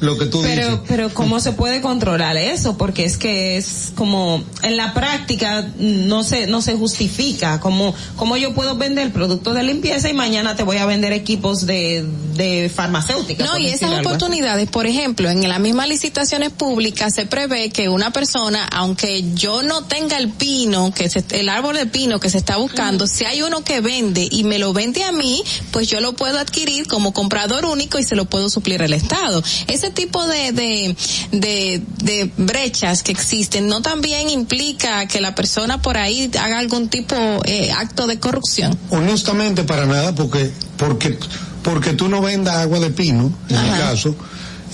lo 0.00 0.18
que 0.18 0.26
tú 0.26 0.42
dices. 0.42 0.58
Pero, 0.66 0.84
pero 0.86 1.14
¿cómo 1.14 1.40
se 1.40 1.52
puede 1.52 1.80
controlar 1.80 2.36
eso? 2.36 2.76
Porque 2.78 3.04
es 3.04 3.16
que 3.16 3.56
es 3.56 3.92
como, 3.96 4.44
en 4.62 4.76
la 4.76 4.94
práctica 4.94 5.66
no 5.78 6.22
se, 6.22 6.46
no 6.46 6.60
se 6.62 6.74
justifica. 6.74 7.58
Como, 7.60 7.94
como 8.16 8.36
yo 8.36 8.54
puedo 8.54 8.76
vender 8.76 9.12
productos 9.12 9.54
de 9.54 9.62
limpieza 9.62 10.08
y 10.10 10.12
mañana 10.12 10.54
te 10.54 10.62
voy 10.62 10.76
a 10.76 10.86
vender 10.86 11.12
equipos 11.12 11.66
de, 11.66 12.04
de 12.34 12.70
farmacéuticas. 12.72 13.46
No, 13.46 13.58
y 13.58 13.68
esas 13.68 13.90
algo 13.90 14.10
oportunidades, 14.10 14.68
por 14.68 14.86
ejemplo, 14.86 15.30
en 15.30 15.48
las 15.48 15.60
mismas 15.60 15.88
licitaciones 15.88 16.50
públicas 16.50 17.14
se 17.14 17.24
prevé 17.24 17.70
que 17.70 17.88
una 17.88 18.12
persona, 18.12 18.66
aunque 18.70 19.24
yo 19.34 19.53
no 19.62 19.84
tenga 19.84 20.18
el 20.18 20.30
pino, 20.30 20.92
que 20.92 21.08
se, 21.08 21.24
el 21.30 21.48
árbol 21.48 21.76
de 21.76 21.86
pino 21.86 22.20
que 22.20 22.30
se 22.30 22.38
está 22.38 22.56
buscando, 22.56 23.06
si 23.06 23.24
hay 23.24 23.42
uno 23.42 23.62
que 23.62 23.80
vende 23.80 24.26
y 24.30 24.44
me 24.44 24.58
lo 24.58 24.72
vende 24.72 25.04
a 25.04 25.12
mí, 25.12 25.42
pues 25.70 25.88
yo 25.88 26.00
lo 26.00 26.14
puedo 26.14 26.38
adquirir 26.38 26.86
como 26.86 27.12
comprador 27.12 27.64
único 27.64 27.98
y 27.98 28.02
se 28.02 28.16
lo 28.16 28.24
puedo 28.26 28.50
suplir 28.50 28.82
al 28.82 28.92
Estado. 28.92 29.42
Ese 29.66 29.90
tipo 29.90 30.26
de, 30.26 30.52
de, 30.52 30.96
de, 31.32 31.82
de 32.02 32.30
brechas 32.36 33.02
que 33.02 33.12
existen 33.12 33.66
no 33.66 33.82
también 33.82 34.28
implica 34.30 35.06
que 35.06 35.20
la 35.20 35.34
persona 35.34 35.80
por 35.82 35.96
ahí 35.96 36.30
haga 36.38 36.58
algún 36.58 36.88
tipo 36.88 37.14
eh, 37.44 37.72
acto 37.72 38.06
de 38.06 38.18
corrupción. 38.18 38.78
Honestamente, 38.90 39.64
para 39.64 39.86
nada, 39.86 40.14
porque, 40.14 40.50
porque, 40.76 41.18
porque 41.62 41.92
tú 41.92 42.08
no 42.08 42.20
vendas 42.20 42.56
agua 42.56 42.80
de 42.80 42.90
pino, 42.90 43.32
en 43.48 43.62
mi 43.62 43.70
caso, 43.78 44.14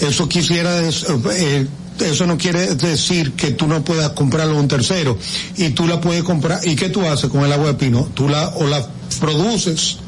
eso 0.01 0.29
quisiera 0.29 0.81
eh, 0.81 1.67
eso 2.09 2.27
no 2.27 2.39
quiere 2.39 2.75
decir 2.75 3.33
que 3.33 3.51
tú 3.51 3.67
no 3.67 3.83
puedas 3.85 4.11
comprarlo 4.11 4.57
a 4.57 4.61
un 4.61 4.69
tercero. 4.69 5.19
Y 5.57 5.71
tú 5.71 5.87
la 5.87 6.01
puedes 6.01 6.23
comprar. 6.23 6.61
¿Y 6.65 6.77
qué 6.77 6.89
tú 6.89 7.07
haces 7.07 7.31
con 7.31 7.45
el 7.45 7.53
agua 7.53 7.69
de 7.69 7.75
pino? 7.75 8.09
Tú 8.15 8.29
la, 8.29 8.49
o 8.49 8.67
la 8.67 8.87
produces, 9.21 9.99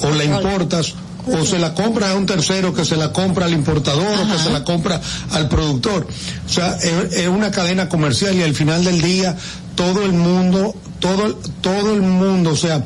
o 0.00 0.10
la 0.10 0.24
importas, 0.24 0.94
o 1.26 1.44
se 1.44 1.58
la 1.58 1.74
compras 1.74 2.10
a 2.10 2.14
un 2.14 2.26
tercero 2.26 2.74
que 2.74 2.84
se 2.84 2.96
la 2.96 3.12
compra 3.12 3.46
al 3.46 3.52
importador 3.52 4.20
o 4.20 4.32
que 4.32 4.38
se 4.38 4.50
la 4.50 4.64
compra 4.64 5.00
al 5.30 5.48
productor. 5.48 6.06
O 6.46 6.48
sea, 6.48 6.76
es, 6.76 7.14
es 7.14 7.28
una 7.28 7.50
cadena 7.50 7.88
comercial 7.88 8.34
y 8.34 8.42
al 8.42 8.54
final 8.54 8.84
del 8.84 9.00
día 9.00 9.36
todo 9.74 10.04
el 10.04 10.12
mundo, 10.12 10.74
todo, 11.00 11.34
todo 11.60 11.94
el 11.94 12.02
mundo, 12.02 12.50
o 12.50 12.56
sea, 12.56 12.84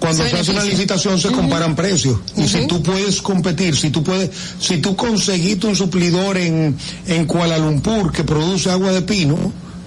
cuando 0.00 0.24
Se 0.24 0.30
se 0.30 0.36
hace 0.38 0.50
una 0.50 0.64
licitación 0.64 1.20
se 1.20 1.30
comparan 1.30 1.76
precios. 1.76 2.18
Y 2.36 2.48
si 2.48 2.66
tú 2.66 2.82
puedes 2.82 3.20
competir, 3.20 3.76
si 3.76 3.90
tú 3.90 4.02
puedes, 4.02 4.30
si 4.58 4.78
tú 4.78 4.96
conseguiste 4.96 5.66
un 5.66 5.76
suplidor 5.76 6.38
en, 6.38 6.76
en 7.06 7.26
Kuala 7.26 7.58
Lumpur 7.58 8.10
que 8.10 8.24
produce 8.24 8.70
agua 8.70 8.92
de 8.92 9.02
pino, 9.02 9.36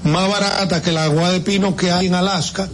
más 0.03 0.29
barata 0.29 0.81
que 0.81 0.91
el 0.91 0.97
agua 0.97 1.31
de 1.31 1.39
pino 1.39 1.75
que 1.75 1.91
hay 1.91 2.07
en 2.07 2.15
Alaska, 2.15 2.69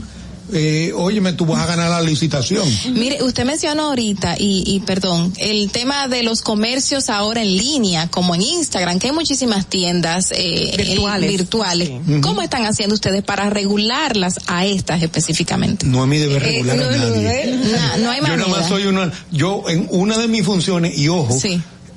eh, 0.54 0.92
óyeme, 0.96 1.34
tú 1.34 1.46
vas 1.46 1.62
a 1.62 1.66
ganar 1.66 1.90
la 1.90 2.02
licitación. 2.02 2.68
Mire, 2.94 3.24
usted 3.24 3.46
mencionó 3.46 3.90
ahorita, 3.90 4.36
y, 4.38 4.64
y 4.66 4.80
perdón, 4.82 5.34
el 5.38 5.72
tema 5.72 6.08
de 6.08 6.24
los 6.24 6.42
comercios 6.42 7.10
ahora 7.10 7.42
en 7.42 7.56
línea, 7.56 8.08
como 8.10 8.36
en 8.36 8.42
Instagram, 8.42 9.00
que 9.00 9.08
hay 9.08 9.14
muchísimas 9.14 9.68
tiendas 9.68 10.32
eh, 10.32 10.96
Virtuales. 11.20 11.92
¿Cómo 12.22 12.42
están 12.42 12.66
haciendo 12.66 12.96
ustedes 12.96 13.24
para 13.24 13.50
regularlas 13.50 14.40
a 14.48 14.66
estas 14.66 15.02
específicamente? 15.02 15.86
No 15.86 16.04
es 16.04 16.10
mi 16.10 16.18
deber 16.18 16.42
regular 16.42 16.80
a 16.80 16.98
nadie. 16.98 17.58
No, 17.98 17.98
no 18.04 18.12
hay 18.12 18.20
Yo 18.20 18.28
nada 18.28 18.38
manera. 18.38 18.48
más 18.48 18.68
soy 18.68 18.86
una, 18.86 19.12
yo 19.32 19.64
en 19.68 19.88
una 19.92 20.18
de 20.18 20.28
mis 20.28 20.44
funciones, 20.46 20.98
y 20.98 21.08
ojo, 21.08 21.38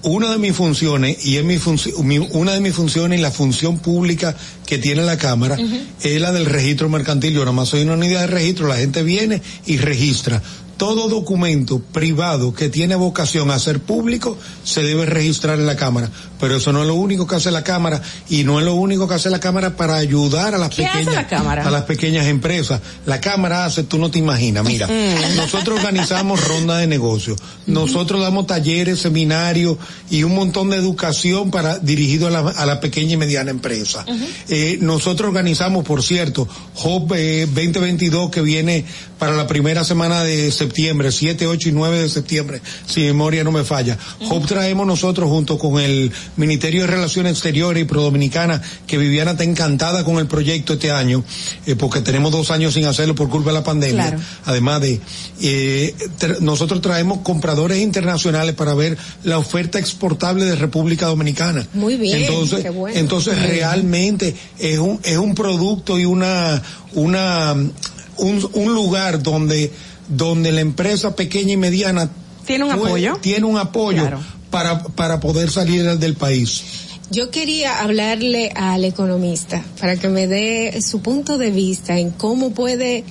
una 0.05 0.31
de 0.33 0.39
mis 0.39 0.55
funciones, 0.55 1.25
y 1.25 1.37
es 1.37 1.45
mi 1.45 1.57
funci- 1.59 1.97
mi- 2.03 2.19
una 2.19 2.53
de 2.55 2.61
mis 2.61 2.75
funciones 2.75 3.19
y 3.19 3.23
la 3.23 3.31
función 3.31 3.79
pública 3.79 4.35
que 4.67 4.79
tiene 4.79 5.03
la 5.03 5.17
Cámara, 5.17 5.57
es 6.03 6.21
la 6.21 6.33
del 6.33 6.47
registro 6.47 6.89
mercantil. 6.89 7.33
Yo 7.35 7.41
nada 7.41 7.53
más 7.53 7.69
soy 7.69 7.83
una 7.83 7.95
unidad 7.95 8.21
de 8.23 8.27
registro, 8.29 8.67
la 8.69 8.77
gente 8.77 9.03
viene 9.03 9.41
y 9.67 9.77
registra. 9.79 10.43
Todo 10.83 11.09
documento 11.09 11.79
privado 11.79 12.53
que 12.53 12.69
tiene 12.69 12.97
vocación 12.97 13.53
a 13.53 13.59
ser 13.61 13.79
público 13.79 14.37
se 14.65 14.83
debe 14.83 15.07
registrar 15.07 15.61
en 15.61 15.67
la 15.67 15.77
Cámara. 15.77 16.11
Pero 16.41 16.57
eso 16.57 16.73
no 16.73 16.81
es 16.81 16.89
lo 16.89 16.97
único 16.97 17.25
que 17.25 17.37
hace 17.37 17.53
la 17.53 17.63
Cámara 17.63 18.03
y 18.29 18.43
no 18.43 18.59
es 18.59 18.65
lo 18.65 18.75
único 18.75 19.07
que 19.07 19.15
hace 19.15 19.31
la 19.31 19.39
Cámara 19.39 19.77
para 19.77 19.95
ayudar 19.95 20.57
a 20.57 20.59
las 20.59 20.71
¿Qué 20.71 20.85
hace 20.85 21.05
pequeñas 21.05 21.31
la 21.31 21.53
a 21.53 21.71
las 21.71 21.83
pequeñas 21.85 22.27
empresas. 22.27 22.81
La 23.07 23.21
Cámara 23.21 23.65
hace, 23.65 23.85
tú 23.85 23.97
no 23.97 24.11
te 24.11 24.19
imaginas, 24.19 24.65
mira, 24.65 24.89
Mm. 24.89 25.37
nosotros 25.37 25.79
organizamos 25.79 26.45
ronda 26.49 26.79
de 26.79 26.89
negocios, 26.89 27.39
nosotros 27.69 28.21
damos 28.21 28.49
talleres, 28.49 28.99
seminarios 28.99 29.77
y 30.11 30.25
un 30.25 30.35
montón 30.35 30.71
de 30.71 30.79
educación 30.79 31.53
para 31.53 31.79
dirigido 31.79 32.27
a 32.27 32.31
la, 32.33 32.41
a 32.41 32.67
la 32.67 32.81
pequeña 32.81 33.13
y 33.13 33.17
mediana 33.19 33.53
empresa. 33.53 34.05
Eh, 34.49 34.79
nosotros 34.81 35.29
organizamos, 35.29 35.85
por 35.85 36.03
cierto, 36.03 36.49
HOP 36.83 37.13
eh, 37.15 37.47
2022 37.47 38.31
que 38.31 38.41
viene 38.41 38.85
para 39.21 39.37
la 39.37 39.47
primera 39.47 39.85
semana 39.85 40.25
de 40.25 40.51
septiembre, 40.51 40.72
7, 40.75 41.47
8 41.47 41.69
y 41.69 41.73
9 41.73 42.01
de 42.01 42.09
septiembre, 42.09 42.61
si 42.87 43.01
mi 43.01 43.07
memoria 43.07 43.45
no 43.45 43.53
me 43.53 43.65
falla. 43.65 43.99
HOP 44.29 44.47
traemos 44.47 44.87
nosotros 44.87 45.29
junto 45.29 45.59
con 45.59 45.81
el 45.81 46.11
Ministerio 46.37 46.83
de 46.83 46.87
Relaciones 46.89 47.33
Exteriores 47.33 47.83
y 47.83 47.87
Prodominicana, 47.87 48.61
que 48.87 48.99
Viviana 48.99 49.33
está 49.33 49.45
encantada 49.45 50.05
con 50.05 50.19
el 50.19 50.27
proyecto 50.27 50.75
este 50.75 50.91
año, 50.91 51.25
eh, 51.67 51.77
porque 51.77 52.01
tenemos 52.01 52.33
dos 52.33 52.51
años 52.51 52.75
sin 52.75 52.85
hacerlo 52.87 53.15
por 53.15 53.29
culpa 53.29 53.51
de 53.51 53.55
la 53.55 53.65
pandemia. 53.65 54.09
Claro. 54.09 54.23
Además 54.47 54.81
de, 54.81 55.01
eh, 55.41 55.95
tra- 56.19 56.39
nosotros 56.41 56.81
traemos 56.81 57.19
compradores 57.23 57.79
internacionales 57.79 58.55
para 58.55 58.75
ver 58.75 58.97
la 59.25 59.39
oferta 59.39 59.79
exportable 59.79 60.45
de 60.45 60.57
República 60.57 61.07
Dominicana. 61.07 61.67
Muy 61.75 61.97
bien, 61.97 62.23
Entonces, 62.23 62.63
qué 62.63 62.71
bueno. 62.71 62.99
entonces 62.99 63.35
Bien. 63.37 63.51
realmente 63.51 64.35
es 64.59 64.79
un, 64.79 65.01
es 65.03 65.19
un 65.19 65.35
producto 65.35 65.99
y 65.99 66.05
una, 66.05 66.63
una, 66.95 67.53
un, 67.53 68.51
un 68.53 68.75
lugar 68.75 69.23
donde, 69.23 69.71
donde 70.17 70.53
la 70.53 70.61
empresa 70.61 71.17
pequeña 71.17 71.53
y 71.53 71.57
mediana 71.57 72.11
¿Tiene 72.47 72.65
un 72.65 72.73
apoyo? 72.73 73.17
Tiene 73.21 73.47
un 73.47 73.57
apoyo 73.57 74.03
Claro. 74.03 74.21
para, 74.51 74.83
para 74.83 75.21
poder 75.21 75.51
salir 75.51 75.85
del 75.99 76.15
país. 76.15 76.63
Yo 77.11 77.31
quería 77.31 77.81
hablarle 77.83 78.51
al 78.55 78.85
economista 78.85 79.63
para 79.81 79.97
que 79.97 80.09
me 80.09 80.27
dé 80.27 80.81
su 80.83 81.01
punto 81.03 81.39
de 81.39 81.51
vista 81.51 81.99
en 81.99 82.11
cómo 82.11 82.51
puede 82.53 83.05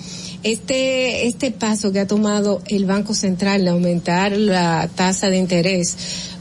este 0.43 1.27
este 1.27 1.51
paso 1.51 1.91
que 1.91 1.99
ha 1.99 2.07
tomado 2.07 2.61
el 2.67 2.85
Banco 2.85 3.13
Central 3.13 3.63
de 3.63 3.69
aumentar 3.69 4.31
la 4.35 4.89
tasa 4.95 5.29
de 5.29 5.37
interés, 5.37 5.95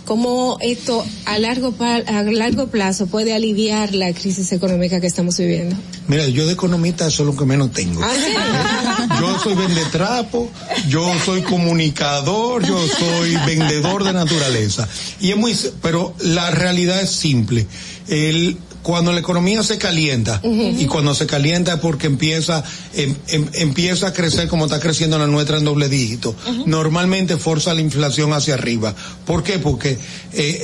cómo 0.05 0.59
esto 0.61 1.05
a 1.25 1.39
largo 1.39 1.75
a 1.81 2.23
largo 2.23 2.69
plazo 2.69 3.07
puede 3.07 3.35
aliviar 3.35 3.95
la 3.95 4.13
crisis 4.13 4.53
económica 4.53 5.01
que 5.01 5.07
estamos 5.07 5.39
viviendo. 5.39 5.77
Mira, 6.09 6.27
yo 6.29 6.47
de 6.47 6.55
economista 6.55 7.07
eso 7.07 7.23
es 7.23 7.27
lo 7.27 7.37
que 7.37 7.45
menos 7.45 7.73
tengo. 7.73 8.01
Ah, 8.03 9.07
Yo 9.21 9.39
soy 9.39 9.55
vendetrapo, 9.55 10.51
yo 10.89 11.05
soy 11.25 11.43
comunicador, 11.43 12.65
yo 12.65 12.79
soy 12.87 13.37
vendedor 13.47 14.05
de 14.05 14.13
naturaleza. 14.13 14.89
Y 15.21 15.31
es 15.31 15.37
muy, 15.37 15.57
pero 15.83 16.15
la 16.21 16.51
realidad 16.51 17.03
es 17.03 17.11
simple. 17.11 17.67
El, 18.09 18.57
cuando 18.83 19.13
la 19.13 19.21
economía 19.21 19.63
se 19.63 19.77
calienta, 19.79 20.41
y 20.43 20.87
cuando 20.87 21.15
se 21.15 21.27
calienta 21.27 21.75
es 21.75 21.81
porque 21.81 22.07
empieza, 22.07 22.65
em- 22.95 23.15
em- 23.29 23.49
empieza 23.55 24.09
a 24.09 24.13
crecer 24.13 24.49
como 24.49 24.65
está 24.65 24.81
creciendo 24.81 25.19
la 25.19 25.27
nuestra 25.27 25.59
en 25.59 25.65
doble 25.65 25.89
dígito. 25.89 26.35
Normalmente 26.67 27.37
forza 27.37 27.75
la 27.75 27.81
inflación 27.81 28.33
hacia 28.33 28.55
arriba. 28.55 28.95
¿Por 29.27 29.43
qué? 29.43 29.59
Porque 29.59 29.99
eh, 30.33 30.63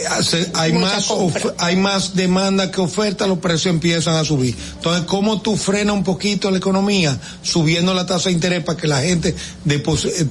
hay 0.55 0.73
Mucha 0.73 0.87
más 0.87 1.11
of- 1.11 1.47
hay 1.59 1.77
más 1.77 2.15
demanda 2.15 2.71
que 2.71 2.81
oferta, 2.81 3.27
los 3.27 3.39
precios 3.39 3.75
empiezan 3.75 4.17
a 4.17 4.25
subir. 4.25 4.57
Entonces, 4.77 5.05
¿cómo 5.07 5.41
tú 5.43 5.57
frenas 5.57 5.95
un 5.95 6.05
poquito 6.05 6.51
la 6.51 6.59
economía 6.59 7.19
subiendo 7.43 7.93
la 7.95 8.07
tasa 8.07 8.31
de 8.31 8.35
interés 8.35 8.65
para 8.65 8.79
que 8.79 8.87
la 8.89 9.03
gente 9.03 9.35
depos- 9.65 10.07
eh, 10.07 10.27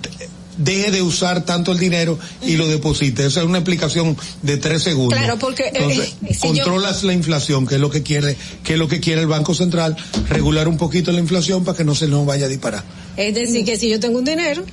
deje 0.58 0.92
de 0.92 1.02
usar 1.02 1.44
tanto 1.46 1.72
el 1.72 1.80
dinero 1.80 2.18
y 2.42 2.56
lo 2.56 2.68
deposite? 2.68 3.26
Esa 3.26 3.42
es 3.42 3.46
una 3.46 3.60
explicación 3.60 4.16
de 4.42 4.58
tres 4.58 4.84
segundos. 4.84 5.18
Claro, 5.18 5.38
porque, 5.40 5.64
eh, 5.64 5.72
Entonces, 5.74 6.16
eh, 6.26 6.34
si 6.34 6.40
yo- 6.48 6.64
controlas 6.64 7.04
la 7.04 7.14
inflación, 7.14 7.68
que 7.68 7.76
es 7.76 7.82
lo 7.82 7.90
que 7.90 8.04
quiere, 8.04 8.36
que 8.64 8.74
es 8.74 8.80
lo 8.80 8.88
que 8.88 9.00
quiere 9.00 9.22
el 9.22 9.28
Banco 9.28 9.54
Central, 9.54 9.96
regular 10.30 10.68
un 10.68 10.78
poquito 10.78 11.12
la 11.12 11.20
inflación 11.20 11.64
para 11.64 11.78
que 11.78 11.84
no 11.84 11.96
se 11.96 12.08
nos 12.08 12.26
vaya 12.26 12.46
a 12.46 12.50
disparar. 12.50 12.84
Es 13.18 13.34
decir, 13.36 13.66
que 13.66 13.78
si 13.78 13.90
yo 13.90 14.00
tengo 14.00 14.20
un 14.20 14.26
dinero, 14.26 14.64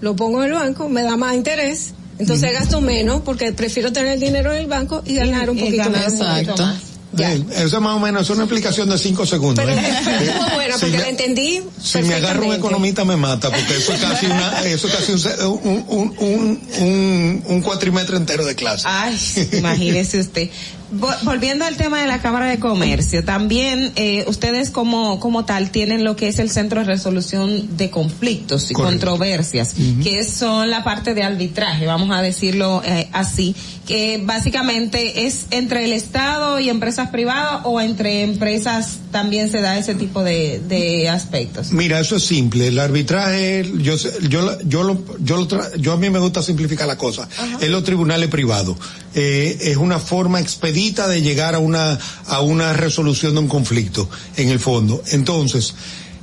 lo 0.00 0.16
pongo 0.16 0.42
en 0.42 0.50
el 0.52 0.54
banco, 0.58 0.88
me 0.88 1.02
da 1.02 1.16
más 1.16 1.34
interés, 1.34 1.92
entonces 2.18 2.52
gasto 2.52 2.80
menos 2.80 3.22
porque 3.22 3.52
prefiero 3.52 3.92
tener 3.92 4.12
el 4.12 4.20
dinero 4.20 4.52
en 4.52 4.58
el 4.62 4.66
banco 4.66 5.02
y 5.06 5.14
ganar 5.14 5.50
un 5.50 5.58
y 5.58 5.62
poquito 5.62 5.84
ganar 5.84 6.04
más. 6.04 6.12
un 6.12 6.89
Eh, 7.18 7.44
Eso 7.56 7.76
es 7.76 7.82
más 7.82 7.96
o 7.96 8.00
menos, 8.00 8.22
es 8.22 8.30
una 8.30 8.44
explicación 8.44 8.88
de 8.88 8.96
cinco 8.98 9.26
segundos. 9.26 9.64
Pero 9.64 9.76
¿eh? 9.78 10.32
Muy 10.40 10.50
buena 10.54 10.74
si 10.74 10.80
porque 10.80 10.96
me- 10.96 11.02
la 11.02 11.08
entendí. 11.08 11.60
Si 11.82 12.02
me 12.02 12.14
agarra 12.14 12.40
un 12.44 12.54
economista 12.54 13.04
me 13.04 13.16
mata, 13.16 13.48
porque 13.50 13.76
eso 13.76 13.92
es 13.94 14.00
casi 14.00 14.26
una, 14.26 14.60
eso 14.64 14.86
es 14.86 14.94
casi 14.94 15.12
un, 15.44 15.60
un, 15.88 16.14
un, 16.18 16.60
un, 16.78 17.44
un, 17.46 17.60
cuatrimestre 17.62 18.16
entero 18.16 18.44
de 18.44 18.54
clase. 18.54 18.84
Ay, 18.86 19.18
imagínese 19.52 20.20
usted. 20.20 20.50
Vo- 20.92 21.16
Volviendo 21.22 21.64
al 21.64 21.76
tema 21.76 22.00
de 22.00 22.08
la 22.08 22.20
Cámara 22.20 22.46
de 22.46 22.58
Comercio, 22.58 23.24
también 23.24 23.92
eh, 23.94 24.24
ustedes 24.26 24.70
como, 24.70 25.20
como 25.20 25.44
tal 25.44 25.70
tienen 25.70 26.02
lo 26.02 26.16
que 26.16 26.26
es 26.28 26.40
el 26.40 26.50
Centro 26.50 26.80
de 26.80 26.86
Resolución 26.86 27.76
de 27.76 27.90
Conflictos 27.90 28.70
y 28.70 28.74
Correcto. 28.74 29.06
Controversias, 29.06 29.74
que 30.02 30.24
son 30.24 30.68
la 30.68 30.82
parte 30.82 31.14
de 31.14 31.22
arbitraje, 31.22 31.86
vamos 31.86 32.10
a 32.10 32.20
decirlo 32.22 32.82
eh, 32.84 33.08
así, 33.12 33.54
que 33.86 34.20
básicamente 34.24 35.26
es 35.26 35.46
entre 35.52 35.84
el 35.84 35.92
Estado 35.92 36.58
y 36.58 36.68
empresas 36.68 36.99
privadas 37.08 37.62
o 37.64 37.80
entre 37.80 38.22
empresas 38.22 38.98
también 39.10 39.50
se 39.50 39.60
da 39.60 39.78
ese 39.78 39.94
tipo 39.94 40.22
de, 40.22 40.60
de 40.68 41.08
aspectos. 41.08 41.72
Mira, 41.72 41.98
eso 41.98 42.16
es 42.16 42.22
simple. 42.24 42.68
El 42.68 42.78
arbitraje, 42.78 43.64
yo, 43.78 43.96
yo, 44.28 44.58
yo, 44.62 44.82
lo, 44.84 45.02
yo, 45.18 45.36
lo 45.36 45.48
tra- 45.48 45.74
yo 45.76 45.92
a 45.92 45.96
mí 45.96 46.10
me 46.10 46.18
gusta 46.18 46.42
simplificar 46.42 46.86
la 46.86 46.96
cosa. 46.98 47.28
Es 47.60 47.68
los 47.70 47.82
tribunales 47.84 48.28
privados. 48.28 48.76
Eh, 49.14 49.56
es 49.62 49.76
una 49.76 49.98
forma 49.98 50.40
expedita 50.40 51.08
de 51.08 51.22
llegar 51.22 51.54
a 51.54 51.58
una, 51.58 51.98
a 52.26 52.40
una 52.42 52.72
resolución 52.72 53.34
de 53.34 53.40
un 53.40 53.48
conflicto, 53.48 54.08
en 54.36 54.50
el 54.50 54.60
fondo. 54.60 55.02
Entonces, 55.10 55.74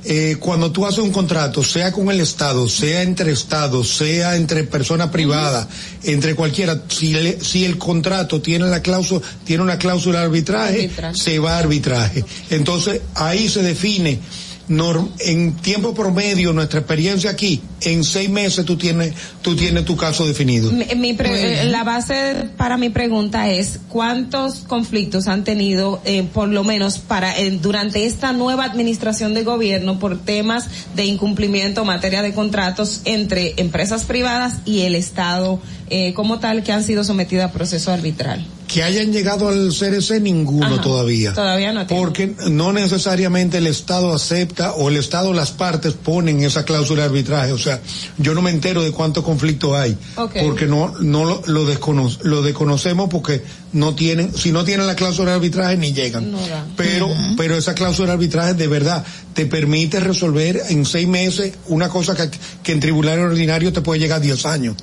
eh, 0.04 0.36
cuando 0.38 0.70
tú 0.72 0.86
haces 0.86 1.00
un 1.00 1.10
contrato, 1.12 1.62
sea 1.62 1.90
con 1.92 2.10
el 2.10 2.20
Estado, 2.20 2.68
sea 2.68 3.02
entre 3.02 3.32
Estados, 3.32 3.96
sea 3.96 4.36
entre 4.36 4.64
personas 4.64 5.08
privadas, 5.10 5.66
entre 6.04 6.34
cualquiera, 6.34 6.82
si, 6.88 7.12
le- 7.12 7.40
si 7.40 7.64
el 7.64 7.78
contrato 7.78 8.40
tiene 8.40 8.66
la 8.66 8.80
cláusula, 8.82 9.20
tiene 9.44 9.62
una 9.62 9.78
cláusula 9.78 10.20
de 10.20 10.24
arbitraje, 10.26 10.82
Arbitraje. 10.84 11.18
se 11.18 11.38
va 11.38 11.56
a 11.56 11.58
arbitraje. 11.58 12.24
Entonces, 12.50 13.00
ahí 13.14 13.48
se 13.48 13.62
define, 13.62 14.20
norm- 14.68 15.10
en 15.20 15.54
tiempo 15.56 15.94
promedio, 15.94 16.52
nuestra 16.52 16.80
experiencia 16.80 17.30
aquí, 17.30 17.60
en 17.82 18.04
seis 18.04 18.28
meses 18.30 18.64
tú 18.64 18.76
tienes, 18.76 19.12
tú 19.42 19.56
tienes 19.56 19.84
tu 19.84 19.96
caso 19.96 20.26
definido. 20.26 20.70
Mi- 20.72 20.84
mi 20.96 21.12
pre- 21.14 21.30
Muy 21.30 21.38
bien. 21.40 21.72
la 21.72 21.84
base 21.84 22.48
para 22.56 22.76
mi 22.76 22.88
pregunta 22.90 23.50
es 23.50 23.78
cuántos 23.88 24.56
conflictos 24.60 25.28
han 25.28 25.44
tenido 25.44 26.00
eh, 26.04 26.22
por 26.32 26.48
lo 26.48 26.64
menos 26.64 26.98
para 26.98 27.38
eh, 27.38 27.50
durante 27.62 28.04
esta 28.06 28.32
nueva 28.32 28.64
administración 28.64 29.34
de 29.34 29.42
gobierno 29.44 29.98
por 29.98 30.18
temas 30.18 30.66
de 30.96 31.04
incumplimiento 31.06 31.80
en 31.82 31.86
materia 31.86 32.22
de 32.22 32.32
contratos 32.34 33.00
entre 33.04 33.54
empresas 33.56 34.04
privadas 34.04 34.54
y 34.64 34.80
el 34.80 34.94
Estado 34.94 35.60
eh, 35.90 36.12
como 36.14 36.38
tal 36.38 36.62
que 36.62 36.72
han 36.72 36.84
sido 36.84 37.04
sometidas 37.04 37.48
a 37.50 37.52
proceso 37.52 37.90
arbitral. 37.92 38.44
Que 38.68 38.82
hayan 38.82 39.12
llegado 39.12 39.48
al 39.48 39.70
CRC 39.76 40.20
ninguno 40.20 40.66
Ajá. 40.66 40.80
todavía. 40.82 41.32
Todavía 41.32 41.72
no 41.72 41.86
tiene. 41.86 42.00
Porque 42.02 42.34
no 42.50 42.72
necesariamente 42.72 43.58
el 43.58 43.66
Estado 43.66 44.12
acepta 44.14 44.74
o 44.74 44.90
el 44.90 44.96
Estado, 44.98 45.32
las 45.32 45.50
partes 45.52 45.94
ponen 45.94 46.42
esa 46.42 46.64
cláusula 46.64 47.02
de 47.02 47.08
arbitraje. 47.08 47.52
O 47.52 47.58
sea, 47.58 47.80
yo 48.18 48.34
no 48.34 48.42
me 48.42 48.50
entero 48.50 48.82
de 48.82 48.92
cuánto 48.92 49.24
conflicto 49.24 49.76
hay. 49.76 49.96
Porque 50.14 50.66
no, 50.66 50.94
no 51.00 51.24
lo, 51.24 51.42
lo, 51.46 51.64
descono- 51.64 52.14
lo 52.22 52.42
desconocemos 52.42 53.08
porque 53.08 53.42
no 53.72 53.94
tienen, 53.94 54.34
si 54.34 54.50
no 54.52 54.64
tienen 54.64 54.86
la 54.86 54.96
cláusula 54.96 55.30
de 55.30 55.36
arbitraje 55.36 55.76
ni 55.76 55.92
llegan. 55.92 56.30
No. 56.32 56.38
Pero, 56.76 57.08
pero 57.36 57.56
esa 57.56 57.74
cláusula 57.74 58.08
de 58.08 58.12
arbitraje 58.14 58.54
de 58.54 58.66
verdad 58.66 59.04
te 59.34 59.46
permite 59.46 60.00
resolver 60.00 60.62
en 60.68 60.84
seis 60.86 61.06
meses 61.06 61.52
una 61.68 61.88
cosa 61.88 62.16
que, 62.16 62.30
que 62.62 62.72
en 62.72 62.80
tribunal 62.80 63.18
ordinario 63.20 63.72
te 63.72 63.80
puede 63.80 64.00
llegar 64.00 64.18
a 64.18 64.20
10 64.20 64.46
años. 64.46 64.76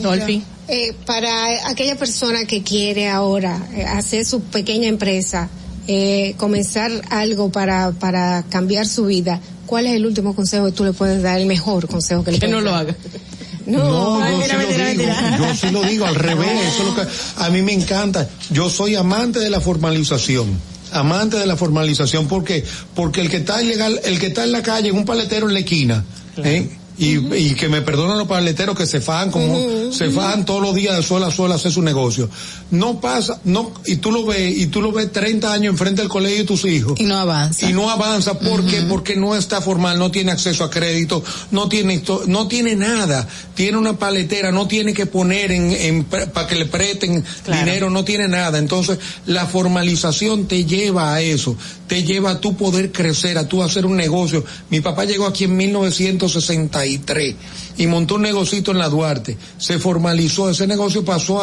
Dolphy. 0.00 0.42
Eh, 0.68 0.94
para 1.04 1.68
aquella 1.68 1.96
persona 1.96 2.44
que 2.44 2.62
quiere 2.62 3.08
ahora 3.08 3.60
eh, 3.74 3.84
hacer 3.84 4.24
su 4.24 4.40
pequeña 4.40 4.88
empresa, 4.88 5.48
eh, 5.88 6.34
comenzar 6.36 6.90
algo 7.10 7.50
para, 7.50 7.90
para 7.90 8.44
cambiar 8.48 8.86
su 8.86 9.06
vida, 9.06 9.40
¿cuál 9.66 9.86
es 9.86 9.94
el 9.94 10.06
último 10.06 10.34
consejo 10.34 10.66
que 10.66 10.72
tú 10.72 10.84
le 10.84 10.92
puedes 10.92 11.22
dar, 11.22 11.40
el 11.40 11.46
mejor 11.46 11.88
consejo 11.88 12.22
que 12.22 12.30
le 12.32 12.38
Que 12.38 12.46
puedes 12.46 12.64
no 12.64 12.70
lo 12.70 12.70
dar? 12.70 12.82
haga. 12.82 12.96
No, 13.66 14.20
yo, 14.20 14.42
sí 14.42 14.56
lo 14.56 14.86
digo, 14.86 15.12
yo 15.38 15.54
sí 15.54 15.70
lo 15.70 15.82
digo 15.82 16.06
al 16.06 16.14
revés, 16.28 16.74
eso 16.74 16.82
es 16.82 16.88
lo 16.88 16.94
que 16.94 17.08
a 17.36 17.50
mí 17.50 17.62
me 17.62 17.72
encanta. 17.72 18.28
Yo 18.50 18.70
soy 18.70 18.96
amante 18.96 19.38
de 19.38 19.50
la 19.50 19.60
formalización. 19.60 20.58
Amante 20.92 21.36
de 21.36 21.46
la 21.46 21.56
formalización, 21.56 22.26
¿por 22.26 22.42
qué? 22.42 22.64
Porque 22.94 23.20
el 23.20 23.30
que 23.30 23.36
está 23.38 23.62
ilegal, 23.62 24.00
el 24.04 24.18
que 24.18 24.26
está 24.26 24.42
en 24.42 24.50
la 24.50 24.62
calle, 24.62 24.88
en 24.88 24.96
un 24.96 25.04
paletero 25.04 25.46
en 25.46 25.54
la 25.54 25.60
esquina, 25.60 26.04
¿eh? 26.38 26.68
Y, 27.00 27.16
y 27.34 27.54
que 27.54 27.70
me 27.70 27.80
perdonen 27.80 28.18
los 28.18 28.28
paleteros 28.28 28.76
que 28.76 28.84
se 28.84 29.00
fajan 29.00 29.30
como, 29.30 29.90
se 29.90 30.10
fajan 30.10 30.44
todos 30.44 30.60
los 30.60 30.74
días 30.74 30.94
de 30.94 31.02
suelo 31.02 31.24
a 31.24 31.30
suelo 31.30 31.54
a 31.54 31.56
hacer 31.56 31.72
su 31.72 31.80
negocio. 31.80 32.28
No 32.70 33.00
pasa, 33.00 33.40
no, 33.44 33.72
y 33.86 33.96
tú 33.96 34.12
lo 34.12 34.26
ves, 34.26 34.54
y 34.58 34.66
tú 34.66 34.82
lo 34.82 34.92
ves 34.92 35.10
30 35.10 35.50
años 35.50 35.72
enfrente 35.72 36.02
del 36.02 36.10
colegio 36.10 36.40
de 36.40 36.44
tus 36.44 36.66
hijos. 36.66 37.00
Y 37.00 37.04
no 37.04 37.16
avanza. 37.16 37.70
Y 37.70 37.72
no 37.72 37.88
avanza, 37.88 38.38
¿por 38.38 38.66
qué? 38.66 38.82
Porque 38.82 39.16
no 39.16 39.34
está 39.34 39.62
formal, 39.62 39.98
no 39.98 40.10
tiene 40.10 40.32
acceso 40.32 40.62
a 40.62 40.70
crédito, 40.70 41.24
no 41.50 41.70
tiene, 41.70 42.02
no 42.26 42.48
tiene 42.48 42.76
nada, 42.76 43.26
tiene 43.54 43.78
una 43.78 43.98
paletera, 43.98 44.52
no 44.52 44.68
tiene 44.68 44.92
que 44.92 45.06
poner 45.06 45.52
en, 45.52 45.72
en 45.72 46.04
para 46.04 46.46
que 46.46 46.56
le 46.56 46.66
presten 46.66 47.24
dinero, 47.46 47.88
no 47.88 48.04
tiene 48.04 48.28
nada. 48.28 48.58
Entonces, 48.58 48.98
la 49.24 49.46
formalización 49.46 50.46
te 50.46 50.66
lleva 50.66 51.14
a 51.14 51.22
eso, 51.22 51.56
te 51.90 52.04
lleva 52.04 52.30
a 52.30 52.40
tu 52.40 52.54
poder 52.56 52.92
crecer, 52.92 53.36
a 53.36 53.48
tú 53.48 53.64
hacer 53.64 53.84
un 53.84 53.96
negocio. 53.96 54.44
Mi 54.70 54.80
papá 54.80 55.04
llegó 55.06 55.26
aquí 55.26 55.42
en 55.42 55.56
1963 55.56 57.34
y 57.78 57.86
montó 57.88 58.14
un 58.14 58.22
negocito 58.22 58.70
en 58.70 58.78
la 58.78 58.88
Duarte, 58.88 59.36
se 59.58 59.80
formalizó, 59.80 60.48
ese 60.48 60.68
negocio 60.68 61.04
pasó 61.04 61.42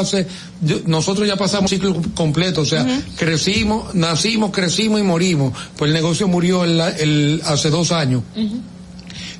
yo- 0.61 0.79
nosotros 0.85 1.27
ya 1.27 1.35
pasamos 1.35 1.69
ciclo 1.69 2.01
completo, 2.15 2.61
o 2.61 2.65
sea, 2.65 2.85
crecimos, 3.17 3.93
nacimos, 3.93 4.51
crecimos 4.51 5.01
y 5.01 5.03
morimos. 5.03 5.51
Pues 5.75 5.89
el 5.89 5.93
negocio 5.93 6.29
murió 6.29 6.63
el, 6.63 6.79
el- 6.79 7.41
hace 7.45 7.69
dos 7.69 7.91
años. 7.91 8.23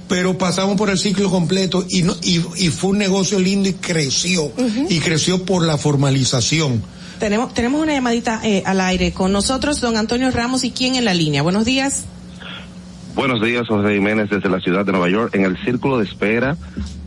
Pero 0.09 0.37
pasamos 0.37 0.75
por 0.75 0.89
el 0.89 0.97
ciclo 0.97 1.29
completo 1.29 1.85
y, 1.89 2.01
no, 2.01 2.15
y, 2.21 2.41
y 2.57 2.69
fue 2.69 2.89
un 2.89 2.97
negocio 2.97 3.39
lindo 3.39 3.69
y 3.69 3.73
creció. 3.73 4.51
Y 4.89 4.99
creció 4.99 5.45
por 5.45 5.65
la 5.65 5.77
formalización. 5.77 6.81
Tenemos, 7.19 7.53
tenemos 7.53 7.81
una 7.81 7.93
llamadita 7.93 8.41
eh, 8.43 8.63
al 8.65 8.79
aire 8.81 9.11
con 9.11 9.31
nosotros, 9.31 9.81
don 9.81 9.97
Antonio 9.97 10.29
Ramos, 10.31 10.63
y 10.63 10.71
quién 10.71 10.95
en 10.95 11.05
la 11.05 11.13
línea. 11.13 11.41
Buenos 11.41 11.65
días. 11.65 12.05
Buenos 13.15 13.41
días, 13.41 13.67
José 13.67 13.95
Jiménez, 13.95 14.29
desde 14.29 14.47
la 14.47 14.59
ciudad 14.59 14.85
de 14.85 14.91
Nueva 14.91 15.09
York, 15.09 15.33
en 15.33 15.43
el 15.43 15.57
círculo 15.63 15.97
de 15.97 16.05
espera, 16.05 16.55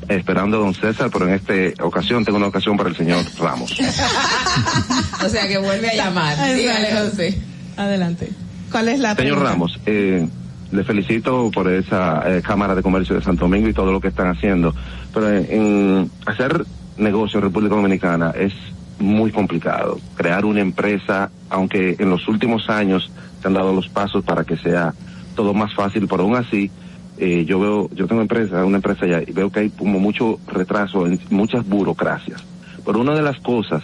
esperando 0.09 0.57
a 0.57 0.61
don 0.61 0.74
César, 0.74 1.09
pero 1.12 1.28
en 1.28 1.35
esta 1.35 1.85
ocasión 1.85 2.24
tengo 2.24 2.39
una 2.39 2.49
ocasión 2.49 2.77
para 2.77 2.89
el 2.89 2.97
señor 2.97 3.24
Ramos. 3.39 3.73
O 5.24 5.28
sea 5.28 5.47
que 5.47 5.59
vuelve 5.59 5.91
a 5.91 5.95
llamar. 5.95 6.32
Exacto. 6.32 6.55
Dígale, 6.55 6.93
José. 6.93 7.39
Adelante. 7.77 8.31
¿Cuál 8.73 8.89
es 8.89 8.99
la 8.99 9.15
Señor 9.15 9.35
pregunta? 9.35 9.51
Ramos, 9.51 9.81
eh, 9.85 10.27
le 10.73 10.85
felicito 10.85 11.51
por 11.53 11.70
esa 11.70 12.23
eh, 12.27 12.43
Cámara 12.43 12.74
de 12.74 12.82
Comercio 12.82 13.15
de 13.15 13.23
Santo 13.23 13.45
Domingo 13.45 13.69
y 13.69 13.74
todo 13.74 13.93
lo 13.93 14.01
que 14.01 14.09
están 14.09 14.28
haciendo, 14.28 14.74
pero 15.12 15.28
en, 15.28 15.47
en 15.51 16.11
hacer 16.27 16.65
negocio 16.97 17.39
en 17.39 17.45
República 17.45 17.74
Dominicana 17.74 18.32
es 18.37 18.53
muy 19.01 19.32
complicado. 19.32 19.98
Crear 20.14 20.44
una 20.44 20.60
empresa, 20.60 21.31
aunque 21.48 21.97
en 21.98 22.10
los 22.10 22.28
últimos 22.28 22.68
años 22.68 23.10
se 23.40 23.48
han 23.48 23.55
dado 23.55 23.72
los 23.72 23.89
pasos 23.89 24.24
para 24.24 24.44
que 24.44 24.56
sea 24.56 24.94
todo 25.35 25.55
más 25.55 25.74
fácil, 25.74 26.06
pero 26.09 26.24
aún 26.24 26.36
así, 26.36 26.70
eh, 27.18 27.44
yo 27.47 27.59
veo, 27.59 27.90
yo 27.94 28.06
tengo 28.06 28.20
empresa, 28.20 28.64
una 28.64 28.77
empresa 28.77 29.06
ya, 29.06 29.22
y 29.22 29.32
veo 29.32 29.51
que 29.51 29.60
hay 29.60 29.70
como 29.70 29.98
mucho 29.98 30.39
retraso 30.47 31.06
en 31.06 31.18
muchas 31.31 31.66
burocracias. 31.66 32.44
Pero 32.85 33.01
una 33.01 33.14
de 33.14 33.22
las 33.22 33.39
cosas 33.40 33.82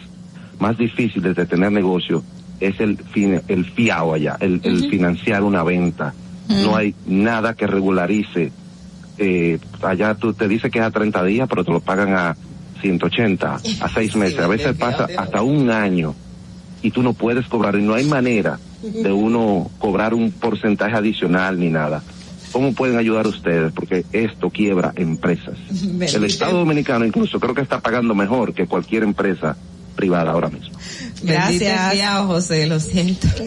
más 0.59 0.79
difíciles 0.79 1.35
de 1.37 1.47
tener 1.47 1.73
negocio 1.73 2.23
es 2.61 2.81
el 2.81 2.97
fin, 2.97 3.41
el 3.49 3.65
fiao 3.65 4.15
allá, 4.15 4.37
el, 4.41 4.61
el 4.65 4.89
financiar 4.91 5.43
una 5.43 5.63
venta. 5.63 6.15
No 6.49 6.77
hay 6.77 6.95
nada 7.07 7.55
que 7.55 7.67
regularice. 7.67 8.53
Eh, 9.19 9.59
allá 9.83 10.15
tú 10.15 10.33
te 10.33 10.47
dice 10.47 10.71
que 10.71 10.79
es 10.79 10.85
a 10.85 10.91
30 10.91 11.25
días, 11.25 11.49
pero 11.49 11.65
te 11.65 11.73
lo 11.73 11.81
pagan 11.81 12.15
a 12.15 12.37
180, 12.81 13.55
a 13.81 13.89
6 13.89 14.17
meses. 14.17 14.39
A 14.41 14.47
veces 14.47 14.77
pasa 14.77 15.09
hasta 15.17 15.43
un 15.43 15.71
año 15.71 16.15
y 16.83 16.91
tú 16.91 17.03
no 17.03 17.13
puedes 17.13 17.47
cobrar 17.47 17.77
y 17.77 17.83
no 17.83 17.95
hay 17.95 18.05
manera 18.05 18.59
de 18.83 19.13
uno 19.13 19.71
cobrar 19.79 20.15
un 20.15 20.31
porcentaje 20.31 20.95
adicional 20.95 21.59
ni 21.59 21.71
nada. 21.71 22.03
¿Cómo 22.53 22.73
pueden 22.73 22.97
ayudar 22.97 23.27
ustedes? 23.27 23.73
Porque 23.73 24.05
esto 24.13 24.51
quiebra 24.51 24.93
empresas. 24.97 25.57
El 26.15 26.25
Estado 26.25 26.59
Dominicano 26.59 27.05
incluso 27.05 27.41
creo 27.41 27.55
que 27.55 27.61
está 27.61 27.81
pagando 27.81 28.15
mejor 28.15 28.55
que 28.55 28.67
cualquier 28.67 29.03
empresa 29.03 29.57
privada 29.97 30.31
ahora 30.31 30.51
mismo. 30.51 30.79
Gracias. 31.23 31.93
Fiao, 31.93 32.27
José, 32.27 32.67
lo 32.67 32.79
siento. 32.79 33.27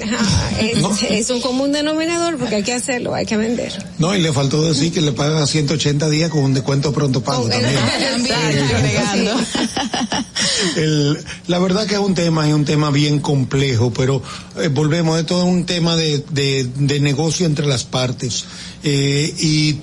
Es, 0.60 1.04
es 1.10 1.30
un 1.30 1.40
común 1.40 1.72
denominador 1.72 2.38
porque 2.38 2.56
hay 2.56 2.64
que 2.64 2.74
hacerlo, 2.74 3.14
hay 3.16 3.26
que 3.26 3.38
vender. 3.38 3.72
No, 3.98 4.14
y 4.14 4.22
le 4.22 4.34
faltó 4.34 4.62
decir 4.62 4.92
que 4.92 5.00
le 5.00 5.14
pagan 5.14 5.42
a 5.42 5.48
180 5.48 6.10
días 6.10 6.30
con 6.30 6.44
un 6.44 6.54
descuento 6.54 6.92
pronto 6.92 7.24
pago 7.24 7.48
también. 7.48 7.72
El- 10.76 11.18
la 11.48 11.60
verdad 11.60 11.86
que 11.88 11.94
es 11.96 12.00
un 12.00 12.16
tema, 12.16 12.48
es 12.48 12.54
un 12.54 12.66
tema 12.66 12.92
bien 12.92 13.20
complejo, 13.20 13.92
pero 13.94 14.22
eh, 14.58 14.68
volvemos, 14.68 15.20
esto 15.20 15.40
es 15.40 15.46
un 15.48 15.66
tema 15.66 15.96
de, 15.96 16.24
de, 16.32 16.68
de 16.76 17.00
negocio 17.00 17.46
entre 17.46 17.66
las 17.68 17.84
partes. 17.86 18.46
Eh, 18.84 19.34
y, 19.40 19.78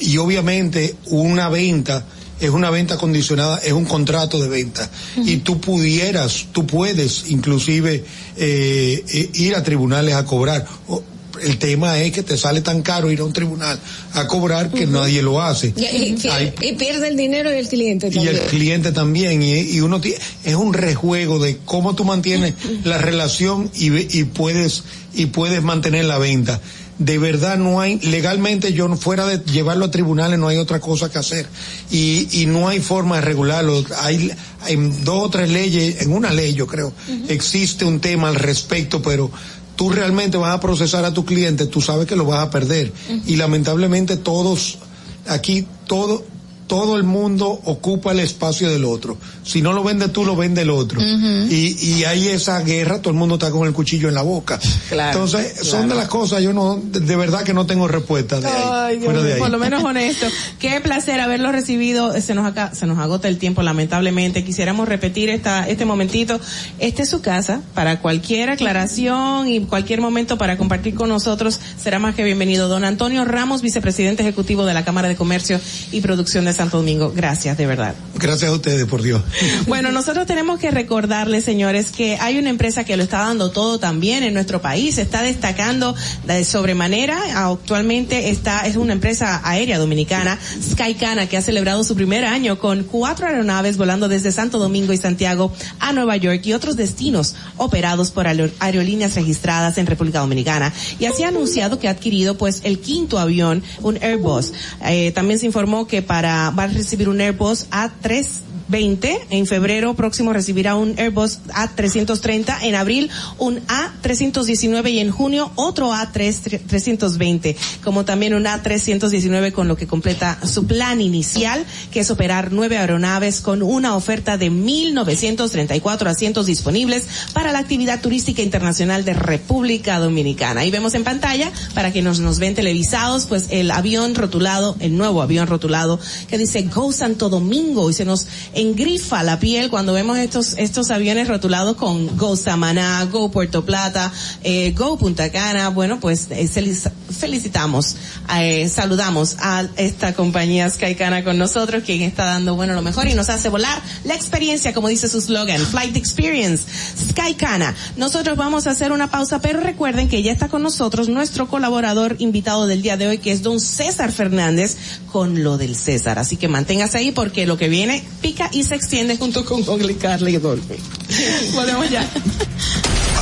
y 0.00 0.16
obviamente 0.18 0.96
una 1.06 1.48
venta 1.48 2.04
es 2.40 2.50
una 2.50 2.70
venta 2.70 2.96
condicionada, 2.96 3.58
es 3.58 3.72
un 3.72 3.84
contrato 3.84 4.40
de 4.40 4.48
venta. 4.48 4.88
Y 5.24 5.38
tú 5.38 5.60
pudieras, 5.60 6.46
tú 6.52 6.66
puedes 6.66 7.30
inclusive 7.30 8.04
eh, 8.36 9.04
eh, 9.12 9.30
ir 9.34 9.54
a 9.56 9.62
tribunales 9.62 10.14
a 10.14 10.24
cobrar. 10.24 10.66
O- 10.88 11.02
el 11.40 11.56
tema 11.58 12.00
es 12.00 12.10
que 12.10 12.24
te 12.24 12.36
sale 12.36 12.62
tan 12.62 12.82
caro 12.82 13.12
ir 13.12 13.20
a 13.20 13.24
un 13.24 13.32
tribunal 13.32 13.78
a 14.14 14.26
cobrar 14.26 14.70
que 14.72 14.88
nadie 14.88 15.22
lo 15.22 15.40
hace. 15.40 15.72
Y, 15.76 15.82
y- 15.84 16.28
Hay- 16.28 16.52
y 16.60 16.72
pierde 16.72 17.06
el 17.06 17.16
dinero 17.16 17.52
y 17.52 17.58
el 17.58 17.68
cliente 17.68 18.08
y 18.08 18.10
también. 18.10 18.34
el 18.34 18.40
cliente 18.42 18.90
también 18.90 19.40
y, 19.40 19.52
y 19.60 19.80
uno 19.80 20.00
ti- 20.00 20.14
es 20.44 20.54
un 20.56 20.72
rejuego 20.74 21.38
de 21.38 21.58
cómo 21.64 21.94
tú 21.94 22.04
mantienes 22.04 22.54
la 22.82 22.98
relación 22.98 23.70
y, 23.76 24.18
y 24.18 24.24
puedes 24.24 24.82
y 25.14 25.26
puedes 25.26 25.62
mantener 25.62 26.06
la 26.06 26.18
venta 26.18 26.60
de 26.98 27.18
verdad 27.18 27.56
no 27.58 27.80
hay 27.80 27.98
legalmente 28.00 28.72
yo 28.72 28.88
fuera 28.96 29.26
de 29.26 29.38
llevarlo 29.50 29.84
a 29.84 29.90
tribunales 29.90 30.38
no 30.38 30.48
hay 30.48 30.56
otra 30.56 30.80
cosa 30.80 31.10
que 31.10 31.18
hacer. 31.18 31.46
Y, 31.90 32.28
y 32.42 32.46
no 32.46 32.68
hay 32.68 32.80
forma 32.80 33.16
de 33.16 33.22
regularlo. 33.22 33.84
Hay 34.00 34.32
en 34.66 35.04
dos 35.04 35.26
o 35.26 35.30
tres 35.30 35.50
leyes 35.50 36.02
en 36.02 36.12
una 36.12 36.32
ley 36.32 36.54
yo 36.54 36.66
creo 36.66 36.92
existe 37.28 37.84
un 37.84 38.00
tema 38.00 38.28
al 38.28 38.34
respecto 38.34 39.00
pero 39.00 39.30
tú 39.76 39.90
realmente 39.90 40.36
vas 40.36 40.54
a 40.54 40.60
procesar 40.60 41.04
a 41.04 41.14
tu 41.14 41.24
cliente 41.24 41.66
tú 41.66 41.80
sabes 41.80 42.06
que 42.06 42.16
lo 42.16 42.24
vas 42.24 42.40
a 42.40 42.50
perder. 42.50 42.92
Y 43.26 43.36
lamentablemente 43.36 44.16
todos 44.16 44.78
aquí 45.26 45.66
todo 45.86 46.24
todo 46.68 46.96
el 46.96 47.02
mundo 47.02 47.48
ocupa 47.64 48.12
el 48.12 48.20
espacio 48.20 48.70
del 48.70 48.84
otro. 48.84 49.16
Si 49.42 49.62
no 49.62 49.72
lo 49.72 49.82
vende 49.82 50.08
tú, 50.08 50.24
lo 50.24 50.36
vende 50.36 50.62
el 50.62 50.70
otro. 50.70 51.00
y, 51.00 51.76
y 51.80 52.04
hay 52.04 52.28
esa 52.28 52.60
guerra, 52.60 53.00
todo 53.00 53.10
el 53.10 53.18
mundo 53.18 53.36
está 53.36 53.50
con 53.50 53.66
el 53.66 53.72
cuchillo 53.72 54.08
en 54.08 54.14
la 54.14 54.22
boca. 54.22 54.60
Claro, 54.88 55.12
Entonces, 55.12 55.66
son 55.66 55.88
de 55.88 55.94
las 55.94 56.08
cosas, 56.08 56.42
yo 56.42 56.52
no, 56.52 56.76
de, 56.76 57.16
verdad 57.16 57.42
que 57.42 57.54
no 57.54 57.66
tengo 57.66 57.88
respuesta 57.88 58.38
de 58.40 58.46
ahí. 58.46 58.62
Ay, 58.70 58.98
Dios 58.98 59.22
de 59.24 59.34
ahí. 59.34 59.40
por 59.40 59.50
lo 59.50 59.58
menos 59.58 59.82
honesto. 59.88 60.26
Qué 60.58 60.80
placer 60.80 61.20
haberlo 61.20 61.50
recibido. 61.50 62.18
Se 62.20 62.34
nos 62.34 62.46
acá, 62.46 62.74
se 62.74 62.86
nos 62.86 62.98
agota 62.98 63.28
el 63.28 63.38
tiempo, 63.38 63.62
lamentablemente. 63.62 64.44
Quisiéramos 64.44 64.86
repetir 64.88 65.30
esta, 65.30 65.66
este 65.66 65.86
momentito. 65.86 66.38
Esta 66.78 67.02
es 67.02 67.08
su 67.08 67.22
casa. 67.22 67.62
Para 67.74 68.00
cualquier 68.00 68.50
aclaración 68.50 69.48
y 69.48 69.60
cualquier 69.60 70.02
momento 70.02 70.36
para 70.36 70.58
compartir 70.58 70.94
con 70.94 71.08
nosotros, 71.08 71.58
será 71.82 71.98
más 71.98 72.14
que 72.14 72.24
bienvenido. 72.24 72.68
Don 72.68 72.84
Antonio 72.84 73.24
Ramos, 73.24 73.62
vicepresidente 73.62 74.22
ejecutivo 74.22 74.66
de 74.66 74.74
la 74.74 74.84
Cámara 74.84 75.08
de 75.08 75.16
Comercio 75.16 75.58
y 75.92 76.02
Producción 76.02 76.44
de 76.44 76.52
Santo 76.58 76.78
Domingo. 76.78 77.12
Gracias, 77.14 77.56
de 77.56 77.66
verdad. 77.66 77.94
Gracias 78.16 78.50
a 78.50 78.52
ustedes, 78.52 78.84
por 78.86 79.00
Dios. 79.00 79.22
Bueno, 79.68 79.92
nosotros 79.92 80.26
tenemos 80.26 80.58
que 80.58 80.72
recordarles, 80.72 81.44
señores, 81.44 81.92
que 81.92 82.16
hay 82.20 82.36
una 82.36 82.50
empresa 82.50 82.82
que 82.82 82.96
lo 82.96 83.04
está 83.04 83.18
dando 83.18 83.52
todo 83.52 83.78
también 83.78 84.24
en 84.24 84.34
nuestro 84.34 84.60
país, 84.60 84.98
está 84.98 85.22
destacando 85.22 85.94
de 86.26 86.44
sobremanera. 86.44 87.46
Actualmente 87.46 88.30
está, 88.30 88.66
es 88.66 88.74
una 88.74 88.92
empresa 88.92 89.40
aérea 89.44 89.78
dominicana, 89.78 90.36
Skycana, 90.60 91.28
que 91.28 91.36
ha 91.36 91.42
celebrado 91.42 91.84
su 91.84 91.94
primer 91.94 92.24
año 92.24 92.58
con 92.58 92.82
cuatro 92.82 93.28
aeronaves 93.28 93.76
volando 93.76 94.08
desde 94.08 94.32
Santo 94.32 94.58
Domingo 94.58 94.92
y 94.92 94.96
Santiago 94.96 95.52
a 95.78 95.92
Nueva 95.92 96.16
York 96.16 96.40
y 96.44 96.54
otros 96.54 96.76
destinos 96.76 97.36
operados 97.56 98.10
por 98.10 98.26
aerolíneas 98.26 99.14
registradas 99.14 99.78
en 99.78 99.86
República 99.86 100.18
Dominicana. 100.18 100.72
Y 100.98 101.04
así 101.04 101.22
ha 101.22 101.28
anunciado 101.28 101.78
que 101.78 101.86
ha 101.86 101.92
adquirido 101.92 102.36
pues 102.36 102.62
el 102.64 102.80
quinto 102.80 103.18
avión, 103.18 103.62
un 103.82 103.96
Airbus. 104.02 104.52
Eh, 104.84 105.12
también 105.12 105.38
se 105.38 105.46
informó 105.46 105.86
que 105.86 106.02
para, 106.02 106.47
va 106.50 106.64
a 106.64 106.72
recibir 106.72 107.08
un 107.08 107.20
Airbus 107.20 107.66
A3 107.70 108.47
20. 108.68 109.26
En 109.30 109.46
febrero 109.46 109.94
próximo 109.94 110.32
recibirá 110.32 110.74
un 110.74 110.94
Airbus 110.98 111.40
A330. 111.48 112.58
En 112.62 112.74
abril 112.74 113.10
un 113.38 113.60
A319 113.66 114.90
y 114.92 114.98
en 115.00 115.10
junio 115.10 115.50
otro 115.54 115.92
A320. 115.92 117.56
Como 117.82 118.04
también 118.04 118.34
un 118.34 118.44
A319 118.44 119.52
con 119.52 119.68
lo 119.68 119.76
que 119.76 119.86
completa 119.86 120.38
su 120.46 120.66
plan 120.66 121.00
inicial, 121.00 121.64
que 121.90 122.00
es 122.00 122.10
operar 122.10 122.52
nueve 122.52 122.78
aeronaves 122.78 123.40
con 123.40 123.62
una 123.62 123.96
oferta 123.96 124.38
de 124.38 124.50
1.934 124.50 126.06
asientos 126.06 126.46
disponibles 126.46 127.04
para 127.32 127.52
la 127.52 127.58
actividad 127.58 128.00
turística 128.00 128.42
internacional 128.42 129.04
de 129.04 129.14
República 129.14 129.98
Dominicana. 129.98 130.60
Ahí 130.60 130.70
vemos 130.70 130.94
en 130.94 131.04
pantalla, 131.04 131.50
para 131.74 131.92
que 131.92 132.02
nos, 132.02 132.20
nos 132.20 132.38
ven 132.38 132.54
televisados, 132.54 133.26
pues 133.26 133.46
el 133.50 133.70
avión 133.70 134.14
rotulado, 134.14 134.76
el 134.80 134.96
nuevo 134.96 135.22
avión 135.22 135.46
rotulado, 135.46 135.98
que 136.28 136.38
dice 136.38 136.62
Go 136.62 136.92
Santo 136.92 137.28
Domingo 137.28 137.90
y 137.90 137.92
se 137.92 138.04
nos 138.04 138.26
engrifa 138.58 139.22
la 139.22 139.38
piel 139.38 139.70
cuando 139.70 139.92
vemos 139.92 140.18
estos 140.18 140.54
estos 140.58 140.90
aviones 140.90 141.28
rotulados 141.28 141.76
con 141.76 142.16
Go 142.16 142.36
Samaná, 142.36 143.04
Go 143.06 143.30
Puerto 143.30 143.64
Plata, 143.64 144.12
eh, 144.42 144.74
Go 144.76 144.98
Punta 144.98 145.30
Cana. 145.30 145.68
Bueno, 145.68 146.00
pues 146.00 146.26
eh, 146.30 146.48
felicitamos, 146.48 147.96
eh, 148.36 148.68
saludamos 148.68 149.36
a 149.40 149.66
esta 149.76 150.12
compañía 150.12 150.68
Skycana 150.68 151.22
con 151.22 151.38
nosotros, 151.38 151.84
quien 151.84 152.02
está 152.02 152.24
dando 152.24 152.56
bueno 152.56 152.74
lo 152.74 152.82
mejor 152.82 153.06
y 153.06 153.14
nos 153.14 153.28
hace 153.28 153.48
volar 153.48 153.80
la 154.04 154.14
experiencia, 154.14 154.74
como 154.74 154.88
dice 154.88 155.08
su 155.08 155.20
slogan, 155.20 155.60
Flight 155.60 155.96
Experience, 155.96 156.64
Skycana. 157.10 157.74
Nosotros 157.96 158.36
vamos 158.36 158.66
a 158.66 158.70
hacer 158.70 158.92
una 158.92 159.10
pausa, 159.10 159.40
pero 159.40 159.60
recuerden 159.60 160.08
que 160.08 160.22
ya 160.22 160.32
está 160.32 160.48
con 160.48 160.62
nosotros 160.62 161.08
nuestro 161.08 161.48
colaborador 161.48 162.16
invitado 162.18 162.66
del 162.66 162.82
día 162.82 162.96
de 162.96 163.06
hoy, 163.06 163.18
que 163.18 163.30
es 163.30 163.42
don 163.42 163.60
César 163.60 164.10
Fernández, 164.10 164.76
con 165.12 165.44
lo 165.44 165.58
del 165.58 165.76
César. 165.76 166.18
Así 166.18 166.36
que 166.36 166.48
manténgase 166.48 166.98
ahí 166.98 167.12
porque 167.12 167.46
lo 167.46 167.56
que 167.56 167.68
viene 167.68 168.04
pica 168.20 168.47
y 168.52 168.64
se 168.64 168.74
extiende 168.74 169.16
junto 169.16 169.44
con 169.44 169.64
Gogli, 169.64 169.94
Carly 169.94 170.36
y 170.36 170.38
Dolphy. 170.38 170.76
Volvemos 171.54 171.90
ya. 171.90 172.08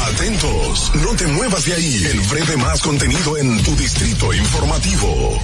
Atentos, 0.06 0.92
no 0.94 1.16
te 1.16 1.26
muevas 1.26 1.64
de 1.64 1.74
ahí. 1.74 2.06
El 2.10 2.20
breve 2.20 2.56
más 2.56 2.80
contenido 2.80 3.36
en 3.36 3.62
tu 3.62 3.74
distrito 3.76 4.32
informativo. 4.32 5.40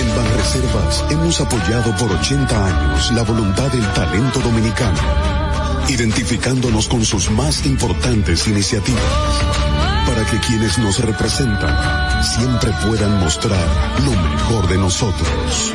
En 0.00 0.16
Banreservas 0.16 1.04
hemos 1.10 1.40
apoyado 1.40 1.94
por 1.96 2.10
80 2.12 2.66
años 2.66 3.12
la 3.12 3.22
voluntad 3.22 3.70
del 3.70 3.86
talento 3.92 4.40
dominicano, 4.40 4.98
identificándonos 5.88 6.88
con 6.88 7.04
sus 7.04 7.30
más 7.30 7.66
importantes 7.66 8.46
iniciativas, 8.48 9.02
para 10.06 10.24
que 10.24 10.38
quienes 10.40 10.78
nos 10.78 10.98
representan 11.00 12.24
siempre 12.24 12.72
puedan 12.84 13.20
mostrar 13.20 13.66
lo 14.04 14.12
mejor 14.12 14.68
de 14.68 14.78
nosotros. 14.78 15.74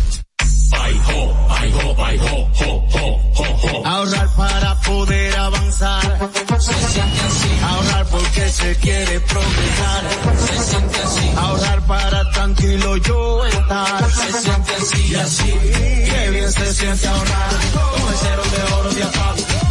Ahorrar 3.83 4.29
para 4.35 4.79
poder 4.81 5.35
avanzar. 5.37 6.31
Se 6.59 6.73
siente 6.73 7.19
así. 7.21 7.49
Ahorrar 7.63 8.05
porque 8.07 8.49
se 8.49 8.75
quiere 8.77 9.19
progresar. 9.21 10.03
Se 10.37 10.63
siente 10.63 11.01
así. 11.01 11.31
Ahorrar 11.37 11.81
para 11.85 12.31
tranquilo 12.31 12.97
yo 12.97 13.45
estar. 13.45 14.11
Se 14.11 14.41
siente 14.41 14.75
así 14.75 15.07
y 15.07 15.15
así. 15.15 15.53
Qué 15.53 16.29
bien 16.31 16.51
se 16.51 16.73
siente 16.73 17.07
ahorrar. 17.07 17.49
Con 17.73 18.09
el 18.09 18.15
cero 18.19 18.43
de 18.51 18.73
oro 18.73 18.93
de 18.93 19.03
APAP. 19.03 19.70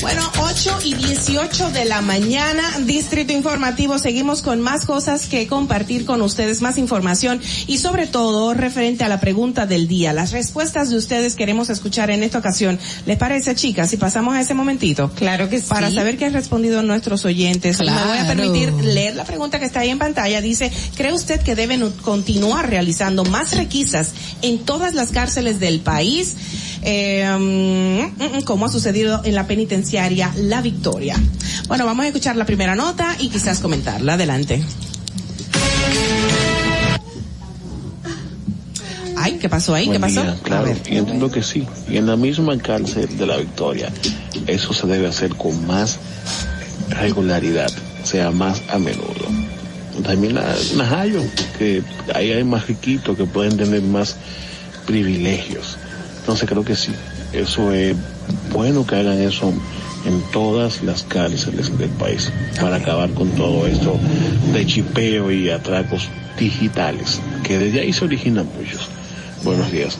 Bueno, 0.00 0.22
8 0.38 0.78
y 0.84 0.94
18 0.94 1.70
de 1.70 1.84
la 1.84 2.00
mañana, 2.00 2.62
Distrito 2.84 3.32
Informativo, 3.32 3.98
seguimos 3.98 4.42
con 4.42 4.60
más 4.60 4.86
cosas 4.86 5.26
que 5.26 5.48
compartir 5.48 6.04
con 6.04 6.22
ustedes, 6.22 6.62
más 6.62 6.78
información 6.78 7.40
y 7.66 7.78
sobre 7.78 8.06
todo 8.06 8.54
referente 8.54 9.02
a 9.02 9.08
la 9.08 9.18
pregunta 9.18 9.66
del 9.66 9.88
día. 9.88 10.12
Las 10.12 10.30
respuestas 10.30 10.90
de 10.90 10.96
ustedes 10.96 11.34
queremos 11.34 11.68
escuchar 11.68 12.10
en 12.12 12.22
esta 12.22 12.38
ocasión. 12.38 12.78
¿Les 13.06 13.16
parece, 13.16 13.56
chicas, 13.56 13.90
si 13.90 13.96
pasamos 13.96 14.36
a 14.36 14.40
ese 14.40 14.54
momentito? 14.54 15.10
Claro 15.16 15.48
que 15.48 15.58
sí. 15.58 15.66
Para 15.68 15.90
saber 15.90 16.16
qué 16.16 16.26
han 16.26 16.32
respondido 16.32 16.80
nuestros 16.82 17.24
oyentes. 17.24 17.78
Claro. 17.78 17.98
Me 17.98 18.06
voy 18.06 18.18
a 18.18 18.26
permitir 18.26 18.72
leer 18.72 19.16
la 19.16 19.24
pregunta 19.24 19.58
que 19.58 19.64
está 19.64 19.80
ahí 19.80 19.90
en 19.90 19.98
pantalla. 19.98 20.40
Dice, 20.40 20.70
¿cree 20.94 21.12
usted 21.12 21.40
que 21.42 21.56
deben 21.56 21.90
continuar 22.02 22.70
realizando 22.70 23.24
más 23.24 23.56
requisas 23.56 24.12
en 24.42 24.60
todas 24.60 24.94
las 24.94 25.10
cárceles 25.10 25.58
del 25.58 25.80
país? 25.80 26.36
Eh, 26.82 27.28
mm, 27.38 28.38
mm, 28.38 28.42
como 28.42 28.66
ha 28.66 28.68
sucedido 28.68 29.20
en 29.24 29.34
la 29.34 29.46
penitenciaria 29.46 30.32
La 30.36 30.60
Victoria. 30.60 31.16
Bueno, 31.66 31.86
vamos 31.86 32.04
a 32.04 32.08
escuchar 32.08 32.36
la 32.36 32.46
primera 32.46 32.74
nota 32.74 33.16
y 33.18 33.28
quizás 33.28 33.60
comentarla. 33.60 34.14
Adelante. 34.14 34.62
Ay, 39.16 39.38
¿qué 39.38 39.48
pasó 39.48 39.74
ahí? 39.74 39.88
¿Qué 39.88 39.98
pasó? 39.98 40.22
día, 40.22 40.38
claro, 40.42 40.68
entiendo 40.68 41.30
que 41.30 41.42
sí. 41.42 41.66
Y 41.88 41.96
en 41.96 42.06
la 42.06 42.16
misma 42.16 42.56
cárcel 42.58 43.18
de 43.18 43.26
la 43.26 43.36
Victoria, 43.36 43.92
eso 44.46 44.72
se 44.72 44.86
debe 44.86 45.08
hacer 45.08 45.34
con 45.34 45.66
más 45.66 45.98
regularidad, 46.90 47.70
o 48.02 48.06
sea, 48.06 48.30
más 48.30 48.62
a 48.70 48.78
menudo. 48.78 49.26
También 50.04 50.36
la 50.36 50.54
Najayo, 50.76 51.22
que 51.58 51.82
ahí 52.14 52.30
hay 52.30 52.44
más 52.44 52.68
riquitos 52.68 53.16
que 53.16 53.24
pueden 53.24 53.56
tener 53.56 53.82
más 53.82 54.16
privilegios. 54.86 55.76
Entonces 56.28 56.46
creo 56.46 56.62
que 56.62 56.76
sí, 56.76 56.92
eso 57.32 57.72
es 57.72 57.96
bueno 58.52 58.86
que 58.86 58.96
hagan 58.96 59.18
eso 59.18 59.50
en 60.04 60.20
todas 60.30 60.82
las 60.82 61.02
cárceles 61.04 61.78
del 61.78 61.88
país 61.88 62.30
para 62.60 62.76
acabar 62.76 63.08
con 63.14 63.30
todo 63.30 63.66
esto 63.66 63.98
de 64.52 64.66
chipeo 64.66 65.32
y 65.32 65.48
atracos 65.48 66.10
digitales, 66.38 67.18
que 67.42 67.58
desde 67.58 67.80
ahí 67.80 67.94
se 67.94 68.04
originan 68.04 68.46
muchos. 68.58 68.90
Buenos 69.42 69.72
días. 69.72 69.96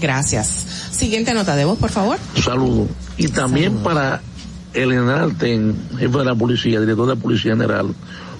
Gracias. 0.00 0.46
Siguiente 0.92 1.34
nota 1.34 1.56
de 1.56 1.64
voz, 1.64 1.80
por 1.80 1.90
favor. 1.90 2.16
Saludos. 2.40 2.86
Y 3.16 3.26
también 3.26 3.78
para 3.78 4.22
el 4.72 4.90
general 4.90 5.36
Ten, 5.36 5.74
jefe 5.98 6.16
de 6.16 6.24
la 6.24 6.36
policía, 6.36 6.78
director 6.78 7.08
de 7.08 7.16
la 7.16 7.20
Policía 7.20 7.54
General, 7.54 7.92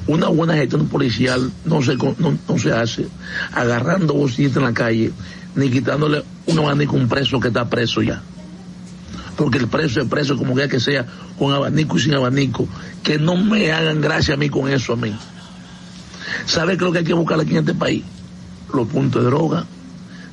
una 0.06 0.28
buena 0.28 0.54
gestión 0.54 0.86
policial 0.86 1.50
no 1.64 1.82
se, 1.82 1.96
no, 1.96 2.38
no 2.48 2.58
se 2.58 2.72
hace 2.72 3.08
agarrando 3.52 4.14
bocitas 4.14 4.58
en 4.58 4.62
la 4.62 4.72
calle, 4.72 5.10
ni 5.56 5.70
quitándole 5.70 6.22
un 6.46 6.58
abanico 6.58 6.96
a 6.96 7.00
un 7.00 7.08
preso 7.08 7.40
que 7.40 7.48
está 7.48 7.68
preso 7.68 8.02
ya. 8.02 8.22
Porque 9.36 9.58
el 9.58 9.68
preso 9.68 10.00
es 10.00 10.08
preso 10.08 10.36
como 10.36 10.54
que 10.54 10.80
sea, 10.80 11.06
con 11.38 11.52
abanico 11.52 11.98
y 11.98 12.00
sin 12.00 12.14
abanico. 12.14 12.68
Que 13.02 13.18
no 13.18 13.36
me 13.36 13.72
hagan 13.72 14.00
gracia 14.00 14.34
a 14.34 14.36
mí 14.36 14.48
con 14.48 14.70
eso 14.70 14.92
a 14.92 14.96
mí. 14.96 15.14
¿Sabe 16.46 16.72
qué 16.72 16.76
es 16.76 16.82
lo 16.82 16.92
que 16.92 16.98
hay 16.98 17.04
que 17.04 17.12
buscar 17.12 17.40
aquí 17.40 17.52
en 17.52 17.58
este 17.58 17.74
país? 17.74 18.04
Los 18.72 18.86
puntos 18.88 19.22
de 19.22 19.28
droga. 19.28 19.66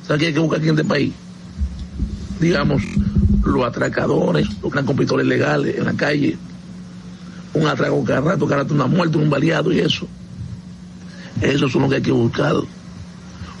¿Sabe 0.06 0.20
qué 0.20 0.26
hay 0.26 0.32
que 0.34 0.38
buscar 0.38 0.58
aquí 0.58 0.68
en 0.68 0.74
este 0.74 0.88
país? 0.88 1.12
digamos, 2.40 2.82
los 3.44 3.64
atracadores, 3.64 4.46
los 4.62 4.72
que 4.72 4.84
con 4.84 4.96
pistolas 4.96 5.26
ilegales 5.26 5.78
en 5.78 5.84
la 5.84 5.94
calle, 5.94 6.36
un 7.54 7.66
atraco 7.66 8.04
cada 8.04 8.20
rato, 8.20 8.46
cada 8.46 8.62
rato 8.62 8.74
una 8.74 8.86
muerte, 8.86 9.18
un 9.18 9.30
baleado 9.30 9.72
y 9.72 9.80
eso. 9.80 10.06
Esos 11.40 11.72
son 11.72 11.82
los 11.82 11.90
que 11.90 11.96
hay 11.96 12.02
que 12.02 12.12
buscar. 12.12 12.54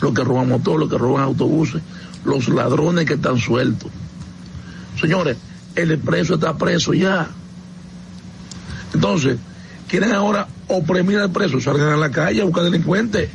Los 0.04 0.12
que 0.12 0.22
roban 0.22 0.48
motores, 0.50 0.80
los 0.80 0.90
que 0.90 0.98
roban 0.98 1.22
autobuses, 1.24 1.80
los 2.26 2.46
ladrones 2.48 3.06
que 3.06 3.14
están 3.14 3.38
sueltos. 3.38 3.90
Señores, 5.00 5.38
el 5.74 5.98
preso 5.98 6.34
está 6.34 6.58
preso 6.58 6.92
ya. 6.92 7.28
Entonces, 8.92 9.38
quieren 9.88 10.12
ahora 10.12 10.46
oprimir 10.68 11.18
al 11.20 11.30
preso, 11.30 11.58
salgan 11.58 11.88
a 11.88 11.96
la 11.96 12.10
calle 12.10 12.42
a 12.42 12.44
buscar 12.44 12.64
delincuentes. 12.64 13.30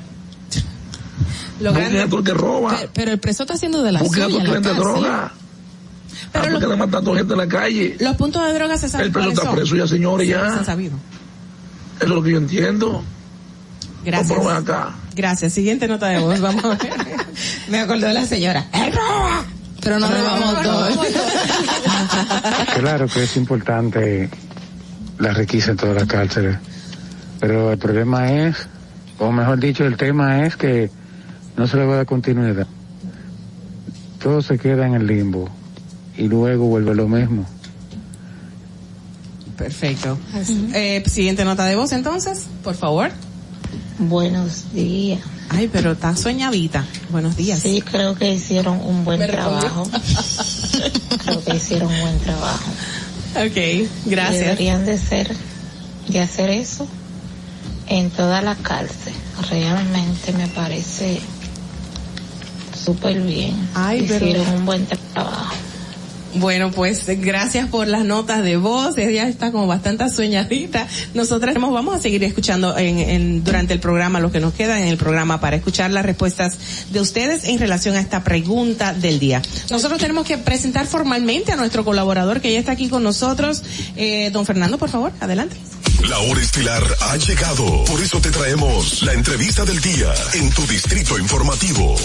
Lo 1.60 1.72
Busquen 1.74 1.92
grande- 1.92 2.18
a 2.20 2.24
que 2.24 2.34
roba. 2.34 2.76
Pero, 2.78 2.92
pero 2.94 3.12
el 3.14 3.20
preso 3.20 3.44
está 3.44 3.56
haciendo 3.56 3.82
de 3.82 3.92
la 3.92 4.00
Busquen 4.02 4.22
a 4.24 4.26
suya 4.28 4.38
todo 4.38 4.40
en 4.40 4.46
el 4.46 4.54
la 4.54 4.62
que 4.62 4.68
vende 4.70 4.84
cárcel. 4.84 5.02
droga. 5.02 5.32
Ah, 6.34 6.42
porque 6.52 6.68
le 6.68 6.76
matando 6.76 7.16
gente 7.16 7.34
en 7.34 7.40
la 7.40 7.48
calle. 7.48 7.98
Los 8.00 8.16
puntos 8.16 8.46
de 8.46 8.54
droga 8.54 8.78
se 8.78 8.88
saben 8.90 9.08
El 9.08 9.12
preso 9.12 9.30
está 9.30 9.42
son. 9.44 9.56
preso 9.56 9.76
ya, 9.76 9.88
señores, 9.88 10.28
Sí, 10.28 10.34
ya. 10.34 10.40
se 10.52 10.60
han 10.60 10.66
sabido. 10.66 10.96
Eso 11.98 12.04
es 12.06 12.10
lo 12.10 12.22
que 12.22 12.32
yo 12.32 12.38
entiendo. 12.38 13.04
Gracias. 14.06 14.30
No, 14.38 14.44
pero 14.46 14.50
acá. 14.56 14.94
Gracias. 15.20 15.52
Siguiente 15.52 15.86
nota 15.90 16.08
de 16.08 16.20
voz. 16.20 16.40
Vamos 16.40 16.64
a 16.64 16.70
ver. 16.70 16.80
Me 17.68 17.80
acordó 17.80 18.08
de 18.08 18.14
la 18.14 18.26
señora. 18.26 18.66
Pero 19.82 20.00
no 20.00 20.08
robamos 20.08 20.64
todo. 20.64 20.88
Claro 22.80 23.08
que 23.08 23.24
es 23.24 23.36
importante 23.36 24.30
la 25.18 25.34
requisa 25.34 25.72
en 25.72 25.78
todas 25.78 25.96
las 25.96 26.06
cárceles, 26.06 26.58
pero 27.42 27.74
el 27.74 27.78
problema 27.78 28.32
es, 28.32 28.56
o 29.18 29.32
mejor 29.32 29.60
dicho, 29.60 29.86
el 29.86 29.98
tema 29.98 30.46
es 30.46 30.56
que 30.56 30.90
no 31.58 31.68
se 31.68 31.76
le 31.76 31.86
va 31.86 31.94
a 31.94 31.98
dar 31.98 32.06
continuidad. 32.06 32.68
Todo 34.24 34.42
se 34.42 34.58
queda 34.58 34.88
en 34.88 34.94
el 34.94 35.06
limbo 35.06 35.50
y 36.16 36.30
luego 36.30 36.66
vuelve 36.66 36.96
lo 36.96 37.10
mismo. 37.10 37.46
Perfecto. 39.58 40.18
Eh, 40.74 41.04
siguiente 41.06 41.44
nota 41.44 41.66
de 41.66 41.76
voz 41.76 41.92
entonces, 41.92 42.48
por 42.64 42.76
favor. 42.76 43.12
Buenos 44.00 44.72
días. 44.74 45.20
Ay, 45.50 45.70
pero 45.72 45.92
está 45.92 46.16
soñadita. 46.16 46.86
Buenos 47.10 47.36
días. 47.36 47.60
Sí, 47.62 47.82
creo 47.82 48.16
que 48.16 48.32
hicieron 48.34 48.80
un 48.82 49.04
buen 49.04 49.20
trabajo. 49.28 49.90
creo 51.26 51.44
que 51.44 51.56
hicieron 51.56 51.92
un 51.92 52.00
buen 52.02 52.20
trabajo. 52.20 52.72
Ok, 53.36 53.88
gracias. 54.06 54.40
Deberían 54.42 54.86
de 54.86 54.98
ser, 54.98 55.36
de 56.08 56.20
hacer 56.22 56.50
eso 56.50 56.88
en 57.88 58.10
toda 58.12 58.42
la 58.42 58.56
cárcel. 58.56 59.14
Realmente 59.50 60.32
me 60.34 60.48
parece 60.48 61.20
súper 62.86 63.20
bien. 63.22 63.56
Ay, 63.74 64.06
pero- 64.08 64.26
hicieron 64.26 64.48
un 64.56 64.66
buen 64.66 64.86
trabajo. 65.14 65.56
Bueno, 66.36 66.70
pues 66.72 67.06
gracias 67.22 67.68
por 67.70 67.88
las 67.88 68.06
notas 68.06 68.44
de 68.44 68.56
voz. 68.58 68.98
Ella 68.98 69.28
está 69.28 69.52
como 69.52 69.66
bastante 69.68 70.08
soñadita. 70.10 70.88
Nosotras 71.16 71.56
vamos 71.60 71.96
a 71.96 72.00
seguir 72.00 72.24
escuchando 72.24 72.78
en, 72.78 73.00
en- 73.00 73.44
durante 73.44 73.74
el 73.74 73.80
programa, 73.80 74.20
lo 74.20 74.32
que 74.32 74.40
nos 74.40 74.54
queda 74.54 74.80
en 74.80 74.88
el 74.88 74.98
programa, 74.98 75.42
para 75.42 75.56
escuchar 75.56 75.90
las 75.92 76.06
respuestas 76.06 76.58
de 76.92 77.00
ustedes 77.02 77.46
en 77.46 77.58
relación 77.60 77.96
a 77.96 78.00
esta 78.00 78.24
pregunta 78.24 78.94
del 78.94 79.20
día. 79.20 79.42
Nosotros 79.72 80.00
tenemos 80.00 80.26
que 80.26 80.38
presentar 80.38 80.86
formalmente 80.86 81.52
a 81.52 81.56
nuestro 81.56 81.84
colaborador 81.84 82.42
que 82.42 82.54
ya 82.54 82.60
está 82.60 82.74
aquí 82.74 82.90
con 82.90 83.04
nosotros. 83.04 83.64
Eh, 83.96 84.30
don 84.32 84.46
Fernando, 84.46 84.78
por 84.78 84.90
favor, 84.90 85.12
adelante. 85.20 85.56
La 86.08 86.20
hora 86.20 86.42
estilar 86.42 86.84
ha 87.02 87.18
llegado. 87.18 87.84
Por 87.86 88.02
eso 88.02 88.20
te 88.22 88.30
traemos 88.30 89.02
la 89.04 89.14
entrevista 89.14 89.66
del 89.66 89.82
día 89.82 90.14
en 90.36 90.50
tu 90.52 90.66
distrito 90.68 91.18
informativo. 91.18 91.96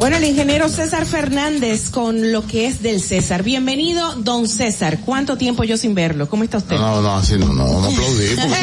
Bueno, 0.00 0.16
el 0.16 0.24
ingeniero 0.24 0.68
César 0.70 1.04
Fernández 1.04 1.90
con 1.90 2.32
lo 2.32 2.46
que 2.46 2.66
es 2.66 2.82
del 2.82 3.02
César. 3.02 3.42
Bienvenido, 3.42 4.14
don 4.14 4.48
César. 4.48 4.98
¿Cuánto 5.04 5.36
tiempo 5.36 5.62
yo 5.62 5.76
sin 5.76 5.94
verlo? 5.94 6.26
¿Cómo 6.26 6.42
está 6.42 6.56
usted? 6.56 6.76
No, 6.76 7.02
no, 7.02 7.16
así 7.16 7.34
no, 7.36 7.52
no, 7.52 7.64
vamos 7.64 7.84
a 7.84 7.88
aplaudir. 7.92 8.36
porque- 8.36 8.56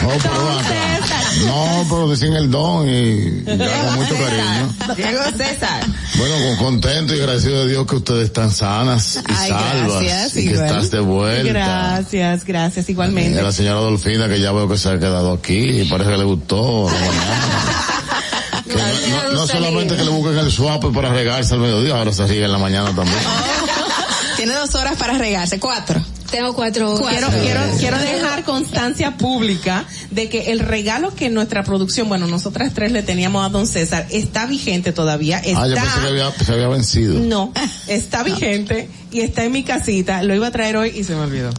No, 0.00 0.08
pero 0.22 0.46
ven 0.46 0.58
acá. 0.58 1.20
No, 1.44 1.86
pero 1.90 2.08
decían 2.08 2.34
el 2.34 2.48
don 2.52 2.88
y, 2.88 2.92
y 2.92 3.44
con 3.44 3.94
mucho 3.96 4.14
cariño. 4.14 4.74
Diego 4.96 5.22
César. 5.36 5.84
Bueno, 6.16 6.34
con- 6.46 6.56
contento 6.80 7.16
y 7.16 7.18
agradecido 7.20 7.64
de 7.66 7.72
Dios 7.72 7.86
que 7.88 7.96
ustedes 7.96 8.26
están 8.26 8.52
sanas 8.52 9.16
y 9.16 9.32
Ay, 9.34 9.48
salvas 9.50 10.02
gracias, 10.04 10.36
y 10.36 10.44
que 10.44 10.50
igual. 10.52 10.66
estás 10.66 10.90
de 10.92 11.00
vuelta. 11.00 11.52
Gracias, 11.52 12.44
gracias, 12.44 12.88
Y 12.88 12.92
igualmente. 12.92 13.42
la 13.42 13.50
señora 13.50 13.80
Dolfina 13.80 14.28
que 14.28 14.40
ya 14.40 14.52
veo 14.52 14.68
que 14.68 14.78
se 14.78 14.88
ha 14.88 14.98
quedado 15.00 15.32
aquí 15.32 15.80
y 15.80 15.84
parece 15.90 16.10
que 16.12 16.16
le 16.18 16.24
gustó. 16.24 16.88
Que 18.66 19.34
no, 19.34 19.46
solamente 19.46 19.96
que 19.96 20.04
le 20.04 20.10
busquen 20.10 20.38
el 20.38 20.50
swap 20.50 20.84
para 20.94 21.12
regarse 21.12 21.54
al 21.54 21.60
mediodía, 21.60 21.96
ahora 21.96 22.12
se 22.12 22.26
riega 22.26 22.46
en 22.46 22.52
la 22.52 22.58
mañana 22.58 22.94
también. 22.94 23.18
Tiene 24.36 24.54
dos 24.54 24.74
horas 24.74 24.96
para 24.96 25.18
regarse, 25.18 25.60
cuatro. 25.60 26.02
Tengo 26.30 26.54
cuatro. 26.54 26.94
Quiero, 27.08 27.28
quiero, 27.42 27.60
quiero 27.78 27.98
dejar 27.98 28.44
constancia 28.44 29.16
pública 29.16 29.84
de 30.10 30.28
que 30.28 30.50
el 30.52 30.58
regalo 30.60 31.14
que 31.14 31.30
nuestra 31.30 31.62
producción, 31.64 32.08
bueno, 32.08 32.26
nosotras 32.26 32.72
tres 32.74 32.90
le 32.92 33.02
teníamos 33.02 33.44
a 33.46 33.50
don 33.50 33.66
César, 33.66 34.06
está 34.10 34.46
vigente 34.46 34.92
todavía. 34.92 35.38
Está, 35.38 35.62
Ah, 35.62 35.68
yo 35.68 35.74
pensé 35.76 36.00
que 36.00 36.06
había, 36.08 36.30
se 36.32 36.52
había 36.52 36.68
vencido. 36.68 37.14
No, 37.20 37.52
está 37.86 38.22
vigente 38.24 38.88
y 39.12 39.20
está 39.20 39.44
en 39.44 39.52
mi 39.52 39.62
casita. 39.62 40.22
Lo 40.22 40.34
iba 40.34 40.48
a 40.48 40.50
traer 40.50 40.76
hoy 40.76 40.92
y 40.96 41.04
se 41.04 41.14
me 41.14 41.20
olvidó. 41.20 41.50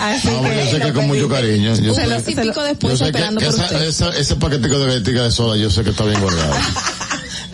Así 0.00 0.28
No, 0.28 0.42
que 0.42 0.56
yo 0.64 0.70
sé 0.70 0.80
que 0.80 0.92
con 0.92 1.06
mucho 1.06 1.28
cariño. 1.28 1.74
Yo 1.76 1.94
Se 1.94 2.06
lo- 2.06 2.20
se 2.20 2.34
lo- 2.44 2.52
yo 2.52 2.96
sé 2.96 3.12
que, 3.12 3.36
que 3.38 3.46
esa- 3.46 3.84
esa- 3.84 4.16
ese 4.16 4.36
paquetico 4.36 4.78
de 4.78 4.86
galletica 4.86 5.22
de 5.24 5.30
soda, 5.30 5.56
yo 5.56 5.70
sé 5.70 5.82
que 5.82 5.90
está 5.90 6.04
bien 6.04 6.20
guardado. 6.20 6.54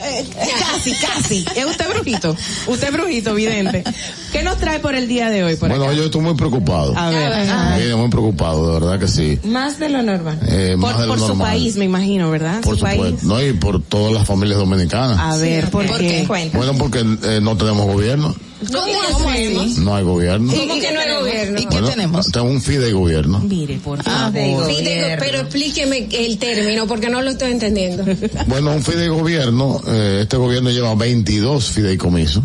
Eh, 0.02 0.26
casi, 0.58 0.92
casi. 0.94 1.44
Es 1.56 1.64
usted 1.64 1.88
brujito. 1.90 2.36
Usted 2.66 2.92
brujito, 2.92 3.34
vidente. 3.34 3.84
¿Qué 4.32 4.42
nos 4.42 4.58
trae 4.58 4.78
por 4.80 4.94
el 4.94 5.08
día 5.08 5.28
de 5.30 5.44
hoy? 5.44 5.56
Por 5.56 5.68
Bueno, 5.68 5.84
acá? 5.84 5.94
yo 5.94 6.04
estoy 6.04 6.20
muy 6.22 6.34
preocupado. 6.34 6.96
A 6.96 7.10
ver. 7.10 7.30
Mire, 7.76 7.94
muy 7.96 8.08
preocupado, 8.08 8.66
de 8.66 8.80
verdad 8.80 8.98
que 8.98 9.08
sí. 9.08 9.38
Más 9.44 9.78
de 9.78 9.88
lo 9.88 10.02
normal. 10.02 10.38
Eh, 10.48 10.76
Por, 10.80 10.90
más 10.90 10.98
de 11.00 11.06
lo 11.06 11.12
por 11.12 11.18
su 11.20 11.28
normal. 11.28 11.48
país, 11.48 11.76
me 11.76 11.84
imagino, 11.84 12.30
¿verdad? 12.30 12.60
Por 12.62 12.76
su 12.76 12.82
país. 12.82 13.22
No, 13.22 13.42
y 13.42 13.52
por 13.52 13.82
todas 13.82 14.12
las 14.12 14.26
familias 14.26 14.58
dominicanas. 14.58 15.18
A 15.18 15.36
ver, 15.36 15.70
¿por, 15.70 15.86
qué? 15.98 16.26
Bueno, 16.54 16.74
porque 16.78 17.00
eh, 17.00 17.40
no 17.42 17.56
tenemos 17.56 17.86
gobierno. 17.86 18.34
¿Cómo 18.66 19.30
así? 19.30 19.74
No 19.78 19.94
hay 19.96 20.04
gobierno. 20.04 20.52
¿Cómo 20.52 20.74
que 20.80 20.92
no 20.92 21.00
hay 21.00 21.14
gobierno? 21.20 21.60
Bueno, 21.70 21.88
Tenemos 21.90 22.26
un 22.36 22.60
fideigobierno. 22.62 23.38
Mire, 23.40 23.78
por 23.78 24.00
Ah, 24.00 24.30
favor. 24.32 24.66
Fideico- 24.70 25.16
pero 25.18 25.38
explíqueme 25.40 26.08
el 26.12 26.38
término 26.38 26.86
porque 26.86 27.08
no 27.08 27.22
lo 27.22 27.30
estoy 27.30 27.52
entendiendo. 27.52 28.04
Bueno, 28.46 28.72
un 28.72 28.82
fideigobierno, 28.82 29.80
eh, 29.86 30.18
este 30.22 30.36
gobierno 30.36 30.70
lleva 30.70 30.94
22 30.94 31.70
fideicomisos. 31.70 32.42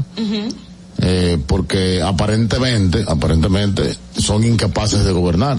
eh, 1.02 1.38
porque 1.46 2.02
aparentemente, 2.02 3.04
aparentemente 3.08 3.96
son 4.18 4.44
incapaces 4.46 5.04
de 5.04 5.12
gobernar. 5.12 5.58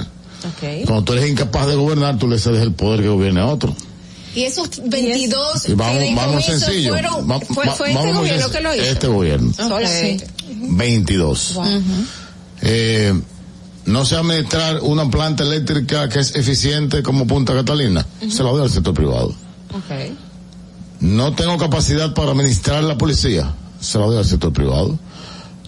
Cuando 0.87 1.05
tú 1.05 1.13
eres 1.13 1.29
incapaz 1.29 1.67
de 1.67 1.75
gobernar, 1.75 2.19
tú 2.19 2.29
le 2.29 2.39
cedes 2.39 2.63
el 2.63 2.73
poder 2.73 3.03
que 3.03 3.09
gobierne 3.09 3.41
a 3.41 3.47
otro. 3.47 3.75
Y 4.35 4.43
esos 4.45 4.69
22 4.85 5.69
Y 5.69 5.75
vamos, 5.75 5.95
vamos 6.15 6.45
fideicomisos 6.45 6.61
sencillo. 6.61 6.91
fueron, 6.93 7.31
Va- 7.31 7.41
fue, 7.41 7.67
va- 7.67 7.75
fue 7.75 7.89
este 7.91 7.99
vamos 7.99 8.19
gobierno 8.19 8.51
que 8.51 8.61
lo 8.61 8.75
hizo. 8.75 8.85
Este 8.85 9.07
gobierno. 9.09 9.53
Solamente. 9.55 10.27
22. 10.57 11.59
Eh, 12.63 13.21
no 13.87 14.05
sé 14.05 14.17
administrar 14.17 14.81
una 14.83 15.09
planta 15.11 15.45
eléctrica 15.45 16.09
que 16.09 16.19
es 16.19 16.35
eficiente 16.35 17.03
como 17.03 17.27
Punta 17.27 17.55
Catalina. 17.55 18.07
Se 18.29 18.43
la 18.43 18.51
doy 18.51 18.63
al 18.63 18.71
sector 18.71 18.95
privado. 18.95 19.35
No 21.01 21.35
tengo 21.35 21.57
capacidad 21.59 22.15
para 22.15 22.33
administrar 22.33 22.83
la 22.83 22.99
policía. 22.99 23.55
Se 23.81 23.99
la 23.99 24.07
doy 24.07 24.17
al 24.19 24.25
sector 24.25 24.53
privado. 24.53 24.99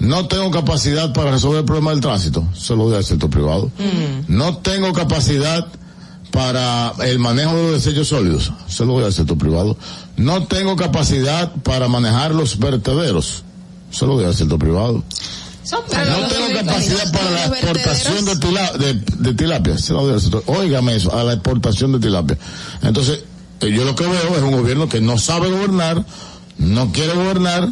No 0.00 0.26
tengo 0.26 0.50
capacidad 0.50 1.12
para 1.12 1.32
resolver 1.32 1.60
el 1.60 1.64
problema 1.64 1.90
del 1.90 2.00
tránsito. 2.00 2.46
Se 2.54 2.74
lo 2.74 2.84
doy 2.88 2.96
al 2.96 3.04
sector 3.04 3.30
privado. 3.30 3.70
No 4.26 4.58
tengo 4.58 4.92
capacidad 4.92 5.66
para 6.30 6.92
el 7.04 7.18
manejo 7.18 7.56
de 7.56 7.62
los 7.72 7.84
desechos 7.84 8.08
sólidos. 8.08 8.52
Se 8.68 8.84
lo 8.84 8.94
doy 8.94 9.04
al 9.04 9.12
sector 9.12 9.36
privado. 9.38 9.76
No 10.16 10.46
tengo 10.46 10.76
capacidad 10.76 11.52
para 11.62 11.88
manejar 11.88 12.34
los 12.34 12.58
vertederos. 12.58 13.44
Se 13.90 14.06
lo 14.06 14.16
doy 14.16 14.24
al 14.26 14.34
sector 14.34 14.58
privado. 14.58 15.02
No 16.20 16.28
tengo 16.28 16.46
capacidad 16.54 17.12
para 17.12 17.30
la 17.30 17.44
exportación 17.46 18.24
de, 18.24 18.36
tila- 18.36 18.72
de, 18.72 18.94
de 18.94 19.34
tilapia. 19.34 19.76
Se 19.78 19.92
al 19.92 20.20
sector. 20.20 20.42
Óigame 20.46 20.96
eso, 20.96 21.14
a 21.14 21.24
la 21.24 21.34
exportación 21.34 21.92
de 21.92 21.98
tilapia. 21.98 22.38
Entonces, 22.82 23.24
eh, 23.60 23.70
yo 23.70 23.84
lo 23.84 23.94
que 23.94 24.04
veo 24.04 24.36
es 24.36 24.42
un 24.42 24.52
gobierno 24.52 24.88
que 24.88 25.00
no 25.00 25.18
sabe 25.18 25.50
gobernar, 25.50 26.04
no 26.56 26.90
quiere 26.92 27.12
gobernar 27.14 27.68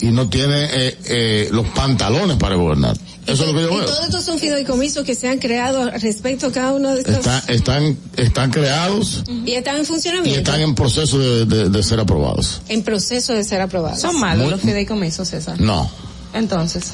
y 0.00 0.06
no 0.06 0.28
tiene 0.28 0.64
eh, 0.64 0.98
eh, 1.06 1.48
los 1.52 1.66
pantalones 1.68 2.36
para 2.36 2.54
gobernar. 2.56 2.96
Eso 3.26 3.44
es 3.44 3.48
lo 3.52 3.54
que 3.54 3.62
yo 3.62 3.70
Y 3.72 3.76
veo. 3.76 3.84
todos 3.84 4.04
estos 4.06 4.24
son 4.24 4.38
fideicomisos 4.38 5.04
que 5.04 5.14
se 5.14 5.28
han 5.28 5.38
creado 5.38 5.90
respecto 5.90 6.46
a 6.46 6.52
cada 6.52 6.72
uno 6.72 6.94
de 6.94 7.00
estos. 7.00 7.16
Están, 7.18 7.42
están, 7.48 7.98
están 8.16 8.50
creados 8.50 9.22
Y 9.46 9.52
están 9.52 9.76
en 9.76 9.82
y 9.82 9.84
funcionamiento. 9.84 10.38
están 10.38 10.60
en 10.62 10.74
proceso 10.74 11.18
de, 11.18 11.44
de- 11.44 11.68
de 11.68 11.82
ser 11.82 12.00
aprobados. 12.00 12.62
en 12.68 12.82
proceso 12.82 13.32
de 13.34 13.44
ser 13.44 13.60
aprobados. 13.60 14.00
Son 14.00 14.18
malos 14.18 14.44
Muy- 14.44 14.50
los 14.52 14.60
fideicomisos, 14.62 15.28
César. 15.28 15.60
No. 15.60 15.90
Entonces. 16.34 16.92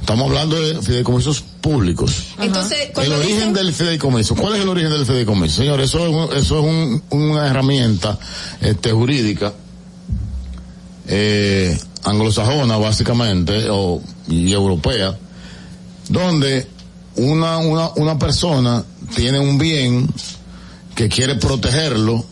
Estamos 0.00 0.26
hablando 0.28 0.60
de 0.60 0.82
fideicomisos 0.82 1.42
públicos. 1.60 2.10
Entonces, 2.40 2.90
El 2.96 3.12
origen 3.12 3.36
dicen, 3.36 3.52
del 3.52 3.72
fideicomiso. 3.72 4.34
¿Cuál 4.34 4.56
es 4.56 4.62
el 4.62 4.68
origen 4.68 4.90
del 4.90 5.06
fideicomiso? 5.06 5.56
Señor, 5.58 5.80
eso 5.80 5.98
es, 6.04 6.08
un- 6.12 6.36
eso 6.36 6.58
es 6.58 6.64
un- 6.64 7.02
una 7.10 7.46
herramienta 7.46 8.18
este, 8.60 8.90
jurídica 8.92 9.52
eh, 11.06 11.78
anglosajona, 12.04 12.76
básicamente, 12.76 13.68
o, 13.70 14.02
y 14.28 14.52
europea, 14.52 15.16
donde 16.08 16.66
una, 17.16 17.58
una, 17.58 17.90
una 17.96 18.18
persona 18.18 18.84
tiene 19.14 19.38
un 19.38 19.58
bien 19.58 20.08
que 20.94 21.08
quiere 21.08 21.36
protegerlo 21.36 22.24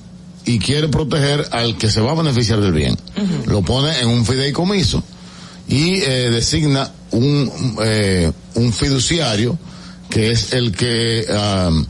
y 0.44 0.58
quiere 0.58 0.88
proteger 0.88 1.46
al 1.52 1.76
que 1.76 1.90
se 1.90 2.00
va 2.00 2.12
a 2.12 2.14
beneficiar 2.14 2.60
del 2.60 2.72
bien. 2.72 2.96
Lo 3.46 3.62
pone 3.62 4.00
en 4.00 4.08
un 4.08 4.24
fideicomiso 4.24 5.02
y 5.68 5.96
eh, 5.96 6.30
designa 6.30 6.90
un, 7.10 7.76
eh, 7.82 8.32
un 8.54 8.72
fiduciario 8.72 9.58
que 10.08 10.30
es 10.30 10.54
el 10.54 10.72
que 10.72 11.26
am, 11.30 11.86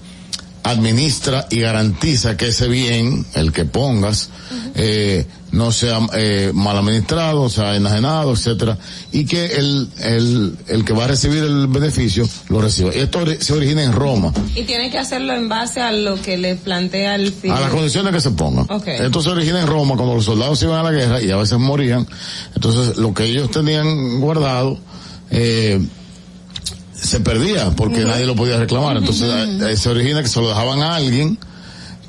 administra 0.64 1.46
y 1.50 1.60
garantiza 1.60 2.36
que 2.36 2.48
ese 2.48 2.68
bien, 2.68 3.24
el 3.34 3.52
que 3.52 3.64
pongas, 3.64 4.30
eh, 4.74 5.24
no 5.58 5.72
sea 5.72 5.98
eh, 6.14 6.52
mal 6.54 6.78
administrado, 6.78 7.48
sea 7.50 7.76
enajenado, 7.76 8.32
etcétera, 8.32 8.78
y 9.12 9.26
que 9.26 9.44
el, 9.44 9.88
el, 9.98 10.56
el 10.68 10.84
que 10.84 10.92
va 10.92 11.04
a 11.04 11.08
recibir 11.08 11.42
el 11.42 11.66
beneficio 11.66 12.26
lo 12.48 12.62
reciba. 12.62 12.94
Y 12.94 13.00
esto 13.00 13.24
se 13.40 13.52
origina 13.52 13.82
en 13.82 13.92
Roma, 13.92 14.32
Y 14.54 14.62
tiene 14.62 14.90
que 14.90 14.98
hacerlo 14.98 15.34
en 15.34 15.48
base 15.48 15.80
a 15.80 15.92
lo 15.92 16.20
que 16.22 16.38
le 16.38 16.54
plantea 16.54 17.16
el 17.16 17.34
a 17.50 17.60
las 17.60 17.70
condiciones 17.70 18.12
que 18.14 18.20
se 18.20 18.30
pongan. 18.30 18.66
Ok. 18.70 18.86
Esto 18.86 19.20
se 19.20 19.30
origina 19.30 19.60
en 19.60 19.66
Roma 19.66 19.96
cuando 19.96 20.14
los 20.14 20.24
soldados 20.24 20.62
iban 20.62 20.78
a 20.78 20.82
la 20.84 20.92
guerra 20.92 21.20
y 21.20 21.30
a 21.30 21.36
veces 21.36 21.58
morían. 21.58 22.06
Entonces 22.54 22.96
lo 22.96 23.12
que 23.12 23.24
ellos 23.24 23.50
tenían 23.50 24.20
guardado 24.20 24.78
eh, 25.30 25.80
se 26.94 27.20
perdía 27.20 27.70
porque 27.76 28.04
nadie 28.04 28.26
lo 28.26 28.36
podía 28.36 28.58
reclamar. 28.58 28.96
Entonces 28.96 29.28
eh, 29.62 29.76
se 29.76 29.88
origina 29.88 30.22
que 30.22 30.28
se 30.28 30.40
lo 30.40 30.48
dejaban 30.48 30.82
a 30.82 30.94
alguien 30.94 31.38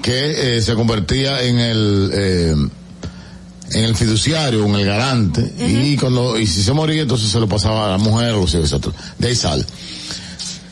que 0.02 0.58
eh, 0.58 0.61
se 0.61 0.76
convertía 0.76 1.42
en 1.44 1.60
el 1.60 2.11
eh, 2.14 2.56
en 3.74 3.84
el 3.86 3.96
fiduciario, 3.96 4.66
en 4.66 4.76
el 4.76 4.86
garante 4.86 5.42
y 5.60 5.96
cuando 5.98 6.38
y 6.40 6.48
si 6.48 6.64
se 6.64 6.74
moría 6.74 7.02
entonces 7.02 7.30
se 7.30 7.40
lo 7.40 7.48
pasaba 7.48 7.88
a 7.88 7.90
la 7.92 7.98
mujer 7.98 8.32
o 8.34 8.42
los 8.42 8.54
hijos, 8.54 8.72
etcétera. 8.72 8.94
De 9.18 9.28
ahí 9.28 9.36
sale. 9.36 9.66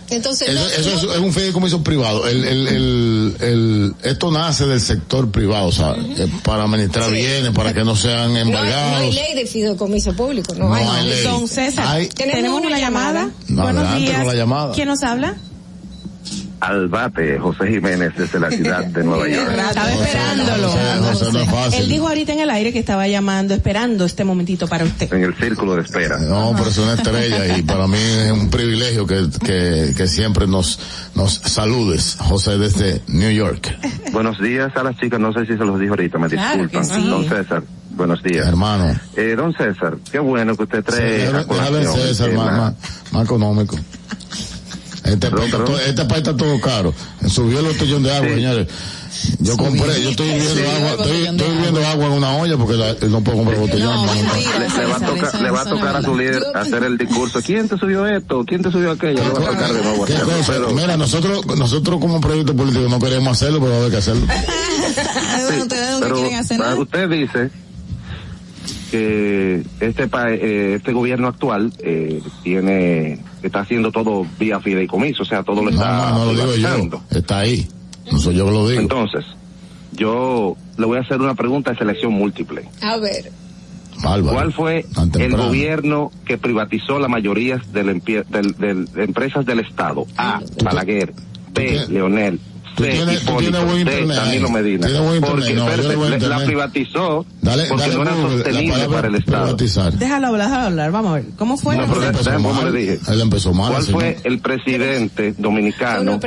entonces, 0.09 0.48
Eso, 0.50 0.59
no- 0.59 0.67
eso 0.69 0.90
es, 0.95 1.03
no- 1.03 1.14
es 1.14 1.19
un 1.19 1.34
fideicomiso 1.34 1.84
privado. 1.84 2.26
El, 2.27 2.45
el, 2.45 2.67
el, 2.69 3.35
el- 3.42 3.95
esto 4.03 4.32
nace 4.32 4.66
del 4.66 4.80
sector 4.80 5.30
privado, 5.32 5.67
o 5.67 5.72
sea, 5.74 5.95
eh, 5.98 6.27
para 6.43 6.64
administrar 6.64 7.11
bienes, 7.11 7.51
para 7.51 7.74
que 7.74 7.84
no 7.84 7.93
sean 7.95 8.32
no, 8.34 8.40
hay- 8.40 8.45
no 8.45 8.58
hay 8.58 8.67
embargados. 8.69 9.16
ley 9.16 9.35
de 9.35 9.45
fideicomiso 9.45 10.14
público, 10.14 10.56
no, 10.56 10.69
No 10.69 10.74
hay. 10.76 10.85
hay 10.85 11.08
ley. 11.09 11.24
Don 11.24 11.48
César, 11.50 11.85
Hay- 11.88 12.08
tenemos 12.08 12.61
una 12.64 12.80
llamada. 12.80 13.30
Buenos 13.50 13.84
Adelante 13.84 14.00
días. 14.00 14.17
con 14.19 14.27
la 14.27 14.34
llamada. 14.34 14.74
¿Quién 14.74 14.88
nos 14.88 15.03
habla? 15.03 15.35
Al 16.59 16.87
bate, 16.87 17.37
José 17.37 17.67
Jiménez 17.67 18.13
desde 18.17 18.39
la 18.39 18.49
ciudad 18.49 18.83
de 18.83 19.03
Nueva 19.03 19.27
York. 19.29 19.51
Estaba 19.55 19.91
esperándolo. 19.91 20.69
José, 20.69 20.79
José, 21.25 21.31
no 21.33 21.39
es 21.39 21.49
fácil. 21.49 21.81
Él 21.81 21.89
dijo 21.89 22.07
ahorita 22.07 22.33
en 22.33 22.39
el 22.39 22.49
aire 22.49 22.73
que 22.73 22.79
estaba 22.79 23.07
llamando, 23.07 23.53
esperando 23.53 24.05
este 24.05 24.23
momentito 24.23 24.67
para 24.67 24.83
usted. 24.83 25.13
En 25.13 25.23
el 25.23 25.35
círculo 25.35 25.75
de 25.75 25.81
espera. 25.83 26.17
No, 26.17 26.53
pero 26.57 26.69
es 26.69 26.77
una 26.79 26.93
estrella 26.95 27.57
y 27.57 27.61
para 27.61 27.85
mí 27.87 27.97
es 27.99 28.31
un 28.31 28.49
privilegio 28.49 29.05
que, 29.05 29.27
que, 29.45 29.93
que 29.95 30.07
siempre 30.07 30.47
nos, 30.47 30.79
nos 31.13 31.33
saludes, 31.35 32.17
José, 32.19 32.57
desde 32.57 33.01
New 33.07 33.31
York. 33.31 33.77
Buenos 34.11 34.41
días 34.41 34.75
a 34.75 34.81
las 34.83 34.97
chicas, 34.97 35.19
no 35.19 35.31
sé 35.33 35.41
si 35.41 35.53
se 35.57 35.63
los 35.63 35.79
dijo 35.79 35.93
ahorita, 35.93 36.17
me 36.17 36.27
Claro 36.27 36.63
disculpan. 36.63 36.85
sí. 36.85 37.07
Don 37.07 37.23
César, 37.29 37.63
buenos 37.91 38.23
días. 38.23 38.47
Hermano. 38.47 38.95
Eh, 39.15 39.35
don 39.37 39.53
César, 39.53 39.95
qué 40.11 40.17
bueno 40.17 40.55
que 40.57 40.63
usted 40.63 40.83
trae 40.83 41.27
a 41.27 41.67
el 41.67 41.87
César, 41.87 42.31
más, 42.33 42.51
más, 42.57 42.73
más 43.11 43.25
económico. 43.25 43.77
Este, 45.07 45.31
país 45.31 45.45
está 45.45 45.63
todo- 45.65 45.79
este 45.79 46.05
país 46.05 46.17
está 46.17 46.37
todo 46.37 46.61
caro. 46.61 46.93
Subió 47.27 47.59
el 47.59 47.65
botellón 47.67 48.03
de 48.03 48.13
agua, 48.15 48.29
señores. 48.29 48.67
Yo 49.39 49.57
compré, 49.57 50.01
yo 50.03 50.09
estoy 50.11 50.29
viviendo 50.29 50.69
agua, 50.69 50.89
estoy, 50.91 51.25
estoy 51.25 51.49
viviendo 51.55 51.87
agua 51.87 52.05
en 52.07 52.11
una 52.11 52.35
olla 52.37 52.57
porque 52.57 52.73
la- 52.75 52.93
no 53.09 53.21
puedo 53.21 53.37
comprar 53.37 53.59
botellón. 53.59 54.05
Le, 54.05 54.69
le 54.69 54.85
va 54.85 54.95
a 54.95 54.99
tocar, 54.99 55.41
le 55.41 55.49
va 55.51 55.61
a, 55.61 55.65
tocar 55.65 55.95
a 55.95 56.01
su 56.03 56.15
líder 56.17 56.43
hacer 56.53 56.83
el 56.83 56.97
discurso. 56.97 57.41
¿Quién 57.43 57.67
te 57.67 57.77
subió 57.77 58.05
esto? 58.05 58.43
¿Quién 58.45 58.61
te 58.61 58.71
subió 58.71 58.91
aquello? 58.91 59.23
Le 59.23 59.29
va 59.29 59.39
a 59.39 59.51
tocar 59.51 59.73
de 59.73 59.81
nuevo 59.81 60.05
¿Qué 60.05 60.13
hacerlo. 60.13 60.33
cosa? 60.37 60.53
Pero, 60.53 60.69
Mira, 60.71 60.97
nosotros, 60.97 61.45
nosotros 61.57 61.99
como 61.99 62.21
proyecto 62.21 62.55
político 62.55 62.87
no 62.89 62.99
queremos 62.99 63.31
hacerlo, 63.31 63.59
pero 63.59 63.71
va 63.71 63.77
a 63.77 63.79
haber 63.79 63.91
que 63.91 63.97
hacerlo. 63.97 64.27
pero 66.49 66.81
usted 66.81 67.09
dice 67.09 67.49
que 68.91 69.64
este 69.80 70.07
pa- 70.07 70.32
eh, 70.32 70.75
este 70.75 70.93
gobierno 70.93 71.27
actual 71.27 71.72
eh, 71.80 72.22
tiene 72.43 73.19
está 73.43 73.61
haciendo 73.61 73.91
todo 73.91 74.25
vía 74.40 74.59
fideicomiso, 74.59 75.24
o 75.24 75.25
sea, 75.25 75.43
todo 75.43 75.57
lo 75.64 75.72
No, 75.72 75.77
está 75.77 76.09
no, 76.11 76.17
no 76.19 76.25
lo 76.33 76.53
digo 76.56 76.56
yo. 76.56 77.01
Está 77.11 77.40
ahí. 77.40 77.67
No 78.11 78.17
soy 78.19 78.35
yo 78.35 78.45
que 78.45 78.51
lo 78.51 78.67
digo. 78.69 78.82
Entonces, 78.82 79.25
yo 79.93 80.56
le 80.77 80.85
voy 80.85 80.98
a 80.98 81.01
hacer 81.01 81.19
una 81.22 81.35
pregunta 81.35 81.72
de 81.72 81.77
selección 81.77 82.14
múltiple. 82.14 82.64
A 82.82 82.98
ver. 82.98 83.32
Bárbaro. 84.03 84.33
¿Cuál 84.35 84.53
fue 84.53 84.85
el 85.19 85.32
gobierno 85.48 86.11
que 86.25 86.38
privatizó 86.38 86.99
la 86.99 87.07
mayoría 87.07 87.59
de, 87.74 87.83
del- 87.83 88.85
de 88.93 89.03
empresas 89.03 89.45
del 89.45 89.59
Estado? 89.59 90.06
A. 90.17 90.40
Balaguer. 90.64 91.14
B. 91.53 91.85
Leonel. 91.90 92.40
Tienes- 92.83 93.25
tú 93.25 93.38
tienes 93.38 93.65
buen 93.65 93.80
internet 93.80 94.17
Danilo. 94.17 94.49
Medina. 94.49 94.88
Tienes 94.88 95.03
buen 95.03 95.15
internet. 95.17 95.45
No, 95.49 95.53
yo 95.56 95.64
espérate, 95.65 95.88
le 95.89 95.95
voy 95.95 96.07
a 96.07 96.17
la- 96.39 96.45
privatizó 96.45 97.25
Dale, 97.41 97.65
porque 97.67 97.81
dale 97.83 97.95
no 97.95 98.01
era 98.03 98.11
sostenible 98.15 98.72
palabra 98.73 98.95
para 98.95 99.07
el 99.07 99.15
Estado. 99.15 99.43
privatizar. 99.45 99.93
Déjalo 99.93 100.27
hablar, 100.27 100.47
déjalo 100.47 100.65
hablar. 100.67 100.91
Vamos 100.91 101.11
a 101.11 101.15
ver. 101.15 101.25
¿Cómo 101.38 101.57
fue? 101.57 101.77
No, 101.77 101.88
cosa? 101.88 102.11
déjame 102.11 102.43
cómo 102.47 102.61
le 102.64 102.80
dije. 102.80 102.99
Él 103.09 103.22
empezó 103.22 103.53
mal. 103.53 103.72
¿Cuál 103.72 103.83
señor. 103.83 103.99
fue 104.01 104.17
el 104.23 104.39
presidente 104.39 105.33
dominicano 105.38 106.19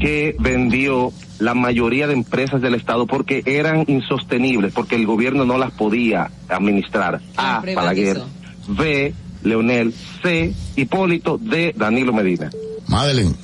que 0.00 0.36
vendió 0.38 1.12
la 1.38 1.54
mayoría 1.54 2.06
de 2.06 2.12
empresas 2.12 2.60
del 2.60 2.74
Estado 2.74 3.06
porque 3.06 3.42
eran 3.46 3.84
insostenibles, 3.88 4.72
porque 4.72 4.94
el 4.96 5.06
gobierno 5.06 5.44
no 5.44 5.58
las 5.58 5.72
podía 5.72 6.30
administrar. 6.48 7.20
A. 7.36 7.62
Balaguer. 7.74 8.20
B. 8.68 9.14
Leonel. 9.42 9.92
C. 10.22 10.52
Hipólito. 10.76 11.38
D. 11.42 11.74
Danilo 11.76 12.12
Medina. 12.12 12.50
Madeline. 12.86 13.34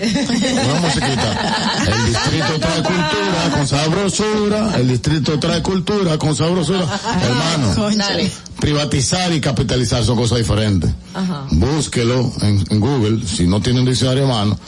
Una 0.00 0.80
musiquita. 0.80 1.84
El 1.86 2.06
distrito 2.06 2.58
trae 2.60 2.82
cultura 2.82 3.50
con 3.54 3.66
sabrosura. 3.68 4.76
El 4.76 4.88
distrito 4.88 5.38
trae 5.38 5.62
cultura 5.62 6.18
con 6.18 6.34
sabrosura. 6.34 6.86
Hermano, 7.22 7.96
Dale. 7.96 8.30
privatizar 8.58 9.32
y 9.32 9.40
capitalizar 9.40 10.04
son 10.04 10.16
cosas 10.16 10.38
diferentes. 10.38 10.90
Ajá. 11.14 11.46
Búsquelo 11.50 12.32
en, 12.42 12.64
en 12.70 12.80
Google, 12.80 13.26
si 13.26 13.46
no 13.46 13.60
tiene 13.60 13.80
un 13.80 13.86
diccionario 13.86 14.24
a 14.24 14.28
mano. 14.28 14.58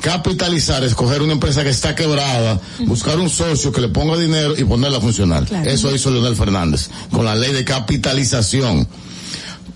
Capitalizar 0.00 0.84
es 0.84 0.94
coger 0.94 1.22
una 1.22 1.32
empresa 1.32 1.62
que 1.62 1.70
está 1.70 1.94
quebrada, 1.94 2.60
buscar 2.80 3.18
un 3.18 3.30
socio 3.30 3.72
que 3.72 3.80
le 3.80 3.88
ponga 3.88 4.18
dinero 4.18 4.52
y 4.54 4.62
ponerla 4.64 4.98
a 4.98 5.00
funcionar. 5.00 5.46
Claro. 5.46 5.70
Eso 5.70 5.94
hizo 5.94 6.10
Leonel 6.10 6.36
Fernández 6.36 6.90
con 7.10 7.24
la 7.24 7.34
ley 7.34 7.54
de 7.54 7.64
capitalización. 7.64 8.86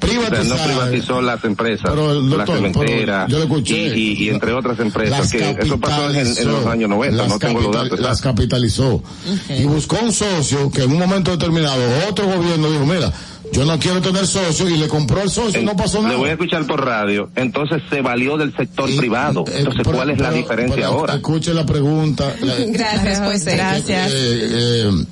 O 0.01 0.07
sea, 0.07 0.17
Privatizar. 0.31 0.47
no 0.59 0.65
privatizó 0.65 1.21
las 1.23 1.45
empresas, 1.45 1.91
Pero, 1.91 2.15
la 2.15 2.37
doctor, 2.37 2.57
cementera 2.57 3.27
pero 3.27 3.29
yo 3.29 3.39
lo 3.39 3.45
escuché. 3.45 3.97
y, 3.97 4.01
y- 4.01 4.25
y 4.25 4.29
entre 4.31 4.53
otras 4.53 4.79
empresas, 4.79 5.19
Las 5.19 5.31
que 5.33 5.57
eso 5.61 5.79
pasó 5.81 6.11
en, 6.11 6.27
en 6.27 6.49
los 6.53 6.67
años 6.67 6.89
90, 6.89 7.17
Las 7.17 7.29
no 7.29 7.39
tengo 7.39 7.61
los 7.61 7.73
datos. 7.75 7.99
Las 8.01 8.21
capitalizó. 8.21 9.03
Y 9.49 9.65
buscó 9.65 9.99
un 10.03 10.13
socio 10.13 10.71
que 10.71 10.83
en 10.85 10.93
un 10.93 10.99
momento 10.99 11.31
determinado 11.33 11.83
otro 12.09 12.27
gobierno 12.27 12.71
dijo, 12.71 12.87
mira, 12.87 13.13
yo 13.53 13.65
no 13.65 13.79
quiero 13.79 14.01
tener 14.01 14.27
socio 14.27 14.69
y 14.69 14.77
le 14.77 14.89
compró 14.89 15.23
el 15.23 15.31
socio 15.31 15.61
y 15.61 15.65
no 15.65 15.75
pasó 15.75 15.99
nada. 16.03 16.11
Le 16.15 16.19
voy 16.19 16.29
a 16.29 16.33
escuchar 16.33 16.65
por 16.67 16.85
radio. 16.85 17.31
Entonces 17.35 17.83
se 17.91 18.01
valió 18.03 18.37
del 18.37 18.55
sector 18.55 18.95
privado. 18.97 19.45
Entonces, 19.53 19.83
Pero- 19.85 19.97
¿cuál 19.97 20.11
es 20.11 20.19
la 20.21 20.29
pero- 20.29 20.37
diferencia 20.43 20.75
pero 20.77 20.87
ahora? 20.89 21.15
Escuche 21.15 21.53
la 21.55 21.67
pregunta. 21.67 22.33
La- 22.41 22.55
Gracias, 22.69 23.19
José. 23.21 23.57
Gracias. 23.57 24.11
Eh, 24.13 24.49
eh, 24.53 25.05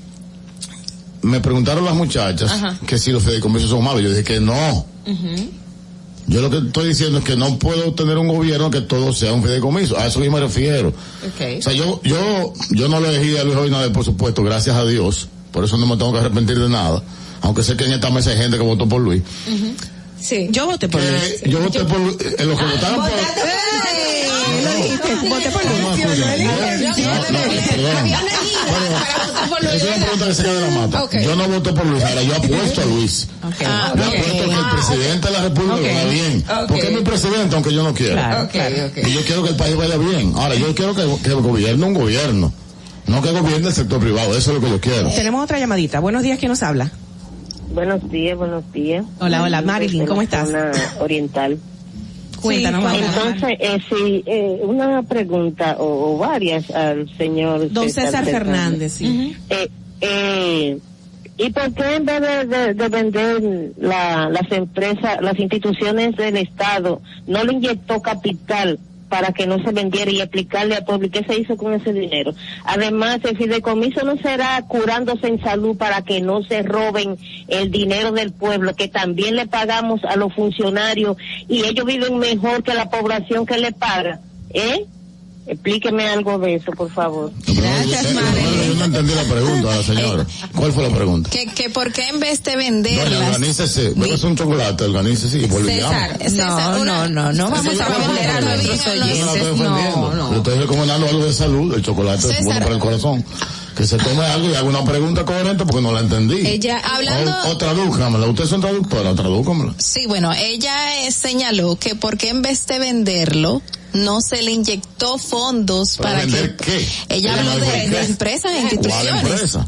me 1.26 1.40
preguntaron 1.40 1.84
las 1.84 1.94
muchachas 1.94 2.50
Ajá. 2.52 2.78
que 2.86 2.98
si 2.98 3.10
los 3.12 3.22
fideicomisos 3.22 3.70
son 3.70 3.84
malos. 3.84 4.02
Yo 4.02 4.10
dije 4.10 4.24
que 4.24 4.40
no. 4.40 4.86
Yo 6.28 6.40
lo 6.40 6.50
que 6.50 6.58
estoy 6.58 6.88
diciendo 6.88 7.18
es 7.18 7.24
que 7.24 7.36
no 7.36 7.56
puedo 7.58 7.94
tener 7.94 8.18
un 8.18 8.26
gobierno 8.26 8.70
que 8.70 8.80
todo 8.80 9.12
sea 9.12 9.32
un 9.32 9.42
fideicomiso. 9.42 9.96
A 9.96 10.06
eso 10.06 10.22
yo 10.24 10.30
me 10.32 10.40
refiero. 10.40 10.92
O 11.58 11.62
sea, 11.62 11.72
yo, 11.72 12.00
yo, 12.02 12.52
yo 12.70 12.88
no 12.88 12.98
lo 12.98 13.08
elegí 13.08 13.36
a 13.36 13.44
Luis 13.44 13.56
Abinader, 13.56 13.92
por 13.92 14.04
supuesto, 14.04 14.42
gracias 14.42 14.74
a 14.76 14.84
Dios. 14.84 15.28
Por 15.52 15.64
eso 15.64 15.76
no 15.76 15.86
me 15.86 15.96
tengo 15.96 16.12
que 16.12 16.18
arrepentir 16.18 16.58
de 16.58 16.68
nada. 16.68 17.02
Aunque 17.42 17.62
sé 17.62 17.76
que 17.76 17.84
en 17.84 17.92
esta 17.92 18.10
mesa 18.10 18.30
hay 18.30 18.38
gente 18.38 18.56
que 18.56 18.64
votó 18.64 18.88
por 18.88 19.00
Luis. 19.00 19.22
Sí. 20.20 20.48
Yo 20.50 20.66
voté 20.66 20.88
por 20.88 21.00
Eh, 21.00 21.10
Luis. 21.10 21.52
yo 21.52 21.60
voté 21.60 21.84
por 21.84 21.98
Luis. 22.00 22.16
eh, 22.20 22.44
los 22.44 22.58
que 22.58 22.64
votaron 22.64 22.96
por 22.96 23.10
Voté 25.28 25.50
por 25.50 25.62
¿Cómo 25.62 25.88
Luis. 25.90 26.04
es 26.04 26.10
suyo? 26.10 26.26
No, 26.26 27.14
no, 27.14 27.62
perdón. 27.68 28.10
Pero, 29.60 29.72
es 29.72 29.82
una 29.82 29.96
pregunta 29.96 30.26
que 30.26 30.34
se 30.34 30.42
cae 30.42 30.54
de 30.54 30.60
la 30.60 30.70
mata. 30.70 31.02
Ok. 31.04 31.14
Yo 31.22 31.36
no 31.36 31.48
voté 31.48 31.72
por 31.72 31.86
Luis, 31.86 32.04
ahora 32.04 32.22
yo 32.22 32.34
apuesto 32.36 32.80
a 32.80 32.84
Luis. 32.84 33.28
Ah, 33.42 33.92
Yo 33.96 34.02
ok. 34.02 34.08
apuesto 34.08 34.44
que 34.48 34.54
el 34.54 34.70
presidente 34.72 35.26
de 35.28 35.32
la 35.32 35.42
República 35.42 35.74
vaya 35.76 36.04
bien. 36.04 36.44
Porque 36.68 36.86
es 36.86 36.92
mi 36.92 37.00
presidente, 37.02 37.54
aunque 37.54 37.74
yo 37.74 37.82
no 37.82 37.94
quiera. 37.94 38.48
Y 39.04 39.12
yo 39.12 39.20
quiero 39.24 39.42
que 39.42 39.50
el 39.50 39.56
país 39.56 39.76
vaya 39.76 39.96
bien. 39.96 40.32
Ahora, 40.36 40.54
yo 40.54 40.74
quiero 40.74 40.94
que, 40.94 41.02
que 41.22 41.32
gobierne 41.34 41.84
un 41.86 41.94
gobierno. 41.94 42.52
No 43.06 43.22
que 43.22 43.30
gobierne 43.30 43.68
el 43.68 43.74
sector 43.74 44.00
privado. 44.00 44.36
Eso 44.36 44.50
es 44.50 44.56
lo 44.56 44.60
que 44.60 44.68
yo 44.70 44.80
quiero. 44.80 45.10
Tenemos 45.10 45.42
otra 45.44 45.58
llamadita. 45.58 46.00
Buenos 46.00 46.22
días, 46.22 46.38
¿quién 46.38 46.50
nos 46.50 46.62
habla? 46.62 46.90
Buenos 47.76 48.10
días, 48.10 48.38
buenos 48.38 48.72
días. 48.72 49.04
Hola, 49.20 49.42
hola, 49.42 49.60
Marilyn, 49.60 50.06
¿cómo 50.06 50.22
la 50.22 50.24
estás? 50.24 50.48
zona 50.48 50.70
oriental. 50.98 51.58
Cuéntanos, 52.40 52.90
Sí. 52.90 52.98
Entonces, 53.04 53.56
eh, 53.60 53.78
sí, 53.90 54.22
eh, 54.24 54.60
una 54.62 55.02
pregunta 55.02 55.76
o, 55.78 56.14
o 56.14 56.16
varias 56.18 56.70
al 56.70 57.06
señor 57.18 57.70
Don 57.70 57.90
César 57.90 58.24
Fernández, 58.24 58.94
sí. 58.94 59.36
Eh, 59.50 59.68
eh, 60.00 60.78
¿Y 61.36 61.50
por 61.50 61.70
qué 61.74 61.96
en 61.96 62.06
vez 62.06 62.20
de, 62.22 62.44
de- 62.46 62.72
de 62.74 62.88
vender 62.88 63.72
la- 63.78 64.30
las 64.30 64.50
empresas, 64.52 65.18
las 65.20 65.38
instituciones 65.38 66.16
del 66.16 66.38
Estado, 66.38 67.02
no 67.26 67.44
le 67.44 67.52
inyectó 67.52 68.00
capital 68.00 68.78
para 69.08 69.32
que 69.32 69.46
no 69.46 69.62
se 69.62 69.72
vendiera 69.72 70.10
y 70.10 70.20
aplicarle 70.20 70.76
a 70.76 70.84
pueblo? 70.84 71.06
¿Y 71.06 71.10
qué 71.10 71.24
se 71.24 71.38
hizo 71.38 71.56
con 71.56 71.72
ese 71.72 71.92
dinero? 71.92 72.32
Además, 72.64 73.20
el 73.24 73.36
fideicomiso 73.36 74.04
no 74.04 74.16
será 74.18 74.62
curándose 74.66 75.28
en 75.28 75.40
salud 75.42 75.76
para 75.76 76.02
que 76.02 76.20
no 76.20 76.42
se 76.42 76.62
roben 76.62 77.16
el 77.48 77.70
dinero 77.70 78.12
del 78.12 78.32
pueblo, 78.32 78.74
que 78.74 78.88
también 78.88 79.36
le 79.36 79.46
pagamos 79.46 80.04
a 80.04 80.16
los 80.16 80.34
funcionarios 80.34 81.16
y 81.48 81.64
ellos 81.64 81.86
viven 81.86 82.18
mejor 82.18 82.62
que 82.62 82.74
la 82.74 82.90
población 82.90 83.46
que 83.46 83.58
le 83.58 83.72
paga. 83.72 84.20
¿Eh? 84.50 84.86
Explíqueme 85.46 86.08
algo 86.08 86.38
de 86.40 86.56
eso, 86.56 86.72
por 86.72 86.90
favor. 86.90 87.30
Gracias, 87.46 88.12
Yo 88.12 88.74
no 88.74 88.84
entendí 88.86 89.14
la 89.14 89.22
pregunta, 89.24 89.82
señora. 89.84 90.26
¿Cuál 90.56 90.72
fue 90.72 90.88
la 90.88 90.94
pregunta? 90.94 91.30
Que, 91.30 91.46
que 91.46 91.70
por 91.70 91.92
qué 91.92 92.08
en 92.08 92.18
vez 92.18 92.42
de 92.42 92.52
Doña, 92.56 92.64
venderlas. 92.70 93.28
organícese. 93.36 93.92
Bébese 93.94 94.26
un 94.26 94.36
chocolate, 94.36 94.84
organícese 94.84 95.38
y 95.38 95.46
vuelve. 95.46 95.76
César, 95.76 96.18
César, 96.20 96.80
una- 96.80 97.08
no, 97.08 97.32
no 97.32 97.50
vamos 97.50 97.72
Eso 97.74 97.82
a 97.84 97.88
no 97.88 97.98
vender 98.08 98.28
a 98.30 98.40
nuestros 98.40 98.86
no 98.86 98.92
oyentes. 98.92 99.58
No, 99.60 100.14
no. 100.14 100.30
Yo 100.32 100.36
estoy 100.38 100.58
recomendando 100.58 101.06
algo 101.08 101.24
de 101.24 101.32
salud. 101.32 101.74
El 101.74 101.82
chocolate 101.82 102.28
es 102.28 102.44
bueno 102.44 102.60
para 102.60 102.74
el 102.74 102.80
corazón. 102.80 103.24
Que 103.76 103.86
se 103.86 103.98
tome 103.98 104.24
algo 104.24 104.48
y 104.50 104.54
haga 104.54 104.62
una 104.66 104.84
pregunta 104.84 105.24
coherente 105.24 105.64
porque 105.66 105.82
no 105.82 105.92
la 105.92 106.00
entendí. 106.00 106.44
Ella, 106.46 106.78
hablando- 106.82 107.30
O, 107.46 107.50
o 107.50 107.56
tradújamela. 107.58 108.26
Ustedes 108.26 108.48
son 108.50 108.62
traductora, 108.62 109.14
tradújamela. 109.14 109.74
Sí, 109.78 110.06
bueno, 110.08 110.32
ella 110.32 111.06
eh, 111.06 111.12
señaló 111.12 111.76
que 111.76 111.94
por 111.94 112.16
qué 112.16 112.30
en 112.30 112.40
vez 112.42 112.66
de 112.66 112.78
venderlo 112.78 113.60
no 113.96 114.20
se 114.20 114.42
le 114.42 114.52
inyectó 114.52 115.18
fondos 115.18 115.96
¿Para 115.96 116.24
que 116.26 116.54
qué? 116.56 116.88
ella 117.08 117.34
habló 117.34 117.58
de, 117.58 118.00
empresas 118.04 118.52
e 118.52 118.54
¿Cuál 118.60 118.62
instituciones. 118.62 119.22
empresa? 119.22 119.66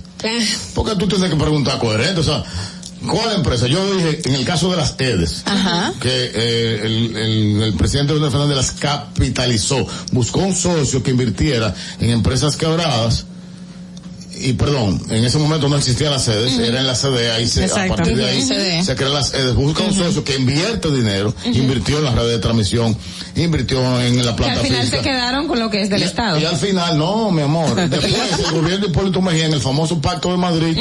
Porque 0.74 0.94
tú 0.96 1.08
tienes 1.08 1.30
que 1.30 1.36
preguntar 1.36 1.78
coherente. 1.78 2.20
O 2.20 2.24
sea, 2.24 2.44
¿cuál 3.08 3.34
empresa? 3.36 3.66
Yo 3.66 3.94
dije, 3.94 4.22
en 4.28 4.34
el 4.34 4.44
caso 4.44 4.70
de 4.70 4.76
las 4.76 4.94
EDES, 4.98 5.42
Ajá. 5.46 5.92
que 6.00 6.08
eh, 6.34 6.80
el, 6.84 7.16
el- 7.16 7.62
el 7.62 7.74
presidente 7.74 8.12
Leonel 8.12 8.30
Fernández 8.30 8.56
las 8.56 8.70
capitalizó, 8.72 9.86
buscó 10.12 10.40
un 10.40 10.54
socio 10.54 11.02
que 11.02 11.10
invirtiera 11.10 11.74
en 12.00 12.10
empresas 12.10 12.56
quebradas 12.56 13.24
y 14.40 14.52
perdón, 14.54 15.02
en 15.10 15.24
ese 15.24 15.38
momento 15.38 15.68
no 15.68 15.76
existían 15.76 16.10
las 16.12 16.24
sedes, 16.24 16.58
era 16.58 16.80
en 16.80 16.86
la 16.86 16.94
sede, 16.94 17.30
ahí 17.32 17.46
se, 17.46 17.64
a 17.64 17.88
partir 17.88 18.16
de 18.16 18.24
ahí 18.26 18.82
se 18.82 18.94
crean 18.96 19.14
las 19.14 19.28
sedes, 19.30 19.54
busca 19.54 19.82
un 19.84 19.94
socio 19.94 20.24
que 20.24 20.36
invierte 20.36 20.90
dinero, 20.90 21.34
invirtió 21.44 21.98
en 21.98 22.04
las 22.04 22.14
redes 22.14 22.32
de 22.32 22.38
transmisión, 22.38 22.96
invirtió 23.36 24.00
en 24.00 24.16
la 24.16 24.22
Que 24.22 24.28
al 24.28 24.34
planta 24.36 24.60
final 24.62 24.80
física. 24.82 24.96
se 24.98 25.02
quedaron 25.08 25.48
con 25.48 25.58
lo 25.58 25.70
que 25.70 25.82
es 25.82 25.90
del 25.90 26.00
Y- 26.02 26.04
Estado. 26.04 26.38
Y 26.38 26.44
al 26.44 26.56
final, 26.56 26.98
no, 26.98 27.30
mi 27.30 27.42
amor. 27.42 27.74
Después 27.88 28.14
el 28.46 28.52
gobierno 28.60 28.86
de 28.86 28.90
Hipólito 28.92 29.20
Mejía 29.22 29.46
en 29.46 29.52
el 29.54 29.60
famoso 29.60 30.00
pacto 30.00 30.30
de 30.30 30.36
Madrid 30.36 30.76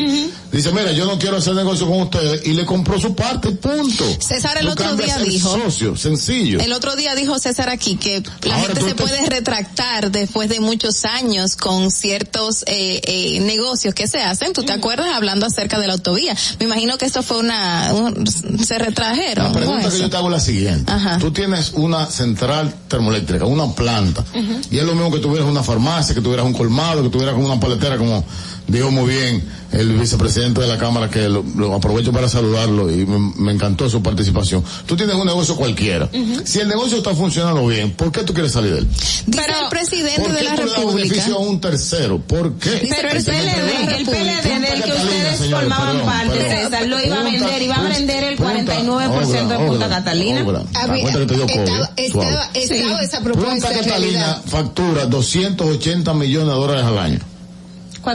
dice, 0.51 0.71
mira, 0.71 0.91
yo 0.91 1.05
no 1.05 1.19
quiero 1.19 1.37
hacer 1.37 1.53
negocio 1.55 1.87
con 1.87 2.01
ustedes 2.01 2.45
y 2.45 2.53
le 2.53 2.65
compró 2.65 2.99
su 2.99 3.15
parte, 3.15 3.51
punto. 3.51 4.05
César 4.19 4.57
el 4.59 4.67
otro 4.69 4.95
día 4.95 5.17
dijo- 5.19 5.57
socio, 5.57 5.95
sencillo. 5.95 6.59
El 6.59 6.73
otro 6.73 6.95
día 6.95 7.15
dijo 7.15 7.37
César 7.39 7.69
aquí 7.69 7.95
que 7.97 8.23
la 8.43 8.55
Ahora, 8.55 8.67
gente 8.67 8.81
se 8.81 8.87
te- 8.93 8.95
puede 9.03 9.25
retractar 9.25 10.11
después 10.11 10.49
de 10.49 10.59
muchos 10.59 11.05
años 11.05 11.55
con 11.55 11.91
ciertos 11.91 12.63
eh, 12.67 13.01
eh, 13.03 13.39
negocios 13.47 13.95
que 13.95 14.07
se 14.07 14.19
hacen. 14.19 14.53
¿Tú 14.53 14.63
te 14.63 14.73
acuerdas 14.73 15.07
hablando 15.15 15.45
acerca 15.47 15.79
de 15.79 15.87
la 15.87 15.93
autovía? 15.93 16.35
Me 16.59 16.65
imagino 16.65 16.97
que 16.99 17.05
esto 17.05 17.23
fue 17.23 17.37
una, 17.39 17.91
un- 17.93 18.27
se 18.27 18.77
retrajeron. 18.77 19.45
La 19.45 19.51
pregunta 19.51 19.89
que 19.89 19.97
yo 19.99 20.09
te 20.09 20.17
hago 20.17 20.27
es 20.27 20.33
la 20.33 20.39
siguiente. 20.39 20.91
Ajá. 20.91 21.17
Tú 21.17 21.31
tienes 21.31 21.71
una 21.73 22.05
central 22.05 22.73
termoeléctrica, 22.87 23.45
una 23.45 23.73
planta, 23.73 24.23
y 24.69 24.77
es 24.77 24.83
lo 24.83 24.93
mismo 24.93 25.11
que 25.11 25.19
tuvieras 25.19 25.49
una 25.49 25.63
farmacia, 25.63 26.13
que 26.13 26.21
tuvieras 26.21 26.45
un 26.45 26.53
colmado, 26.53 27.01
que 27.03 27.09
tuvieras 27.09 27.33
como 27.33 27.47
una 27.47 27.59
paletera, 27.59 27.97
como 27.97 28.23
dijo 28.67 28.91
muy 28.91 29.09
bien 29.13 29.56
el 29.71 29.93
vicepresidente 29.93 30.61
de 30.61 30.67
la 30.67 30.77
Cámara, 30.77 31.09
que 31.09 31.27
lo, 31.29 31.43
lo 31.55 31.73
aprovecho 31.75 32.11
para 32.11 32.29
saludarlo 32.29 32.91
y 32.91 33.05
me, 33.05 33.33
me 33.37 33.51
encantó 33.51 33.89
su 33.89 34.01
participación. 34.01 34.63
Tú 34.85 34.95
tienes 34.95 35.15
un 35.15 35.25
negocio 35.25 35.55
cualquiera. 35.55 36.09
Si 36.45 36.59
el 36.59 36.67
negocio 36.67 36.97
está 36.97 37.13
funcionando 37.13 37.65
bien, 37.67 37.91
¿por 37.91 38.11
qué 38.11 38.23
tú 38.23 38.33
quieres 38.33 38.51
salir 38.53 38.73
de 38.73 38.79
él? 38.79 38.87
Dice 39.27 39.41
el 39.63 39.69
presidente 39.69 40.21
¿Por 40.21 40.31
de 40.33 40.43
la 40.43 40.55
tú 40.55 40.61
le 40.63 40.67
das 40.69 40.75
República. 40.77 41.07
beneficio 41.09 41.35
a 41.35 41.39
un 41.39 41.59
tercero? 41.61 42.19
¿Por 42.19 42.53
qué? 42.55 42.87
Pero 42.89 43.09
el 43.09 43.23
PLD, 43.23 43.97
el 43.97 44.05
PLD 44.05 44.61
del 44.61 44.83
que 44.83 44.91
ustedes 44.91 45.37
señores, 45.37 45.67
formaban 45.69 45.87
perdón, 45.97 46.05
parte, 46.05 46.37
perdón. 46.37 46.51
César, 46.71 46.87
lo 46.87 47.05
iba 47.05 47.19
a 47.19 47.23
vender, 47.23 47.61
iba 47.61 47.75
a 47.75 47.81
vender 47.83 48.23
el 48.23 48.35
punta- 48.37 48.75
49% 48.75 49.47
de 49.47 49.55
obra, 49.55 49.67
Punta 49.67 49.89
Catalina. 49.89 50.43
obra. 50.43 50.63
Había- 50.73 51.07
Acuérdate 51.07 51.19
que 51.19 51.25
te 51.27 51.35
dio 51.35 51.45
COVID, 51.47 51.59
estaba, 51.61 51.85
suave. 51.87 52.29
estaba, 52.31 52.49
estaba 52.53 53.01
esa 53.01 53.21
propuesta 53.21 53.51
Punta 53.51 53.67
Catalina 53.69 53.97
realidad. 53.97 54.41
factura 54.47 55.05
280 55.07 56.13
millones 56.13 56.47
de 56.47 56.53
dólares 56.53 56.83
al 56.85 56.97
año. 56.97 57.19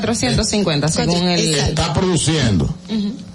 450 0.01 0.89
según 0.89 1.29
el... 1.29 1.55
Está 1.55 1.93
produciendo. 1.93 2.75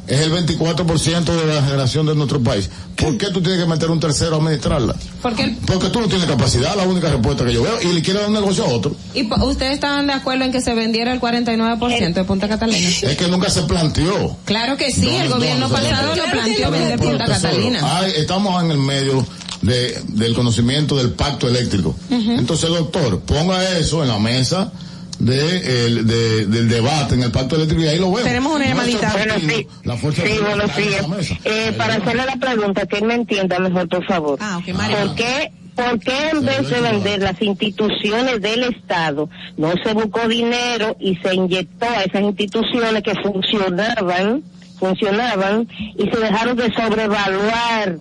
Es 0.08 0.22
el 0.22 0.32
24% 0.32 1.24
de 1.26 1.54
la 1.54 1.62
generación 1.62 2.06
de 2.06 2.16
nuestro 2.16 2.42
país. 2.42 2.70
¿Por 2.96 3.18
qué 3.18 3.28
tú 3.30 3.42
tienes 3.42 3.60
que 3.62 3.68
meter 3.68 3.92
un 3.92 4.00
tercero 4.00 4.36
a 4.36 4.40
administrarla? 4.40 4.96
Porque, 5.22 5.56
Porque 5.68 5.90
tú 5.90 6.00
no 6.00 6.08
tienes 6.08 6.26
capacidad, 6.28 6.76
la 6.76 6.84
única 6.84 7.10
respuesta 7.12 7.46
que 7.46 7.54
yo 7.54 7.62
veo, 7.62 7.78
y 7.84 7.94
le 7.94 8.02
quiere 8.02 8.22
dar 8.22 8.30
un 8.30 8.34
negocio 8.36 8.64
a 8.66 8.70
otro. 8.70 8.96
¿Y 9.14 9.30
ustedes 9.44 9.74
estaban 9.74 10.08
de 10.08 10.14
acuerdo 10.14 10.46
en 10.46 10.52
que 10.54 10.62
se 10.62 10.74
vendiera 10.74 11.12
el 11.14 11.20
49% 11.20 12.14
de 12.14 12.24
Punta 12.24 12.48
Catalina? 12.48 12.88
Es 12.88 13.18
que 13.18 13.28
nunca 13.28 13.50
se 13.50 13.64
planteó. 13.64 14.38
Claro 14.46 14.78
que 14.78 14.92
sí, 14.92 15.02
No, 15.08 15.22
el 15.24 15.30
no, 15.30 15.36
gobierno 15.36 15.68
no 15.68 15.74
pasado 15.76 16.16
lo 16.16 16.24
planteó 16.32 16.72
vender 16.72 17.00
Punta 17.00 17.26
Catalina. 17.26 17.98
hay- 18.00 18.14
estamos 18.16 18.64
en 18.64 18.72
el 18.72 18.78
medio 18.78 19.28
de, 19.62 20.02
del 20.08 20.34
conocimiento 20.34 20.96
del 20.96 21.12
pacto 21.12 21.50
eléctrico. 21.50 21.96
Ujú. 22.10 22.32
Entonces, 22.32 22.70
doctor, 22.70 23.20
ponga 23.22 23.78
eso 23.78 24.02
en 24.04 24.10
la 24.10 24.20
mesa 24.20 24.72
de, 25.20 25.86
el- 25.88 26.06
de- 26.08 26.46
del 26.46 26.70
debate 26.70 27.16
en 27.16 27.24
el 27.24 27.32
pacto 27.32 27.56
eléctrico 27.56 27.84
y 27.84 27.88
ahí 27.88 27.98
lo 28.00 28.08
vemos. 28.08 28.24
Tenemos 28.24 28.56
una 28.56 28.66
llamadita. 28.68 29.12
Bueno, 29.14 29.34
sí. 29.40 29.68
La 29.84 29.98
fuerza 29.98 30.22
Sí, 30.26 30.34
buenos 30.42 30.76
días. 30.76 31.06
Eh, 31.46 31.74
para 31.78 31.96
hacerle 31.96 32.26
la 32.26 32.36
pregunta, 32.36 32.86
que 32.86 32.98
él 32.98 33.06
me 33.06 33.16
entienda 33.16 33.60
mejor, 33.60 33.88
por 33.90 34.06
favor. 34.06 34.38
Ah, 34.42 34.60
ok, 34.60 34.76
¿Por 34.76 35.16
qué, 35.16 35.52
¿Por 35.76 36.00
qué 36.00 36.30
en 36.32 36.46
vez 36.46 36.70
de 36.70 36.82
vender 36.82 37.22
las 37.22 37.42
instituciones 37.42 38.42
del 38.42 38.64
Estado, 38.64 39.30
no 39.58 39.74
se 39.84 39.94
buscó 39.94 40.28
dinero 40.28 40.96
y 41.00 41.16
se 41.18 41.34
inyectó 41.36 41.86
a 41.88 42.04
esas 42.04 42.22
instituciones 42.22 43.02
que 43.04 43.14
funcionaban, 43.16 44.44
funcionaban, 44.80 45.68
y 45.98 46.10
se 46.10 46.20
dejaron 46.20 46.56
de 46.58 46.74
sobrevaluar 46.74 47.98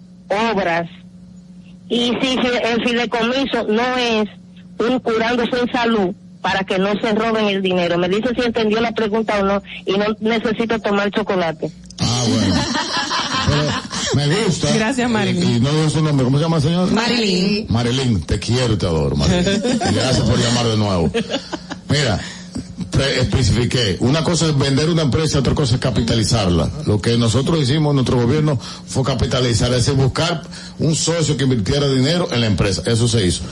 obras? 0.53 0.89
Y 1.89 2.13
si 2.21 2.39
el 2.65 2.83
fideicomiso 2.85 3.65
no 3.69 3.97
es 3.97 4.29
un 4.79 4.99
curándose 5.01 5.59
en 5.61 5.71
salud, 5.73 6.15
para 6.41 6.65
que 6.65 6.79
no 6.79 6.93
se 7.01 7.13
roben 7.13 7.47
el 7.47 7.63
dinero. 7.63 7.99
Me 7.99 8.09
dice 8.09 8.31
si 8.35 8.43
entendió 8.43 8.81
la 8.81 8.93
pregunta 8.93 9.39
o 9.41 9.45
no 9.45 9.63
y 9.85 9.93
no 9.99 10.07
necesito 10.21 10.79
tomar 10.81 11.11
chocolate. 11.11 11.71
Me 14.15 14.27
gusta. 14.45 14.73
Gracias, 14.75 15.11
Marilyn. 15.11 15.51
Y, 15.51 15.57
y 15.57 15.61
no 15.61 15.71
digo 15.73 15.91
su 15.91 16.03
nombre, 16.03 16.25
¿cómo 16.25 16.39
se 16.39 16.45
llama 16.45 16.57
el 16.57 16.63
señor? 16.63 16.91
Marilyn. 16.93 17.67
Marilyn, 17.69 18.23
te 18.23 18.39
quiero 18.39 18.75
y 18.75 18.77
te 18.77 18.87
adoro, 18.87 19.17
Marilyn. 19.17 19.45
Y 19.91 19.95
gracias 19.95 20.21
por 20.29 20.39
llamar 20.39 20.67
de 20.67 20.77
nuevo. 20.77 21.11
Mira, 21.89 22.19
pre- 22.91 23.21
especifiqué. 23.21 23.97
Una 24.01 24.25
cosa 24.25 24.47
es 24.47 24.57
vender 24.59 24.89
una 24.89 25.03
empresa, 25.03 25.39
otra 25.41 25.55
cosa 25.55 25.75
es 25.75 25.81
capitalizarla. 25.81 26.71
Lo 26.87 27.01
que 27.01 27.17
nosotros 27.19 27.61
hicimos 27.61 27.91
en 27.91 27.97
nuestro 27.97 28.21
gobierno 28.21 28.59
fue 28.87 29.03
capitalizar, 29.05 29.71
es 29.73 29.85
decir, 29.87 29.95
buscar 29.95 30.43
un 30.79 30.95
socio 30.95 31.37
que 31.37 31.45
invirtiera 31.45 31.89
dinero 31.89 32.29
en 32.33 32.41
la 32.41 32.47
empresa. 32.47 32.83
Eso 32.87 33.09
se 33.09 33.27
hizo. 33.27 33.43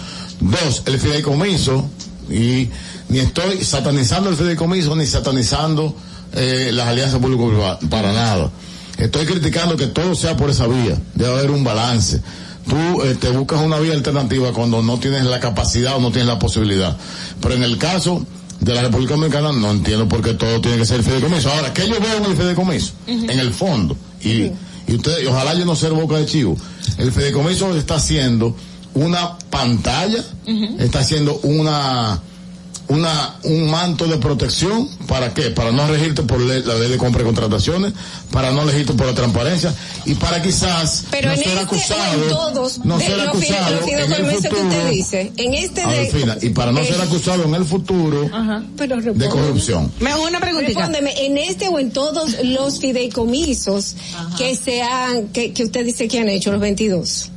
Dos, 0.40 0.82
el 0.86 0.98
fideicomiso, 0.98 1.88
y 2.30 2.70
ni 3.08 3.18
estoy 3.18 3.64
satanizando 3.64 4.30
el 4.30 4.36
fideicomiso 4.36 4.94
ni 4.96 5.06
satanizando 5.06 5.94
eh, 6.32 6.70
las 6.72 6.88
alianzas 6.88 7.20
público-privadas, 7.20 7.78
para 7.88 8.12
nada. 8.12 8.50
Estoy 8.98 9.26
criticando 9.26 9.76
que 9.76 9.88
todo 9.88 10.14
sea 10.14 10.36
por 10.36 10.50
esa 10.50 10.66
vía. 10.66 11.00
Debe 11.14 11.32
haber 11.32 11.50
un 11.50 11.64
balance. 11.64 12.20
Tú 12.68 13.02
eh, 13.02 13.16
te 13.20 13.30
buscas 13.30 13.60
una 13.60 13.78
vía 13.78 13.92
alternativa 13.92 14.52
cuando 14.52 14.82
no 14.82 14.98
tienes 14.98 15.24
la 15.24 15.40
capacidad 15.40 15.96
o 15.96 16.00
no 16.00 16.10
tienes 16.10 16.28
la 16.28 16.38
posibilidad. 16.38 16.96
Pero 17.40 17.54
en 17.54 17.62
el 17.62 17.76
caso 17.78 18.24
de 18.60 18.74
la 18.74 18.82
República 18.82 19.14
Dominicana 19.14 19.52
no 19.52 19.70
entiendo 19.70 20.08
por 20.08 20.22
qué 20.22 20.34
todo 20.34 20.60
tiene 20.60 20.78
que 20.78 20.86
ser 20.86 21.02
fideicomiso. 21.02 21.50
Ahora, 21.52 21.72
¿qué 21.72 21.88
yo 21.88 22.00
veo 22.00 22.16
en 22.18 22.24
el 22.24 22.36
fideicomiso? 22.36 22.92
En 23.06 23.38
el 23.38 23.52
fondo. 23.52 23.96
Y, 24.22 24.50
y 24.86 24.94
usted, 24.94 25.22
y 25.22 25.26
ojalá 25.26 25.54
yo 25.54 25.64
no 25.64 25.76
ser 25.76 25.92
boca 25.92 26.16
de 26.16 26.26
chivo. 26.26 26.56
El 26.96 27.12
fideicomiso 27.12 27.76
está 27.76 27.96
haciendo 27.96 28.56
una 28.94 29.38
pantalla, 29.50 30.24
está 30.78 31.00
haciendo 31.00 31.38
una 31.42 32.20
una 32.86 33.36
un 33.44 33.70
manto 33.70 34.06
de 34.06 34.18
protección. 34.18 34.88
Para 35.08 35.32
qué 35.32 35.50
para 35.50 35.72
no 35.72 35.86
regirte 35.88 36.22
por 36.22 36.38
ley- 36.40 36.62
la 36.64 36.74
ley 36.74 36.90
de 36.90 36.98
compra 36.98 37.22
y 37.22 37.24
contrataciones 37.24 37.92
para 38.30 38.50
no 38.52 38.64
regirte 38.64 38.92
por 38.94 39.06
la 39.06 39.14
transparencia 39.14 39.74
y 40.04 40.14
para 40.14 40.42
quizás 40.42 41.04
Pero 41.10 41.28
no 41.28 41.34
en 41.34 41.38
ser 41.38 41.48
este, 41.48 41.60
acusado 41.62 42.22
en 42.22 42.28
todos, 42.28 42.78
no 42.84 42.98
de 42.98 43.06
ser 43.06 43.20
acusado 43.20 43.68
en 43.86 43.98
el 44.12 44.26
que 44.28 44.36
usted 44.36 44.90
dice, 44.90 45.32
en 45.36 45.54
este 45.54 45.86
de... 45.86 46.38
Y 46.42 46.50
para 46.50 46.72
no 46.72 46.80
eh, 46.80 46.86
ser 46.86 47.00
acusado 47.00 47.44
en 47.44 47.54
el 47.54 47.64
futuro 47.64 48.30
Pero 48.76 49.00
de 49.00 49.28
corrupción. 49.28 49.90
Me 50.00 50.14
una 50.16 50.40
preguntita. 50.40 50.80
Respóndeme, 50.80 51.26
en 51.26 51.38
este 51.38 51.68
o 51.68 51.78
en 51.78 51.90
todos 51.90 52.36
los 52.44 52.80
fideicomisos 52.80 53.94
que 54.36 54.56
se 54.56 54.82
han, 54.82 55.28
que, 55.28 55.52
que 55.52 55.64
usted 55.64 55.84
dice 55.86 56.06
que 56.08 56.18
han 56.18 56.28
hecho, 56.28 56.50
los 56.52 56.60
22. 56.60 57.30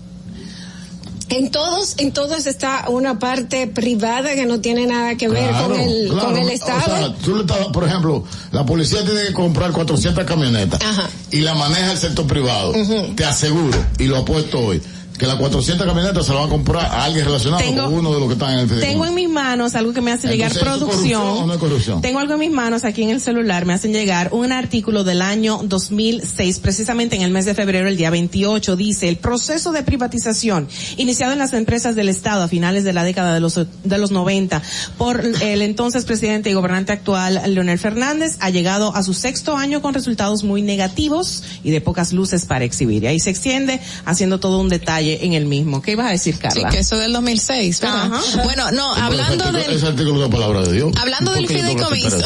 En 1.29 1.51
todos, 1.51 1.95
en 1.97 2.13
todos 2.13 2.45
está 2.47 2.85
una 2.89 3.19
parte 3.19 3.67
privada 3.67 4.33
que 4.33 4.45
no 4.45 4.61
tiene 4.61 4.87
nada 4.87 5.15
que 5.15 5.27
ver 5.27 5.49
Claro, 5.49 5.69
con 5.69 5.79
el, 5.79 6.07
claro. 6.09 6.27
con 6.29 6.37
el 6.37 6.47
O 6.47 6.51
Estado. 6.51 6.81
sea, 6.97 7.15
tú 7.15 7.35
le 7.35 7.41
estás- 7.41 7.67
por 7.73 7.83
ejemplo, 7.83 8.23
la 8.51 8.65
policía 8.65 9.03
tiene 9.03 9.23
que 9.27 9.33
comprar 9.33 9.71
400 9.73 10.23
camionetas 10.23 10.79
Ajá. 10.81 11.09
y 11.31 11.41
la 11.41 11.53
maneja 11.53 11.91
el 11.91 11.97
sector 11.97 12.25
privado. 12.27 12.73
Te 13.15 13.25
aseguro, 13.25 13.77
y 13.99 14.05
lo 14.05 14.17
apuesto 14.17 14.57
hoy, 14.59 14.81
que 15.17 15.25
las 15.25 15.35
400 15.37 15.85
camionetas 15.87 16.25
se 16.25 16.31
las 16.33 16.41
va 16.43 16.45
a 16.45 16.49
comprar 16.49 16.85
a 16.85 17.03
alguien 17.05 17.25
relacionado 17.25 17.61
Tengo- 17.63 17.85
con 17.85 17.93
uno 17.95 18.13
de 18.13 18.19
los 18.19 18.27
que 18.27 18.33
están 18.33 18.53
en 18.53 18.59
el 18.69 18.79
Tengo 18.79 19.05
en 19.05 19.15
mis 19.15 19.29
manos 19.29 19.73
algo 19.75 19.93
que 19.93 20.01
me 20.01 20.11
hace 20.11 20.27
llegar 20.27 20.51
Entonces, 20.51 20.67
¿eso 20.75 20.85
es 20.85 20.89
producción. 20.91 21.47
no 21.47 21.53
es 21.53 21.59
corrupción? 21.59 22.01
Tengo 22.01 22.19
algo 22.19 22.33
en 22.33 22.39
mis 22.39 22.51
manos 22.51 22.83
aquí 22.83 23.03
en 23.03 23.09
el 23.09 23.21
celular, 23.21 23.65
me 23.65 23.73
hacen 23.73 23.93
llegar 23.93 24.29
un 24.31 24.51
artículo 24.51 25.03
del 25.03 25.21
año 25.21 25.61
2006, 25.63 26.59
precisamente 26.59 27.15
en 27.15 27.21
el 27.23 27.31
mes 27.31 27.45
de 27.45 27.55
febrero, 27.55 27.87
el 27.87 27.97
día 27.97 28.09
28, 28.09 28.75
dice, 28.75 29.09
el 29.09 29.17
proceso 29.17 29.71
de 29.71 29.83
privatización 29.83 30.67
iniciado 30.97 31.33
en 31.33 31.39
las 31.39 31.53
empresas 31.53 31.95
del 31.95 32.09
Estado 32.09 32.43
a 32.43 32.47
finales 32.47 32.83
de 32.83 32.93
la 32.93 33.03
década 33.03 33.33
de 33.33 33.39
los, 33.39 33.55
de 33.55 33.97
los 33.97 34.11
90 34.11 34.61
por 34.97 35.23
el 35.41 35.61
entonces 35.61 36.05
presidente 36.05 36.49
y 36.49 36.53
gobernante 36.53 36.91
actual, 36.91 37.41
Leonel 37.47 37.79
Fernández, 37.79 38.37
ha 38.39 38.49
llegado 38.49 38.95
a 38.95 39.03
su 39.03 39.13
sexto 39.13 39.57
año 39.57 39.81
con 39.81 39.93
resultados 39.93 40.43
muy 40.43 40.61
negativos 40.61 41.43
y 41.63 41.71
de 41.71 41.81
pocas 41.81 42.13
luces 42.13 42.45
para 42.45 42.65
exhibir. 42.65 43.03
Y 43.03 43.07
ahí 43.07 43.19
se 43.19 43.29
extiende 43.29 43.79
haciendo 44.05 44.39
todo 44.39 44.59
un 44.59 44.69
detalle 44.69 45.06
en 45.21 45.33
el 45.33 45.45
mismo. 45.45 45.81
¿Qué 45.81 45.91
ibas 45.91 46.07
a 46.07 46.11
decir, 46.11 46.35
Sí, 46.35 46.39
Carla? 46.41 46.69
que 46.69 46.79
eso 46.79 46.97
del 46.97 47.13
2006, 47.13 47.79
¿verdad? 47.81 48.13
Ajá. 48.13 48.43
Bueno, 48.43 48.71
no, 48.71 48.91
Pero 48.93 49.05
hablando 49.05 49.43
artículo, 49.45 49.59
del... 49.67 49.77
ese 49.77 49.87
artículo 49.87 50.21
de 50.21 50.29
palabra 50.29 50.61
de 50.63 50.73
Dios. 50.73 50.91
Hablando 50.99 51.31
¿Por 51.31 51.39
del 51.41 51.47
fideicomiso, 51.47 52.17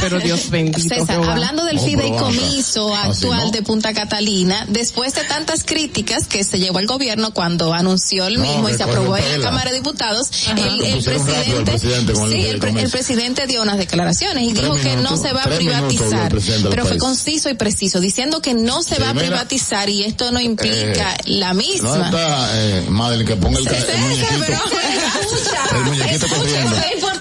Pero 0.00 0.18
Dios 0.20 0.50
bendito, 0.50 0.78
César, 0.80 1.06
Jehová. 1.16 1.32
hablando 1.32 1.64
del 1.64 1.78
fideicomiso. 1.80 2.94
Así 2.94 3.24
actual 3.26 3.46
no. 3.46 3.50
de 3.50 3.62
Punta 3.62 3.92
Catalina, 3.94 4.64
después 4.68 5.14
de 5.14 5.24
tantas 5.24 5.64
críticas 5.64 6.26
que 6.26 6.44
se 6.44 6.58
llevó 6.58 6.78
al 6.78 6.86
gobierno 6.86 7.32
cuando 7.32 7.72
anunció 7.72 8.26
el 8.26 8.34
No, 8.34 8.40
mismo 8.42 8.68
y 8.68 8.74
se 8.74 8.82
aprobó 8.82 9.16
en 9.16 9.40
la. 9.40 9.46
Cámara 9.46 9.70
de 9.70 9.76
Diputados, 9.76 10.28
el, 10.56 10.58
el 10.84 11.02
presidente, 11.04 11.62
presidente 11.72 12.12
con 12.14 12.24
el 12.24 12.32
sí, 12.40 12.46
el, 12.46 12.58
pre- 12.58 12.70
el 12.82 12.90
presidente 12.90 13.46
dio 13.46 13.62
unas 13.62 13.78
declaraciones 13.78 14.44
y 14.44 14.52
Tres 14.52 14.62
dijo 14.64 14.74
que 14.76 14.96
no 14.96 15.16
se 15.16 15.32
va 15.32 15.42
a 15.42 15.48
el 15.50 15.56
privatizar, 15.56 16.32
pero 16.68 16.82
fue 16.82 16.90
país. 16.92 17.00
conciso 17.02 17.48
y 17.48 17.54
preciso, 17.54 18.00
diciendo 18.00 18.40
que 18.42 18.54
no 18.54 18.82
se 18.82 18.96
Sí, 18.96 19.02
va 19.02 19.10
a 19.10 19.14
mira, 19.14 19.26
privatizar 19.26 19.88
y 19.88 20.02
esto 20.04 20.32
no 20.32 20.40
implica 20.40 21.14
Eh, 21.14 21.20
la 21.26 21.52
No 21.52 21.60
misma. 21.60 22.10
Está, 22.16 22.48
eh, 22.54 22.84
Madeline, 22.88 23.26
que 23.26 23.36
ponga 23.36 23.58
el, 23.58 23.66
el 23.66 23.98
muñequito. 24.00 24.52
El 25.74 25.84
muñequito 25.84 26.26
corriendo. 26.28 26.76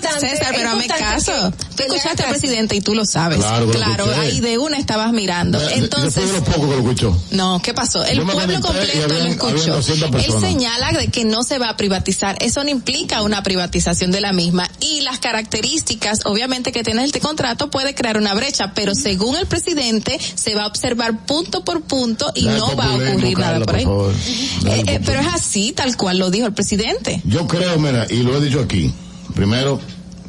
Importante. 0.06 0.38
César, 0.38 0.53
pero 0.56 0.69
hazme 0.69 0.88
caso. 0.88 1.53
Tú 1.75 1.84
escuchaste 1.84 2.24
al 2.24 2.30
presidente 2.30 2.75
y 2.75 2.82
tú 2.82 2.95
lo 2.95 3.06
sabes. 3.06 3.40
Claro 3.40 3.66
lo 3.66 3.72
claro 3.74 4.06
escuché. 4.06 4.22
ahí 4.27 4.40
de 4.42 4.58
una 4.58 4.77
estabas 4.77 5.11
mirando. 5.11 5.59
De- 5.59 5.74
Entonces, 5.75 6.27
de 6.27 6.34
lo 6.34 6.43
poco 6.43 6.61
que 6.69 6.75
lo 6.75 6.80
escuchó. 6.80 7.17
no, 7.32 7.61
¿qué 7.61 7.74
pasó? 7.74 8.03
El 8.06 8.17
Yo 8.19 8.25
pueblo 8.25 8.61
completo 8.61 9.03
habían- 9.06 9.24
lo 9.25 9.30
escuchó. 9.32 9.48
habían 9.56 9.69
200 9.72 10.25
Él 10.25 10.34
señala 10.40 10.92
de 10.92 11.08
que 11.09 11.25
no 11.25 11.43
se 11.43 11.58
va 11.59 11.69
a 11.69 11.77
privatizar. 11.77 12.38
Eso 12.42 12.64
no 12.64 12.69
implica 12.69 13.22
una 13.22 13.43
privatización 13.43 14.11
de 14.11 14.22
la 14.22 14.32
misma. 14.34 14.69
Y 14.80 15.01
las 15.01 15.19
características, 15.19 16.19
obviamente, 16.25 16.72
que 16.72 16.84
tiene 16.84 17.03
este 17.03 17.19
contrato 17.19 17.69
puede 17.69 17.93
crear 17.95 18.17
una 18.17 18.34
brecha, 18.34 18.74
pero 18.74 18.95
según 18.95 19.35
el 19.35 19.45
presidente, 19.48 20.19
se 20.35 20.56
va 20.56 20.64
a 20.64 20.67
observar 20.67 21.25
punto 21.25 21.64
por 21.64 21.82
punto 21.82 22.32
y 22.35 22.45
Dale 22.45 22.58
no 22.59 22.75
va 22.75 22.85
a 22.85 22.93
ocurrir 22.95 23.38
nada 23.38 23.59
por 23.61 23.75
ahí. 23.75 23.85
por 23.85 24.11
Eh, 24.11 24.84
eh, 24.88 25.00
pero 25.06 25.22
es 25.22 25.27
así, 25.27 25.72
tal 25.74 25.95
cual 25.98 26.17
lo 26.17 26.30
dijo 26.32 26.48
el 26.48 26.53
presidente. 26.53 27.22
Yo 27.25 27.48
creo, 27.48 27.77
mira, 27.80 28.06
y 28.09 28.24
lo 28.24 28.38
he 28.38 28.42
dicho 28.42 28.59
aquí. 28.59 28.93
Primero, 29.34 29.80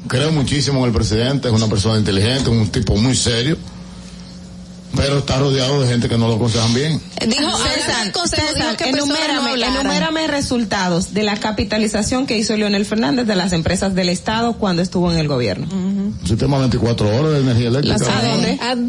creo 0.09 0.33
muchísimo 0.33 0.81
en 0.81 0.87
el 0.87 0.93
presidente, 0.93 1.49
es 1.49 1.55
una 1.55 1.67
persona 1.69 1.99
inteligente, 1.99 2.51
un 2.51 2.69
tipo 2.69 2.97
muy 2.97 3.15
serio, 3.17 3.57
pero 4.95 5.19
está 5.19 5.39
rodeado 5.39 5.83
de 5.83 5.89
gente 5.89 6.09
que 6.09 6.17
no 6.17 6.27
lo 6.27 6.37
aconsejan 6.37 6.73
bien. 6.73 7.01
Dijo, 7.27 7.43
hablando 7.43 8.27
César, 8.27 8.29
César, 8.29 8.55
dijo 8.55 8.77
que 8.79 8.85
personas 8.93 9.29
no 9.45 9.81
enumérame, 9.81 10.27
resultados 10.27 11.13
de 11.13 11.23
la 11.23 11.37
capitalización 11.39 12.27
que 12.27 12.39
hizo 12.39 12.57
Leonel 12.57 12.87
Fernández 12.87 13.27
de 13.27 13.37
las 13.37 13.53
empresas 13.53 13.95
del 13.95 14.09
Estado 14.09 14.55
cuando 14.55 14.81
estuvo 14.81 15.13
en 15.13 15.19
el 15.19 15.29
gobierno. 15.29 15.67
Un 15.71 16.19
sistema 16.25 16.59
24 16.59 17.09
horas 17.15 17.33
de 17.33 17.41
energía 17.41 17.69
eléctrica. 17.69 17.97
¿A 18.19 18.23
dónde? 18.27 18.59
Ah, 18.63 18.73
En 18.73 18.85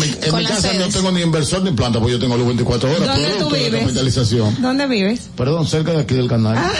mi, 0.00 0.06
en 0.22 0.36
mi 0.36 0.44
casa 0.44 0.72
no 0.74 0.88
tengo 0.88 1.10
ni 1.10 1.22
inversor 1.22 1.62
ni 1.62 1.72
planta, 1.72 1.98
porque 1.98 2.12
yo 2.12 2.20
tengo 2.20 2.36
los 2.36 2.46
24 2.46 2.88
horas. 2.88 3.06
¿Dónde 3.08 3.28
tú 3.40 3.50
de 3.50 3.58
vives? 3.64 3.80
capitalización. 3.80 4.62
¿Dónde 4.62 4.86
vives? 4.86 5.30
Perdón, 5.36 5.66
cerca 5.66 5.92
de 5.92 6.00
aquí 6.00 6.14
del 6.14 6.28
canal. 6.28 6.56
Ah, 6.58 6.70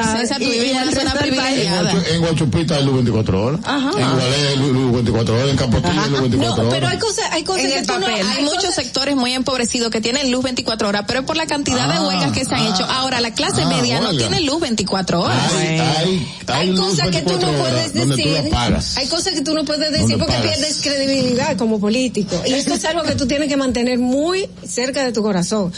En 0.00 0.76
una 0.76 0.92
zona 0.92 1.12
En, 1.12 1.18
privilegiada. 1.18 1.92
Guachu- 1.92 2.08
en 2.14 2.20
Guachupita 2.20 2.74
hay 2.76 2.84
luz 2.84 2.94
24 2.94 3.42
horas. 3.44 3.60
Ajá. 3.64 3.90
En 3.98 4.10
Gualé 4.10 4.48
hay 4.48 4.56
luz 4.56 4.72
luz 4.72 4.92
24 4.92 5.34
horas. 5.34 5.48
En 5.50 5.56
Capotillo 5.56 6.00
hay 6.02 6.10
luz 6.10 6.20
24 6.20 6.56
No, 6.56 6.68
horas. 6.68 6.74
pero 6.74 6.88
hay 6.88 6.98
cosas, 6.98 7.24
hay 7.32 7.44
cosas 7.44 7.64
En 7.64 7.70
que 7.70 7.82
tú 7.82 7.92
no, 7.94 8.00
papel. 8.06 8.26
Hay 8.26 8.44
muchos 8.44 8.74
sectores 8.74 9.16
muy 9.16 9.32
empobrecidos 9.32 9.90
que 9.90 10.00
tienen 10.00 10.30
luz 10.30 10.42
24 10.44 10.88
horas, 10.88 11.04
pero 11.06 11.20
es 11.20 11.26
por 11.26 11.36
la 11.36 11.46
cantidad 11.46 11.86
de 11.88 11.94
Ah, 11.94 12.06
huelgas 12.06 12.32
que 12.32 12.44
se 12.44 12.54
han 12.54 12.60
ah. 12.62 12.74
hecho. 12.74 12.84
Ahora, 12.84 13.20
la 13.20 13.32
clase 13.32 13.62
Ah, 13.62 13.68
media 13.68 14.00
no 14.00 14.10
tiene 14.16 14.40
luz 14.42 14.60
24 14.60 15.20
horas. 15.22 15.52
Hay, 15.54 15.66
hay, 15.78 15.80
hay, 16.48 16.70
hay 16.70 16.74
cosas 16.76 17.08
que 17.10 17.22
tú 17.22 17.28
24 17.38 17.52
no 17.52 17.58
puedes 17.58 17.94
decir. 17.94 18.52
Hay 18.96 19.06
cosas 19.08 19.34
que 19.34 19.42
tú 19.42 19.54
no 19.54 19.64
puedes 19.64 19.82
¿Dónde 19.90 19.98
decir 19.98 20.18
porque 20.18 20.34
pagas? 20.34 20.56
pierdes 20.56 20.80
credibilidad 20.82 21.56
como 21.56 21.80
político. 21.80 22.40
Y 22.46 22.52
esto 22.54 22.74
es 22.74 22.84
algo 22.84 23.02
que 23.02 23.14
tú 23.14 23.26
tienes 23.26 23.48
que 23.48 23.56
mantener 23.56 23.98
muy 23.98 24.48
cerca 24.66 25.04
de 25.04 25.12
tu 25.12 25.22
corazón. 25.22 25.72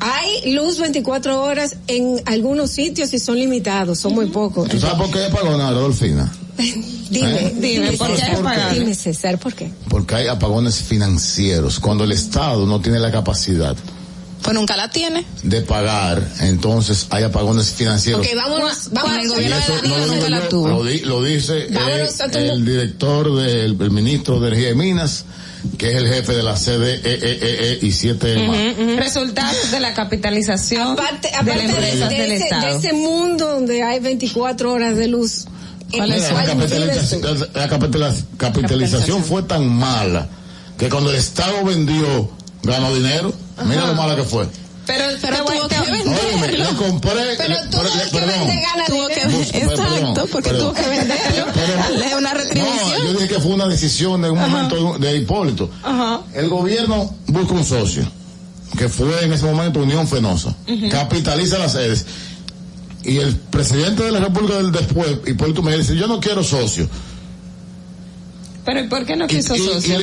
Hay 0.00 0.52
luz 0.54 0.78
24 0.78 1.42
horas 1.42 1.76
en 1.86 2.20
algunos 2.26 2.70
sitios 2.70 3.12
y 3.14 3.18
son 3.18 3.36
limitados, 3.36 3.98
son 4.00 4.14
muy 4.14 4.26
pocos. 4.26 4.68
¿Tú 4.68 4.78
sabes 4.78 4.96
por 4.96 5.10
qué 5.10 5.20
hay 5.20 5.30
apagones 5.30 5.60
ahora, 5.60 5.80
Dolfina? 5.80 6.32
Dime, 7.10 7.46
¿Eh? 7.46 7.54
dime, 7.58 7.90
¿Tú 7.92 7.98
¿por 7.98 8.16
qué? 8.16 8.22
qué? 8.22 8.78
Dime, 8.78 8.94
César, 8.94 9.38
¿por 9.38 9.54
qué? 9.54 9.70
Porque 9.88 10.14
hay 10.16 10.26
apagones 10.28 10.76
financieros. 10.82 11.80
Cuando 11.80 12.04
el 12.04 12.12
Estado 12.12 12.66
no 12.66 12.80
tiene 12.80 12.98
la 12.98 13.10
capacidad 13.10 13.76
Pues 14.42 14.54
nunca 14.54 14.76
la 14.76 14.90
tiene. 14.90 15.24
de 15.42 15.60
pagar, 15.62 16.26
entonces 16.40 17.06
hay 17.10 17.24
apagones 17.24 17.70
financieros. 17.72 18.20
Ok, 18.26 18.34
vámonos, 18.36 18.78
Con 18.88 18.92
el 18.96 19.28
vámonos. 19.28 19.28
gobierno 19.28 19.56
de 19.56 19.88
no 19.88 19.96
lo 19.98 20.28
la 20.28 20.48
yo. 20.48 20.68
Lo, 20.68 20.84
di- 20.84 21.00
lo 21.00 21.22
dice 21.22 21.66
Vámonos 21.70 22.20
el 22.34 22.64
director 22.64 23.34
del 23.36 23.76
el 23.80 23.90
ministro 23.90 24.38
de 24.40 24.48
Energía 24.48 24.70
y 24.70 24.74
Minas, 24.74 25.24
que 25.78 25.90
es 25.90 25.96
el 25.96 26.08
jefe 26.08 26.32
de 26.34 26.42
la 26.42 26.54
CDE 26.54 27.00
E 27.04 27.78
y 27.82 27.92
siete 27.92 28.46
más. 28.46 28.96
Resultados 28.98 29.70
de 29.70 29.80
la 29.80 29.94
capitalización 29.94 30.92
Aparte, 30.92 31.28
de 31.28 31.34
aparte 31.34 31.58
de, 31.62 31.64
empresas 31.68 32.08
de 32.10 32.14
del 32.16 32.32
ese, 32.32 32.44
Estado. 32.44 32.78
de 32.78 32.78
ese 32.78 32.92
mundo 32.92 33.48
donde 33.48 33.82
hay 33.82 34.00
24 34.00 34.72
horas 34.72 34.96
de 34.96 35.08
luz. 35.08 35.46
Mira, 35.92 36.06
cual 36.06 36.08
la, 36.10 36.16
vives 36.16 36.28
tú. 36.30 37.20
capitalización, 37.20 37.48
la 37.54 37.68
capitaliz- 37.68 38.24
capitalización 38.36 39.24
fue 39.24 39.42
tan 39.42 39.66
mala 39.68 40.28
que 40.78 40.88
cuando 40.88 41.10
el 41.10 41.16
Estado 41.16 41.64
vendió, 41.64 42.30
ganó 42.62 42.94
dinero. 42.94 43.32
Mira 43.66 43.86
lo 43.86 43.94
mala 43.94 44.16
que 44.16 44.24
fue. 44.24 44.46
Pero, 44.86 45.04
Pero 45.20 45.44
tuvo 45.44 45.68
que 45.68 45.80
venderlo. 45.90 46.70
le 46.70 46.76
compré, 46.76 47.10
Pero 47.38 47.48
le- 47.48 47.54
le- 47.54 48.02
es 48.02 48.10
que 48.10 48.18
perdón. 48.18 48.48
Tuvo 48.86 49.06
que 49.08 49.14
Exacto, 49.14 49.82
perdón, 49.82 50.28
porque 50.30 50.50
perdón. 50.50 50.74
tuvo 50.74 50.82
que 50.82 50.88
venderlo. 50.90 51.46
Pero- 51.54 52.04
Es 52.04 52.14
una 52.18 52.32
No, 52.32 52.38
retribución. 52.38 53.02
yo 53.06 53.12
dije 53.14 53.28
que 53.28 53.40
fue 53.40 53.52
una 53.54 53.66
decisión 53.66 54.20
de 54.22 54.30
un 54.30 54.38
momento 54.38 54.98
de 54.98 55.16
Hipólito. 55.16 55.70
Ajá. 55.82 56.20
El 56.34 56.48
gobierno 56.50 57.14
busca 57.28 57.54
un 57.54 57.64
socio, 57.64 58.06
que 58.76 58.88
fue 58.88 59.24
en 59.24 59.32
ese 59.32 59.44
momento 59.46 59.80
Unión 59.80 60.06
Fenosa, 60.06 60.54
capitaliza 60.90 61.58
las 61.58 61.72
sedes. 61.72 62.04
Y 63.04 63.18
el 63.18 63.36
presidente 63.36 64.02
de 64.02 64.10
la 64.12 64.20
República 64.20 64.56
del 64.56 64.72
después, 64.72 65.08
Hipólito 65.26 65.62
Mejía, 65.62 65.80
dice, 65.80 65.96
yo 65.96 66.06
no 66.06 66.20
quiero 66.20 66.42
socio. 66.44 66.88
Pero 68.64 68.80
¿y 68.80 68.88
por 68.88 69.04
qué 69.04 69.16
no 69.16 69.26
quiso 69.26 69.56
socio? 69.56 69.98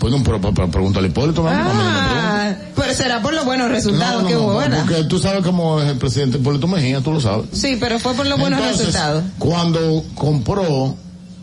bueno, 0.00 0.22
pero, 0.24 0.40
pero- 0.40 0.70
pregúntale 0.70 1.08
me 1.08 1.14
pregunta. 1.14 1.42
Ah, 1.48 2.54
pero 2.74 2.94
será 2.94 3.20
por 3.20 3.34
los 3.34 3.44
buenos 3.44 3.68
resultados 3.68 4.22
No, 4.22 4.28
que 4.28 4.34
no, 4.34 4.40
hubo, 4.42 4.52
no, 4.52 4.58
¿verdad? 4.58 4.84
porque 4.86 5.04
tú 5.04 5.18
sabes 5.18 5.42
cómo 5.44 5.80
es 5.80 5.88
el 5.90 5.96
presidente 5.98 6.38
Hipólito 6.38 6.66
Mejía, 6.68 7.00
tú 7.00 7.12
lo 7.12 7.20
sabes. 7.20 7.46
Sí, 7.52 7.76
pero 7.80 7.98
fue 7.98 8.14
por 8.14 8.26
los 8.26 8.38
buenos 8.38 8.60
resultados. 8.64 9.24
Cuando 9.38 10.04
compró, 10.14 10.96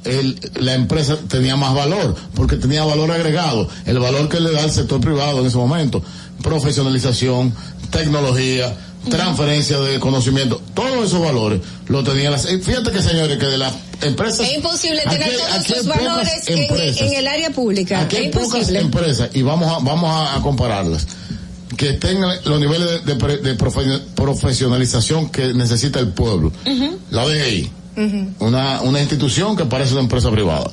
el, 0.06 0.40
la 0.56 0.74
empresa 0.74 1.18
tenía 1.28 1.56
más 1.56 1.74
valor, 1.74 2.16
porque 2.34 2.56
tenía 2.58 2.84
valor 2.84 3.12
agregado, 3.12 3.68
el 3.86 4.00
valor 4.00 4.30
que 4.30 4.40
le 4.40 4.52
da 4.52 4.62
el 4.62 4.72
sector 4.72 5.00
privado 5.02 5.40
en 5.42 5.48
ese 5.48 5.58
momento, 5.58 6.02
profesionalización, 6.42 7.54
tecnología, 7.92 8.74
transferencia 9.10 9.80
de 9.80 10.00
conocimiento, 10.00 10.62
todos 10.74 11.08
esos 11.08 11.20
valores 11.22 11.62
lo 11.88 12.04
tenía 12.04 12.30
las, 12.32 12.46
eh, 12.46 12.60
fíjate 12.60 12.92
que 12.92 13.02
señores, 13.02 13.38
que 13.38 13.46
de 13.46 13.58
las 13.58 13.74
empresas... 14.02 14.48
Es 14.48 14.56
imposible 14.56 15.02
tener 15.10 15.32
todos 15.38 15.52
aquí 15.54 15.74
esos 15.74 15.88
valores 15.88 16.48
en, 16.48 16.58
empresas. 16.60 17.02
en 17.02 17.14
el 17.14 17.28
área 17.28 17.50
pública. 17.52 18.02
Aquí 18.02 18.16
es 18.16 18.22
hay 18.24 18.30
pocas 18.30 18.46
imposible. 18.46 18.80
empresas, 18.80 19.30
y 19.34 19.42
vamos 19.42 19.68
a, 19.70 19.84
vamos 19.84 20.10
a, 20.10 20.36
a 20.36 20.42
compararlas, 20.42 21.08
que 21.78 21.94
tengan 21.94 22.38
los 22.46 22.60
niveles 22.60 23.06
de, 23.06 23.16
de- 23.16 23.38
de 23.38 23.58
profe- 23.58 24.02
profesionalización 24.16 25.30
que 25.30 25.54
necesita 25.54 26.00
el 26.00 26.10
pueblo. 26.10 26.52
La 27.12 27.26
DGI, 27.28 27.72
una, 28.40 28.82
una 28.82 29.00
institución 29.00 29.56
que 29.56 29.66
parece 29.66 29.94
una 29.94 30.02
empresa 30.02 30.30
privada. 30.32 30.72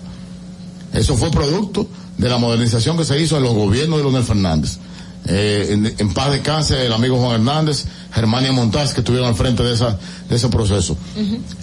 Eso 0.93 1.17
fue 1.17 1.31
producto 1.31 1.87
de 2.19 2.29
la 2.29 2.39
modernización 2.39 2.97
que 2.99 3.05
se 3.05 3.21
hizo 3.21 3.37
en 3.37 3.45
los 3.45 3.55
gobiernos 3.55 3.99
de 3.99 4.05
Leonel 4.05 4.25
Fernández. 4.25 4.79
Eh, 5.33 5.69
en, 5.71 5.95
en 5.97 6.13
paz 6.15 6.33
descanse 6.33 6.85
el 6.87 6.93
amigo 6.93 7.17
Juan 7.21 7.35
Hernández, 7.37 7.85
Germania 8.13 8.51
Montaz, 8.51 8.93
que 8.95 9.01
estuvieron 9.01 9.29
al 9.29 9.37
frente 9.37 9.63
de, 9.63 9.75
esa, 9.75 9.97
de 10.29 10.35
ese 10.37 10.49
proceso. 10.49 10.97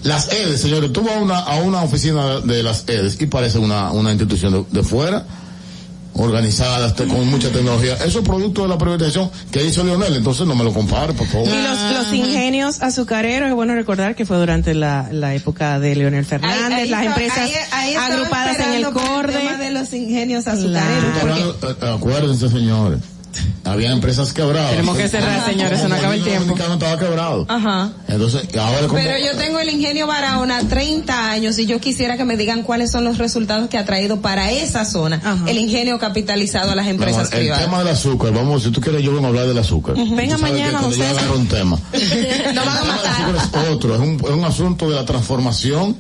Las 0.04 0.32
EDES, 0.32 0.62
señores, 0.62 0.94
tú 0.94 1.02
vas 1.02 1.18
a 1.18 1.20
una, 1.20 1.40
a 1.40 1.56
una 1.58 1.82
oficina 1.82 2.40
de 2.40 2.64
las 2.64 2.86
EDES 2.88 3.20
y 3.22 3.26
parece 3.26 3.58
una, 3.60 3.92
una 3.92 4.12
institución 4.12 4.54
de, 4.54 4.66
de 4.72 4.84
fuera, 4.88 5.26
organizada, 6.14 6.88
este, 6.88 7.06
con 7.06 7.28
mucha 7.28 7.50
tecnología. 7.50 7.94
Eso 8.04 8.20
es 8.20 8.26
producto 8.26 8.64
de 8.64 8.70
la 8.70 8.78
privatización 8.78 9.30
que 9.52 9.64
hizo 9.66 9.84
Leonel, 9.84 10.16
entonces 10.16 10.48
no 10.48 10.56
me 10.56 10.64
lo 10.64 10.74
compare, 10.74 11.14
por 11.14 11.28
favor. 11.28 11.48
Y 11.48 11.52
los, 11.52 11.92
los 12.06 12.14
ingenios 12.14 12.82
azucareros, 12.82 13.50
es 13.50 13.54
bueno 13.56 13.76
recordar 13.76 14.16
que 14.16 14.26
fue 14.26 14.38
durante 14.38 14.74
la, 14.74 15.10
la 15.12 15.36
época 15.36 15.80
de 15.80 15.96
Leonel 15.96 16.26
Fernández, 16.26 16.64
Ahí- 16.72 16.74
ahí 16.84 16.90
las 16.90 17.04
empresas 17.06 17.38
ahí- 17.40 17.52
ahí 17.72 17.90
estaba 17.94 18.16
agrupadas 18.16 18.60
en 18.60 18.74
el 18.74 18.84
corde. 18.92 19.34
tema 19.34 19.58
de 19.58 19.72
los 19.72 19.94
ingenios 19.94 20.48
azucareros. 20.48 21.04
Estoy 21.14 21.22
hablando, 21.32 21.58
eh, 21.70 21.92
acuérdense, 21.94 22.50
señores. 22.50 23.00
Había 23.64 23.92
empresas 23.92 24.32
quebradas. 24.34 24.72
Tenemos 24.72 24.98
que 24.98 25.10
cerrar, 25.10 25.46
señores, 25.46 25.82
se 25.82 25.90
nos 25.90 25.98
acaba 26.00 26.16
el 26.16 26.24
tiempo. 26.24 26.42
dominicano 26.42 26.74
estaba 26.76 26.98
quebrado. 26.98 27.46
Ajá. 27.50 27.92
Entonces, 28.08 28.48
ahora 28.58 28.88
como... 28.88 28.94
Pero 28.94 29.18
yo 29.18 29.38
tengo 29.38 29.60
el 29.60 29.70
ingenio 29.70 30.08
Barahona 30.08 30.68
30 30.68 31.32
años 31.32 31.60
y 31.60 31.66
yo 31.66 31.80
quisiera 31.80 32.16
que 32.18 32.24
me 32.24 32.38
digan 32.38 32.64
cuáles 32.64 32.92
son 32.92 33.04
los 33.04 33.18
resultados 33.18 33.68
que 33.70 33.78
ha 33.78 33.86
traído 33.86 34.22
para 34.22 34.52
esa 34.52 34.86
zona 34.86 35.22
el 35.48 35.58
ingenio 35.58 36.00
capitalizado 36.00 36.72
a 36.72 36.76
las 36.76 36.86
amor, 36.86 36.96
empresas 36.96 37.32
el 37.34 37.40
privadas. 37.40 37.66
tema 37.66 37.80
del 37.80 37.90
azúcar, 37.90 38.34
vamos, 38.34 38.64
si 38.64 38.72
tú 38.72 38.80
quieres 38.80 39.04
yo 39.04 39.12
vengo 39.14 39.26
a 39.26 39.30
hablar 39.30 39.48
del 39.48 39.58
azúcar. 39.58 39.96
Venga 39.96 40.38
mañana, 40.38 40.80
yo 40.82 40.88
José. 40.88 41.04
un 41.36 41.48
tema. 41.48 41.78
No 42.54 42.66
van 42.66 42.78
a 42.78 42.84
matar. 42.84 43.30
El 43.30 43.38
azúcar 43.38 43.64
es 43.66 43.70
otro, 43.72 43.96
es 43.96 44.00
un, 44.02 44.16
es 44.24 44.32
un 44.32 44.44
asunto 44.46 44.90
de 44.90 44.96
la 44.96 45.06
transformación 45.06 45.96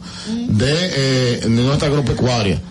de, 0.47 0.73
eh, 0.73 1.39
de 1.41 1.49
nuestra 1.49 1.87
agropecuaria. 1.89 2.61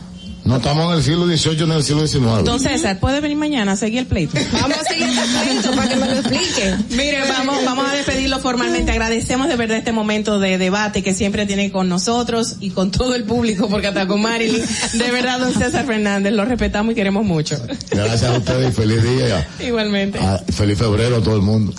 No 0.46 0.58
estamos 0.58 0.92
en 0.92 0.98
el 0.98 1.02
siglo 1.02 1.26
XVIII 1.26 1.66
ni 1.66 1.72
en 1.72 1.72
el 1.72 1.82
siglo 1.82 2.06
XIX. 2.06 2.24
Entonces, 2.38 2.72
César, 2.72 3.00
¿puede 3.00 3.20
venir 3.20 3.36
mañana 3.36 3.72
a 3.72 3.76
seguir 3.76 3.98
el 3.98 4.06
pleito? 4.06 4.38
Vamos 4.52 4.78
a 4.78 4.84
seguir 4.84 5.08
este 5.08 5.20
pleito 5.40 5.70
para 5.72 5.88
que 5.88 5.96
me 5.96 6.06
lo 6.06 6.12
explique. 6.12 6.76
Mire, 6.90 7.18
vamos, 7.28 7.64
vamos 7.64 7.90
a 7.90 7.94
despedirlo 7.94 8.38
formalmente. 8.38 8.92
Agradecemos 8.92 9.48
de 9.48 9.56
verdad 9.56 9.78
este 9.78 9.90
momento 9.90 10.38
de 10.38 10.56
debate 10.56 11.02
que 11.02 11.14
siempre 11.14 11.46
tiene 11.46 11.72
con 11.72 11.88
nosotros 11.88 12.56
y 12.60 12.70
con 12.70 12.92
todo 12.92 13.16
el 13.16 13.24
público, 13.24 13.68
porque 13.68 13.88
hasta 13.88 14.06
con 14.06 14.22
Marilyn. 14.22 14.62
De 14.92 15.10
verdad, 15.10 15.40
don 15.40 15.52
César 15.52 15.84
Fernández, 15.84 16.32
lo 16.32 16.44
respetamos 16.44 16.92
y 16.92 16.94
queremos 16.94 17.24
mucho. 17.24 17.60
Gracias 17.90 18.22
a 18.22 18.38
ustedes 18.38 18.70
y 18.70 18.72
feliz 18.72 19.02
día. 19.02 19.48
Igualmente. 19.58 20.20
Ah, 20.22 20.40
feliz 20.52 20.78
febrero 20.78 21.16
a 21.16 21.22
todo 21.22 21.34
el 21.34 21.42
mundo. 21.42 21.72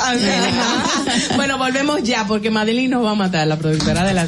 Bueno, 1.38 1.58
volvemos 1.58 2.04
ya, 2.04 2.28
porque 2.28 2.52
Madeline 2.52 2.90
nos 2.90 3.06
va 3.06 3.12
a 3.12 3.16
matar, 3.16 3.48
la 3.48 3.58
productora 3.58 4.04
de 4.04 4.14
la... 4.14 4.28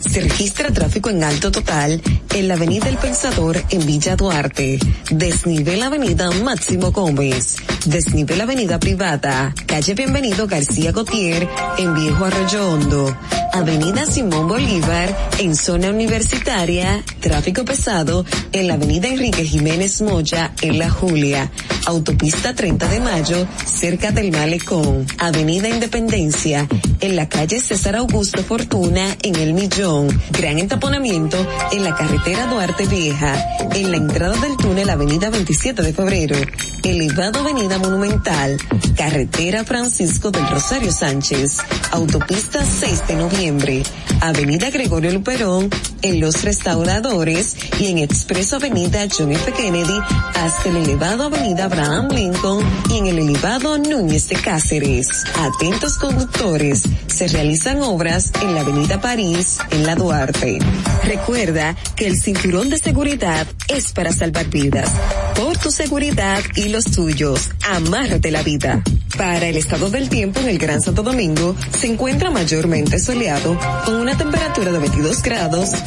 Se 0.00 0.20
registra 0.20 0.72
tráfico 0.72 1.10
en 1.10 1.24
alto 1.24 1.50
total 1.50 2.00
en 2.34 2.48
la 2.48 2.54
avenida 2.54 2.88
El 2.88 2.98
Pensador 2.98 3.62
en 3.70 3.84
Villa 3.86 4.16
Duarte, 4.16 4.78
desnivel 5.10 5.82
avenida 5.82 6.30
Máximo 6.30 6.92
Gómez, 6.92 7.56
desnivel 7.84 8.40
avenida 8.40 8.78
Privada, 8.78 9.54
calle 9.66 9.94
Bienvenido 9.94 10.46
García 10.46 10.92
Gautier 10.92 11.48
en 11.78 11.94
Viejo 11.94 12.24
Arroyo 12.24 12.70
Hondo, 12.70 13.16
avenida 13.52 14.06
Simón 14.06 14.46
Bolívar 14.46 15.16
en 15.38 15.56
zona 15.56 15.90
universitaria, 15.90 17.02
tráfico 17.20 17.64
pesado 17.64 18.24
en 18.52 18.68
la 18.68 18.74
avenida 18.74 19.08
Enrique 19.08 19.44
Jiménez 19.44 20.00
Moya 20.02 20.52
en 20.62 20.78
La 20.78 20.90
Julia, 20.90 21.50
autopista 21.86 22.54
30 22.54 22.88
de 22.88 23.00
Mayo 23.00 23.48
cerca 23.64 24.12
del 24.12 24.30
Malecón, 24.30 25.06
avenida 25.18 25.68
Independencia 25.68 26.68
en 27.00 27.16
la 27.16 27.28
calle 27.28 27.60
César 27.60 27.96
Augusto 27.96 28.42
Fortuna 28.44 29.16
en 29.22 29.36
El 29.36 29.54
Millón, 29.54 29.87
gran 30.30 30.58
entaponamiento 30.58 31.38
en 31.72 31.82
la 31.82 31.94
carretera 31.94 32.46
Duarte 32.46 32.86
Vieja, 32.86 33.34
en 33.74 33.90
la 33.90 33.96
entrada 33.96 34.36
del 34.36 34.56
túnel 34.58 34.90
avenida 34.90 35.30
27 35.30 35.82
de 35.82 35.94
febrero, 35.94 36.36
elevado 36.84 37.40
avenida 37.40 37.78
Monumental, 37.78 38.58
carretera 38.96 39.64
Francisco 39.64 40.30
del 40.30 40.46
Rosario 40.48 40.92
Sánchez, 40.92 41.58
autopista 41.90 42.62
6 42.64 43.08
de 43.08 43.14
noviembre, 43.14 43.82
avenida 44.20 44.68
Gregorio 44.70 45.10
Luperón 45.10 45.70
en 46.02 46.20
Los 46.20 46.42
Restauradores 46.42 47.56
y 47.78 47.86
en 47.86 47.98
Expreso 47.98 48.56
Avenida 48.56 49.06
John 49.10 49.32
F. 49.32 49.52
Kennedy 49.52 49.98
hasta 50.34 50.68
el 50.68 50.76
elevado 50.76 51.24
Avenida 51.24 51.64
Abraham 51.64 52.08
Lincoln 52.10 52.64
y 52.90 52.98
en 52.98 53.06
el 53.06 53.18
elevado 53.18 53.78
Núñez 53.78 54.28
de 54.28 54.36
Cáceres. 54.36 55.24
Atentos 55.36 55.98
conductores, 55.98 56.82
se 57.06 57.28
realizan 57.28 57.82
obras 57.82 58.32
en 58.42 58.54
la 58.54 58.60
Avenida 58.60 59.00
París, 59.00 59.58
en 59.70 59.86
la 59.86 59.94
Duarte. 59.94 60.58
Recuerda 61.04 61.76
que 61.96 62.06
el 62.06 62.20
cinturón 62.20 62.70
de 62.70 62.78
seguridad 62.78 63.46
es 63.68 63.92
para 63.92 64.12
salvar 64.12 64.46
vidas. 64.48 64.90
Por 65.34 65.56
tu 65.58 65.70
seguridad 65.70 66.42
y 66.56 66.68
los 66.68 66.84
tuyos, 66.86 67.50
amárrate 67.70 68.30
la 68.30 68.42
vida. 68.42 68.82
Para 69.16 69.46
el 69.46 69.56
estado 69.56 69.90
del 69.90 70.08
tiempo 70.08 70.40
en 70.40 70.48
el 70.48 70.58
Gran 70.58 70.80
Santo 70.80 71.02
Domingo, 71.02 71.56
se 71.76 71.88
encuentra 71.88 72.30
mayormente 72.30 72.98
soleado 72.98 73.58
con 73.84 73.94
una 73.96 74.16
temperatura 74.16 74.70
de 74.70 74.78
22 74.78 75.22
grados 75.22 75.70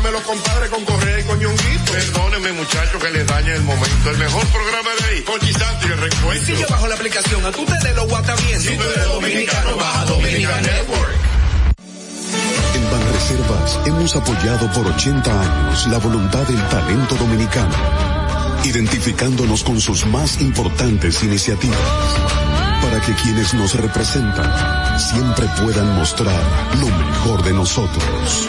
los 0.00 0.22
compadres 0.22 0.70
con 0.70 0.84
Correa 0.84 1.20
y 1.20 1.22
con 1.24 1.38
Ñonguito. 1.38 1.92
Perdónenme, 1.92 2.52
muchachos, 2.52 3.02
que 3.02 3.10
les 3.10 3.26
dañe 3.26 3.54
el 3.54 3.62
momento. 3.62 4.10
El 4.10 4.18
mejor 4.18 4.46
programa 4.46 4.90
de 4.98 5.04
ahí, 5.04 5.22
con 5.22 5.40
Chisanti 5.40 5.86
y 5.86 5.92
el 5.92 5.98
recuento. 5.98 6.46
Si 6.46 6.56
yo 6.56 6.66
bajo 6.68 6.86
la 6.86 6.94
aplicación, 6.94 7.44
a 7.46 7.52
tú 7.52 7.64
te 7.64 7.88
de 7.88 7.94
los 7.94 8.08
guatavientes. 8.08 8.62
Si 8.62 8.76
tú 8.76 8.82
eres 8.82 9.04
dominicano, 9.04 9.76
baja 9.76 10.04
Dominican 10.06 10.62
Network. 10.62 11.12
En 12.74 12.90
Banreservas 12.90 13.80
hemos 13.86 14.16
apoyado 14.16 14.72
por 14.72 14.86
80 14.86 15.40
años 15.40 15.86
la 15.88 15.98
voluntad 15.98 16.42
del 16.46 16.68
talento 16.68 17.14
dominicano, 17.16 17.74
identificándonos 18.64 19.62
con 19.62 19.80
sus 19.80 20.06
más 20.06 20.40
importantes 20.40 21.22
iniciativas, 21.22 21.78
para 22.82 23.00
que 23.00 23.14
quienes 23.14 23.54
nos 23.54 23.74
representan 23.74 24.98
siempre 24.98 25.46
puedan 25.62 25.96
mostrar 25.96 26.42
lo 26.80 26.88
mejor 26.88 27.44
de 27.44 27.52
nosotros. 27.52 28.48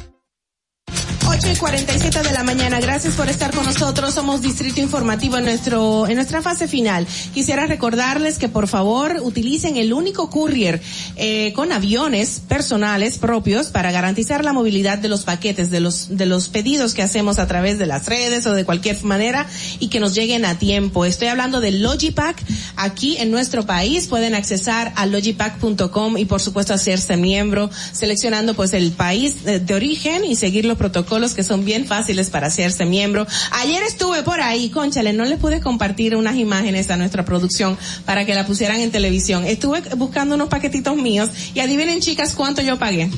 8 1.31 1.47
y 1.49 1.55
47 1.55 2.23
de 2.23 2.33
la 2.33 2.43
mañana. 2.43 2.81
Gracias 2.81 3.13
por 3.13 3.29
estar 3.29 3.55
con 3.55 3.63
nosotros. 3.65 4.13
Somos 4.13 4.41
Distrito 4.41 4.81
Informativo 4.81 5.37
en 5.37 5.45
nuestro, 5.45 6.05
en 6.05 6.15
nuestra 6.15 6.41
fase 6.41 6.67
final. 6.67 7.07
Quisiera 7.33 7.67
recordarles 7.67 8.37
que 8.37 8.49
por 8.49 8.67
favor 8.67 9.15
utilicen 9.21 9.77
el 9.77 9.93
único 9.93 10.29
courier 10.29 10.81
eh, 11.15 11.53
con 11.55 11.71
aviones 11.71 12.41
personales 12.45 13.17
propios 13.17 13.67
para 13.67 13.93
garantizar 13.93 14.43
la 14.43 14.51
movilidad 14.51 14.97
de 14.97 15.07
los 15.07 15.23
paquetes, 15.23 15.71
de 15.71 15.79
los, 15.79 16.17
de 16.17 16.25
los 16.25 16.49
pedidos 16.49 16.93
que 16.93 17.01
hacemos 17.01 17.39
a 17.39 17.47
través 17.47 17.79
de 17.79 17.85
las 17.85 18.07
redes 18.07 18.45
o 18.45 18.53
de 18.53 18.65
cualquier 18.65 19.01
manera 19.05 19.47
y 19.79 19.87
que 19.87 20.01
nos 20.01 20.13
lleguen 20.13 20.43
a 20.43 20.59
tiempo. 20.59 21.05
Estoy 21.05 21.29
hablando 21.29 21.61
del 21.61 21.81
Logipack. 21.81 22.43
Aquí 22.75 23.15
en 23.15 23.31
nuestro 23.31 23.65
país 23.65 24.07
pueden 24.07 24.35
accesar 24.35 24.91
a 24.97 25.05
logipack.com 25.05 26.17
y 26.17 26.25
por 26.25 26.41
supuesto 26.41 26.73
hacerse 26.73 27.15
miembro 27.15 27.69
seleccionando 27.93 28.53
pues 28.53 28.73
el 28.73 28.91
país 28.91 29.45
de, 29.45 29.61
de 29.61 29.73
origen 29.73 30.25
y 30.25 30.35
seguir 30.35 30.65
los 30.65 30.77
protocolos 30.77 31.20
que 31.29 31.43
son 31.43 31.63
bien 31.63 31.85
fáciles 31.85 32.29
para 32.29 32.47
hacerse 32.47 32.85
miembro. 32.85 33.27
Ayer 33.51 33.83
estuve 33.83 34.23
por 34.23 34.41
ahí, 34.41 34.69
conchale, 34.69 35.13
no 35.13 35.25
les 35.25 35.39
pude 35.39 35.61
compartir 35.61 36.15
unas 36.15 36.35
imágenes 36.35 36.89
a 36.89 36.97
nuestra 36.97 37.23
producción 37.23 37.77
para 38.05 38.25
que 38.25 38.35
la 38.35 38.45
pusieran 38.45 38.79
en 38.81 38.91
televisión. 38.91 39.45
Estuve 39.45 39.81
buscando 39.95 40.35
unos 40.35 40.49
paquetitos 40.49 40.95
míos 40.95 41.29
y 41.53 41.59
adivinen 41.59 42.01
chicas 42.01 42.33
cuánto 42.33 42.61
yo 42.61 42.77
pagué. 42.77 43.09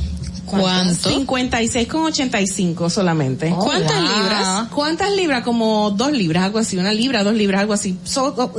¿Cuánto? 0.59 1.09
56,85 1.09 2.90
solamente. 2.90 3.53
Oh, 3.56 3.64
¿Cuántas 3.64 4.01
wow. 4.01 4.17
libras? 4.17 4.67
¿Cuántas 4.69 5.11
libras? 5.15 5.43
Como 5.43 5.91
dos 5.91 6.11
libras, 6.11 6.43
algo 6.43 6.59
así, 6.59 6.77
una 6.77 6.93
libra, 6.93 7.23
dos 7.23 7.35
libras, 7.35 7.61
algo 7.61 7.73
así. 7.73 7.98
So, 8.03 8.53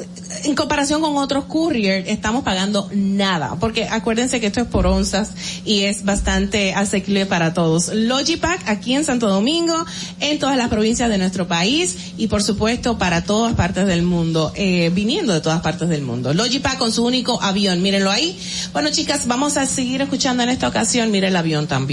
en 0.45 0.55
comparación 0.55 1.01
con 1.01 1.17
otros 1.17 1.45
courier, 1.45 2.05
estamos 2.09 2.43
pagando 2.43 2.89
nada, 2.93 3.57
porque 3.61 3.89
acuérdense 3.89 4.41
que 4.41 4.49
esto 4.49 4.61
es 4.61 4.67
por 4.67 4.87
onzas 4.87 5.31
y 5.65 5.83
es 5.85 6.05
bastante 6.05 6.75
asequible 6.75 7.27
para 7.27 7.55
todos. 7.55 7.89
Logipack 7.95 8.69
aquí 8.69 8.95
en 8.95 9.05
Santo 9.05 9.29
Domingo, 9.29 9.75
en 10.21 10.39
todas 10.39 10.57
las 10.57 10.69
provincias 10.69 11.09
de 11.09 11.19
nuestro 11.19 11.47
país 11.47 11.97
y 12.17 12.27
por 12.27 12.43
supuesto 12.43 12.99
para 12.99 13.25
todas 13.25 13.55
partes 13.55 13.87
del 13.87 14.03
mundo, 14.03 14.53
eh, 14.57 14.91
viniendo 14.95 15.33
de 15.33 15.41
todas 15.41 15.61
partes 15.61 15.89
del 15.89 16.03
mundo. 16.03 16.35
Logipack 16.35 16.79
con 16.79 16.93
su 16.93 17.05
único 17.05 17.41
avión, 17.43 17.83
mírenlo 17.83 18.11
ahí. 18.11 18.39
Bueno 18.73 18.91
chicas, 18.91 19.27
vamos 19.27 19.57
a 19.57 19.67
seguir 19.67 20.03
escuchando 20.03 20.43
en 20.43 20.49
esta 20.49 20.69
ocasión, 20.69 21.11
miren 21.11 21.31
el 21.31 21.37
avión 21.37 21.67
también. 21.67 21.84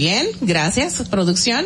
Gracias, 0.41 0.95
producción. 1.09 1.65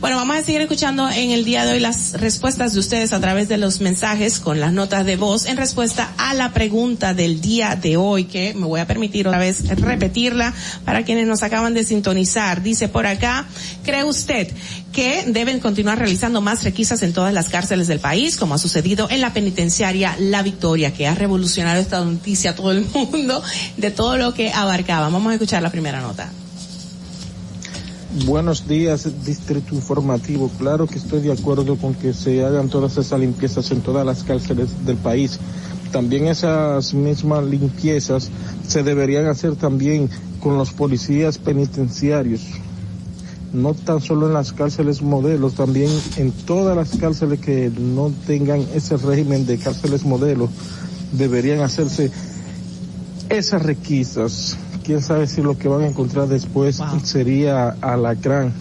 Bueno, 0.00 0.16
vamos 0.16 0.36
a 0.36 0.42
seguir 0.42 0.62
escuchando 0.62 1.08
en 1.10 1.30
el 1.30 1.44
día 1.44 1.64
de 1.64 1.72
hoy 1.72 1.80
las 1.80 2.14
respuestas 2.14 2.72
de 2.72 2.80
ustedes 2.80 3.12
a 3.12 3.20
través 3.20 3.48
de 3.48 3.58
los 3.58 3.80
mensajes 3.80 4.40
con 4.40 4.60
las 4.60 4.72
notas 4.72 5.04
de 5.04 5.16
voz 5.16 5.46
en 5.46 5.56
respuesta 5.56 6.12
a 6.16 6.32
la 6.34 6.52
pregunta 6.52 7.12
del 7.12 7.40
día 7.40 7.76
de 7.76 7.96
hoy, 7.96 8.24
que 8.24 8.54
me 8.54 8.66
voy 8.66 8.80
a 8.80 8.86
permitir 8.86 9.28
otra 9.28 9.38
vez 9.38 9.68
repetirla 9.78 10.54
para 10.84 11.04
quienes 11.04 11.26
nos 11.26 11.42
acaban 11.42 11.74
de 11.74 11.84
sintonizar. 11.84 12.62
Dice 12.62 12.88
por 12.88 13.06
acá, 13.06 13.46
¿cree 13.84 14.04
usted 14.04 14.48
que 14.92 15.24
deben 15.26 15.60
continuar 15.60 15.98
realizando 15.98 16.40
más 16.40 16.64
requisas 16.64 17.02
en 17.02 17.12
todas 17.12 17.32
las 17.32 17.48
cárceles 17.48 17.86
del 17.86 18.00
país, 18.00 18.36
como 18.36 18.54
ha 18.54 18.58
sucedido 18.58 19.08
en 19.10 19.20
la 19.20 19.32
penitenciaria 19.32 20.16
La 20.18 20.42
Victoria, 20.42 20.92
que 20.92 21.06
ha 21.06 21.14
revolucionado 21.14 21.80
esta 21.80 22.04
noticia 22.04 22.52
a 22.52 22.54
todo 22.54 22.72
el 22.72 22.84
mundo 22.94 23.42
de 23.76 23.90
todo 23.90 24.16
lo 24.16 24.34
que 24.34 24.50
abarcaba? 24.50 25.08
Vamos 25.10 25.30
a 25.30 25.34
escuchar 25.34 25.62
la 25.62 25.70
primera 25.70 26.00
nota. 26.00 26.30
Buenos 28.12 28.66
días, 28.66 29.08
Distrito 29.24 29.72
Informativo. 29.72 30.50
Claro 30.58 30.88
que 30.88 30.98
estoy 30.98 31.20
de 31.20 31.30
acuerdo 31.30 31.76
con 31.76 31.94
que 31.94 32.12
se 32.12 32.44
hagan 32.44 32.68
todas 32.68 32.96
esas 32.96 33.20
limpiezas 33.20 33.70
en 33.70 33.82
todas 33.82 34.04
las 34.04 34.24
cárceles 34.24 34.84
del 34.84 34.96
país. 34.96 35.38
También 35.92 36.26
esas 36.26 36.92
mismas 36.92 37.44
limpiezas 37.44 38.28
se 38.66 38.82
deberían 38.82 39.26
hacer 39.26 39.54
también 39.54 40.10
con 40.40 40.58
los 40.58 40.72
policías 40.72 41.38
penitenciarios. 41.38 42.40
No 43.52 43.74
tan 43.74 44.00
solo 44.00 44.26
en 44.26 44.34
las 44.34 44.52
cárceles 44.52 45.02
modelos, 45.02 45.54
también 45.54 45.92
en 46.16 46.32
todas 46.32 46.76
las 46.76 46.96
cárceles 46.98 47.38
que 47.38 47.70
no 47.70 48.10
tengan 48.26 48.66
ese 48.74 48.96
régimen 48.96 49.46
de 49.46 49.56
cárceles 49.58 50.04
modelos, 50.04 50.50
deberían 51.12 51.60
hacerse 51.60 52.10
esas 53.28 53.62
requisas 53.62 54.56
quién 54.84 55.02
sabe 55.02 55.26
si 55.26 55.42
lo 55.42 55.58
que 55.58 55.68
van 55.68 55.82
a 55.82 55.86
encontrar 55.86 56.28
después 56.28 56.78
wow. 56.78 57.00
sería 57.02 57.76
alacrán. 57.80 58.52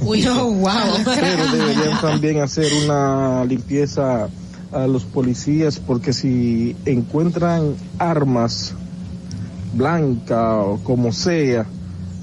Uy, 0.00 0.26
oh, 0.26 0.44
wow. 0.52 0.72
Pero 1.04 1.52
deberían 1.52 2.00
también 2.00 2.40
hacer 2.40 2.72
una 2.84 3.44
limpieza 3.44 4.28
a 4.72 4.86
los 4.86 5.04
policías 5.04 5.78
porque 5.78 6.12
si 6.12 6.74
encuentran 6.86 7.74
armas 7.98 8.74
blancas 9.74 10.64
o 10.64 10.80
como 10.82 11.12
sea 11.12 11.66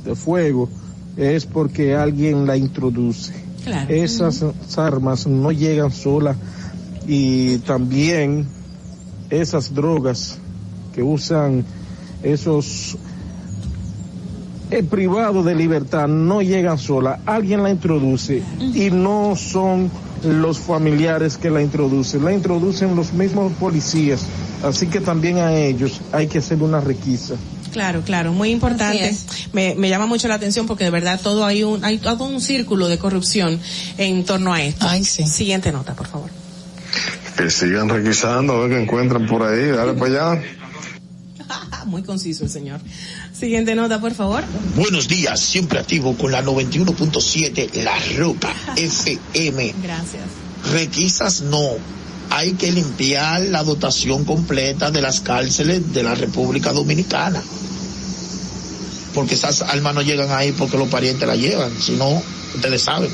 de 0.04 0.16
fuego 0.16 0.70
es 1.18 1.46
porque 1.46 1.96
alguien 1.96 2.48
la 2.48 2.58
introduce. 2.58 3.34
Claro. 3.64 3.94
Esas 3.94 4.44
armas 4.78 5.28
no 5.28 5.52
llegan 5.52 5.92
solas 5.92 6.38
y 7.08 7.58
también 7.60 8.48
esas 9.30 9.74
drogas 9.74 10.38
que 10.94 11.04
usan 11.04 11.66
esos 12.24 12.98
el 14.72 14.86
privado 14.86 15.44
de 15.44 15.56
libertad 15.56 16.08
no 16.08 16.42
llegan 16.42 16.78
sola, 16.78 17.20
alguien 17.26 17.64
la 17.64 17.72
introduce 17.72 18.44
y 18.60 18.90
no 18.92 19.36
son 19.36 19.90
los 20.24 20.60
familiares 20.60 21.38
que 21.38 21.50
la 21.50 21.62
introducen, 21.62 22.24
la 22.24 22.34
introducen 22.34 22.96
los 22.96 23.14
mismos 23.14 23.54
policías, 23.54 24.26
así 24.64 24.88
que 24.88 25.00
también 25.00 25.38
a 25.38 25.56
ellos 25.56 26.02
hay 26.12 26.28
que 26.28 26.40
hacer 26.40 26.62
una 26.62 26.82
requisa. 26.82 27.36
Claro, 27.72 28.02
claro, 28.02 28.34
muy 28.34 28.50
importante. 28.50 29.16
Me, 29.54 29.76
me, 29.76 29.90
llama 29.90 30.08
mucho 30.08 30.28
la 30.28 30.36
atención 30.36 30.66
porque 30.66 30.84
de 30.84 30.90
verdad 30.90 31.20
todo 31.22 31.46
hay 31.46 31.64
un 31.64 31.84
hay 31.86 32.00
todo 32.00 32.26
un 32.26 32.42
círculo 32.42 32.88
de 32.88 32.98
corrupción 32.98 33.60
en 34.00 34.26
torno 34.26 34.54
a 34.54 34.64
esto. 34.64 34.88
Ay, 34.90 35.04
sí. 35.04 35.24
Siguiente 35.28 35.72
nota, 35.72 35.94
por 35.94 36.08
favor. 36.08 36.32
Que 37.38 37.52
sigan 37.52 37.88
requisando, 37.88 38.54
a 38.54 38.62
ver 38.62 38.72
qué 38.72 38.82
encuentran 38.82 39.28
por 39.28 39.44
ahí, 39.44 39.68
dale 39.68 39.94
para 39.94 40.32
allá. 40.32 40.42
muy 41.86 42.04
conciso 42.04 42.44
el 42.44 42.50
señor. 42.50 42.80
Siguiente 43.40 43.74
nota, 43.74 44.02
por 44.02 44.14
favor. 44.14 44.44
Buenos 44.76 45.08
días, 45.08 45.40
siempre 45.40 45.80
activo 45.80 46.16
con 46.18 46.32
la 46.32 46.44
91.7 46.44 47.84
La 47.84 47.98
Roca 48.18 48.54
FM. 48.76 49.76
Gracias. 49.82 50.24
Requisas 50.74 51.42
no. 51.44 51.62
Hay 52.32 52.54
que 52.54 52.72
limpiar 52.72 53.42
la 53.42 53.64
dotación 53.64 54.26
completa 54.26 54.92
de 54.92 55.02
las 55.02 55.22
cárceles 55.22 55.94
de 55.94 56.04
la 56.04 56.16
República 56.16 56.74
Dominicana. 56.74 57.42
Porque 59.16 59.36
esas 59.36 59.62
almas 59.62 59.96
no 59.96 60.02
llegan 60.02 60.32
ahí 60.32 60.52
porque 60.52 60.78
los 60.78 60.90
parientes 60.90 61.28
la 61.28 61.36
llevan, 61.36 61.72
sino 61.82 62.22
ustedes 62.56 62.82
saben. 62.82 63.10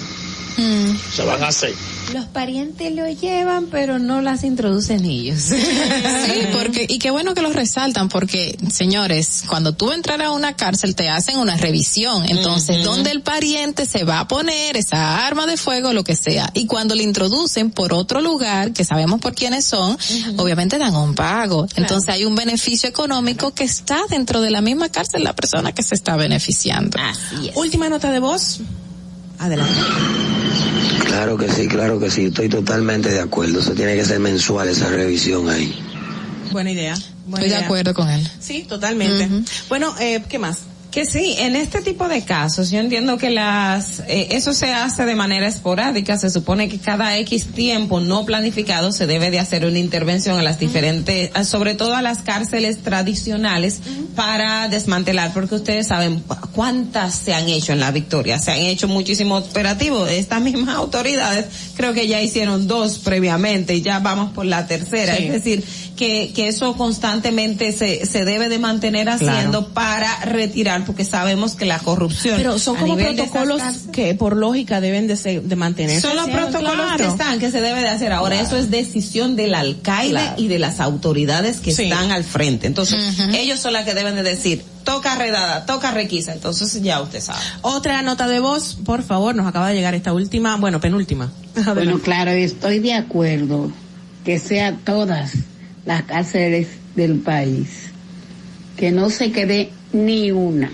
Mm. 0.57 0.95
Se 1.13 1.23
van 1.23 1.43
a 1.43 1.47
hacer. 1.47 1.73
Los 2.13 2.25
parientes 2.25 2.93
lo 2.93 3.07
llevan, 3.07 3.67
pero 3.67 3.99
no 3.99 4.21
las 4.21 4.43
introducen 4.43 5.03
ellos. 5.05 5.39
sí, 5.41 6.47
porque, 6.53 6.85
y 6.87 6.99
qué 6.99 7.09
bueno 7.09 7.33
que 7.33 7.41
los 7.41 7.53
resaltan, 7.55 8.09
porque, 8.09 8.57
señores, 8.71 9.43
cuando 9.47 9.73
tú 9.73 9.91
entras 9.91 10.19
a 10.21 10.31
una 10.31 10.55
cárcel 10.55 10.95
te 10.95 11.09
hacen 11.09 11.37
una 11.37 11.57
revisión. 11.57 12.25
Entonces, 12.29 12.77
uh 12.77 12.79
-huh. 12.79 12.83
¿dónde 12.83 13.11
el 13.11 13.21
pariente 13.21 13.85
se 13.85 14.03
va 14.03 14.19
a 14.19 14.27
poner 14.27 14.77
esa 14.77 15.25
arma 15.25 15.45
de 15.45 15.57
fuego, 15.57 15.93
lo 15.93 16.03
que 16.03 16.15
sea? 16.15 16.49
Y 16.53 16.67
cuando 16.67 16.95
le 16.95 17.03
introducen 17.03 17.71
por 17.71 17.93
otro 17.93 18.21
lugar, 18.21 18.71
que 18.71 18.85
sabemos 18.85 19.19
por 19.19 19.33
quiénes 19.33 19.65
son, 19.65 19.93
uh 19.93 19.97
-huh. 19.97 20.41
obviamente 20.41 20.77
dan 20.77 20.95
un 20.95 21.15
pago. 21.15 21.65
Claro. 21.65 21.81
Entonces, 21.81 22.09
hay 22.09 22.25
un 22.25 22.35
beneficio 22.35 22.87
económico 22.87 23.53
que 23.53 23.63
está 23.63 23.99
dentro 24.09 24.41
de 24.41 24.51
la 24.51 24.61
misma 24.61 24.89
cárcel 24.89 25.23
la 25.23 25.33
persona 25.33 25.71
que 25.73 25.83
se 25.83 25.95
está 25.95 26.15
beneficiando. 26.15 26.97
Así 26.99 27.49
es. 27.49 27.55
Última 27.55 27.89
nota 27.89 28.11
de 28.11 28.19
voz. 28.19 28.61
Adelante. 29.39 29.73
Claro 31.05 31.37
que 31.37 31.51
sí, 31.51 31.67
claro 31.67 31.99
que 31.99 32.09
sí, 32.11 32.25
estoy 32.25 32.49
totalmente 32.49 33.09
de 33.09 33.19
acuerdo. 33.19 33.59
Eso 33.59 33.71
tiene 33.73 33.95
que 33.95 34.05
ser 34.05 34.19
mensual 34.19 34.67
esa 34.69 34.89
revisión 34.89 35.49
ahí. 35.49 35.73
Buena 36.51 36.71
idea. 36.71 36.95
Buena 37.25 37.37
estoy 37.37 37.47
idea. 37.49 37.59
de 37.59 37.65
acuerdo 37.65 37.93
con 37.93 38.09
él. 38.09 38.27
Sí, 38.39 38.65
totalmente. 38.67 39.25
Uh 39.25 39.39
-huh. 39.39 39.45
Bueno, 39.69 39.95
eh, 39.99 40.23
¿qué 40.29 40.39
más? 40.39 40.59
Que 40.95 41.05
sí, 41.05 41.35
en 41.39 41.57
este 41.57 41.81
tipo 41.81 42.07
de 42.07 42.23
casos, 42.23 42.71
yo 42.71 42.79
entiendo 42.79 43.17
que 43.17 43.29
las, 43.29 43.99
eh, 44.07 44.29
eso 44.31 44.53
se 44.53 44.71
hace 44.71 45.03
de 45.03 45.13
manera 45.13 45.45
esporádica, 45.45 46.17
se 46.17 46.29
supone 46.29 46.69
que 46.69 46.79
cada 46.79 47.17
X 47.17 47.47
tiempo 47.47 47.99
no 47.99 48.23
planificado 48.23 48.93
se 48.93 49.05
debe 49.05 49.29
de 49.29 49.39
hacer 49.39 49.65
una 49.65 49.77
intervención 49.77 50.39
a 50.39 50.41
las 50.41 50.57
diferentes, 50.57 51.31
uh 51.31 51.33
-huh. 51.33 51.43
sobre 51.43 51.75
todo 51.75 51.95
a 51.95 52.01
las 52.01 52.19
cárceles 52.19 52.81
tradicionales 52.81 53.81
uh 53.85 53.89
-huh. 53.89 54.07
para 54.15 54.69
desmantelar, 54.69 55.33
porque 55.33 55.55
ustedes 55.55 55.87
saben 55.87 56.23
cuántas 56.53 57.13
se 57.13 57.33
han 57.33 57.49
hecho 57.49 57.73
en 57.73 57.81
la 57.81 57.91
Victoria, 57.91 58.39
se 58.39 58.53
han 58.53 58.59
hecho 58.59 58.87
muchísimos 58.87 59.49
operativos, 59.49 60.09
estas 60.09 60.41
mismas 60.41 60.75
autoridades 60.75 61.47
creo 61.75 61.91
que 61.91 62.07
ya 62.07 62.21
hicieron 62.21 62.67
dos 62.67 62.99
previamente 62.99 63.75
y 63.75 63.81
ya 63.81 63.99
vamos 63.99 64.31
por 64.31 64.45
la 64.45 64.65
tercera, 64.65 65.17
sí. 65.17 65.25
es 65.25 65.33
decir, 65.33 65.65
que, 65.97 66.31
que 66.33 66.47
eso 66.47 66.75
constantemente 66.77 67.73
se, 67.73 68.05
se 68.05 68.23
debe 68.23 68.47
de 68.47 68.59
mantener 68.59 69.09
haciendo 69.09 69.71
claro. 69.71 69.73
para 69.73 70.19
retirar 70.25 70.84
porque 70.85 71.03
sabemos 71.05 71.55
que 71.55 71.65
la 71.65 71.79
corrupción. 71.79 72.35
Pero 72.37 72.57
son 72.59 72.75
como 72.77 72.95
protocolos 72.95 73.61
que 73.91 74.13
por 74.15 74.35
lógica 74.37 74.79
deben 74.81 75.07
de, 75.07 75.15
ser- 75.17 75.41
de 75.43 75.55
mantenerse. 75.55 76.01
son 76.01 76.15
los 76.15 76.29
protocolos 76.29 76.71
que 76.91 76.97
claro. 76.97 77.07
están, 77.09 77.39
que 77.39 77.51
se 77.51 77.61
debe 77.61 77.81
de 77.81 77.89
hacer. 77.89 78.11
Ahora, 78.11 78.39
eso 78.39 78.55
es 78.57 78.69
decisión 78.71 79.35
del 79.35 79.53
alcaide 79.55 80.11
Claro. 80.11 80.35
y 80.41 80.47
de 80.47 80.59
las 80.59 80.79
autoridades 80.79 81.59
que 81.59 81.73
Sí. 81.73 81.83
están 81.83 82.11
al 82.11 82.23
frente. 82.23 82.67
Entonces, 82.67 83.19
ellos 83.33 83.59
son 83.59 83.73
las 83.73 83.85
que 83.85 83.93
deben 83.93 84.15
de 84.15 84.23
decir, 84.23 84.63
toca 84.83 85.15
redada, 85.15 85.65
toca 85.65 85.91
requisa. 85.91 86.33
Entonces, 86.33 86.81
ya 86.81 87.01
usted 87.01 87.19
sabe. 87.21 87.39
Otra 87.61 88.01
nota 88.01 88.27
de 88.27 88.39
voz, 88.39 88.77
por 88.85 89.01
favor, 89.03 89.33
nos 89.35 89.47
acaba 89.47 89.69
de 89.69 89.75
llegar 89.75 89.95
esta 89.95 90.13
última, 90.13 90.55
bueno, 90.57 90.79
penúltima. 90.79 91.31
Bueno, 91.73 91.99
claro, 91.99 92.31
estoy 92.31 92.79
de 92.79 92.93
acuerdo 92.93 93.71
que 94.23 94.39
sea 94.39 94.75
todas 94.83 95.31
las 95.85 96.03
cárceles 96.03 96.67
del 96.95 97.19
país, 97.19 97.67
que 98.77 98.91
no 98.91 99.09
se 99.09 99.31
quede 99.31 99.71
ni 99.95 100.31
una, 100.31 100.69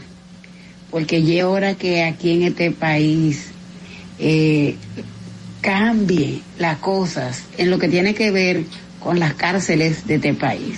porque 0.89 1.23
ya 1.23 1.35
es 1.39 1.43
hora 1.43 1.75
que 1.75 2.03
aquí 2.03 2.31
en 2.31 2.41
este 2.43 2.71
país 2.71 3.47
eh, 4.19 4.75
cambie 5.61 6.41
las 6.57 6.77
cosas 6.79 7.43
en 7.57 7.69
lo 7.69 7.77
que 7.79 7.87
tiene 7.87 8.13
que 8.13 8.31
ver 8.31 8.63
con 8.99 9.19
las 9.19 9.33
cárceles 9.35 10.05
de 10.07 10.15
este 10.15 10.33
país, 10.33 10.77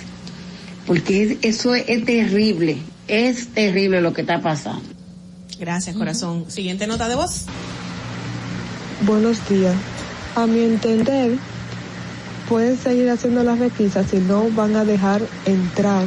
porque 0.86 1.24
es- 1.24 1.38
eso 1.42 1.74
es, 1.76 1.86
es 1.88 2.06
terrible, 2.06 2.78
es 3.08 3.48
terrible 3.50 4.02
lo 4.02 4.14
que 4.14 4.22
está 4.22 4.42
pasando. 4.42 4.84
Gracias, 5.60 5.96
corazón. 5.96 6.46
Siguiente 6.50 6.88
nota 6.88 7.08
de 7.08 7.16
voz. 7.16 7.46
Buenos 9.06 9.38
días. 9.50 9.76
A 10.36 10.48
mi 10.48 10.62
entender, 10.64 11.32
pueden 12.50 12.78
seguir 12.78 13.10
haciendo 13.10 13.44
las 13.44 13.60
requisas 13.60 14.10
si 14.10 14.18
no 14.18 14.50
van 14.52 14.76
a 14.76 14.84
dejar 14.86 15.22
entrar 15.46 16.06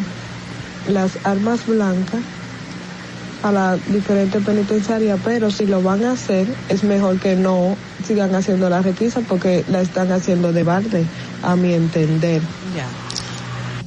las 0.89 1.19
armas 1.25 1.67
blancas 1.67 2.23
a 3.43 3.53
la 3.53 3.79
diferente 3.89 4.41
penitenciaria, 4.41 5.17
pero 5.23 5.51
si 5.51 5.67
lo 5.67 5.83
van 5.83 6.05
a 6.05 6.13
hacer, 6.13 6.49
es 6.69 6.85
mejor 6.85 7.21
que 7.21 7.37
no 7.37 7.77
sigan 8.05 8.35
haciendo 8.35 8.69
las 8.69 8.85
requisas 8.85 9.25
porque 9.29 9.65
la 9.69 9.81
están 9.81 10.11
haciendo 10.11 10.53
de 10.53 10.63
balde, 10.63 11.07
a 11.43 11.55
mi 11.57 11.73
entender. 11.75 12.43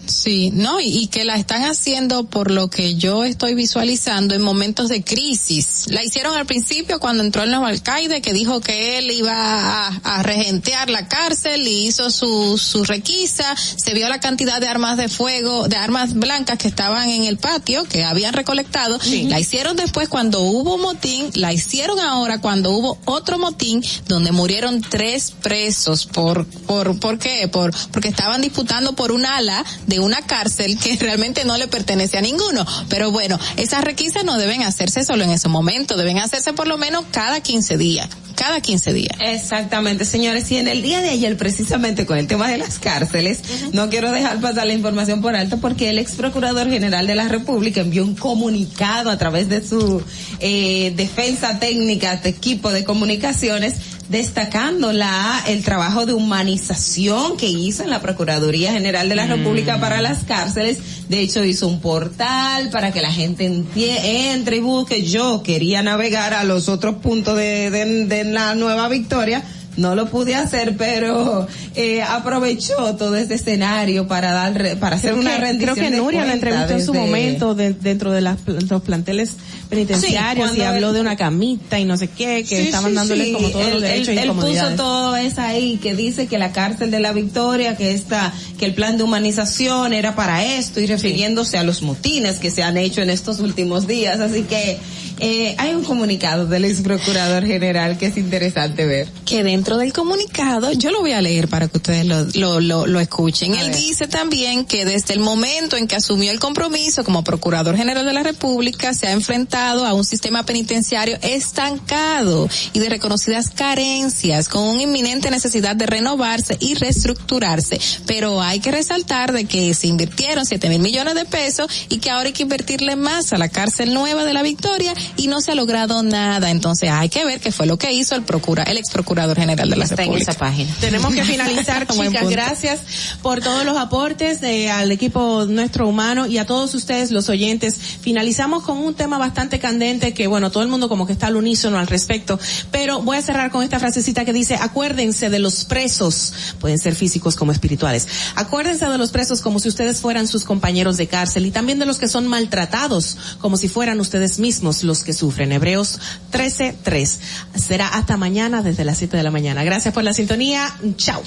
Sí, 0.10 0.52
no, 0.54 0.80
y, 0.80 0.88
y 0.88 1.08
que 1.08 1.24
la 1.24 1.36
están 1.36 1.64
haciendo 1.64 2.26
por 2.26 2.52
lo 2.52 2.70
que 2.70 2.96
yo 2.96 3.24
estoy 3.24 3.54
visualizando 3.54 4.34
en 4.34 4.42
momentos 4.42 4.90
de 4.90 5.04
crisis. 5.04 5.86
La 5.88 6.04
hicieron 6.04 6.36
al 6.36 6.46
principio 6.46 7.00
cuando 7.00 7.24
entró 7.24 7.44
el 7.44 7.50
nuevo 7.50 7.66
alcaide 7.66 8.22
que 8.22 8.34
dijo 8.34 8.60
que 8.60 8.98
él 8.98 9.12
iba 9.12 9.34
a, 9.34 9.88
a 9.88 10.24
regentear 10.24 10.90
la 10.90 11.08
cárcel 11.08 11.68
y 11.68 11.88
hizo 11.88 12.10
su, 12.10 12.58
su 12.58 12.84
requisa. 12.84 13.56
Se 13.56 13.94
vio 13.94 14.10
la 14.10 14.20
cantidad 14.20 14.60
de 14.60 14.68
armas 14.68 14.98
de 14.98 15.10
fuego, 15.10 15.68
de 15.68 15.76
armas 15.78 16.14
blancas 16.14 16.58
que 16.58 16.68
estaban 16.68 17.10
en 17.10 17.24
el 17.24 17.38
patio, 17.38 17.84
que 17.86 18.04
habían 18.04 18.34
recolectado. 18.34 18.98
La 19.28 19.40
hicieron 19.40 19.76
después 19.76 20.10
cuando 20.10 20.42
hubo 20.42 20.78
motín, 20.78 21.30
la 21.36 21.54
hicieron 21.54 22.00
ahora 22.00 22.40
cuando 22.42 22.72
hubo 22.72 22.98
otro 23.06 23.38
motín 23.38 23.84
donde 24.08 24.32
murieron 24.32 24.82
tres 24.82 25.32
presos 25.32 26.06
por, 26.06 26.46
por, 26.46 27.00
¿por 27.00 27.20
qué? 27.20 27.48
Por, 27.48 27.74
porque 27.92 28.08
estaban 28.08 28.42
disputando 28.42 28.94
por 28.94 29.12
un 29.12 29.26
ala 29.26 29.64
de 29.88 29.99
una 30.00 30.22
cárcel 30.22 30.78
que 30.78 30.96
realmente 31.00 31.46
no 31.46 31.58
le 31.58 31.68
pertenece 31.68 32.18
a 32.18 32.22
ninguno. 32.22 32.66
Pero 32.90 33.12
bueno, 33.12 33.40
esas 33.58 33.84
requisas 33.84 34.24
no 34.24 34.38
deben 34.38 34.64
hacerse 34.64 35.04
solo 35.04 35.24
en 35.24 35.32
ese 35.32 35.50
momento, 35.50 35.98
deben 35.98 36.20
hacerse 36.20 36.54
por 36.54 36.68
lo 36.68 36.78
menos 36.78 37.06
cada 37.12 37.42
15 37.42 37.78
días. 37.78 38.10
Cada 38.36 38.62
15 38.62 38.94
días. 38.94 39.18
Exactamente, 39.20 40.06
señores. 40.06 40.50
Y 40.52 40.58
en 40.58 40.70
el 40.70 40.82
día 40.82 41.02
de 41.02 41.10
ayer, 41.10 41.36
precisamente 41.36 42.06
con 42.06 42.18
el 42.18 42.26
tema 42.26 42.50
de 42.50 42.58
las 42.58 42.80
cárceles, 42.80 43.40
no 43.74 43.90
quiero 43.90 44.12
dejar 44.12 44.40
pasar 44.40 44.66
la 44.66 44.74
información 44.74 45.22
por 45.22 45.36
alto 45.36 45.58
porque 45.58 45.90
el 45.90 46.00
ex 46.00 46.14
procurador 46.14 46.70
general 46.70 47.06
de 47.06 47.16
la 47.16 47.28
República 47.28 47.82
envió 47.82 48.06
un 48.06 48.16
comunicado 48.16 49.10
a 49.10 49.18
través 49.18 49.50
de 49.50 49.68
su 49.68 50.02
eh, 50.40 50.94
defensa 50.96 51.60
técnica 51.60 52.16
de 52.16 52.30
equipo 52.30 52.72
de 52.72 52.86
comunicaciones 52.86 53.74
destacando 54.10 54.92
la 54.92 55.44
el 55.48 55.64
trabajo 55.64 56.06
de 56.06 56.14
humanización 56.14 57.38
que 57.38 57.48
hizo 57.48 57.84
en 57.84 57.92
la 57.92 58.02
Procuraduría 58.02 58.74
General 58.74 59.08
de 59.08 59.16
la 59.16 59.28
República 59.28 59.80
para 59.80 60.02
las 60.02 60.24
cárceles. 60.24 60.80
De 61.08 61.22
hecho, 61.22 61.46
hizo 61.46 61.68
un 61.68 61.80
portal 61.80 62.70
para 62.72 62.92
que 62.92 63.02
la 63.02 63.12
gente 63.12 63.46
entre 63.46 64.58
y 64.58 64.60
busque. 64.60 65.04
Yo 65.04 65.44
quería 65.44 65.84
navegar 65.84 66.34
a 66.34 66.44
los 66.44 66.70
otros 66.70 66.96
puntos 66.96 67.38
de, 67.38 67.70
de, 67.70 68.06
de 68.06 68.24
la 68.26 68.56
Nueva 68.56 68.90
Victoria. 68.90 69.44
No 69.80 69.96
lo 69.96 70.10
pude 70.10 70.36
hacer, 70.36 70.76
pero 70.78 71.48
eh, 71.76 72.02
aprovechó 72.02 72.96
todo 72.98 73.16
este 73.16 73.36
escenario 73.36 74.08
para 74.08 74.32
dar 74.32 74.78
para 74.80 74.98
hacer 74.98 75.12
Creo 75.12 75.22
una 75.22 75.36
que- 75.36 75.42
rendición 75.42 75.76
Creo 75.76 75.90
que 75.90 75.96
Nuria 75.98 76.26
la 76.26 76.34
entrevistó 76.34 76.74
en 76.74 76.86
su 76.86 76.94
momento 76.94 77.56
de- 77.56 77.74
dentro 77.74 78.12
de 78.12 78.22
las, 78.22 78.38
los 78.70 78.82
planteles 78.82 79.36
penitenciarios 79.70 80.52
Sí, 80.52 80.58
y 80.60 80.62
habló 80.62 80.94
de 80.94 81.02
una 81.02 81.16
camita 81.16 81.80
y 81.80 81.86
no 81.86 81.96
sé 81.98 82.08
qué, 82.10 82.44
que 82.48 82.58
Sí, 82.58 82.68
estaban 82.68 82.92
sí, 82.92 82.96
dándoles 82.96 83.28
sí. 83.28 83.34
como 83.34 83.50
todos 83.50 83.72
los 83.72 83.82
derechos 83.82 84.10
él, 84.10 84.16
y 84.16 84.20
él 84.20 84.32
puso 84.32 84.70
todo 84.76 85.16
eso 85.16 85.42
ahí 85.42 85.78
que 85.82 85.96
dice 85.96 86.28
que 86.28 86.38
la 86.38 86.52
cárcel 86.52 86.92
de 86.92 87.00
la 87.00 87.14
Victoria, 87.14 87.78
que 87.78 87.94
está, 87.94 88.34
que 88.58 88.66
el 88.66 88.74
plan 88.74 88.98
de 88.98 89.04
humanización 89.04 89.94
era 89.94 90.16
para 90.16 90.44
esto 90.44 90.80
y 90.82 90.88
refiriéndose 90.88 91.58
a 91.58 91.64
los 91.64 91.82
motines 91.82 92.38
que 92.38 92.52
se 92.52 92.64
han 92.64 92.78
hecho 92.78 93.02
en 93.02 93.10
estos 93.10 93.40
últimos 93.40 93.88
días. 93.88 94.20
Así 94.20 94.44
que 94.44 94.78
eh, 95.20 95.56
hay 95.58 95.74
un 95.74 95.84
comunicado 95.84 96.46
del 96.46 96.66
ex 96.66 96.82
procurador 96.82 97.46
general 97.46 97.98
que 97.98 98.08
es 98.08 98.18
interesante 98.18 98.86
ver. 98.86 99.08
que 99.26 99.44
dentro 99.44 99.78
del 99.78 99.94
comunicado, 99.94 100.72
yo 100.72 100.92
lo 100.92 101.02
voy 101.02 101.12
a 101.12 101.22
leer 101.22 101.48
para 101.48 101.68
que 101.68 101.78
ustedes 101.78 102.06
lo, 102.06 102.26
lo, 102.36 102.60
lo, 102.60 102.88
lo 102.88 103.00
escuchen. 103.00 103.56
Él 103.56 103.72
dice 103.74 104.08
también 104.08 104.66
que 104.66 104.86
desde 104.86 105.14
el 105.14 105.20
momento 105.20 105.78
en 105.78 105.88
que 105.88 105.96
asumió 105.96 106.32
el 106.32 106.40
compromiso 106.40 107.04
como 107.04 107.24
Procurador 107.24 107.76
General 107.76 108.06
de 108.06 108.14
la 108.14 108.24
República, 108.24 108.94
se 108.94 109.08
ha 109.08 109.12
enfrentado 109.12 109.86
a 109.86 109.94
un 109.94 110.04
sistema 110.04 110.44
penitenciario 110.46 111.18
estancado 111.22 112.50
y 112.74 112.80
de 112.80 112.90
reconocidas 112.90 113.50
carencias, 113.50 114.50
con 114.50 114.64
una 114.64 114.84
inminente 114.84 115.30
necesidad 115.32 115.76
de 115.76 115.86
renovarse 115.86 116.58
y 116.60 116.76
reestructurarse. 116.76 117.80
Pero 118.06 118.42
hay 118.42 118.60
que 118.60 118.72
resaltar 118.72 119.32
de 119.32 119.46
que 119.46 119.74
se 119.74 119.88
invirtieron 119.88 120.46
siete 120.46 120.70
mil 120.70 120.80
millones 120.80 121.16
de 121.16 121.26
pesos 121.26 121.70
y 121.90 121.98
que 121.98 122.10
ahora 122.10 122.28
hay 122.28 122.34
que 122.34 122.44
invertirle 122.44 122.96
más 122.96 123.34
a 123.34 123.38
la 123.38 123.50
cárcel 123.50 123.94
nueva 123.94 124.24
de 124.24 124.34
la 124.34 124.42
Victoria 124.42 124.94
y 125.18 125.28
no 125.28 125.42
se 125.42 125.52
ha 125.52 125.56
logrado 125.56 126.04
nada. 126.04 126.52
Entonces 126.52 126.90
hay 126.92 127.10
que 127.10 127.26
ver 127.26 127.40
qué 127.40 127.52
fue 127.52 127.66
lo 127.66 127.78
que 127.78 127.92
hizo 127.94 128.16
el 128.16 128.24
procura, 128.24 128.64
el 128.64 128.78
ex 128.78 128.92
procurador 128.92 129.38
general 129.38 129.70
de 129.70 129.76
la 129.76 129.84
Está 129.84 129.96
en 129.96 130.10
República. 130.10 130.32
esa 130.32 130.40
página. 130.40 130.76
Tenemos 130.80 131.14
que 131.14 131.24
finalizar, 131.24 131.88
chicas. 131.92 132.30
Gracias 132.30 132.80
por 133.22 133.42
todos 133.42 133.66
los 133.66 133.78
aportes 133.78 134.42
eh, 134.44 134.70
al 134.70 134.92
equipo 134.92 135.46
nuestro 135.46 135.88
humano 135.88 136.26
y 136.28 136.38
a 136.38 136.46
todos 136.46 136.74
ustedes, 136.76 137.12
los 137.12 137.30
oyentes. 137.30 137.76
Finalizamos 138.02 138.64
con 138.64 138.78
un 138.78 138.94
tema 138.94 139.18
bastante 139.18 139.60
candente 139.60 140.14
que, 140.14 140.28
bueno, 140.28 140.52
todo 140.52 140.64
el 140.64 140.70
mundo 140.70 140.90
como 140.90 141.06
que 141.06 141.14
está 141.14 141.28
al 141.28 141.36
unísono 141.36 141.78
al 141.78 141.88
respecto. 141.88 142.40
Pero 142.72 143.02
voy 143.02 143.18
a 143.18 143.22
cerrar 143.22 143.52
con 143.52 143.64
esta 143.64 143.80
frasecita 143.80 144.26
que 144.26 144.34
dice, 144.34 144.56
acuérdense 144.56 145.30
de 145.30 145.40
los 145.40 145.66
presos, 145.66 146.34
pueden 146.60 146.80
ser 146.80 146.96
físicos 146.96 147.36
como 147.36 147.52
espirituales. 147.52 148.08
Acuérdense 148.36 148.86
de 148.86 148.98
los 148.98 149.12
presos 149.12 149.42
como 149.42 149.60
si 149.60 149.70
ustedes 149.70 150.00
fueran 150.00 150.28
sus 150.28 150.44
compañeros 150.44 150.98
de 150.98 151.08
cárcel 151.08 151.46
y 151.46 151.52
también 151.52 151.80
de 151.80 151.86
los 151.86 151.98
que 151.98 152.08
son 152.08 152.28
maltratados 152.28 153.18
como 153.40 153.58
si 153.58 153.68
fueran 153.68 154.00
ustedes 154.00 154.40
mismos 154.40 154.84
los 154.84 154.99
que 155.04 155.14
sufren. 155.14 155.52
Hebreos 155.52 156.00
13.3. 156.32 157.18
Será 157.56 157.88
hasta 157.88 158.18
mañana 158.18 158.62
desde 158.62 158.86
las 158.86 158.98
7 158.98 159.18
de 159.18 159.24
la 159.24 159.32
mañana. 159.32 159.64
Gracias 159.64 159.94
por 159.94 160.04
la 160.04 160.14
sintonía. 160.14 160.74
Chao. 160.98 161.22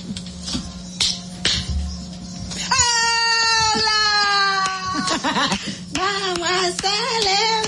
Vamos 5.93 6.49
a 6.49 6.73
celebrar. 6.83 7.63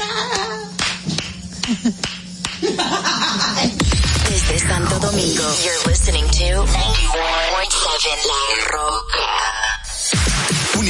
Desde 4.28 4.58
Santo 4.58 4.98
Domingo, 4.98 5.44
you're 5.62 5.86
listening 5.86 6.24
to 6.24 6.64
91.7 6.64 8.26
La 8.26 8.42
Roca. 8.72 9.63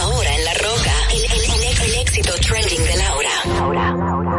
Ahora 0.00 0.36
en 0.36 0.44
La 0.44 0.54
Roca, 0.54 0.92
el, 1.10 1.24
el- 1.24 1.94
éxito 2.00 2.32
trending 2.40 2.84
de 2.84 2.96
Laura. 2.96 4.37